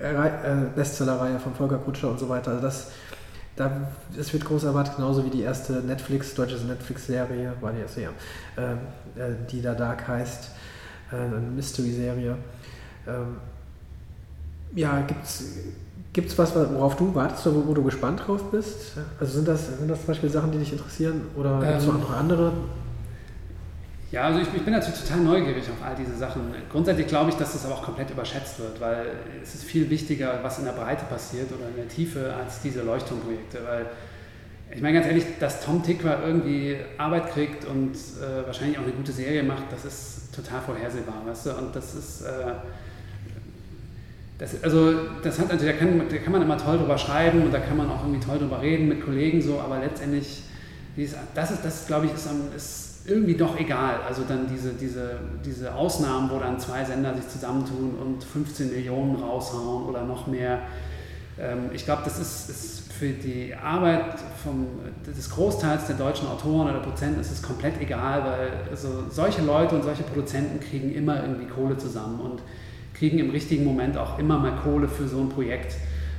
äh, 0.00 0.66
Bestsellerreihe 0.74 1.38
von 1.38 1.54
Volker 1.54 1.78
Kutscher 1.78 2.10
und 2.10 2.18
so 2.18 2.28
weiter. 2.28 2.50
Also 2.52 2.62
das, 2.62 2.90
da, 3.56 3.70
das 4.14 4.32
wird 4.32 4.44
groß 4.44 4.64
erwartet, 4.64 4.96
genauso 4.96 5.24
wie 5.24 5.30
die 5.30 5.42
erste 5.42 5.74
Netflix, 5.74 6.34
deutsche 6.34 6.56
Netflix-Serie, 6.56 7.54
war 7.60 7.72
die 7.72 7.80
erste, 7.80 8.02
ja, 8.02 8.10
ähm, 8.58 8.78
äh, 9.16 9.34
die 9.50 9.62
da 9.62 9.74
Dark 9.74 10.08
heißt, 10.08 10.50
eine 11.10 11.40
Mystery-Serie. 11.54 12.36
Ähm, 13.06 13.36
ja, 14.74 15.00
gibt's 15.02 15.44
Gibt's 16.14 16.38
was, 16.38 16.54
worauf 16.54 16.94
du 16.94 17.12
wartest 17.12 17.44
oder 17.48 17.56
wo, 17.56 17.66
wo 17.66 17.74
du 17.74 17.82
gespannt 17.82 18.22
drauf 18.24 18.40
bist? 18.52 18.96
Also 19.18 19.32
sind 19.32 19.48
das, 19.48 19.66
sind 19.66 19.90
das 19.90 19.98
zum 19.98 20.06
Beispiel 20.06 20.30
Sachen, 20.30 20.52
die 20.52 20.58
dich 20.58 20.72
interessieren 20.72 21.22
oder 21.36 21.58
gibt 21.58 21.78
es 21.78 21.88
Ähm, 21.88 22.00
noch 22.00 22.16
andere? 22.16 22.52
Ja, 24.12 24.26
also 24.26 24.38
ich, 24.38 24.46
ich 24.54 24.62
bin 24.62 24.72
natürlich 24.72 25.00
total 25.00 25.22
neugierig 25.22 25.64
auf 25.64 25.84
all 25.84 25.96
diese 25.96 26.16
Sachen. 26.16 26.42
Grundsätzlich 26.70 27.08
glaube 27.08 27.30
ich, 27.30 27.36
dass 27.36 27.54
das 27.54 27.66
aber 27.66 27.74
auch 27.74 27.82
komplett 27.82 28.10
überschätzt 28.10 28.60
wird, 28.60 28.80
weil 28.80 29.06
es 29.42 29.56
ist 29.56 29.64
viel 29.64 29.90
wichtiger, 29.90 30.38
was 30.40 30.60
in 30.60 30.66
der 30.66 30.72
Breite 30.72 31.04
passiert 31.06 31.50
oder 31.50 31.68
in 31.68 31.74
der 31.74 31.88
Tiefe 31.88 32.32
als 32.32 32.62
diese 32.62 32.82
Leuchtturmprojekte. 32.82 33.58
Weil 33.66 33.86
ich 34.74 34.82
meine 34.82 34.94
ganz 34.94 35.06
ehrlich, 35.06 35.24
dass 35.38 35.64
Tom 35.64 35.82
Tikva 35.82 36.22
irgendwie 36.26 36.76
Arbeit 36.98 37.32
kriegt 37.32 37.64
und 37.64 37.92
äh, 37.94 38.46
wahrscheinlich 38.46 38.78
auch 38.78 38.82
eine 38.82 38.92
gute 38.92 39.12
Serie 39.12 39.42
macht, 39.42 39.64
das 39.70 39.84
ist 39.84 40.34
total 40.34 40.60
vorhersehbar, 40.60 41.22
weißt 41.26 41.46
du? 41.46 41.50
Und 41.52 41.76
das 41.76 41.94
ist, 41.94 42.22
äh, 42.22 42.52
das, 44.38 44.62
also 44.64 44.92
das 45.22 45.38
hat 45.38 45.48
natürlich, 45.52 45.74
da 45.74 45.78
kann, 45.78 46.02
da 46.10 46.16
kann 46.18 46.32
man 46.32 46.42
immer 46.42 46.58
toll 46.58 46.78
drüber 46.78 46.98
schreiben 46.98 47.42
und 47.42 47.52
da 47.54 47.60
kann 47.60 47.76
man 47.76 47.88
auch 47.88 48.02
irgendwie 48.04 48.24
toll 48.26 48.38
drüber 48.38 48.60
reden 48.60 48.88
mit 48.88 49.04
Kollegen 49.04 49.40
so, 49.40 49.60
aber 49.60 49.78
letztendlich, 49.78 50.42
dieses- 50.96 51.16
das 51.34 51.52
ist, 51.52 51.64
das 51.64 51.86
glaube 51.86 52.06
ich, 52.06 52.12
ist, 52.14 52.28
ist 52.56 52.90
irgendwie 53.06 53.34
doch 53.36 53.58
egal. 53.60 54.00
Also 54.08 54.22
dann 54.26 54.48
diese, 54.52 54.72
diese, 54.72 55.18
diese 55.44 55.74
Ausnahmen, 55.74 56.30
wo 56.30 56.38
dann 56.38 56.58
zwei 56.58 56.84
Sender 56.84 57.14
sich 57.14 57.28
zusammentun 57.28 57.94
und 58.00 58.24
15 58.24 58.70
Millionen 58.70 59.14
raushauen 59.16 59.84
oder 59.84 60.04
noch 60.04 60.26
mehr. 60.26 60.60
Ähm, 61.38 61.70
ich 61.72 61.84
glaube, 61.84 62.02
das 62.04 62.18
ist, 62.18 62.50
ist, 62.50 62.92
für 62.92 63.08
die 63.08 63.52
Arbeit 63.54 64.20
vom, 64.42 64.68
des 65.04 65.28
Großteils 65.30 65.88
der 65.88 65.96
deutschen 65.96 66.28
Autoren 66.28 66.68
oder 66.70 66.78
Produzenten 66.78 67.20
ist 67.20 67.32
es 67.32 67.42
komplett 67.42 67.80
egal, 67.80 68.22
weil 68.24 68.50
also 68.70 69.04
solche 69.10 69.42
Leute 69.42 69.74
und 69.74 69.82
solche 69.82 70.04
Produzenten 70.04 70.60
kriegen 70.60 70.94
immer 70.94 71.20
irgendwie 71.20 71.46
Kohle 71.46 71.76
zusammen 71.76 72.20
und 72.20 72.40
kriegen 72.96 73.18
im 73.18 73.30
richtigen 73.30 73.64
Moment 73.64 73.98
auch 73.98 74.18
immer 74.20 74.38
mal 74.38 74.52
Kohle 74.62 74.86
für 74.86 75.08
so 75.08 75.18
ein 75.18 75.28
Projekt. 75.28 75.74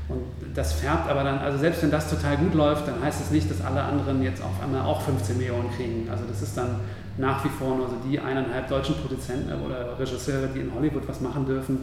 Und 0.07 0.21
das 0.53 0.73
färbt 0.73 1.09
aber 1.09 1.23
dann, 1.23 1.39
also 1.39 1.57
selbst 1.57 1.81
wenn 1.81 1.91
das 1.91 2.09
total 2.09 2.37
gut 2.37 2.53
läuft, 2.53 2.87
dann 2.87 3.01
heißt 3.01 3.19
es 3.19 3.27
das 3.27 3.31
nicht, 3.31 3.49
dass 3.49 3.61
alle 3.61 3.81
anderen 3.81 4.21
jetzt 4.21 4.43
auf 4.43 4.61
einmal 4.61 4.81
auch 4.81 5.01
15 5.01 5.37
Millionen 5.37 5.71
kriegen. 5.71 6.07
Also 6.11 6.25
das 6.27 6.41
ist 6.41 6.57
dann 6.57 6.81
nach 7.17 7.43
wie 7.45 7.49
vor 7.49 7.77
nur 7.77 7.87
so 7.87 7.95
die 8.07 8.19
eineinhalb 8.19 8.67
deutschen 8.67 8.95
Produzenten 8.95 9.51
oder 9.65 9.97
Regisseure, 9.97 10.47
die 10.53 10.59
in 10.59 10.73
Hollywood 10.75 11.07
was 11.07 11.21
machen 11.21 11.45
dürfen. 11.45 11.79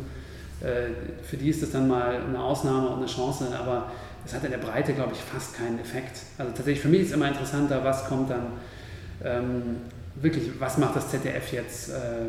Äh, 0.62 1.22
für 1.22 1.36
die 1.36 1.48
ist 1.50 1.62
das 1.62 1.72
dann 1.72 1.88
mal 1.88 2.22
eine 2.22 2.38
Ausnahme 2.38 2.88
und 2.88 2.98
eine 2.98 3.06
Chance, 3.06 3.46
aber 3.58 3.90
das 4.24 4.34
hat 4.34 4.44
in 4.44 4.50
der 4.50 4.58
Breite, 4.58 4.94
glaube 4.94 5.12
ich, 5.12 5.18
fast 5.18 5.56
keinen 5.56 5.78
Effekt. 5.80 6.20
Also 6.38 6.52
tatsächlich 6.52 6.80
für 6.80 6.88
mich 6.88 7.02
ist 7.02 7.12
immer 7.12 7.28
interessanter, 7.28 7.82
was 7.82 8.06
kommt 8.06 8.30
dann 8.30 8.46
ähm, 9.24 9.76
wirklich, 10.14 10.60
was 10.60 10.78
macht 10.78 10.96
das 10.96 11.10
ZDF 11.10 11.52
jetzt 11.52 11.90
äh, 11.90 12.26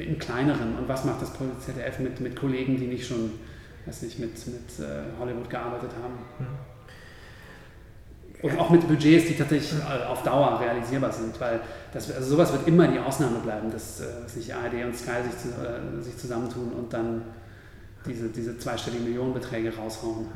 im 0.00 0.18
Kleineren 0.18 0.78
und 0.78 0.88
was 0.88 1.04
macht 1.04 1.20
das 1.20 1.32
ZDF 1.64 1.98
mit, 1.98 2.20
mit 2.20 2.34
Kollegen, 2.34 2.78
die 2.78 2.86
nicht 2.86 3.06
schon 3.06 3.32
weiß 3.86 4.02
nicht, 4.02 4.18
mit, 4.18 4.32
mit 4.46 4.86
äh, 4.86 5.02
Hollywood 5.18 5.48
gearbeitet 5.48 5.90
haben. 6.02 6.18
Und 8.42 8.58
auch 8.58 8.70
mit 8.70 8.86
Budgets, 8.86 9.28
die 9.28 9.36
tatsächlich 9.36 9.80
auf 10.08 10.22
Dauer 10.22 10.60
realisierbar 10.60 11.12
sind, 11.12 11.40
weil 11.40 11.60
das, 11.92 12.14
also 12.14 12.30
sowas 12.30 12.52
wird 12.52 12.68
immer 12.68 12.86
die 12.86 12.98
Ausnahme 12.98 13.38
bleiben, 13.38 13.70
dass, 13.70 14.00
äh, 14.00 14.04
dass 14.22 14.36
nicht 14.36 14.54
ARD 14.54 14.84
und 14.84 14.94
Sky 14.94 15.22
sich, 15.24 15.38
zu, 15.38 15.48
äh, 15.48 16.02
sich 16.02 16.16
zusammentun 16.18 16.72
und 16.72 16.92
dann 16.92 17.22
diese, 18.06 18.28
diese 18.28 18.58
zweistelligen 18.58 19.06
Millionenbeträge 19.06 19.74
raushauen. 19.74 20.26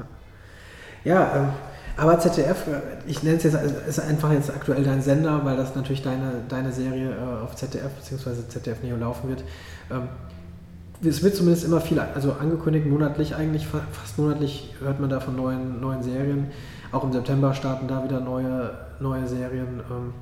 Ja, 1.05 1.35
ähm, 1.35 1.49
aber 1.97 2.19
ZDF, 2.19 2.67
äh, 2.67 2.81
ich 3.07 3.23
nenne 3.23 3.37
es 3.37 3.45
jetzt, 3.45 3.57
ist 3.89 4.01
einfach 4.01 4.33
jetzt 4.33 4.51
aktuell 4.51 4.83
dein 4.83 5.03
Sender, 5.03 5.45
weil 5.45 5.57
das 5.57 5.75
natürlich 5.75 6.03
deine, 6.03 6.43
deine 6.49 6.73
Serie 6.73 7.15
auf 7.43 7.57
ZDF 7.57 7.91
bzw. 7.91 8.49
ZDF 8.49 8.83
Neo 8.83 8.97
laufen 8.97 9.29
wird. 9.29 9.45
Ähm, 9.91 10.09
es 11.03 11.23
wird 11.23 11.35
zumindest 11.35 11.65
immer 11.65 11.81
viel, 11.81 11.99
also 11.99 12.33
angekündigt, 12.33 12.87
monatlich 12.87 13.35
eigentlich, 13.35 13.67
fast 13.67 14.19
monatlich 14.19 14.75
hört 14.81 15.01
man 15.01 15.09
da 15.09 15.21
von 15.21 15.35
neuen, 15.35 15.81
neuen 15.81 16.03
Serien. 16.03 16.51
Auch 16.93 17.05
im 17.05 17.13
September 17.13 17.55
starten 17.55 17.87
da 17.89 18.03
wieder 18.05 18.21
neue, 18.21 18.73
neue 18.99 19.27
Serien. 19.27 19.81
Ähm, 19.91 20.13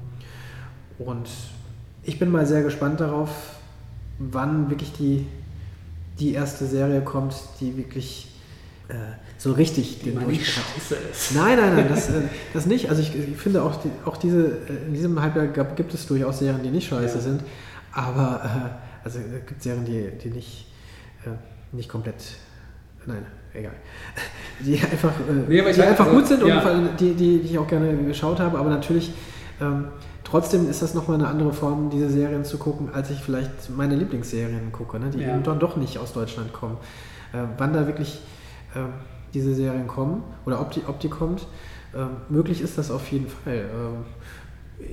und 0.99 1.29
ich 2.03 2.19
bin 2.19 2.31
mal 2.31 2.47
sehr 2.47 2.63
gespannt 2.63 3.01
darauf, 3.01 3.31
wann 4.19 4.69
wirklich 4.71 4.93
die, 4.93 5.27
die 6.19 6.33
erste 6.35 6.67
Serie 6.67 7.01
kommt, 7.01 7.35
die 7.61 7.77
wirklich 7.77 8.29
äh, 8.89 8.95
so 9.37 9.53
richtig 9.53 10.01
die 10.01 10.11
den 10.11 10.21
Durchbruch 10.21 10.63
hat. 10.91 10.99
Nein, 11.35 11.59
nein, 11.59 11.77
nein, 11.77 11.89
das, 11.89 12.09
äh, 12.11 12.23
das 12.53 12.67
nicht. 12.67 12.91
Also 12.91 13.03
ich, 13.03 13.15
ich 13.15 13.37
finde 13.37 13.63
auch, 13.63 13.81
die, 13.81 13.91
auch 14.05 14.17
diese, 14.17 14.47
äh, 14.47 14.87
in 14.87 14.95
diesem 14.95 15.21
Halbjahr 15.21 15.47
gibt 15.47 15.95
es 15.95 16.07
durchaus 16.07 16.41
Serien, 16.41 16.63
die 16.63 16.71
nicht 16.71 16.89
scheiße 16.89 17.17
ja. 17.17 17.21
sind. 17.21 17.43
Aber 17.93 18.43
äh, 18.45 19.05
also 19.05 19.19
es 19.19 19.47
gibt 19.47 19.63
Serien, 19.63 19.85
die, 19.85 20.11
die 20.23 20.31
nicht, 20.31 20.67
äh, 21.25 21.31
nicht 21.75 21.89
komplett. 21.89 22.17
Nein, 23.07 23.25
egal. 23.59 23.75
Die 24.61 24.75
einfach, 24.75 25.11
äh, 25.11 25.49
nee, 25.49 25.73
die 25.73 25.83
einfach 25.83 26.07
also, 26.07 26.17
gut 26.17 26.27
sind 26.27 26.45
ja. 26.45 26.61
und 26.71 26.99
die, 26.99 27.15
die, 27.15 27.39
die 27.39 27.49
ich 27.51 27.59
auch 27.59 27.69
gerne 27.69 27.97
geschaut 27.97 28.41
habe. 28.41 28.59
Aber 28.59 28.71
natürlich 28.71 29.13
ähm, 29.61 29.87
Trotzdem 30.31 30.69
ist 30.69 30.83
das 30.83 30.93
nochmal 30.93 31.19
eine 31.19 31.27
andere 31.27 31.55
Form, 31.55 31.89
diese 31.89 32.11
Serien 32.11 32.45
zu 32.45 32.59
gucken, 32.59 32.91
als 32.93 33.09
ich 33.09 33.21
vielleicht 33.21 33.75
meine 33.75 33.97
Lieblingsserien 33.97 34.73
gucke, 34.73 35.01
ne, 35.01 35.09
die 35.09 35.21
ja. 35.21 35.31
eben 35.31 35.43
dann 35.43 35.59
doch 35.59 35.77
nicht 35.77 35.97
aus 35.97 36.13
Deutschland 36.13 36.53
kommen. 36.53 36.77
Äh, 37.33 37.39
wann 37.57 37.73
da 37.73 37.87
wirklich 37.87 38.21
äh, 38.75 38.81
diese 39.33 39.55
Serien 39.55 39.87
kommen 39.87 40.23
oder 40.45 40.61
ob 40.61 40.71
die, 40.73 40.83
ob 40.87 41.01
die 41.01 41.09
kommt, 41.09 41.47
äh, 41.95 42.05
möglich 42.29 42.61
ist 42.61 42.77
das 42.77 42.91
auf 42.91 43.11
jeden 43.11 43.27
Fall. 43.27 43.65
Ähm, 43.71 44.87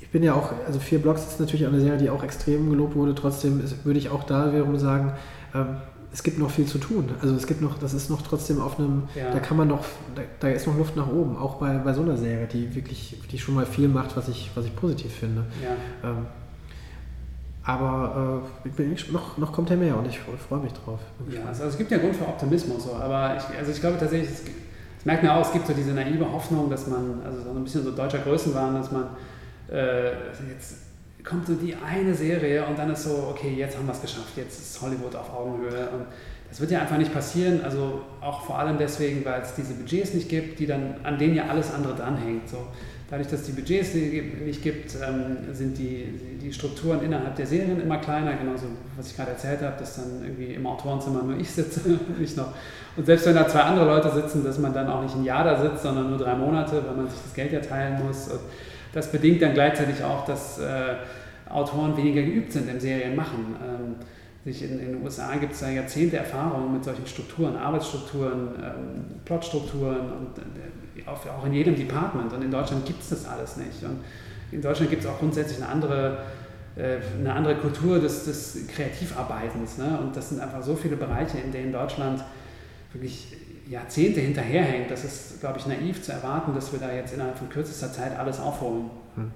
ich 0.00 0.08
bin 0.10 0.22
ja 0.22 0.34
auch, 0.34 0.52
also 0.64 0.78
vier 0.78 1.00
Blocks 1.00 1.26
ist 1.26 1.40
natürlich 1.40 1.66
eine 1.66 1.80
Serie, 1.80 1.98
die 1.98 2.08
auch 2.08 2.22
extrem 2.22 2.70
gelobt 2.70 2.94
wurde. 2.94 3.16
Trotzdem 3.16 3.60
ist, 3.60 3.84
würde 3.84 3.98
ich 3.98 4.10
auch 4.10 4.22
da 4.22 4.52
wiederum 4.52 4.78
sagen, 4.78 5.14
ähm, 5.56 5.78
es 6.16 6.22
gibt 6.22 6.38
noch 6.38 6.50
viel 6.50 6.64
zu 6.64 6.78
tun. 6.78 7.10
Also 7.20 7.34
es 7.34 7.46
gibt 7.46 7.60
noch, 7.60 7.78
das 7.78 7.92
ist 7.92 8.08
noch 8.08 8.22
trotzdem 8.22 8.58
auf 8.58 8.78
einem, 8.78 9.02
ja. 9.14 9.30
da 9.30 9.38
kann 9.38 9.58
man 9.58 9.68
noch, 9.68 9.84
da, 10.14 10.22
da, 10.40 10.48
ist 10.48 10.66
noch 10.66 10.74
Luft 10.78 10.96
nach 10.96 11.08
oben, 11.08 11.36
auch 11.36 11.56
bei, 11.56 11.76
bei 11.76 11.92
so 11.92 12.00
einer 12.00 12.16
Serie, 12.16 12.46
die 12.46 12.74
wirklich, 12.74 13.20
die 13.30 13.38
schon 13.38 13.54
mal 13.54 13.66
viel 13.66 13.86
macht, 13.86 14.16
was 14.16 14.28
ich, 14.28 14.50
was 14.54 14.64
ich 14.64 14.74
positiv 14.74 15.12
finde. 15.12 15.44
Ja. 15.62 16.08
Ähm, 16.08 16.26
aber 17.64 18.42
äh, 18.64 19.12
noch, 19.12 19.36
noch 19.36 19.52
kommt 19.52 19.68
er 19.70 19.76
mehr 19.76 19.94
und 19.98 20.08
ich 20.08 20.18
freue 20.18 20.60
mich 20.60 20.72
drauf. 20.72 21.00
Ja, 21.28 21.44
also 21.48 21.64
es 21.64 21.76
gibt 21.76 21.90
ja 21.90 21.98
Grund 21.98 22.16
für 22.16 22.26
Optimismus, 22.26 22.84
so, 22.84 22.94
aber 22.94 23.36
ich, 23.36 23.58
also 23.58 23.70
ich 23.70 23.80
glaube 23.80 23.98
tatsächlich, 23.98 24.30
das 24.30 25.04
merkt 25.04 25.22
man 25.22 25.32
auch, 25.32 25.44
es 25.44 25.52
gibt 25.52 25.66
so 25.66 25.74
diese 25.74 25.92
naive 25.92 26.32
Hoffnung, 26.32 26.70
dass 26.70 26.86
man, 26.86 27.20
also 27.26 27.42
so 27.42 27.50
ein 27.50 27.62
bisschen 27.62 27.84
so 27.84 27.90
deutscher 27.90 28.20
Größenwahn, 28.20 28.74
dass 28.74 28.90
man 28.90 29.08
äh, 29.70 30.12
jetzt 30.50 30.85
kommt 31.26 31.46
so 31.46 31.54
die 31.54 31.74
eine 31.74 32.14
Serie 32.14 32.64
und 32.64 32.78
dann 32.78 32.90
ist 32.90 33.02
so, 33.02 33.28
okay, 33.30 33.52
jetzt 33.56 33.76
haben 33.76 33.86
wir 33.86 33.92
es 33.92 34.00
geschafft, 34.00 34.36
jetzt 34.36 34.60
ist 34.60 34.80
Hollywood 34.80 35.14
auf 35.16 35.34
Augenhöhe. 35.34 35.88
Und 35.90 36.06
das 36.48 36.60
wird 36.60 36.70
ja 36.70 36.80
einfach 36.80 36.98
nicht 36.98 37.12
passieren, 37.12 37.62
also 37.64 38.02
auch 38.20 38.44
vor 38.44 38.58
allem 38.58 38.78
deswegen, 38.78 39.24
weil 39.24 39.42
es 39.42 39.54
diese 39.54 39.74
Budgets 39.74 40.14
nicht 40.14 40.28
gibt, 40.28 40.60
die 40.60 40.66
dann, 40.66 40.94
an 41.02 41.18
denen 41.18 41.34
ja 41.34 41.46
alles 41.48 41.74
andere 41.74 41.94
dranhängt. 41.94 42.48
So. 42.48 42.58
Dadurch, 43.10 43.28
dass 43.28 43.40
es 43.40 43.46
die 43.46 43.52
Budgets 43.52 43.94
nicht 43.94 44.62
gibt, 44.62 44.94
ähm, 44.94 45.52
sind 45.52 45.76
die, 45.78 46.38
die 46.40 46.52
Strukturen 46.52 47.02
innerhalb 47.02 47.34
der 47.34 47.46
Serien 47.46 47.80
immer 47.80 47.98
kleiner, 47.98 48.34
genauso 48.34 48.66
was 48.96 49.10
ich 49.10 49.16
gerade 49.16 49.32
erzählt 49.32 49.62
habe, 49.62 49.76
dass 49.78 49.96
dann 49.96 50.22
irgendwie 50.22 50.54
im 50.54 50.66
Autorenzimmer 50.66 51.24
nur 51.24 51.36
ich 51.36 51.50
sitze 51.50 51.80
nicht 52.18 52.36
noch. 52.36 52.52
Und 52.96 53.04
selbst 53.04 53.26
wenn 53.26 53.34
da 53.34 53.48
zwei 53.48 53.62
andere 53.62 53.86
Leute 53.86 54.12
sitzen, 54.12 54.44
dass 54.44 54.58
man 54.58 54.72
dann 54.72 54.88
auch 54.88 55.02
nicht 55.02 55.14
ein 55.16 55.24
Jahr 55.24 55.42
da 55.42 55.60
sitzt, 55.60 55.82
sondern 55.82 56.08
nur 56.08 56.18
drei 56.18 56.34
Monate, 56.34 56.84
weil 56.86 56.96
man 56.96 57.08
sich 57.08 57.20
das 57.22 57.34
Geld 57.34 57.52
ja 57.52 57.60
teilen 57.60 58.04
muss. 58.04 58.28
Und 58.28 58.40
das 58.96 59.12
bedingt 59.12 59.42
dann 59.42 59.52
gleichzeitig 59.52 60.02
auch, 60.02 60.24
dass 60.24 60.58
äh, 60.58 60.94
Autoren 61.50 61.94
weniger 61.98 62.22
geübt 62.22 62.50
sind 62.50 62.66
im 62.66 62.80
Serienmachen. 62.80 63.54
Ähm, 63.62 63.96
sich 64.42 64.62
in, 64.62 64.80
in, 64.80 64.92
den 64.92 65.04
USA 65.04 65.34
gibt 65.36 65.52
es 65.52 65.60
da 65.60 65.68
Jahrzehnte 65.68 66.16
Erfahrung 66.16 66.72
mit 66.72 66.82
solchen 66.82 67.06
Strukturen, 67.06 67.56
Arbeitsstrukturen, 67.56 68.48
ähm, 68.56 69.20
Plotstrukturen 69.26 69.98
und 69.98 70.38
äh, 70.38 71.06
auch, 71.06 71.44
in 71.44 71.52
jedem 71.52 71.76
Department. 71.76 72.32
Und 72.32 72.42
in 72.42 72.50
Deutschland 72.50 72.86
gibt 72.86 73.02
es 73.02 73.10
das 73.10 73.26
alles 73.26 73.58
nicht. 73.58 73.82
Und 73.82 73.98
in 74.50 74.62
Deutschland 74.62 74.88
gibt 74.88 75.04
es 75.04 75.08
auch 75.10 75.18
grundsätzlich 75.18 75.62
eine 75.62 75.70
andere, 75.70 76.18
äh, 76.76 76.96
eine 77.20 77.34
andere 77.34 77.56
Kultur 77.56 77.98
des, 77.98 78.24
des 78.24 78.66
Kreativarbeitens. 78.74 79.76
Ne? 79.76 79.98
Und 80.00 80.16
das 80.16 80.30
sind 80.30 80.40
einfach 80.40 80.62
so 80.62 80.74
viele 80.74 80.96
Bereiche, 80.96 81.36
in 81.36 81.52
denen 81.52 81.70
Deutschland 81.70 82.24
wirklich 82.94 83.36
Jahrzehnte 83.68 84.20
hinterherhängt. 84.20 84.90
Das 84.90 85.04
ist, 85.04 85.40
glaube 85.40 85.58
ich, 85.58 85.66
naiv 85.66 86.02
zu 86.02 86.12
erwarten, 86.12 86.54
dass 86.54 86.72
wir 86.72 86.78
da 86.78 86.92
jetzt 86.92 87.12
innerhalb 87.12 87.36
von 87.38 87.48
kürzester 87.48 87.92
Zeit 87.92 88.18
alles 88.18 88.40
aufholen. 88.40 88.90
Hm. 89.16 89.30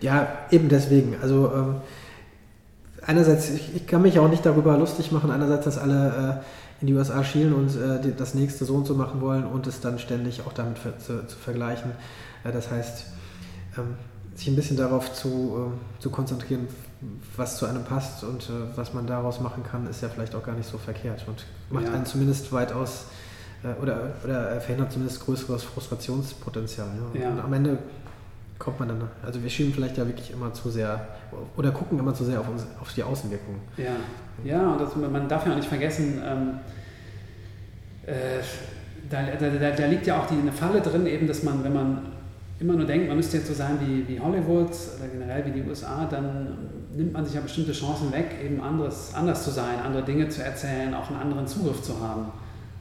Ja, 0.00 0.28
eben 0.50 0.68
deswegen. 0.68 1.16
Also 1.20 1.52
ähm, 1.54 1.74
einerseits, 3.06 3.50
ich, 3.50 3.76
ich, 3.76 3.86
kann 3.86 4.02
mich 4.02 4.18
auch 4.18 4.28
nicht 4.28 4.44
darüber 4.44 4.76
lustig 4.76 5.12
machen, 5.12 5.30
einerseits, 5.30 5.64
dass 5.64 5.78
alle 5.78 6.42
äh, 6.42 6.80
in 6.80 6.86
die 6.86 6.94
USA 6.94 7.22
schielen 7.24 7.52
und 7.52 7.68
äh, 7.76 8.12
das 8.16 8.34
nächste 8.34 8.64
so 8.64 8.74
und 8.74 8.86
so 8.86 8.94
machen 8.94 9.20
wollen 9.20 9.44
und 9.44 9.66
es 9.66 9.80
dann 9.80 9.98
ständig 9.98 10.42
auch 10.46 10.52
damit 10.52 10.78
für, 10.78 10.96
zu, 10.98 11.26
zu, 11.26 11.36
vergleichen. 11.36 11.92
Äh, 12.44 12.52
das 12.52 12.70
heißt, 12.70 13.06
ähm, 13.78 13.94
sich 14.34 14.48
ein 14.48 14.56
bisschen 14.56 14.76
darauf 14.76 15.12
zu, 15.12 15.28
ähm, 15.56 15.72
zu 15.98 16.10
konzentrieren, 16.10 16.68
was 17.36 17.58
zu 17.58 17.66
einem 17.66 17.84
passt 17.84 18.24
und 18.24 18.44
äh, 18.44 18.76
was 18.76 18.94
man 18.94 19.06
daraus 19.06 19.40
machen 19.40 19.62
kann, 19.62 19.86
ist 19.86 20.02
ja 20.02 20.08
vielleicht 20.08 20.34
auch 20.34 20.42
gar 20.42 20.54
nicht 20.54 20.68
so 20.68 20.78
verkehrt 20.78 21.24
und 21.26 21.44
macht 21.70 21.86
ja. 21.86 21.92
einen 21.92 22.06
zumindest 22.06 22.52
weitaus 22.52 23.06
oder, 23.82 24.10
oder 24.24 24.60
verhindert 24.60 24.92
zumindest 24.92 25.24
größeres 25.24 25.64
Frustrationspotenzial. 25.64 26.88
Ja. 27.14 27.20
Ja. 27.20 27.30
Und 27.30 27.40
am 27.40 27.52
Ende 27.52 27.78
kommt 28.58 28.78
man 28.78 28.88
dann, 28.88 29.02
also 29.24 29.42
wir 29.42 29.50
schieben 29.50 29.72
vielleicht 29.72 29.96
ja 29.96 30.06
wirklich 30.06 30.32
immer 30.32 30.52
zu 30.52 30.70
sehr 30.70 31.08
oder 31.56 31.70
gucken 31.70 31.98
immer 31.98 32.14
zu 32.14 32.24
sehr 32.24 32.40
auf, 32.40 32.48
uns, 32.48 32.66
auf 32.80 32.92
die 32.92 33.02
Außenwirkung. 33.02 33.56
Ja, 33.76 33.96
ja 34.44 34.72
und 34.72 34.80
das, 34.80 34.94
man 34.96 35.28
darf 35.28 35.46
ja 35.46 35.52
auch 35.52 35.56
nicht 35.56 35.68
vergessen, 35.68 36.20
ähm, 36.24 36.58
äh, 38.06 38.42
da, 39.08 39.22
da, 39.38 39.70
da, 39.70 39.86
liegt 39.86 40.06
ja 40.06 40.20
auch 40.20 40.26
die, 40.26 40.34
eine 40.34 40.52
Falle 40.52 40.80
drin, 40.80 41.06
eben, 41.06 41.26
dass 41.26 41.42
man, 41.42 41.64
wenn 41.64 41.72
man 41.72 42.06
immer 42.60 42.74
nur 42.74 42.86
denkt, 42.86 43.08
man 43.08 43.16
müsste 43.16 43.38
jetzt 43.38 43.48
so 43.48 43.54
sein 43.54 43.78
wie, 43.80 44.06
wie 44.06 44.20
Hollywood 44.20 44.70
oder 44.70 45.08
generell 45.10 45.44
wie 45.46 45.60
die 45.60 45.68
USA, 45.68 46.04
dann 46.04 46.68
nimmt 46.94 47.12
man 47.12 47.24
sich 47.24 47.34
ja 47.34 47.40
bestimmte 47.40 47.72
Chancen 47.72 48.12
weg, 48.12 48.36
eben 48.44 48.60
anderes, 48.60 49.12
anders 49.14 49.44
zu 49.44 49.50
sein, 49.50 49.80
andere 49.84 50.02
Dinge 50.02 50.28
zu 50.28 50.44
erzählen, 50.44 50.94
auch 50.94 51.08
einen 51.08 51.20
anderen 51.20 51.46
Zugriff 51.46 51.82
zu 51.82 51.98
haben. 52.00 52.26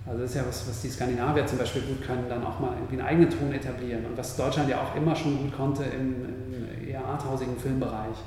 Also 0.09 0.21
das 0.23 0.31
ist 0.31 0.37
ja 0.37 0.43
was, 0.47 0.67
was 0.67 0.81
die 0.81 0.89
Skandinavier 0.89 1.45
zum 1.45 1.59
Beispiel 1.59 1.83
gut 1.83 2.01
können, 2.01 2.25
dann 2.27 2.43
auch 2.43 2.59
mal 2.59 2.71
irgendwie 2.73 2.99
einen 2.99 3.07
eigenen 3.07 3.29
Ton 3.29 3.53
etablieren 3.53 4.05
und 4.07 4.17
was 4.17 4.35
Deutschland 4.35 4.67
ja 4.67 4.81
auch 4.81 4.95
immer 4.95 5.15
schon 5.15 5.37
gut 5.37 5.55
konnte 5.55 5.83
im, 5.83 6.25
im 6.51 6.89
eher 6.89 7.05
arthausigen 7.05 7.55
Filmbereich. 7.55 8.17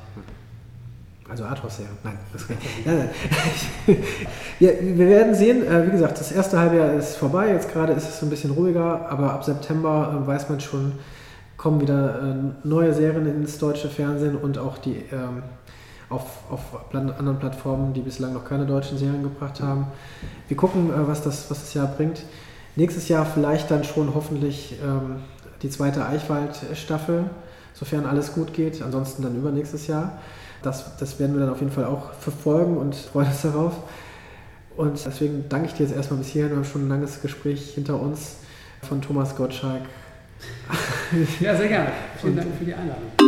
Also 1.28 1.44
Arthouse, 1.44 1.80
ja. 1.80 1.86
Nein, 2.04 2.18
das 2.32 2.46
kann 2.46 2.56
ja, 4.60 4.70
wir 4.80 5.08
werden 5.08 5.34
sehen. 5.34 5.66
Äh, 5.66 5.86
wie 5.86 5.90
gesagt, 5.90 6.20
das 6.20 6.30
erste 6.30 6.58
Halbjahr 6.58 6.92
ist 6.94 7.16
vorbei. 7.16 7.52
Jetzt 7.52 7.72
gerade 7.72 7.94
ist 7.94 8.08
es 8.08 8.20
so 8.20 8.26
ein 8.26 8.30
bisschen 8.30 8.52
ruhiger, 8.52 9.08
aber 9.10 9.32
ab 9.32 9.44
September 9.44 10.22
äh, 10.22 10.26
weiß 10.26 10.48
man 10.50 10.60
schon, 10.60 10.92
kommen 11.56 11.80
wieder 11.80 12.22
äh, 12.22 12.68
neue 12.68 12.92
Serien 12.92 13.26
ins 13.26 13.58
deutsche 13.58 13.88
Fernsehen 13.88 14.36
und 14.36 14.58
auch 14.58 14.78
die 14.78 15.04
ähm, 15.12 15.42
auf, 16.12 16.24
auf 16.50 16.94
anderen 16.94 17.38
Plattformen, 17.38 17.92
die 17.94 18.00
bislang 18.00 18.32
noch 18.32 18.44
keine 18.44 18.66
deutschen 18.66 18.98
Serien 18.98 19.22
gebracht 19.22 19.60
haben. 19.60 19.86
Wir 20.48 20.56
gucken, 20.56 20.90
äh, 20.90 21.08
was, 21.08 21.22
das, 21.22 21.50
was 21.50 21.60
das 21.60 21.74
Jahr 21.74 21.86
bringt. 21.86 22.22
Nächstes 22.76 23.08
Jahr 23.08 23.26
vielleicht 23.26 23.70
dann 23.70 23.84
schon 23.84 24.14
hoffentlich 24.14 24.76
ähm, 24.82 25.16
die 25.62 25.70
zweite 25.70 26.06
Eichwald-Staffel, 26.06 27.24
sofern 27.74 28.06
alles 28.06 28.32
gut 28.34 28.52
geht. 28.52 28.82
Ansonsten 28.82 29.22
dann 29.22 29.36
übernächstes 29.36 29.86
Jahr. 29.86 30.18
Das, 30.62 30.96
das 30.96 31.18
werden 31.18 31.34
wir 31.34 31.40
dann 31.40 31.50
auf 31.50 31.60
jeden 31.60 31.72
Fall 31.72 31.86
auch 31.86 32.12
verfolgen 32.12 32.76
und 32.76 32.94
freuen 32.94 33.28
uns 33.28 33.42
darauf. 33.42 33.72
Und 34.76 35.04
deswegen 35.04 35.44
danke 35.48 35.66
ich 35.66 35.74
dir 35.74 35.86
jetzt 35.86 35.94
erstmal 35.94 36.18
bis 36.18 36.28
hierhin. 36.28 36.50
Wir 36.52 36.56
haben 36.56 36.64
schon 36.64 36.86
ein 36.86 36.88
langes 36.88 37.20
Gespräch 37.20 37.74
hinter 37.74 38.00
uns 38.00 38.36
von 38.80 39.02
Thomas 39.02 39.36
Gottschalk. 39.36 39.82
Ja, 41.40 41.54
sehr 41.54 41.68
gerne. 41.68 41.92
Vielen 42.20 42.36
Dank 42.36 42.48
für 42.58 42.64
die 42.64 42.74
Einladung. 42.74 43.21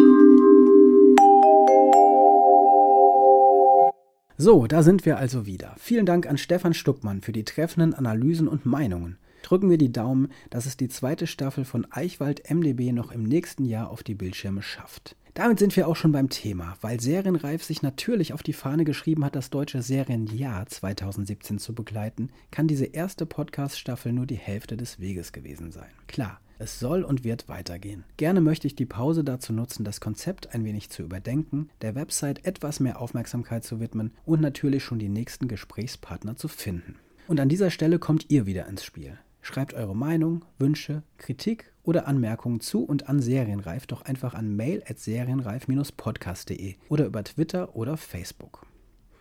So, 4.36 4.66
da 4.66 4.82
sind 4.82 5.06
wir 5.06 5.16
also 5.16 5.46
wieder. 5.46 5.76
Vielen 5.78 6.06
Dank 6.06 6.26
an 6.26 6.38
Stefan 6.38 6.74
Stuckmann 6.74 7.20
für 7.20 7.30
die 7.30 7.44
treffenden 7.44 7.94
Analysen 7.94 8.48
und 8.48 8.66
Meinungen. 8.66 9.16
Drücken 9.42 9.70
wir 9.70 9.78
die 9.78 9.92
Daumen, 9.92 10.32
dass 10.50 10.66
es 10.66 10.76
die 10.76 10.88
zweite 10.88 11.28
Staffel 11.28 11.64
von 11.64 11.86
Eichwald 11.92 12.50
MDB 12.50 12.90
noch 12.90 13.12
im 13.12 13.22
nächsten 13.22 13.64
Jahr 13.64 13.90
auf 13.90 14.02
die 14.02 14.16
Bildschirme 14.16 14.60
schafft. 14.60 15.14
Damit 15.34 15.60
sind 15.60 15.76
wir 15.76 15.86
auch 15.86 15.94
schon 15.94 16.10
beim 16.10 16.30
Thema, 16.30 16.76
weil 16.80 16.98
Serienreif 16.98 17.62
sich 17.62 17.82
natürlich 17.82 18.32
auf 18.32 18.42
die 18.42 18.52
Fahne 18.52 18.84
geschrieben 18.84 19.24
hat, 19.24 19.36
das 19.36 19.50
deutsche 19.50 19.82
Serienjahr 19.82 20.66
2017 20.66 21.60
zu 21.60 21.72
begleiten, 21.72 22.30
kann 22.50 22.66
diese 22.66 22.86
erste 22.86 23.26
Podcast-Staffel 23.26 24.12
nur 24.12 24.26
die 24.26 24.34
Hälfte 24.34 24.76
des 24.76 24.98
Weges 24.98 25.30
gewesen 25.30 25.70
sein. 25.70 25.90
Klar, 26.08 26.40
es 26.58 26.78
soll 26.78 27.02
und 27.02 27.24
wird 27.24 27.48
weitergehen. 27.48 28.04
Gerne 28.16 28.40
möchte 28.40 28.66
ich 28.66 28.74
die 28.74 28.86
Pause 28.86 29.24
dazu 29.24 29.52
nutzen, 29.52 29.84
das 29.84 30.00
Konzept 30.00 30.54
ein 30.54 30.64
wenig 30.64 30.90
zu 30.90 31.02
überdenken, 31.02 31.68
der 31.82 31.94
Website 31.94 32.44
etwas 32.44 32.80
mehr 32.80 33.00
Aufmerksamkeit 33.00 33.64
zu 33.64 33.80
widmen 33.80 34.12
und 34.24 34.40
natürlich 34.40 34.84
schon 34.84 34.98
die 34.98 35.08
nächsten 35.08 35.48
Gesprächspartner 35.48 36.36
zu 36.36 36.48
finden. 36.48 36.96
Und 37.26 37.40
an 37.40 37.48
dieser 37.48 37.70
Stelle 37.70 37.98
kommt 37.98 38.30
ihr 38.30 38.46
wieder 38.46 38.66
ins 38.66 38.84
Spiel. 38.84 39.18
Schreibt 39.40 39.74
eure 39.74 39.94
Meinung, 39.94 40.44
Wünsche, 40.58 41.02
Kritik 41.18 41.72
oder 41.82 42.06
Anmerkungen 42.08 42.60
zu 42.60 42.82
und 42.84 43.08
an 43.08 43.20
Serienreif 43.20 43.86
doch 43.86 44.02
einfach 44.02 44.34
an 44.34 44.56
mail 44.56 44.82
at 44.88 44.98
serienreif-podcast.de 44.98 46.76
oder 46.88 47.06
über 47.06 47.22
Twitter 47.24 47.76
oder 47.76 47.96
Facebook. 47.96 48.66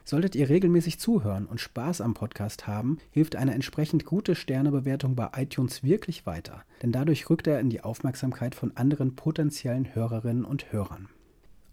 Solltet 0.06 0.36
ihr 0.36 0.50
regelmäßig 0.50 1.00
zuhören 1.00 1.46
und 1.46 1.62
Spaß 1.62 2.02
am 2.02 2.14
Podcast 2.14 2.68
haben, 2.68 2.98
hilft 3.12 3.38
eine 3.38 3.54
entsprechend 3.54 4.04
gute 4.06 4.36
Sternebewertung 4.36 5.16
bei 5.16 5.30
iTunes 5.38 5.82
wirklich 5.82 6.26
weiter, 6.26 6.66
denn 6.82 6.92
dadurch 6.92 7.30
rückt 7.30 7.48
er 7.48 7.62
in 7.62 7.70
die 7.70 7.82
Aufmerksamkeit 7.82 8.54
von 8.54 8.76
anderen 8.76 9.16
potenziellen 9.16 9.96
Hörerinnen 9.96 10.44
und 10.44 10.74
Hörern. 10.74 11.08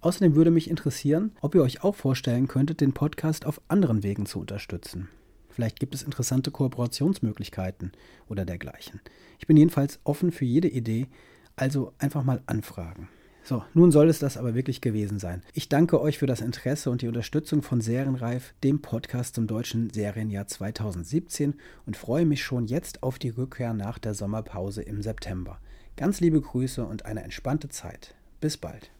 Außerdem 0.00 0.36
würde 0.36 0.52
mich 0.52 0.70
interessieren, 0.70 1.32
ob 1.40 1.56
ihr 1.56 1.62
euch 1.62 1.82
auch 1.82 1.96
vorstellen 1.96 2.46
könntet, 2.46 2.80
den 2.80 2.92
Podcast 2.92 3.44
auf 3.46 3.60
anderen 3.66 4.04
Wegen 4.04 4.26
zu 4.26 4.38
unterstützen. 4.38 5.08
Vielleicht 5.48 5.80
gibt 5.80 5.94
es 5.96 6.04
interessante 6.04 6.52
Kooperationsmöglichkeiten 6.52 7.90
oder 8.28 8.44
dergleichen. 8.44 9.00
Ich 9.40 9.48
bin 9.48 9.56
jedenfalls 9.56 9.98
offen 10.04 10.30
für 10.30 10.44
jede 10.44 10.68
Idee, 10.68 11.08
also 11.56 11.92
einfach 11.98 12.22
mal 12.22 12.42
anfragen. 12.46 13.08
So, 13.50 13.64
nun 13.74 13.90
soll 13.90 14.08
es 14.08 14.20
das 14.20 14.36
aber 14.36 14.54
wirklich 14.54 14.80
gewesen 14.80 15.18
sein. 15.18 15.42
Ich 15.54 15.68
danke 15.68 16.00
euch 16.00 16.18
für 16.18 16.28
das 16.28 16.40
Interesse 16.40 16.88
und 16.88 17.02
die 17.02 17.08
Unterstützung 17.08 17.62
von 17.62 17.80
Serienreif, 17.80 18.54
dem 18.62 18.80
Podcast 18.80 19.34
zum 19.34 19.48
deutschen 19.48 19.90
Serienjahr 19.90 20.46
2017 20.46 21.54
und 21.84 21.96
freue 21.96 22.26
mich 22.26 22.44
schon 22.44 22.66
jetzt 22.66 23.02
auf 23.02 23.18
die 23.18 23.30
Rückkehr 23.30 23.74
nach 23.74 23.98
der 23.98 24.14
Sommerpause 24.14 24.82
im 24.82 25.02
September. 25.02 25.58
Ganz 25.96 26.20
liebe 26.20 26.40
Grüße 26.40 26.84
und 26.84 27.06
eine 27.06 27.24
entspannte 27.24 27.68
Zeit. 27.68 28.14
Bis 28.40 28.56
bald. 28.56 28.92